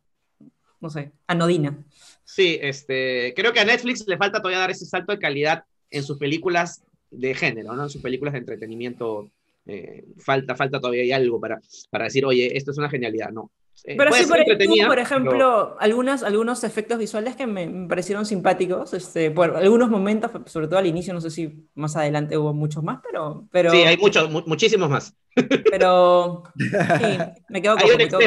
no 0.80 0.90
sé, 0.90 1.12
anodina. 1.28 1.84
Sí, 2.24 2.58
este, 2.62 3.34
creo 3.36 3.52
que 3.52 3.60
a 3.60 3.66
Netflix 3.66 4.08
le 4.08 4.18
falta 4.18 4.40
todavía 4.40 4.60
dar 4.60 4.72
ese 4.72 4.86
salto 4.86 5.12
de 5.12 5.20
calidad 5.20 5.66
en 5.90 6.04
sus 6.04 6.18
películas 6.18 6.82
de 7.12 7.34
género, 7.36 7.74
¿no? 7.76 7.84
En 7.84 7.90
sus 7.90 8.02
películas 8.02 8.32
de 8.34 8.40
entretenimiento. 8.40 9.30
Eh, 9.66 10.04
falta, 10.18 10.56
falta 10.56 10.80
todavía 10.80 11.04
hay 11.04 11.12
algo 11.12 11.40
para, 11.40 11.60
para 11.90 12.06
decir, 12.06 12.26
oye, 12.26 12.56
esto 12.58 12.72
es 12.72 12.78
una 12.78 12.90
genialidad, 12.90 13.32
¿no? 13.32 13.52
Eh, 13.86 13.96
Pero 13.98 14.14
sí, 14.14 14.26
por, 14.28 14.38
tuvo, 14.38 14.76
por 14.76 14.90
pero- 14.90 15.02
ejemplo, 15.02 15.76
algunas, 15.80 16.24
algunos 16.24 16.64
efectos 16.64 16.98
visuales 17.00 17.36
que 17.36 17.48
me, 17.48 17.68
me 17.68 17.88
parecieron 17.88 18.26
simpáticos, 18.26 18.94
este, 18.94 19.32
por 19.32 19.56
algunos 19.58 19.90
momentos, 19.90 20.32
sobre 20.46 20.68
todo 20.68 20.78
al 20.80 20.86
inicio, 20.88 21.14
no 21.14 21.20
sé 21.20 21.30
si 21.32 21.68
más 21.76 21.96
adelante 21.98 22.38
hubo 22.38 22.54
muchos 22.54 22.84
más, 22.84 23.02
pero... 23.04 23.48
pero 23.52 23.72
Sí, 23.72 23.78
hay 23.78 23.98
muchos, 23.98 24.30
mu- 24.30 24.44
muchísimos 24.46 24.90
más. 24.90 25.16
Pero... 25.72 26.44
Sí, 26.58 27.18
me 27.50 27.62
quedo 27.62 27.76
un 27.76 27.98
me 27.98 28.08
quedo. 28.08 28.20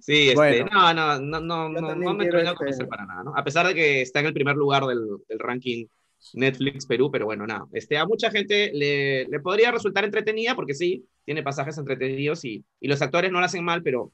Sí, 0.00 0.30
este, 0.30 0.34
Bueno. 0.34 0.66
no, 0.72 0.94
no, 0.94 1.18
no, 1.20 1.40
no, 1.40 1.68
no, 1.68 1.94
no 1.94 2.14
me 2.14 2.24
terminó 2.24 2.48
este- 2.50 2.56
convencer 2.56 2.88
para 2.88 3.06
nada, 3.06 3.22
¿no? 3.22 3.32
A 3.36 3.44
pesar 3.44 3.66
de 3.66 3.74
que 3.74 4.00
está 4.02 4.20
en 4.20 4.26
el 4.26 4.32
primer 4.34 4.56
lugar 4.56 4.84
del, 4.86 5.00
del 5.28 5.38
ranking 5.38 5.86
Netflix 6.34 6.86
Perú, 6.86 7.10
pero 7.10 7.26
bueno, 7.26 7.46
nada. 7.46 7.66
Este, 7.72 7.98
a 7.98 8.06
mucha 8.06 8.30
gente 8.30 8.70
le, 8.74 9.26
le 9.26 9.40
podría 9.40 9.70
resultar 9.70 10.04
entretenida 10.04 10.54
porque 10.54 10.74
sí, 10.74 11.04
tiene 11.24 11.42
pasajes 11.42 11.78
entretenidos 11.78 12.44
y, 12.44 12.64
y 12.80 12.88
los 12.88 13.02
actores 13.02 13.30
no 13.30 13.40
lo 13.40 13.46
hacen 13.46 13.64
mal, 13.64 13.82
pero 13.82 14.12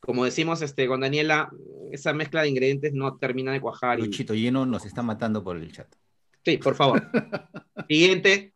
como 0.00 0.24
decimos 0.24 0.62
este, 0.62 0.86
con 0.86 1.00
Daniela, 1.00 1.50
esa 1.90 2.12
mezcla 2.12 2.42
de 2.42 2.48
ingredientes 2.48 2.92
no 2.92 3.16
termina 3.16 3.52
de 3.52 3.60
cuajar. 3.60 3.98
Y... 3.98 4.02
Luchito 4.02 4.34
Lleno 4.34 4.66
nos 4.66 4.84
está 4.84 5.02
matando 5.02 5.42
por 5.42 5.56
el 5.56 5.72
chat. 5.72 5.88
Sí, 6.44 6.58
por 6.58 6.74
favor. 6.74 7.02
Siguiente. 7.88 8.53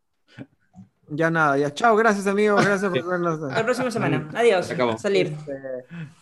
Ya 1.10 1.30
nada, 1.30 1.56
ya. 1.56 1.72
Chao, 1.72 1.96
gracias 1.96 2.26
amigos, 2.26 2.64
gracias 2.64 2.90
por 2.90 3.04
vernos. 3.08 3.40
La 3.40 3.64
próxima 3.64 3.90
semana. 3.90 4.28
Adiós. 4.34 4.66
Se 4.66 4.74
acabó. 4.74 4.98
Salir. 4.98 5.34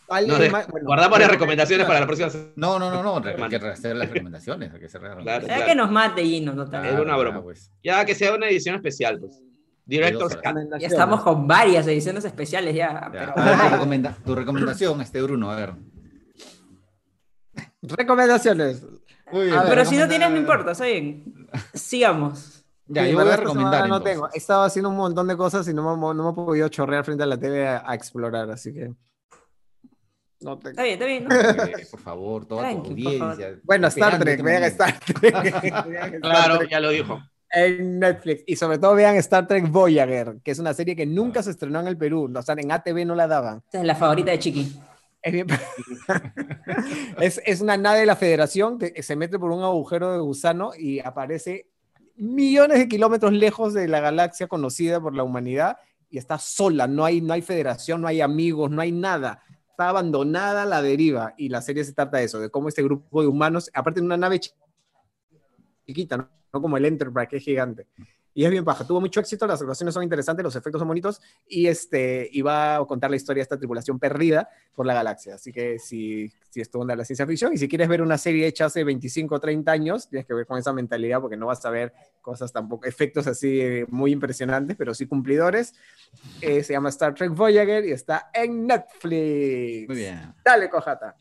Bueno, 0.08 0.60
guardamos 0.82 1.18
las 1.18 1.30
recomendaciones 1.30 1.86
para 1.86 2.00
la 2.00 2.06
próxima 2.06 2.30
semana. 2.30 2.50
No, 2.56 2.78
no, 2.78 2.90
no, 2.90 3.02
no, 3.02 3.28
hay 3.28 3.48
que 3.48 3.56
hacer 3.56 3.96
las 3.96 4.08
recomendaciones, 4.08 4.72
hay 4.72 4.78
que 4.80 4.86
hacer 4.86 5.02
las 5.02 5.16
Claro, 5.22 5.46
que 5.66 5.74
nos 5.74 5.90
mate 5.90 6.22
Gino, 6.22 6.52
no 6.54 6.62
Era 6.62 6.70
también. 6.70 7.00
una 7.00 7.16
broma. 7.16 7.42
pues. 7.42 7.72
Ya 7.82 8.04
que 8.04 8.14
sea 8.14 8.34
una 8.34 8.48
edición 8.48 8.76
especial, 8.76 9.18
pues. 9.18 9.40
Cut. 9.88 10.42
Ya 10.80 10.86
estamos 10.88 11.22
con 11.22 11.46
varias 11.46 11.86
ediciones 11.86 12.24
especiales 12.24 12.74
ya. 12.74 12.92
Ya, 12.92 13.10
pero- 13.12 13.38
a 13.38 13.44
ver, 13.44 13.56
tu, 13.56 13.76
recomenda- 13.76 14.16
tu 14.24 14.34
recomendación, 14.34 15.00
este 15.00 15.22
Bruno, 15.22 15.50
a 15.50 15.56
ver. 15.56 15.74
Recomendaciones. 17.82 18.84
Muy 19.32 19.50
A 19.50 19.60
ver, 19.62 19.68
Pero 19.70 19.84
si 19.84 19.96
no 19.96 20.08
tienes, 20.08 20.30
no 20.30 20.36
importa, 20.36 20.72
está 20.72 20.84
bien. 20.86 21.48
Sigamos. 21.74 22.55
Ya, 22.88 23.04
Sí, 23.04 23.10
yo 23.12 23.18
voy 23.18 23.28
a 23.28 23.36
recomendar. 23.36 23.88
No 23.88 24.00
tengo. 24.02 24.28
He 24.32 24.38
estado 24.38 24.62
haciendo 24.62 24.88
un 24.90 24.96
montón 24.96 25.26
de 25.26 25.36
cosas 25.36 25.66
y 25.68 25.74
no 25.74 25.96
me, 25.96 26.14
no 26.14 26.24
me 26.24 26.30
he 26.30 26.34
podido 26.34 26.68
chorrear 26.68 27.04
frente 27.04 27.22
a 27.24 27.26
la 27.26 27.36
TV 27.38 27.66
a, 27.66 27.82
a 27.84 27.94
explorar, 27.94 28.48
así 28.50 28.72
que. 28.72 28.92
No 30.40 30.58
tengo. 30.58 30.70
Está 30.70 30.82
bien, 30.82 30.94
está 30.94 31.06
bien. 31.06 31.24
¿no? 31.28 31.34
Eh, 31.78 31.86
por 31.90 32.00
favor, 32.00 32.46
toda 32.46 32.62
tu 32.70 32.82
Tranqui, 32.82 33.04
favor. 33.18 33.30
audiencia. 33.32 33.60
Bueno, 33.64 33.86
Star 33.88 34.18
Trek, 34.20 34.42
vean. 34.42 34.62
Star 34.64 34.98
Trek. 35.00 36.20
Claro, 36.20 36.62
ya 36.64 36.78
lo 36.80 36.90
dijo. 36.90 37.20
en 37.50 37.98
Netflix. 37.98 38.44
Y 38.46 38.54
sobre 38.56 38.78
todo 38.78 38.94
vean 38.94 39.16
Star 39.16 39.46
Trek 39.48 39.68
Voyager, 39.70 40.36
que 40.44 40.50
es 40.50 40.58
una 40.58 40.74
serie 40.74 40.94
que 40.94 41.06
nunca 41.06 41.42
se 41.42 41.50
estrenó 41.50 41.80
en 41.80 41.88
el 41.88 41.96
Perú. 41.96 42.30
O 42.32 42.42
sea, 42.42 42.54
en 42.58 42.70
ATV 42.70 43.04
no 43.06 43.14
la 43.14 43.26
daban. 43.26 43.62
Esta 43.64 43.80
es 43.80 43.84
la 43.86 43.94
favorita 43.96 44.30
de 44.30 44.38
Chiqui. 44.38 44.76
Es, 45.22 45.32
bien- 45.32 45.46
es, 47.20 47.40
es 47.44 47.60
una 47.60 47.76
nave 47.76 48.00
de 48.00 48.06
la 48.06 48.14
Federación 48.16 48.78
que 48.78 49.02
se 49.02 49.16
mete 49.16 49.38
por 49.38 49.50
un 49.50 49.62
agujero 49.64 50.12
de 50.12 50.18
gusano 50.20 50.70
y 50.78 51.00
aparece 51.00 51.66
millones 52.16 52.78
de 52.78 52.88
kilómetros 52.88 53.32
lejos 53.32 53.74
de 53.74 53.88
la 53.88 54.00
galaxia 54.00 54.46
conocida 54.48 55.00
por 55.00 55.14
la 55.14 55.22
humanidad 55.22 55.76
y 56.10 56.18
está 56.18 56.38
sola. 56.38 56.86
No 56.86 57.04
hay, 57.04 57.20
no 57.20 57.32
hay 57.32 57.42
federación, 57.42 58.00
no 58.00 58.08
hay 58.08 58.20
amigos, 58.20 58.70
no 58.70 58.80
hay 58.80 58.92
nada. 58.92 59.42
Está 59.70 59.90
abandonada 59.90 60.64
la 60.64 60.80
deriva. 60.82 61.34
Y 61.36 61.48
la 61.48 61.60
serie 61.62 61.84
se 61.84 61.92
trata 61.92 62.18
de 62.18 62.24
eso, 62.24 62.38
de 62.40 62.50
cómo 62.50 62.68
este 62.68 62.82
grupo 62.82 63.20
de 63.22 63.28
humanos, 63.28 63.70
aparte 63.74 64.00
de 64.00 64.06
una 64.06 64.16
nave 64.16 64.40
chi- 64.40 64.50
chiquita, 65.86 66.16
¿no? 66.16 66.30
No 66.52 66.62
como 66.62 66.76
el 66.76 66.84
Enterprise, 66.86 67.28
que 67.28 67.36
es 67.36 67.44
gigante. 67.44 67.86
Y 68.36 68.44
es 68.44 68.50
bien 68.50 68.66
baja. 68.66 68.86
Tuvo 68.86 69.00
mucho 69.00 69.18
éxito, 69.18 69.46
las 69.46 69.62
actuaciones 69.62 69.94
son 69.94 70.02
interesantes, 70.02 70.44
los 70.44 70.54
efectos 70.54 70.78
son 70.78 70.86
bonitos 70.86 71.22
y 71.48 71.68
este 71.68 72.30
va 72.44 72.76
a 72.76 72.84
contar 72.84 73.08
la 73.08 73.16
historia 73.16 73.40
de 73.40 73.44
esta 73.44 73.56
tripulación 73.56 73.98
perdida 73.98 74.50
por 74.74 74.84
la 74.84 74.92
galaxia. 74.92 75.36
Así 75.36 75.54
que 75.54 75.78
si, 75.78 76.30
si 76.50 76.60
esto 76.60 76.78
onda 76.78 76.94
la 76.94 77.06
ciencia 77.06 77.26
ficción 77.26 77.54
y 77.54 77.56
si 77.56 77.66
quieres 77.66 77.88
ver 77.88 78.02
una 78.02 78.18
serie 78.18 78.46
hecha 78.46 78.66
hace 78.66 78.84
25 78.84 79.36
o 79.36 79.40
30 79.40 79.72
años, 79.72 80.10
tienes 80.10 80.26
que 80.26 80.34
ver 80.34 80.44
con 80.44 80.58
esa 80.58 80.74
mentalidad 80.74 81.22
porque 81.22 81.38
no 81.38 81.46
vas 81.46 81.64
a 81.64 81.70
ver 81.70 81.94
cosas 82.20 82.52
tampoco, 82.52 82.84
efectos 82.84 83.26
así 83.26 83.58
eh, 83.58 83.86
muy 83.88 84.12
impresionantes, 84.12 84.76
pero 84.76 84.92
sí 84.92 85.06
cumplidores. 85.06 85.72
Eh, 86.42 86.62
se 86.62 86.74
llama 86.74 86.90
Star 86.90 87.14
Trek 87.14 87.30
Voyager 87.30 87.86
y 87.86 87.92
está 87.92 88.28
en 88.34 88.66
Netflix. 88.66 89.88
Muy 89.88 89.96
bien. 89.96 90.34
Dale, 90.44 90.68
Cojata. 90.68 91.16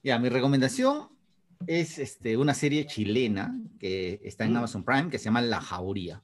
Ya, 0.00 0.16
mi 0.20 0.28
recomendación 0.28 1.13
es 1.66 1.98
este, 1.98 2.36
una 2.36 2.54
serie 2.54 2.86
chilena 2.86 3.54
que 3.78 4.20
está 4.24 4.44
en 4.44 4.52
Mm. 4.52 4.56
Amazon 4.58 4.84
Prime 4.84 5.10
que 5.10 5.18
se 5.18 5.24
llama 5.26 5.42
La 5.42 5.60
Jauría. 5.60 6.22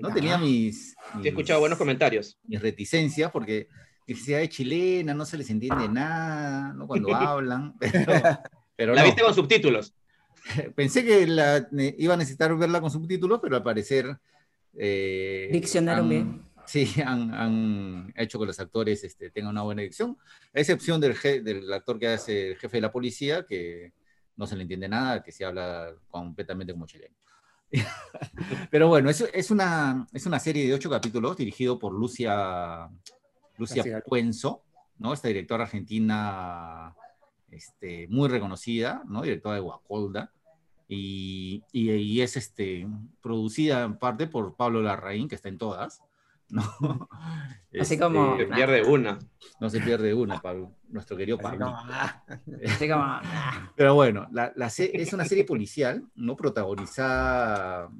No 0.00 0.12
tenía 0.14 0.38
mis, 0.38 0.94
He 1.22 1.28
escuchado 1.28 1.60
buenos 1.60 1.76
comentarios. 1.78 2.38
mis 2.44 2.60
reticencias 2.60 3.30
porque 3.30 3.68
necesidad 4.06 4.38
de 4.38 4.48
chilena, 4.48 5.12
no 5.14 5.26
se 5.26 5.36
les 5.38 5.50
entiende 5.50 5.88
nada, 5.88 6.72
¿no? 6.72 6.86
Cuando 6.86 7.08
hablan. 7.14 7.74
Pero, 7.80 8.12
pero 8.76 8.94
La 8.94 9.02
no. 9.02 9.06
viste 9.06 9.22
con 9.22 9.34
subtítulos. 9.34 9.94
Pensé 10.74 11.04
que 11.04 11.26
la, 11.26 11.66
ne- 11.70 11.94
iba 11.98 12.14
a 12.14 12.16
necesitar 12.16 12.54
verla 12.56 12.80
con 12.80 12.90
subtítulos, 12.90 13.40
pero 13.42 13.56
al 13.56 13.62
parecer. 13.62 14.16
eh, 14.76 15.48
bien. 16.08 16.42
Sí, 16.66 16.90
han, 17.04 17.32
han 17.34 18.12
hecho 18.16 18.38
que 18.40 18.46
los 18.46 18.58
actores 18.58 19.04
este, 19.04 19.30
tengan 19.30 19.50
una 19.52 19.62
buena 19.62 19.82
dicción, 19.82 20.16
a 20.54 20.60
excepción 20.60 20.98
del, 21.00 21.14
je- 21.14 21.42
del 21.42 21.70
actor 21.72 21.98
que 21.98 22.08
hace 22.08 22.52
el 22.52 22.56
jefe 22.56 22.78
de 22.78 22.80
la 22.80 22.90
policía, 22.90 23.44
que 23.46 23.92
no 24.36 24.46
se 24.46 24.56
le 24.56 24.62
entiende 24.62 24.88
nada, 24.88 25.22
que 25.22 25.32
se 25.32 25.44
habla 25.44 25.94
completamente 26.08 26.72
como 26.72 26.86
chileno. 26.86 27.14
Pero 28.70 28.88
bueno, 28.88 29.10
es, 29.10 29.20
es, 29.32 29.50
una, 29.50 30.06
es 30.12 30.26
una 30.26 30.38
serie 30.38 30.66
de 30.66 30.74
ocho 30.74 30.90
capítulos 30.90 31.36
dirigido 31.36 31.78
por 31.78 31.92
Lucia, 31.92 32.88
Lucia. 33.58 34.02
Puenzo, 34.06 34.62
¿no? 34.98 35.12
Esta 35.12 35.28
directora 35.28 35.64
argentina 35.64 36.94
este, 37.50 38.06
muy 38.08 38.28
reconocida, 38.28 39.02
¿no? 39.06 39.22
Directora 39.22 39.56
de 39.56 39.60
Guacolda. 39.62 40.32
Y, 40.86 41.64
y, 41.72 41.90
y 41.92 42.20
es 42.20 42.36
este, 42.36 42.86
producida 43.22 43.82
en 43.84 43.96
parte 43.98 44.26
por 44.26 44.54
Pablo 44.54 44.82
Larraín, 44.82 45.28
que 45.28 45.34
está 45.34 45.48
en 45.48 45.58
todas. 45.58 46.02
¿no? 46.50 46.62
Así 47.80 47.94
Este, 47.94 47.98
como- 47.98 48.36
Que 48.36 48.46
pierde 48.46 48.82
una. 48.84 49.18
No 49.60 49.70
se 49.70 49.80
pierde 49.80 50.12
una, 50.14 50.40
Pablo, 50.40 50.72
nuestro 50.94 51.16
querido 51.16 51.36
Pablo. 51.36 51.76
Pero 53.76 53.94
bueno, 53.94 54.28
la, 54.32 54.52
la 54.56 54.66
es 54.68 55.12
una 55.12 55.24
serie 55.24 55.44
policial, 55.44 56.04
no 56.14 56.36
protagonizada 56.36 57.90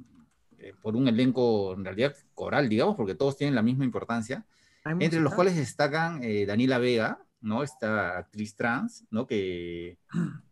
eh, 0.57 0.73
por 0.81 0.95
un 0.95 1.07
elenco 1.07 1.73
en 1.73 1.83
realidad 1.83 2.15
coral, 2.33 2.69
digamos, 2.69 2.95
porque 2.95 3.13
todos 3.13 3.37
tienen 3.37 3.53
la 3.53 3.61
misma 3.61 3.85
importancia, 3.85 4.45
¿Hay 4.85 4.95
entre 4.99 5.19
los 5.19 5.33
cuales 5.33 5.55
destacan 5.55 6.23
eh, 6.23 6.45
Daniela 6.45 6.77
Vega, 6.77 7.19
¿no? 7.41 7.63
Esta 7.63 8.17
actriz 8.17 8.55
trans, 8.55 9.05
¿no? 9.11 9.27
Que 9.27 9.97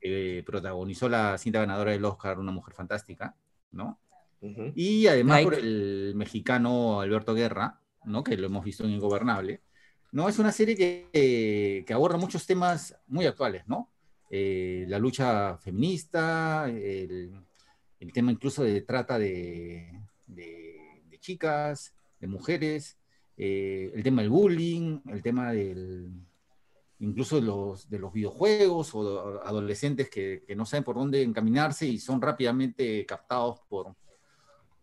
eh, 0.02 0.44
protagonizó 0.45 1.07
la 1.07 1.38
cinta 1.38 1.60
ganadora 1.60 1.91
del 1.91 2.03
Oscar, 2.03 2.40
Una 2.40 2.52
Mujer 2.52 2.74
Fantástica, 2.74 3.36
¿no? 3.72 3.99
Ujú. 4.41 4.74
Y 4.76 5.07
además 5.07 5.38
Like. 5.38 5.49
por 5.49 5.60
el 5.60 6.14
mexicano 6.15 6.99
Alberto 6.99 7.34
Guerra, 7.34 7.80
¿no? 8.03 8.24
que 8.24 8.36
lo 8.36 8.48
hemos 8.48 8.65
visto 8.65 8.84
en 8.84 8.91
Ingobernable. 8.91 9.61
¿No? 10.14 10.30
Es 10.30 10.40
una 10.40 10.52
serie 10.52 10.76
que, 10.76 11.10
eh, 11.11 11.84
que 11.85 11.94
aborda 11.94 12.18
muchos 12.18 12.45
temas 12.45 12.95
muy 13.07 13.26
actuales, 13.26 13.64
¿no? 13.68 13.90
Eh, 14.30 14.85
la 14.88 14.99
lucha 14.99 15.57
feminista, 15.57 16.69
el, 16.69 17.34
tema 18.14 18.31
incluso 18.31 18.64
de 18.64 18.81
trata 18.81 19.18
de, 19.18 19.91
chicas, 21.19 21.95
de 22.19 22.27
mujeres, 22.27 22.98
eh, 23.38 23.91
el 23.95 24.03
tema 24.03 24.22
del 24.22 24.30
bullying, 24.30 24.99
el 25.10 25.22
tema 25.23 25.52
del 25.52 26.11
incluso 26.99 27.38
de 27.38 27.41
los, 27.41 27.90
de 27.90 27.99
los 27.99 28.14
videojuegos 28.14 28.94
o 28.94 29.41
adolescentes 29.44 30.10
que, 30.10 30.44
que 30.45 30.56
no 30.56 30.65
saben 30.65 30.84
por 30.84 30.95
dónde 30.95 31.23
encaminarse 31.23 31.88
y 31.88 31.98
son 31.98 32.22
rápidamente 32.22 33.06
captados 33.06 33.61
por, 33.68 33.95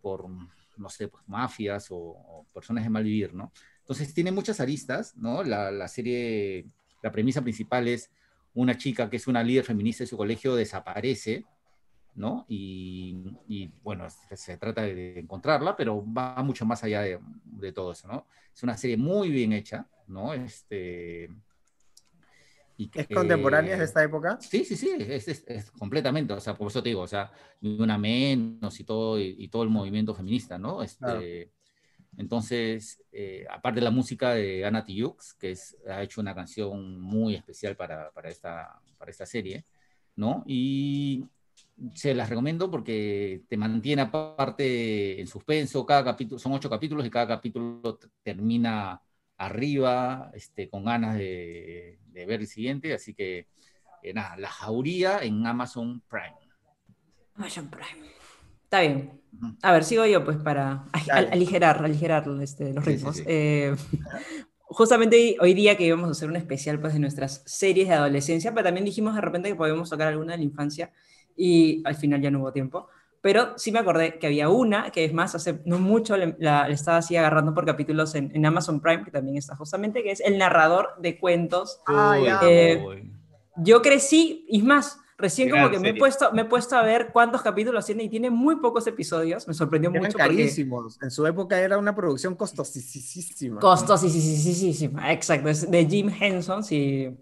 por 0.03 0.29
no 0.77 0.89
sé, 0.89 1.09
pues, 1.09 1.23
mafias 1.29 1.91
o, 1.91 1.97
o 1.97 2.47
personas 2.53 2.85
de 2.85 2.91
mal 2.91 3.05
vivir, 3.05 3.33
¿no? 3.33 3.53
Entonces 3.81 4.15
tiene 4.15 4.31
muchas 4.33 4.61
aristas, 4.61 5.17
¿no? 5.17 5.43
La, 5.43 5.71
la 5.71 5.89
serie, 5.89 6.67
la 7.03 7.11
premisa 7.11 7.43
principal 7.43 7.89
es 7.89 8.11
una 8.55 8.77
chica 8.77 9.09
que 9.11 9.17
es 9.17 9.27
una 9.27 9.43
líder 9.43 9.65
feminista 9.65 10.05
de 10.05 10.09
su 10.09 10.17
colegio 10.17 10.55
desaparece, 10.55 11.45
¿no? 12.15 12.45
Y, 12.49 13.17
y, 13.49 13.69
bueno, 13.83 14.09
se, 14.11 14.37
se 14.37 14.57
trata 14.59 14.83
de 14.83 15.19
encontrarla, 15.21 15.77
pero 15.77 16.05
va 16.13 16.43
mucho 16.43 16.67
más 16.67 16.83
allá 16.85 17.03
de, 17.03 17.19
de 17.45 17.73
todo 17.73 17.93
eso, 17.93 18.09
¿no? 18.09 18.27
Es 18.55 18.63
una 18.63 18.77
serie 18.77 18.97
muy 18.97 19.31
bien 19.31 19.53
hecha, 19.53 19.87
¿no? 20.09 20.35
Este, 20.35 21.29
y 22.77 22.91
¿Es 22.95 23.07
que- 23.07 23.15
contemporánea 23.15 23.77
de 23.77 23.85
esta 23.85 24.03
época? 24.03 24.39
Sí, 24.41 24.65
sí, 24.65 24.75
sí, 24.77 24.91
es, 24.99 25.29
es- 25.29 25.45
es 25.47 25.71
completamente, 25.71 26.33
o 26.33 26.41
sea, 26.41 26.55
por 26.57 26.69
eso 26.69 26.83
te 26.83 26.89
digo, 26.89 27.03
o 27.03 27.07
sea, 27.07 27.31
ni 27.61 27.79
una 27.79 27.99
menos 27.99 28.81
y 28.81 28.85
todo, 28.85 29.19
y, 29.21 29.35
y 29.39 29.49
todo 29.49 29.63
el 29.63 29.69
movimiento 29.69 30.15
feminista, 30.15 30.59
¿no? 30.59 30.83
Este, 30.83 30.99
Claro. 31.05 31.21
Entonces, 32.17 33.03
eh, 33.13 33.47
aparte 33.49 33.81
de 33.81 33.85
la 33.85 33.91
música 33.91 34.35
de 34.35 34.65
Ana 34.65 34.85
Tijoux, 34.85 35.35
que 35.39 35.57
ha 35.89 36.03
hecho 36.03 36.21
una 36.21 36.35
canción 36.35 37.01
muy 37.01 37.35
especial 37.35 37.77
para, 37.77 38.11
esta, 38.25 39.27
serie, 39.27 39.65
¿no? 40.17 40.43
Y 40.47 41.25
se 41.95 42.15
las 42.15 42.29
recomiendo 42.29 42.71
porque 42.71 43.43
te 43.49 43.57
mantiene 43.57 44.03
aparte 44.03 45.21
en 45.21 45.27
suspenso, 45.27 45.87
cada 45.87 46.05
capítulo, 46.05 46.39
son 46.39 46.53
ocho 46.53 46.69
capítulos 46.69 47.07
y 47.07 47.11
cada 47.11 47.29
capítulo 47.29 47.99
termina 48.23 49.01
arriba, 49.37 50.31
este, 50.35 50.69
con 50.69 50.85
ganas 50.85 51.17
de, 51.17 51.99
de 52.07 52.27
ver 52.27 52.41
el 52.41 52.47
siguiente, 52.47 52.93
así 52.93 53.15
que 53.15 53.49
eh, 54.03 54.15
nada, 54.15 54.37
La 54.37 54.49
Jauría 54.49 55.19
en 55.23 55.47
Amazon 55.47 56.03
Prime. 56.09 56.37
Amazon 57.35 57.69
Prime. 57.69 58.20
Está 58.71 58.83
bien. 58.83 59.21
A 59.63 59.73
ver, 59.73 59.83
sigo 59.83 60.07
yo 60.07 60.25
pues 60.25 60.37
para 60.37 60.85
aligerar, 61.11 61.85
aligerar 61.85 62.25
este, 62.41 62.73
los 62.73 62.85
Sí, 62.85 62.99
sí, 62.99 62.99
ritmos. 62.99 63.17
sí. 63.17 63.25
Eh, 63.27 63.75
justamente 64.61 65.37
hoy- 65.41 65.55
día 65.55 65.77
que 65.77 65.85
íbamos 65.87 66.07
a 66.09 66.13
hacer 66.13 66.29
un 66.29 66.37
especial 66.37 66.79
pues, 66.81 66.93
de 66.93 67.01
nuestras 67.01 67.43
series 67.47 67.89
de 67.89 67.95
adolescencia, 67.95 68.53
pero 68.55 68.65
también 68.67 68.85
dijimos 68.85 69.17
de 69.17 69.23
repente 69.23 69.49
que 69.49 69.57
podíamos 69.57 69.91
tocar 69.91 70.07
alguna 70.07 70.33
de 70.33 70.39
la 70.39 70.45
infancia 70.45 70.93
y 71.37 71.83
al 71.85 71.97
final 71.97 72.21
ya 72.23 72.31
no 72.31 72.39
hubo 72.41 72.53
tiempo. 72.53 72.87
pero 73.21 73.59
sí 73.59 73.73
me 73.73 73.81
acordé 73.81 74.19
que 74.21 74.29
había 74.29 74.49
una, 74.49 74.91
que 74.93 75.05
es 75.05 75.13
más, 75.13 75.35
hace 75.35 75.61
no 75.67 75.79
mucho 75.81 76.17
le, 76.17 76.37
la, 76.39 76.69
le 76.69 76.75
estaba 76.75 76.99
así 76.99 77.17
agarrando 77.17 77.53
por 77.55 77.67
capítulos 77.67 78.15
en, 78.15 78.31
en, 78.35 78.47
Amazon 78.47 78.81
Prime, 78.81 79.05
que 79.05 79.11
también 79.11 79.37
está 79.37 79.57
justamente, 79.57 80.03
que 80.05 80.13
es 80.13 80.21
el 80.21 80.39
narrador 80.39 80.91
de 81.01 81.19
cuentos. 81.19 81.81
Ah, 81.87 82.17
ya. 82.25 82.41
Eh, 82.45 82.81
yo 83.57 83.83
crecí, 83.83 84.47
y 84.49 84.59
es 84.59 84.65
más, 84.65 84.99
recién 85.21 85.51
como 85.51 85.71
que 85.71 85.79
me 85.79 85.91
he, 85.91 85.95
puesto, 85.95 86.33
me 86.33 86.43
he 86.43 86.45
puesto 86.45 86.77
a 86.77 86.83
ver 86.83 87.11
cuántos 87.13 87.43
capítulos 87.43 87.87
tiene 87.87 88.05
y 88.05 88.09
tiene 88.09 88.31
muy 88.31 88.57
pocos 88.57 88.87
episodios, 88.87 89.47
me 89.47 89.55
sorprendió 89.55 89.91
Eran 89.91 90.03
mucho. 90.03 90.19
carísimos, 90.19 90.99
en 91.03 91.11
su 91.11 91.27
época 91.27 91.61
era 91.61 91.79
una 91.79 91.95
producción 91.95 92.35
costosísima. 92.35 93.61
Costosísima, 93.61 95.13
exacto, 95.13 95.49
es 95.49 95.71
de 95.71 95.87
Jim 95.87 96.11
Henson, 96.21 96.65
sí. 96.65 97.17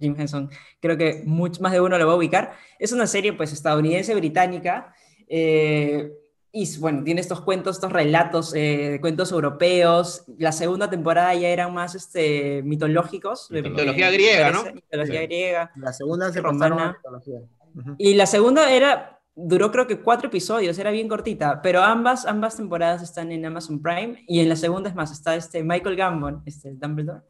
Jim 0.00 0.14
Henson, 0.18 0.50
creo 0.80 0.96
que 0.96 1.22
mucho, 1.24 1.62
más 1.62 1.72
de 1.72 1.80
uno 1.80 1.96
lo 1.96 2.06
va 2.06 2.14
a 2.14 2.16
ubicar. 2.16 2.52
Es 2.78 2.92
una 2.92 3.06
serie 3.06 3.32
pues 3.32 3.52
estadounidense, 3.52 4.14
británica, 4.14 4.94
eh, 5.28 6.12
y 6.56 6.78
bueno, 6.78 7.02
tiene 7.02 7.20
estos 7.20 7.40
cuentos, 7.40 7.76
estos 7.78 7.92
relatos, 7.92 8.52
eh, 8.54 8.98
cuentos 9.00 9.32
europeos. 9.32 10.24
La 10.38 10.52
segunda 10.52 10.88
temporada 10.88 11.34
ya 11.34 11.48
eran 11.48 11.74
más 11.74 11.96
este, 11.96 12.62
mitológicos. 12.62 13.50
Mitología 13.50 14.08
griega, 14.12 14.52
¿no? 14.52 14.62
Mitología 14.72 15.20
sí. 15.20 15.26
griega. 15.26 15.72
La 15.74 15.92
segunda 15.92 16.32
se 16.32 16.40
romana. 16.40 16.96
Uh 17.04 17.80
-huh. 17.80 17.96
Y 17.98 18.14
la 18.14 18.26
segunda 18.26 18.70
era, 18.70 19.20
duró 19.34 19.72
creo 19.72 19.88
que 19.88 19.98
cuatro 19.98 20.28
episodios, 20.28 20.78
era 20.78 20.92
bien 20.92 21.08
cortita, 21.08 21.60
pero 21.60 21.82
ambas, 21.82 22.24
ambas 22.24 22.56
temporadas 22.56 23.02
están 23.02 23.32
en 23.32 23.44
Amazon 23.44 23.82
Prime. 23.82 24.22
Y 24.28 24.38
en 24.38 24.48
la 24.48 24.54
segunda, 24.54 24.88
es 24.88 24.94
más, 24.94 25.10
está 25.10 25.34
este 25.34 25.64
Michael 25.64 25.96
Gambon, 25.96 26.44
este 26.46 26.72
Dumbledore, 26.76 27.22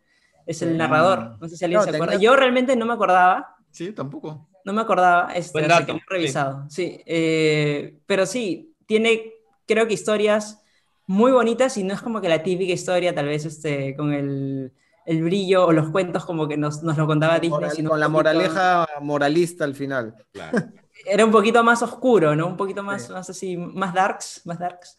es 0.45 0.61
el 0.61 0.77
narrador. 0.77 1.39
No 1.41 1.49
sé 1.49 1.57
si 1.57 1.65
alguien 1.65 1.81
no, 1.81 1.85
se 1.85 1.97
acuerda. 1.97 2.17
Yo 2.17 2.37
realmente 2.37 2.77
no 2.77 2.85
me 2.85 2.93
acordaba. 2.93 3.57
Sí, 3.71 3.93
tampoco. 3.93 4.51
No 4.67 4.75
me 4.75 4.83
acordaba, 4.83 5.33
este, 5.35 5.61
que 5.61 5.93
he 5.93 6.03
revisado. 6.09 6.67
Sí, 6.69 6.91
sí 6.91 7.03
eh, 7.07 7.99
pero 8.07 8.27
sí, 8.27 8.74
tiene, 8.86 9.35
creo 9.66 9.86
que 9.86 9.94
historias 9.94 10.62
muy 11.06 11.32
bonitas 11.32 11.77
y 11.77 11.85
no 11.85 11.94
es 11.94 12.02
como 12.02 12.20
que 12.20 12.28
la 12.28 12.43
típica 12.43 12.73
historia, 12.73 13.15
tal 13.15 13.27
vez 13.27 13.44
este, 13.44 13.94
con 13.97 14.12
el, 14.12 14.73
el 15.06 15.23
brillo 15.23 15.66
o 15.66 15.73
los 15.73 15.90
cuentos 15.90 16.24
como 16.24 16.48
que 16.48 16.56
nos, 16.56 16.82
nos 16.82 16.97
lo 16.97 17.06
contaba 17.06 17.39
Disney. 17.39 17.51
Moral, 17.51 17.70
sino 17.73 17.90
con 17.90 18.01
la 18.01 18.06
poquito, 18.06 18.19
moraleja 18.19 18.89
moralista 19.01 19.65
al 19.65 19.74
final. 19.74 20.15
Claro. 20.32 20.59
Era 21.06 21.24
un 21.24 21.31
poquito 21.31 21.62
más 21.62 21.82
oscuro, 21.82 22.35
¿no? 22.35 22.47
Un 22.47 22.56
poquito 22.56 22.82
más, 22.82 23.06
sí. 23.06 23.12
más 23.12 23.28
así, 23.28 23.56
más 23.56 23.93
darks, 23.93 24.43
más 24.44 24.59
darks 24.59 24.97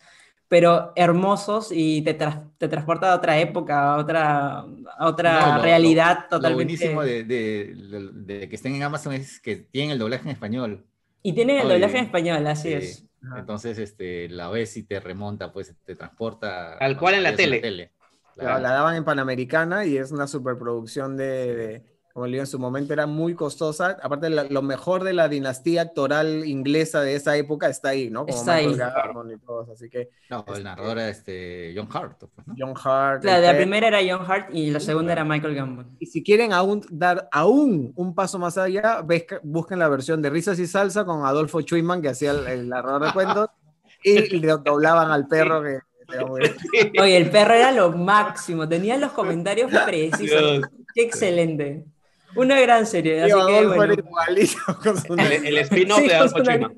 pero 0.48 0.94
hermosos 0.96 1.70
y 1.72 2.02
te, 2.02 2.14
tra 2.14 2.48
te, 2.58 2.68
transporta 2.68 3.12
a 3.12 3.16
otra 3.16 3.40
época, 3.40 3.94
a 3.94 3.98
otra, 3.98 4.60
a 4.98 5.08
otra 5.08 5.48
no, 5.48 5.58
lo, 5.58 5.64
realidad 5.64 6.20
lo, 6.24 6.38
totalmente. 6.38 6.50
Lo 6.50 6.56
buenísimo 6.56 7.02
de, 7.02 7.24
de, 7.24 7.76
de, 7.76 8.38
de, 8.38 8.50
que 8.50 8.56
estén 8.56 8.76
en 8.76 8.84
Amazon 8.84 9.14
es 9.14 9.40
que 9.40 9.56
tienen 9.56 9.92
el 9.92 10.00
doblaje 10.00 10.24
en 10.26 10.32
español. 10.32 10.86
Y 11.24 11.34
tienen 11.34 11.58
el 11.58 11.68
doblaje 11.68 11.98
en 11.98 12.06
español, 12.06 12.46
así 12.46 12.70
sí. 12.70 12.74
es. 12.74 13.05
Entonces, 13.38 13.78
este, 13.80 14.30
la 14.30 14.50
ves 14.50 14.78
y 14.78 14.84
te 14.84 15.00
remonta, 15.00 15.52
pues 15.52 15.74
te 15.84 15.96
transporta. 15.96 16.78
Al 16.78 16.98
cual 16.98 17.16
en 17.16 17.24
la 17.24 17.36
tele. 17.36 17.58
La, 17.58 17.62
tele. 17.62 17.92
Claro. 18.36 18.60
la 18.60 18.72
daban 18.72 18.96
en 18.96 19.06
Panamericana 19.06 19.86
y 19.86 19.98
es 19.98 20.12
una 20.12 20.28
superproducción 20.28 21.16
de, 21.16 21.56
de 21.56 21.95
como 22.16 22.28
le 22.28 22.32
digo, 22.32 22.44
en 22.44 22.48
su 22.48 22.60
momento 22.60 22.94
era 22.94 23.08
muy 23.08 23.36
costosa. 23.36 23.98
Aparte, 24.02 24.30
la, 24.30 24.46
lo 24.46 24.62
mejor 24.62 25.04
de 25.04 25.12
la 25.12 25.28
dinastía 25.28 25.82
actoral 25.82 26.48
inglesa 26.48 27.02
de 27.02 27.14
esa 27.14 27.36
época 27.36 27.68
está 27.68 27.90
ahí, 27.90 28.10
¿no? 28.10 28.26
Como 28.26 28.38
está 28.38 28.54
ahí. 28.54 28.74
y 28.74 29.38
todos, 29.40 29.68
así 29.68 29.90
que, 29.90 30.12
no, 30.30 30.46
el 30.56 30.64
narrador 30.64 30.98
era 30.98 31.10
este, 31.10 31.74
John 31.76 31.90
Hart. 31.92 32.20
Pues, 32.34 32.48
¿no? 32.48 32.56
John 32.58 32.74
Hart. 32.82 33.22
Claro, 33.22 33.44
la 33.44 33.58
primera 33.58 33.90
era 33.90 34.00
John 34.00 34.26
Hart 34.26 34.48
y 34.56 34.72
la 34.72 34.80
segunda 34.80 35.12
era 35.12 35.26
Michael 35.26 35.56
Gambon. 35.56 35.98
Y 36.00 36.06
si 36.06 36.24
quieren 36.24 36.54
aún 36.54 36.86
dar 36.90 37.28
aún 37.34 37.92
un 37.98 38.16
paso 38.16 38.40
más 38.40 38.58
allá, 38.58 39.02
ves, 39.02 39.26
busquen 39.44 39.80
la 39.80 39.90
versión 39.90 40.22
de 40.22 40.30
Risas 40.30 40.58
y 40.60 40.68
Salsa 40.68 41.04
con 41.04 41.26
Adolfo 41.26 41.60
Schumann, 41.60 42.02
que 42.02 42.08
hacía 42.08 42.32
el, 42.32 42.48
el 42.48 42.70
narrador 42.70 43.08
de 43.08 43.12
cuentos, 43.12 43.50
y 44.02 44.40
le 44.40 44.48
doblaban 44.64 45.12
al 45.12 45.28
perro 45.28 45.62
que... 45.62 45.80
Oye, 47.02 47.18
el 47.18 47.30
perro 47.30 47.56
era 47.56 47.74
lo 47.74 47.92
máximo, 47.92 48.70
tenía 48.70 48.96
los 48.96 49.12
comentarios 49.12 49.70
precisos. 49.86 50.62
Qué 50.94 51.02
excelente. 51.02 51.84
Una 52.36 52.60
gran 52.60 52.86
serie. 52.86 53.24
Así 53.24 53.34
que, 53.34 53.66
bueno. 53.68 53.94
el, 55.18 55.46
el 55.46 55.58
spin-off 55.60 56.00
sí, 56.00 56.08
de 56.08 56.16
Adolfo 56.16 56.44
Chima. 56.44 56.72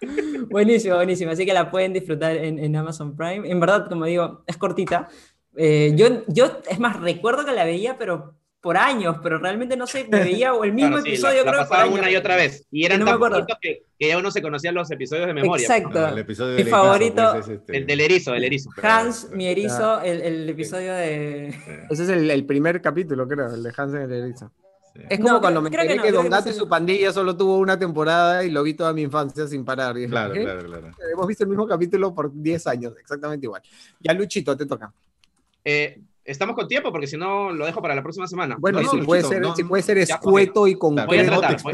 Buenísimo, 0.50 0.96
buenísimo. 0.96 1.30
Así 1.30 1.44
que 1.44 1.52
la 1.52 1.70
pueden 1.70 1.92
disfrutar 1.92 2.36
en, 2.36 2.58
en 2.58 2.76
Amazon 2.76 3.16
Prime. 3.16 3.48
En 3.48 3.60
verdad, 3.60 3.88
como 3.88 4.06
digo, 4.06 4.42
es 4.46 4.56
cortita. 4.56 5.08
Eh, 5.56 5.92
yo, 5.94 6.24
yo, 6.26 6.60
es 6.68 6.78
más, 6.78 7.00
recuerdo 7.00 7.44
que 7.44 7.52
la 7.52 7.64
veía, 7.64 7.98
pero 7.98 8.39
por 8.60 8.76
años, 8.76 9.16
pero 9.22 9.38
realmente 9.38 9.76
no 9.76 9.86
sé, 9.86 10.06
me 10.10 10.20
veía 10.20 10.52
el 10.62 10.72
mismo 10.74 10.90
claro, 10.90 11.02
sí, 11.02 11.08
episodio, 11.10 11.44
la, 11.44 11.50
creo. 11.50 11.62
La 11.62 11.68
pasaba 11.68 11.90
una 11.90 12.10
y 12.10 12.16
otra 12.16 12.36
vez. 12.36 12.66
Y 12.70 12.84
eran 12.84 13.00
no 13.00 13.06
tan 13.06 13.14
acuerdo. 13.14 13.46
que, 13.60 13.84
que, 13.98 14.08
ya 14.08 14.18
uno 14.18 14.30
se 14.30 14.42
conocía 14.42 14.70
los 14.72 14.90
episodios 14.90 15.26
de 15.26 15.34
memoria. 15.34 15.62
Exacto. 15.62 16.00
No, 16.00 16.08
el 16.08 16.18
episodio 16.18 16.56
mi 16.56 16.64
favorito. 16.64 17.30
Pues, 17.32 17.48
es 17.48 17.58
este... 17.58 17.76
El 17.78 17.86
del 17.86 18.00
erizo, 18.00 18.34
el 18.34 18.44
erizo. 18.44 18.70
Hans, 18.82 19.30
mi 19.30 19.46
erizo, 19.46 20.00
el, 20.02 20.20
el 20.20 20.48
episodio 20.48 20.92
de. 20.94 21.48
Ese 21.88 22.02
es 22.02 22.08
el, 22.08 22.30
el, 22.30 22.44
primer 22.44 22.82
capítulo, 22.82 23.26
creo, 23.26 23.54
el 23.54 23.62
de 23.62 23.72
Hans 23.76 23.94
el 23.94 24.12
erizo. 24.12 24.52
Sí. 24.94 25.02
Es 25.08 25.20
como 25.20 25.34
no, 25.34 25.40
cuando 25.40 25.62
me 25.62 25.68
enteré 25.68 25.86
que, 25.86 25.96
no, 25.96 26.02
que 26.02 26.12
Don 26.12 26.28
Gato 26.28 26.50
y 26.50 26.52
su 26.52 26.68
pandilla 26.68 27.12
solo 27.12 27.36
tuvo 27.36 27.58
una 27.58 27.78
temporada 27.78 28.44
y 28.44 28.50
lo 28.50 28.62
vi 28.64 28.74
toda 28.74 28.92
mi 28.92 29.02
infancia 29.02 29.46
sin 29.46 29.64
parar. 29.64 29.96
Y 29.96 30.08
claro, 30.08 30.32
dije, 30.32 30.44
claro, 30.44 30.66
claro. 30.66 30.90
Hemos 31.12 31.26
visto 31.28 31.44
el 31.44 31.50
mismo 31.50 31.66
capítulo 31.66 32.12
por 32.12 32.32
10 32.34 32.66
años, 32.66 32.94
exactamente 33.00 33.46
igual. 33.46 33.62
Ya, 34.00 34.12
Luchito, 34.12 34.56
te 34.56 34.66
toca. 34.66 34.92
Eh, 35.64 36.00
Estamos 36.30 36.54
con 36.54 36.68
tiempo 36.68 36.92
porque 36.92 37.08
si 37.08 37.16
no 37.16 37.50
lo 37.50 37.66
dejo 37.66 37.82
para 37.82 37.96
la 37.96 38.02
próxima 38.04 38.24
semana. 38.28 38.56
Bueno, 38.60 38.80
no, 38.80 38.88
si, 38.88 38.98
puede 38.98 39.24
ser, 39.24 39.42
si 39.56 39.64
puede 39.64 39.82
ser 39.82 39.98
escueto 39.98 40.68
y 40.68 40.76
concreto. 40.76 41.08
Voy 41.08 41.18
a 41.18 41.26
tratar, 41.26 41.60
voy, 41.60 41.72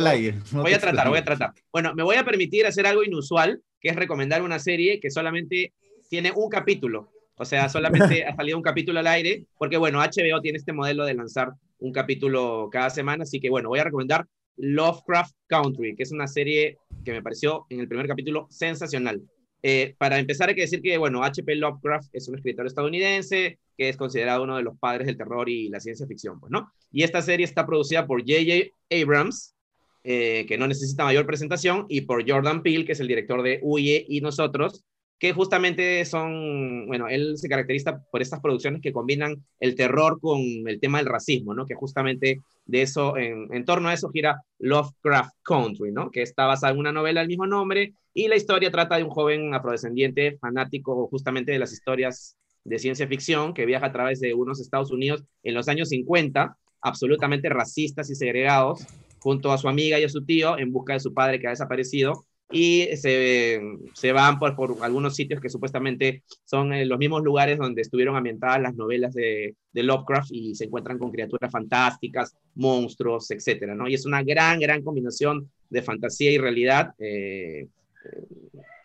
voy 0.50 0.72
a 0.72 0.78
tratar, 0.78 1.08
voy 1.10 1.18
a 1.18 1.24
tratar. 1.24 1.52
Bueno, 1.70 1.94
me 1.94 2.02
voy 2.02 2.16
a 2.16 2.24
permitir 2.24 2.64
hacer 2.64 2.86
algo 2.86 3.04
inusual, 3.04 3.60
que 3.82 3.90
es 3.90 3.96
recomendar 3.96 4.40
una 4.40 4.58
serie 4.58 4.98
que 4.98 5.10
solamente 5.10 5.74
tiene 6.08 6.32
un 6.34 6.48
capítulo. 6.48 7.10
O 7.34 7.44
sea, 7.44 7.68
solamente 7.68 8.24
ha 8.26 8.34
salido 8.34 8.56
un 8.56 8.62
capítulo 8.62 8.98
al 8.98 9.06
aire, 9.08 9.44
porque 9.58 9.76
bueno, 9.76 10.00
HBO 10.00 10.40
tiene 10.40 10.56
este 10.56 10.72
modelo 10.72 11.04
de 11.04 11.12
lanzar 11.12 11.52
un 11.78 11.92
capítulo 11.92 12.70
cada 12.72 12.88
semana, 12.88 13.24
así 13.24 13.40
que 13.40 13.50
bueno, 13.50 13.68
voy 13.68 13.80
a 13.80 13.84
recomendar 13.84 14.26
Lovecraft 14.56 15.34
Country, 15.48 15.94
que 15.94 16.02
es 16.02 16.12
una 16.12 16.26
serie 16.26 16.78
que 17.04 17.12
me 17.12 17.22
pareció 17.22 17.66
en 17.68 17.80
el 17.80 17.88
primer 17.88 18.08
capítulo 18.08 18.46
sensacional. 18.48 19.20
Eh, 19.68 19.96
para 19.98 20.20
empezar 20.20 20.48
hay 20.48 20.54
que 20.54 20.60
decir 20.60 20.80
que, 20.80 20.96
bueno, 20.96 21.24
H.P. 21.24 21.56
Lovecraft 21.56 22.10
es 22.12 22.28
un 22.28 22.36
escritor 22.36 22.68
estadounidense 22.68 23.58
que 23.76 23.88
es 23.88 23.96
considerado 23.96 24.44
uno 24.44 24.56
de 24.56 24.62
los 24.62 24.78
padres 24.78 25.08
del 25.08 25.16
terror 25.16 25.48
y 25.48 25.68
la 25.68 25.80
ciencia 25.80 26.06
ficción, 26.06 26.38
pues, 26.38 26.52
¿no? 26.52 26.70
Y 26.92 27.02
esta 27.02 27.20
serie 27.20 27.44
está 27.44 27.66
producida 27.66 28.06
por 28.06 28.20
J.J. 28.20 28.70
Abrams, 28.90 29.56
eh, 30.04 30.46
que 30.46 30.56
no 30.56 30.68
necesita 30.68 31.02
mayor 31.02 31.26
presentación, 31.26 31.84
y 31.88 32.02
por 32.02 32.30
Jordan 32.30 32.62
Peele, 32.62 32.84
que 32.84 32.92
es 32.92 33.00
el 33.00 33.08
director 33.08 33.42
de 33.42 33.58
Huye 33.60 34.06
y 34.08 34.20
Nosotros, 34.20 34.84
que 35.18 35.32
justamente 35.32 36.04
son, 36.04 36.86
bueno, 36.86 37.08
él 37.08 37.38
se 37.38 37.48
caracteriza 37.48 38.02
por 38.10 38.20
estas 38.20 38.40
producciones 38.40 38.82
que 38.82 38.92
combinan 38.92 39.44
el 39.60 39.74
terror 39.74 40.20
con 40.20 40.40
el 40.40 40.78
tema 40.78 40.98
del 40.98 41.06
racismo, 41.06 41.54
¿no? 41.54 41.64
Que 41.64 41.74
justamente 41.74 42.40
de 42.66 42.82
eso, 42.82 43.16
en, 43.16 43.48
en 43.54 43.64
torno 43.64 43.88
a 43.88 43.94
eso 43.94 44.10
gira 44.10 44.42
Lovecraft 44.58 45.34
Country, 45.42 45.92
¿no? 45.92 46.10
Que 46.10 46.22
está 46.22 46.44
basada 46.44 46.72
en 46.72 46.78
una 46.78 46.92
novela 46.92 47.20
del 47.20 47.28
mismo 47.28 47.46
nombre 47.46 47.94
y 48.12 48.28
la 48.28 48.36
historia 48.36 48.70
trata 48.70 48.96
de 48.96 49.04
un 49.04 49.10
joven 49.10 49.54
afrodescendiente 49.54 50.38
fanático 50.38 51.06
justamente 51.08 51.52
de 51.52 51.58
las 51.58 51.72
historias 51.72 52.36
de 52.64 52.78
ciencia 52.78 53.06
ficción 53.06 53.54
que 53.54 53.66
viaja 53.66 53.86
a 53.86 53.92
través 53.92 54.20
de 54.20 54.34
unos 54.34 54.60
Estados 54.60 54.90
Unidos 54.90 55.24
en 55.42 55.54
los 55.54 55.68
años 55.68 55.90
50, 55.90 56.56
absolutamente 56.80 57.48
racistas 57.48 58.10
y 58.10 58.14
segregados, 58.14 58.84
junto 59.20 59.52
a 59.52 59.58
su 59.58 59.68
amiga 59.68 59.98
y 59.98 60.04
a 60.04 60.08
su 60.08 60.24
tío 60.24 60.58
en 60.58 60.72
busca 60.72 60.94
de 60.94 61.00
su 61.00 61.14
padre 61.14 61.40
que 61.40 61.46
ha 61.46 61.50
desaparecido 61.50 62.24
y 62.50 62.88
se, 62.96 63.60
se 63.92 64.12
van 64.12 64.38
por, 64.38 64.54
por, 64.54 64.76
algunos 64.82 65.16
sitios 65.16 65.40
que 65.40 65.50
supuestamente 65.50 66.22
son 66.44 66.72
eh, 66.72 66.86
los 66.86 66.98
mismos 66.98 67.22
lugares 67.22 67.58
donde 67.58 67.82
estuvieron 67.82 68.14
ambientadas 68.14 68.60
las 68.62 68.74
novelas 68.76 69.14
de, 69.14 69.56
de, 69.72 69.82
Lovecraft 69.82 70.30
y 70.30 70.54
se 70.54 70.64
encuentran 70.64 70.98
con 70.98 71.10
criaturas 71.10 71.50
fantásticas, 71.50 72.36
monstruos, 72.54 73.30
etcétera, 73.32 73.74
¿no? 73.74 73.88
Y 73.88 73.94
es 73.94 74.06
una 74.06 74.22
gran, 74.22 74.60
gran 74.60 74.82
combinación 74.82 75.50
de 75.68 75.82
fantasía 75.82 76.30
y 76.30 76.38
realidad, 76.38 76.94
eh, 76.98 77.66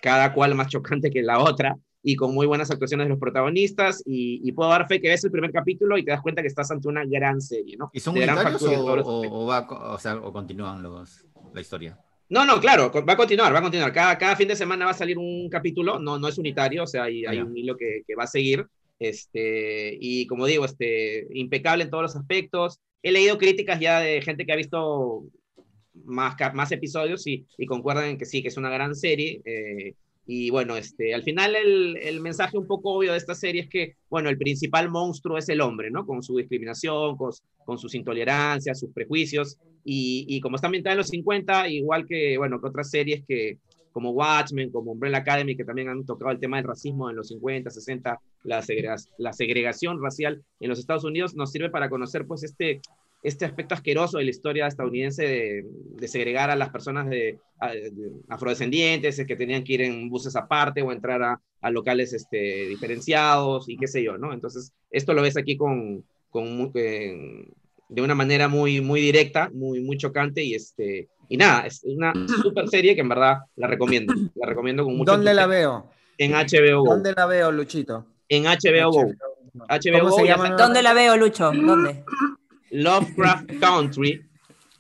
cada 0.02 0.34
cual 0.34 0.56
más 0.56 0.68
chocante 0.68 1.12
que 1.12 1.22
la 1.22 1.40
otra, 1.40 1.78
y 2.04 2.16
con 2.16 2.34
muy 2.34 2.48
buenas 2.48 2.72
actuaciones 2.72 3.06
de 3.06 3.10
los 3.10 3.20
protagonistas, 3.20 4.02
y, 4.08 4.42
y, 4.44 4.52
puedo 4.54 4.72
dar 4.72 4.88
fe 4.88 5.00
que 5.00 5.10
ves 5.10 5.24
el 5.24 5.30
primer 5.30 5.52
capítulo 5.52 6.00
y 6.00 6.04
te 6.04 6.10
das 6.10 6.22
cuenta 6.22 6.42
que 6.42 6.48
estás 6.48 6.72
ante 6.72 6.88
una 6.88 7.06
gran 7.06 7.40
serie, 7.40 7.78
¿no? 7.78 7.92
¿Y 7.94 8.00
son 8.00 8.18
unitarios 8.18 8.64
o, 8.64 8.72
o, 8.72 9.44
o, 9.44 9.46
va, 9.46 9.68
o, 9.70 10.00
sea, 10.00 10.16
o 10.16 10.34
continúan 10.34 10.82
los, 10.82 11.24
la 11.54 11.62
historia? 11.62 12.00
No, 12.32 12.46
no, 12.46 12.62
claro, 12.62 12.90
va 12.94 13.12
a 13.12 13.18
continuar, 13.18 13.54
va 13.54 13.60
a 13.60 13.62
continuar. 13.62 13.92
Cada, 13.92 14.18
cada 14.18 14.38
fin 14.38 14.48
de 14.48 14.56
semana 14.56 14.86
va 14.86 14.92
a 14.92 14.94
salir 14.94 15.18
un 15.18 15.50
capítulo, 15.50 16.00
no, 16.00 16.18
no 16.18 16.30
es 16.30 16.38
unitario, 16.38 16.84
o 16.84 16.88
sea, 16.88 17.04
hay, 17.04 17.26
hay 17.26 17.40
un 17.40 17.58
hilo 17.58 17.76
que, 17.76 18.04
que, 18.08 18.16
va 18.16 18.24
a 18.24 18.28
seguir. 18.28 18.66
Este, 19.00 19.98
y 20.00 20.26
como 20.28 20.46
digo, 20.46 20.64
este, 20.64 21.28
impecable 21.34 21.84
en 21.84 21.90
todos 21.90 22.04
los 22.04 22.16
aspectos. 22.16 22.80
He 23.04 23.12
leído 23.12 23.38
críticas 23.38 23.82
ya 23.82 24.00
de 24.00 24.22
gente 24.22 24.46
que 24.46 24.54
ha 24.54 24.56
visto 24.56 25.26
más, 26.06 26.38
más 26.54 26.72
episodios 26.72 27.28
y, 27.28 27.46
y 27.58 27.66
concuerdan 27.66 28.06
en 28.06 28.18
que 28.18 28.26
sí, 28.26 28.42
que 28.42 28.48
es 28.48 28.56
una 28.56 28.70
gran 28.70 28.96
serie. 28.96 29.42
Eh, 29.44 29.96
y 30.26 30.52
bueno, 30.52 30.78
este, 30.78 31.14
al 31.14 31.24
final 31.24 31.54
el, 31.58 31.98
el, 31.98 32.22
mensaje 32.22 32.58
un 32.58 32.66
poco 32.66 32.94
obvio 32.94 33.12
de 33.12 33.18
esta 33.18 33.36
serie 33.36 33.64
es 33.64 33.68
que, 33.68 33.98
bueno, 34.10 34.30
el 34.30 34.38
principal 34.38 34.90
monstruo 34.90 35.38
es 35.38 35.50
el 35.50 35.60
hombre, 35.60 35.92
¿no? 35.92 36.06
Con 36.06 36.24
su 36.24 36.38
discriminación, 36.38 37.18
con, 37.18 37.32
con 37.66 37.78
sus 37.78 37.94
intolerancias, 37.94 38.80
sus 38.80 38.94
prejuicios. 38.94 39.58
Y, 39.84 40.26
y, 40.28 40.42
como 40.42 40.56
está 40.56 40.68
ambientada 40.68 40.94
en 40.94 41.00
los 41.00 41.08
50, 41.08 41.70
igual 41.70 42.06
que, 42.06 42.38
bueno, 42.38 42.62
que 42.62 42.68
otras 42.68 42.90
series 42.90 43.24
que, 43.28 43.58
como 43.92 44.12
Watchmen, 44.12 44.72
como 44.72 44.92
Umbrella 44.92 45.18
Academy, 45.18 45.56
que 45.56 45.66
también 45.66 45.90
han 45.90 46.06
tocado 46.06 46.32
el 46.32 46.40
tema 46.40 46.58
del 46.58 46.68
racismo 46.68 47.10
en 47.10 47.16
los 47.16 47.28
50, 47.30 47.70
60, 47.70 48.20
la, 48.44 48.64
la 49.18 49.34
segregación 49.34 50.02
racial 50.02 50.44
en 50.60 50.70
los 50.70 50.80
Estados 50.80 51.04
Unidos, 51.04 51.36
nos 51.36 51.52
sirve 51.52 51.70
para 51.70 51.90
conocer 51.90 52.26
pues 52.26 52.44
este, 52.44 52.82
este 53.24 53.46
aspecto 53.46 53.76
asqueroso 53.76 54.18
de 54.18 54.24
la 54.24 54.30
historia 54.30 54.68
estadounidense 54.68 55.64
de, 56.00 56.08
segregar 56.08 56.50
a 56.50 56.56
las 56.56 56.70
personas 56.70 57.10
de, 57.10 57.40
afrodescendientes, 58.30 59.24
que 59.26 59.36
tenían 59.36 59.64
que 59.64 59.74
ir 59.74 59.82
en 59.82 60.10
buses 60.10 60.36
aparte 60.36 60.82
o 60.82 60.92
entrar 60.92 61.22
a, 61.22 61.70
locales 61.70 62.12
este, 62.14 62.68
diferenciados 62.68 63.70
y 63.70 63.78
qué 63.78 63.88
sé 63.88 64.02
yo, 64.04 64.18
¿no? 64.18 64.34
Entonces, 64.34 64.74
esto 64.90 65.14
lo 65.14 65.22
ves 65.22 65.38
aquí 65.38 65.58
con, 65.58 66.04
con 66.32 66.72
eh, 66.74 67.48
de 67.92 68.02
una 68.02 68.16
manera 68.16 68.48
muy, 68.48 68.80
muy 68.80 69.02
directa, 69.02 69.52
muy, 69.54 69.82
muy 69.82 69.98
chocante 69.98 70.42
y 70.42 70.56
este... 70.56 71.10
Y 71.28 71.38
nada, 71.38 71.66
es 71.66 71.82
una 71.84 72.14
super 72.42 72.68
serie 72.70 72.96
que 72.96 73.02
en 73.02 73.10
verdad 73.10 73.40
la 73.58 73.68
recomiendo. 73.68 74.14
La 74.36 74.48
recomiendo 74.48 74.86
con 74.86 74.96
mucho 74.96 75.12
¿Dónde 75.12 75.34
la 75.34 75.46
veo? 75.46 75.90
En 76.18 76.32
HBO. 76.32 76.86
¿Dónde 76.86 77.14
la 77.14 77.26
veo, 77.26 77.52
Luchito? 77.52 78.06
En 78.30 78.44
HBO, 78.44 78.92
Go. 78.92 79.12
HBO 79.68 80.10
Go 80.10 80.58
¿Dónde 80.58 80.82
la 80.82 80.94
veo, 80.94 81.18
Lucho? 81.18 81.52
¿Dónde? 81.52 82.04
Lovecraft 82.70 83.52
Country. 83.60 84.22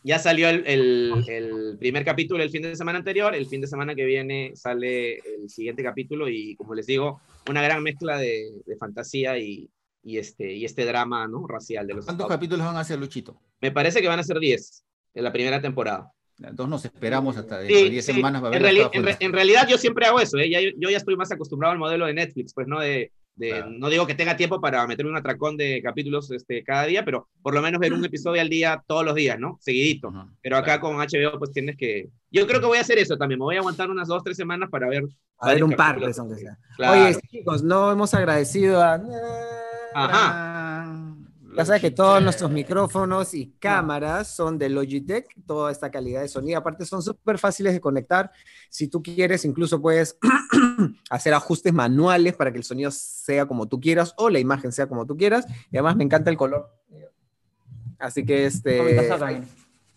Ya 0.03 0.17
salió 0.17 0.49
el, 0.49 0.65
el, 0.65 1.77
primer 1.77 2.05
capítulo 2.05 2.41
el 2.41 2.49
fin 2.49 2.63
de 2.63 2.75
semana 2.75 2.99
anterior, 2.99 3.35
el 3.35 3.45
fin 3.45 3.61
de 3.61 3.67
semana 3.67 3.93
que 3.93 4.05
viene 4.05 4.53
sale 4.55 5.15
el 5.15 5.49
siguiente 5.49 5.83
capítulo 5.83 6.27
y 6.27 6.55
como 6.55 6.73
les 6.73 6.87
digo, 6.87 7.21
una 7.49 7.61
gran 7.61 7.83
mezcla 7.83 8.17
de, 8.17 8.63
de 8.65 8.77
fantasía 8.77 9.37
y, 9.37 9.69
y, 10.03 10.17
este, 10.17 10.53
y 10.53 10.65
este 10.65 10.85
drama 10.85 11.27
¿no? 11.27 11.45
racial. 11.47 11.87
De 11.87 11.93
los 11.93 12.05
¿Cuántos 12.05 12.27
capítulos 12.27 12.65
van 12.65 12.77
a 12.77 12.83
ser, 12.83 12.99
Luchito? 12.99 13.39
Me 13.61 13.71
parece 13.71 14.01
que 14.01 14.07
van 14.07 14.19
a 14.19 14.23
ser 14.23 14.39
10 14.39 14.83
en 15.13 15.23
la 15.23 15.31
primera 15.31 15.61
temporada. 15.61 16.11
Entonces 16.37 16.69
nos 16.69 16.85
esperamos 16.85 17.37
hasta 17.37 17.61
10 17.61 18.03
semanas. 18.03 18.41
en, 18.51 19.07
en, 19.19 19.33
realidad 19.33 19.67
yo 19.69 19.77
siempre 19.77 20.07
hago 20.07 20.19
eso, 20.19 20.39
¿eh? 20.39 20.73
yo 20.75 20.89
ya 20.89 20.97
estoy 20.97 21.15
más 21.15 21.31
acostumbrado 21.31 21.73
al 21.73 21.77
modelo 21.77 22.07
de 22.07 22.15
Netflix, 22.15 22.53
pues 22.53 22.67
no 22.67 22.79
de 22.79 23.11
no 23.69 23.89
digo 23.89 24.05
que 24.05 24.15
tenga 24.15 24.35
tiempo 24.35 24.59
para 24.59 24.85
meterme 24.85 25.11
un 25.11 25.17
atracón 25.17 25.57
de 25.57 25.81
capítulos 25.81 26.29
este, 26.31 26.63
cada 26.63 26.85
día, 26.85 27.03
pero 27.03 27.29
por 27.41 27.53
lo 27.53 27.61
menos 27.61 27.79
ver 27.79 27.93
un 27.93 28.03
episodio 28.03 28.41
al 28.41 28.49
día 28.49 28.83
todos 28.85 29.05
los 29.05 29.15
días, 29.15 29.39
¿no? 29.39 29.57
Seguidito. 29.61 30.11
pero 30.41 30.57
acá 30.57 30.79
con 30.79 30.97
HBO 30.97 31.39
pues 31.39 31.51
tienes 31.51 31.77
que... 31.77 32.09
Yo 32.29 32.45
creo 32.47 32.59
que 32.59 32.67
voy 32.67 32.77
a 32.77 32.81
hacer 32.81 32.97
eso 32.97 33.17
también, 33.17 33.39
me 33.39 33.45
voy 33.45 33.55
a 33.55 33.59
aguantar 33.59 33.89
unas 33.89 34.07
dos, 34.07 34.23
tres 34.23 34.37
semanas 34.37 34.69
para 34.69 34.87
ver... 34.87 35.03
A 35.39 35.53
ver 35.53 35.63
un 35.63 35.71
par, 35.71 35.99
de 35.99 36.13
aunque 36.17 36.35
sea. 36.35 36.57
Oye, 36.91 37.17
chicos, 37.31 37.63
no 37.63 37.91
hemos 37.91 38.13
agradecido 38.13 38.81
a... 38.81 39.01
Ajá. 39.93 41.17
Ya 41.55 41.65
sabes 41.65 41.81
que 41.81 41.91
todos 41.91 42.23
nuestros 42.23 42.49
micrófonos 42.49 43.33
y 43.33 43.53
cámaras 43.59 44.33
son 44.33 44.57
de 44.57 44.69
Logitech, 44.69 45.27
toda 45.45 45.69
esta 45.71 45.91
calidad 45.91 46.21
de 46.21 46.29
sonido. 46.29 46.57
Aparte 46.57 46.85
son 46.85 47.01
súper 47.01 47.37
fáciles 47.37 47.73
de 47.73 47.81
conectar. 47.81 48.31
Si 48.69 48.87
tú 48.87 49.03
quieres, 49.03 49.43
incluso 49.43 49.81
puedes 49.81 50.17
hacer 51.09 51.33
ajustes 51.33 51.73
manuales 51.73 52.35
para 52.35 52.51
que 52.51 52.57
el 52.57 52.63
sonido 52.63 52.89
sea 52.91 53.45
como 53.45 53.67
tú 53.67 53.81
quieras 53.81 54.13
o 54.17 54.29
la 54.29 54.39
imagen 54.39 54.71
sea 54.71 54.87
como 54.87 55.05
tú 55.05 55.17
quieras. 55.17 55.45
Y 55.71 55.77
además 55.77 55.97
me 55.97 56.05
encanta 56.05 56.29
el 56.29 56.37
color. 56.37 56.69
Así 57.99 58.25
que 58.25 58.45
este... 58.45 59.11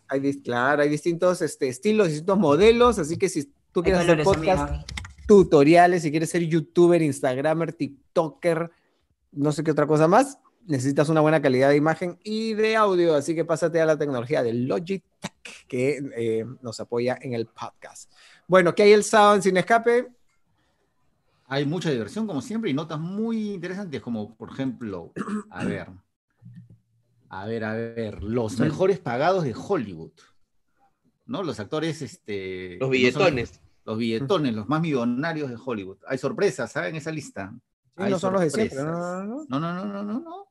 Hay, 0.07 0.35
claro, 0.43 0.83
hay 0.83 0.89
distintos 0.89 1.41
este, 1.41 1.69
estilos, 1.69 2.09
distintos 2.09 2.39
modelos. 2.39 2.99
Así 2.99 3.17
que 3.17 3.29
si 3.29 3.51
tú 3.73 3.83
quieres 3.83 4.03
hacer 4.03 4.23
podcast, 4.23 4.87
tutoriales, 5.27 6.03
si 6.03 6.11
quieres 6.11 6.31
ser 6.31 6.43
youtuber, 6.43 7.01
instagramer, 7.01 7.73
tiktoker, 7.73 8.71
no 9.35 9.53
sé 9.53 9.65
qué 9.65 9.71
otra 9.71 9.87
cosa 9.87 10.09
más, 10.09 10.39
necesitas 10.67 11.09
una 11.09 11.21
buena 11.21 11.43
calidad 11.43 11.71
de 11.71 11.77
imagen 11.77 12.19
y 12.25 12.55
de 12.55 12.77
audio, 12.77 13.15
así 13.15 13.35
que 13.35 13.45
pásate 13.45 13.81
a 13.81 13.87
la 13.87 13.99
tecnología 13.99 14.43
de 14.43 14.55
Logitech 14.55 15.05
que 15.69 16.03
eh, 16.17 16.45
nos 16.63 16.81
apoya 16.81 17.19
en 17.21 17.35
el 17.35 17.47
podcast. 17.47 18.13
Bueno, 18.47 18.75
¿qué 18.75 18.85
hay 18.85 18.93
el 18.93 19.05
sábado 19.05 19.37
en 19.37 19.43
Sin 19.43 19.57
Escape? 19.57 20.09
Hay 21.47 21.67
mucha 21.67 21.91
diversión, 21.91 22.27
como 22.27 22.41
siempre, 22.41 22.71
y 22.71 22.75
notas 22.75 22.99
muy 22.99 23.55
interesantes, 23.55 24.01
como 24.01 24.35
por 24.35 24.51
ejemplo, 24.51 25.13
a 25.51 25.65
ver, 25.65 25.89
a 27.29 27.47
ver, 27.47 27.65
a 27.65 27.75
ver, 27.75 28.23
los 28.23 28.59
mejores 28.59 28.99
pagados 28.99 29.45
de 29.45 29.55
Hollywood, 29.55 30.13
¿no? 31.27 31.43
Los 31.43 31.61
actores, 31.61 32.01
este... 32.01 32.79
Los 32.81 32.91
billetones. 32.91 33.61
los 33.85 33.99
billetones, 33.99 34.55
los 34.55 34.69
más 34.69 34.81
millonarios 34.81 35.51
de 35.51 35.59
Hollywood. 35.63 35.99
Hay 36.09 36.17
sorpresas, 36.17 36.73
¿saben? 36.73 36.97
Esa 36.97 37.11
lista 37.11 37.53
no 37.97 38.19
son 38.19 38.33
los 38.33 38.43
de 38.43 38.51
siempre, 38.51 38.83
no, 38.83 39.25
no, 39.25 39.47
no, 39.49 39.61
no, 39.61 39.85
no, 39.85 40.03
no, 40.03 40.21
no. 40.21 40.49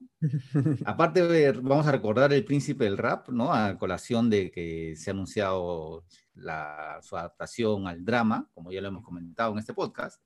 Aparte, 0.86 1.52
vamos 1.52 1.86
a 1.88 1.92
recordar 1.92 2.32
El 2.32 2.46
Príncipe 2.46 2.86
del 2.86 2.98
Rap, 2.98 3.30
¿no? 3.30 3.54
A 3.54 3.78
colación 3.78 4.30
de 4.30 4.52
que 4.52 4.96
se 4.96 5.10
ha 5.10 5.14
anunciado 5.14 6.06
la, 6.36 7.00
su 7.02 7.18
adaptación 7.18 7.88
al 7.88 8.06
drama, 8.06 8.50
como 8.54 8.72
ya 8.72 8.82
lo 8.82 8.88
hemos 8.88 9.04
comentado 9.04 9.52
en 9.52 9.60
este 9.60 9.74
podcast, 9.74 10.22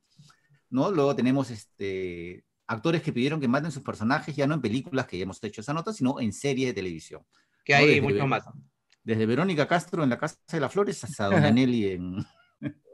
¿no? 0.69 0.91
Luego 0.91 1.15
tenemos 1.15 1.49
este, 1.49 2.45
actores 2.67 3.01
que 3.01 3.13
pidieron 3.13 3.39
que 3.39 3.47
maten 3.47 3.71
sus 3.71 3.83
personajes, 3.83 4.35
ya 4.35 4.45
no 4.45 4.53
en 4.53 4.61
películas 4.61 5.07
que 5.07 5.17
ya 5.17 5.23
hemos 5.23 5.43
hecho 5.43 5.61
esa 5.61 5.73
nota, 5.73 5.93
sino 5.93 6.19
en 6.19 6.31
series 6.33 6.69
de 6.69 6.73
televisión. 6.73 7.23
Que 7.65 7.75
hay 7.75 8.01
mucho 8.01 8.27
más. 8.27 8.43
Desde 9.03 9.25
Verónica 9.25 9.67
Castro 9.67 10.03
en 10.03 10.09
La 10.09 10.19
Casa 10.19 10.37
de 10.51 10.59
las 10.59 10.71
Flores 10.71 11.03
hasta 11.03 11.25
Doña 11.27 11.49
Nelly 11.51 11.91
en... 11.91 12.25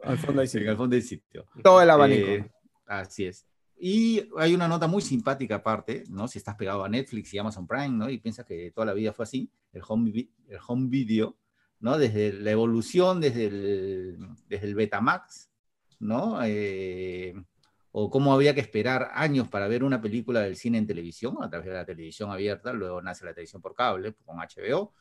al 0.04 0.18
fondo 0.18 0.42
del 0.42 0.48
sitio. 0.48 0.70
al 0.72 0.78
fondo 0.78 0.96
del 0.96 1.04
sitio. 1.04 1.46
Todo 1.64 1.82
el 1.82 1.90
abanico. 1.90 2.28
Eh, 2.28 2.52
así 2.86 3.26
es. 3.26 3.46
Y 3.78 4.30
hay 4.38 4.54
una 4.54 4.68
nota 4.68 4.88
muy 4.88 5.02
simpática 5.02 5.56
aparte, 5.56 6.04
¿no? 6.10 6.28
Si 6.28 6.38
estás 6.38 6.56
pegado 6.56 6.84
a 6.84 6.90
Netflix 6.90 7.34
y 7.34 7.38
Amazon 7.38 7.68
Prime, 7.68 7.90
¿no? 7.90 8.10
Y 8.10 8.18
piensas 8.20 8.46
que 8.46 8.72
toda 8.72 8.86
la 8.86 8.94
vida 8.94 9.14
fue 9.14 9.24
así, 9.24 9.50
el 9.74 9.82
home, 9.88 10.30
el 10.48 10.60
home 10.66 10.88
video, 10.90 11.36
¿no? 11.80 11.98
Desde 11.98 12.34
la 12.34 12.52
evolución, 12.52 13.20
desde 13.20 13.48
el, 13.48 14.18
desde 14.48 14.68
el 14.68 14.76
Betamax, 14.76 15.50
¿no? 16.00 16.40
Eh, 16.44 17.34
o 17.92 18.10
cómo 18.10 18.34
había 18.34 18.56
que 18.56 18.62
esperar 18.62 19.12
años 19.14 19.48
para 19.50 19.68
ver 19.68 19.84
una 19.84 20.02
película 20.02 20.42
del 20.42 20.56
cine 20.56 20.78
en 20.80 20.88
televisión, 20.88 21.38
a 21.42 21.50
través 21.50 21.68
de 21.68 21.74
la 21.74 21.86
televisión 21.86 22.32
abierta, 22.32 22.74
luego 22.74 23.02
nace 23.02 23.26
la 23.26 23.34
televisión 23.34 23.62
por 23.62 23.76
cable, 23.76 24.16
con 24.26 24.38
HBO, 24.38 24.94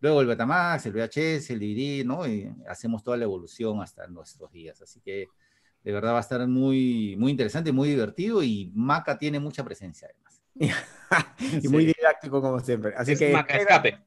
luego 0.00 0.20
el 0.20 0.26
Betamax, 0.26 0.86
el 0.86 0.92
VHS, 0.92 1.50
el 1.50 1.60
DVD, 1.60 2.04
¿no? 2.04 2.26
Y 2.26 2.52
hacemos 2.68 3.04
toda 3.04 3.16
la 3.16 3.24
evolución 3.24 3.80
hasta 3.82 4.06
nuestros 4.08 4.50
días. 4.50 4.82
Así 4.82 5.00
que 5.00 5.28
de 5.82 5.92
verdad 5.92 6.12
va 6.12 6.18
a 6.18 6.22
estar 6.22 6.46
muy, 6.46 7.16
muy 7.18 7.30
interesante, 7.30 7.72
muy 7.72 7.88
divertido 7.88 8.42
y 8.42 8.70
Maca 8.74 9.16
tiene 9.18 9.40
mucha 9.40 9.64
presencia 9.64 10.08
además. 10.08 10.42
y 11.62 11.68
muy 11.68 11.86
didáctico 11.86 12.42
como 12.42 12.60
siempre. 12.60 12.92
Así 12.96 13.16
que 13.16 13.32
Maca 13.32 13.56
escape. 13.56 13.98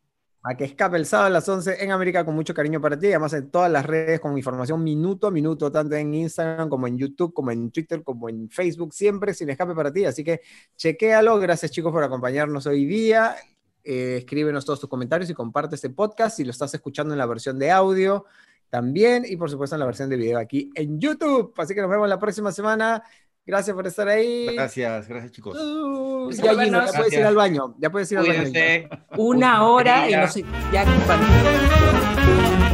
Maca 0.44 0.66
escape 0.66 0.98
el 0.98 1.06
sábado 1.06 1.28
a 1.28 1.30
las 1.32 1.48
11 1.48 1.84
en 1.84 1.92
América 1.92 2.24
con 2.26 2.36
mucho 2.36 2.54
cariño 2.54 2.80
para 2.80 3.00
ti. 3.00 3.08
Además 3.08 3.34
en 3.34 3.50
todas 3.50 3.72
las 3.72 3.86
redes 3.86 4.20
con 4.20 4.38
información 4.38 4.84
minuto 4.84 5.28
a 5.28 5.32
minuto, 5.32 5.72
tanto 5.72 5.96
en 5.96 6.14
Instagram 6.14 6.70
como 6.70 6.86
en 6.86 6.98
YouTube, 6.98 7.34
como 7.34 7.50
en 7.50 7.72
Twitter, 7.72 8.04
como 8.04 8.30
en 8.30 8.50
Facebook, 8.50 8.94
siempre 8.94 9.34
sin 9.34 9.50
escape 9.50 9.74
para 9.74 9.92
ti. 9.92 10.06
Así 10.06 10.24
que 10.24 10.42
chequéalo. 10.76 11.40
Gracias 11.40 11.72
chicos 11.72 11.92
por 11.92 12.04
acompañarnos 12.04 12.68
hoy 12.68 12.86
día. 12.86 13.36
Eh, 13.84 14.18
escríbenos 14.20 14.64
todos 14.64 14.80
tus 14.80 14.90
comentarios 14.90 15.30
y 15.30 15.34
comparte 15.34 15.76
este 15.76 15.90
podcast 15.90 16.38
si 16.38 16.44
lo 16.44 16.52
estás 16.52 16.74
escuchando 16.74 17.14
en 17.14 17.18
la 17.18 17.26
versión 17.26 17.58
de 17.58 17.72
audio 17.72 18.26
también 18.74 19.24
y 19.24 19.38
por 19.38 19.52
supuesto 19.52 19.76
en 19.76 19.82
la 19.82 19.86
versión 19.86 20.10
de 20.10 20.18
video 20.18 20.40
aquí 20.40 20.72
en 20.74 21.00
YouTube. 21.00 21.54
Así 21.58 21.76
que 21.76 21.82
nos 21.82 21.92
vemos 21.92 22.10
la 22.10 22.18
próxima 22.18 22.52
semana. 22.52 23.04
Gracias 23.46 23.76
por 23.76 23.86
estar 23.86 24.08
ahí. 24.08 24.48
Gracias, 24.56 25.08
gracias 25.08 25.32
chicos. 25.32 25.56
Uh, 25.62 26.32
ya, 26.32 26.54
ya 26.54 26.92
puedes 26.92 27.14
ir 27.14 27.24
al 27.24 27.36
baño. 27.36 27.76
Ya 27.78 27.92
puedes 27.92 28.12
ir 28.12 28.18
al 28.18 28.26
baño. 28.26 28.90
Una 29.16 29.68
hora 29.68 30.10
y 30.10 30.16
no 30.16 30.28
sé, 30.28 30.44
ya 30.72 30.86
compartimos. 30.86 32.73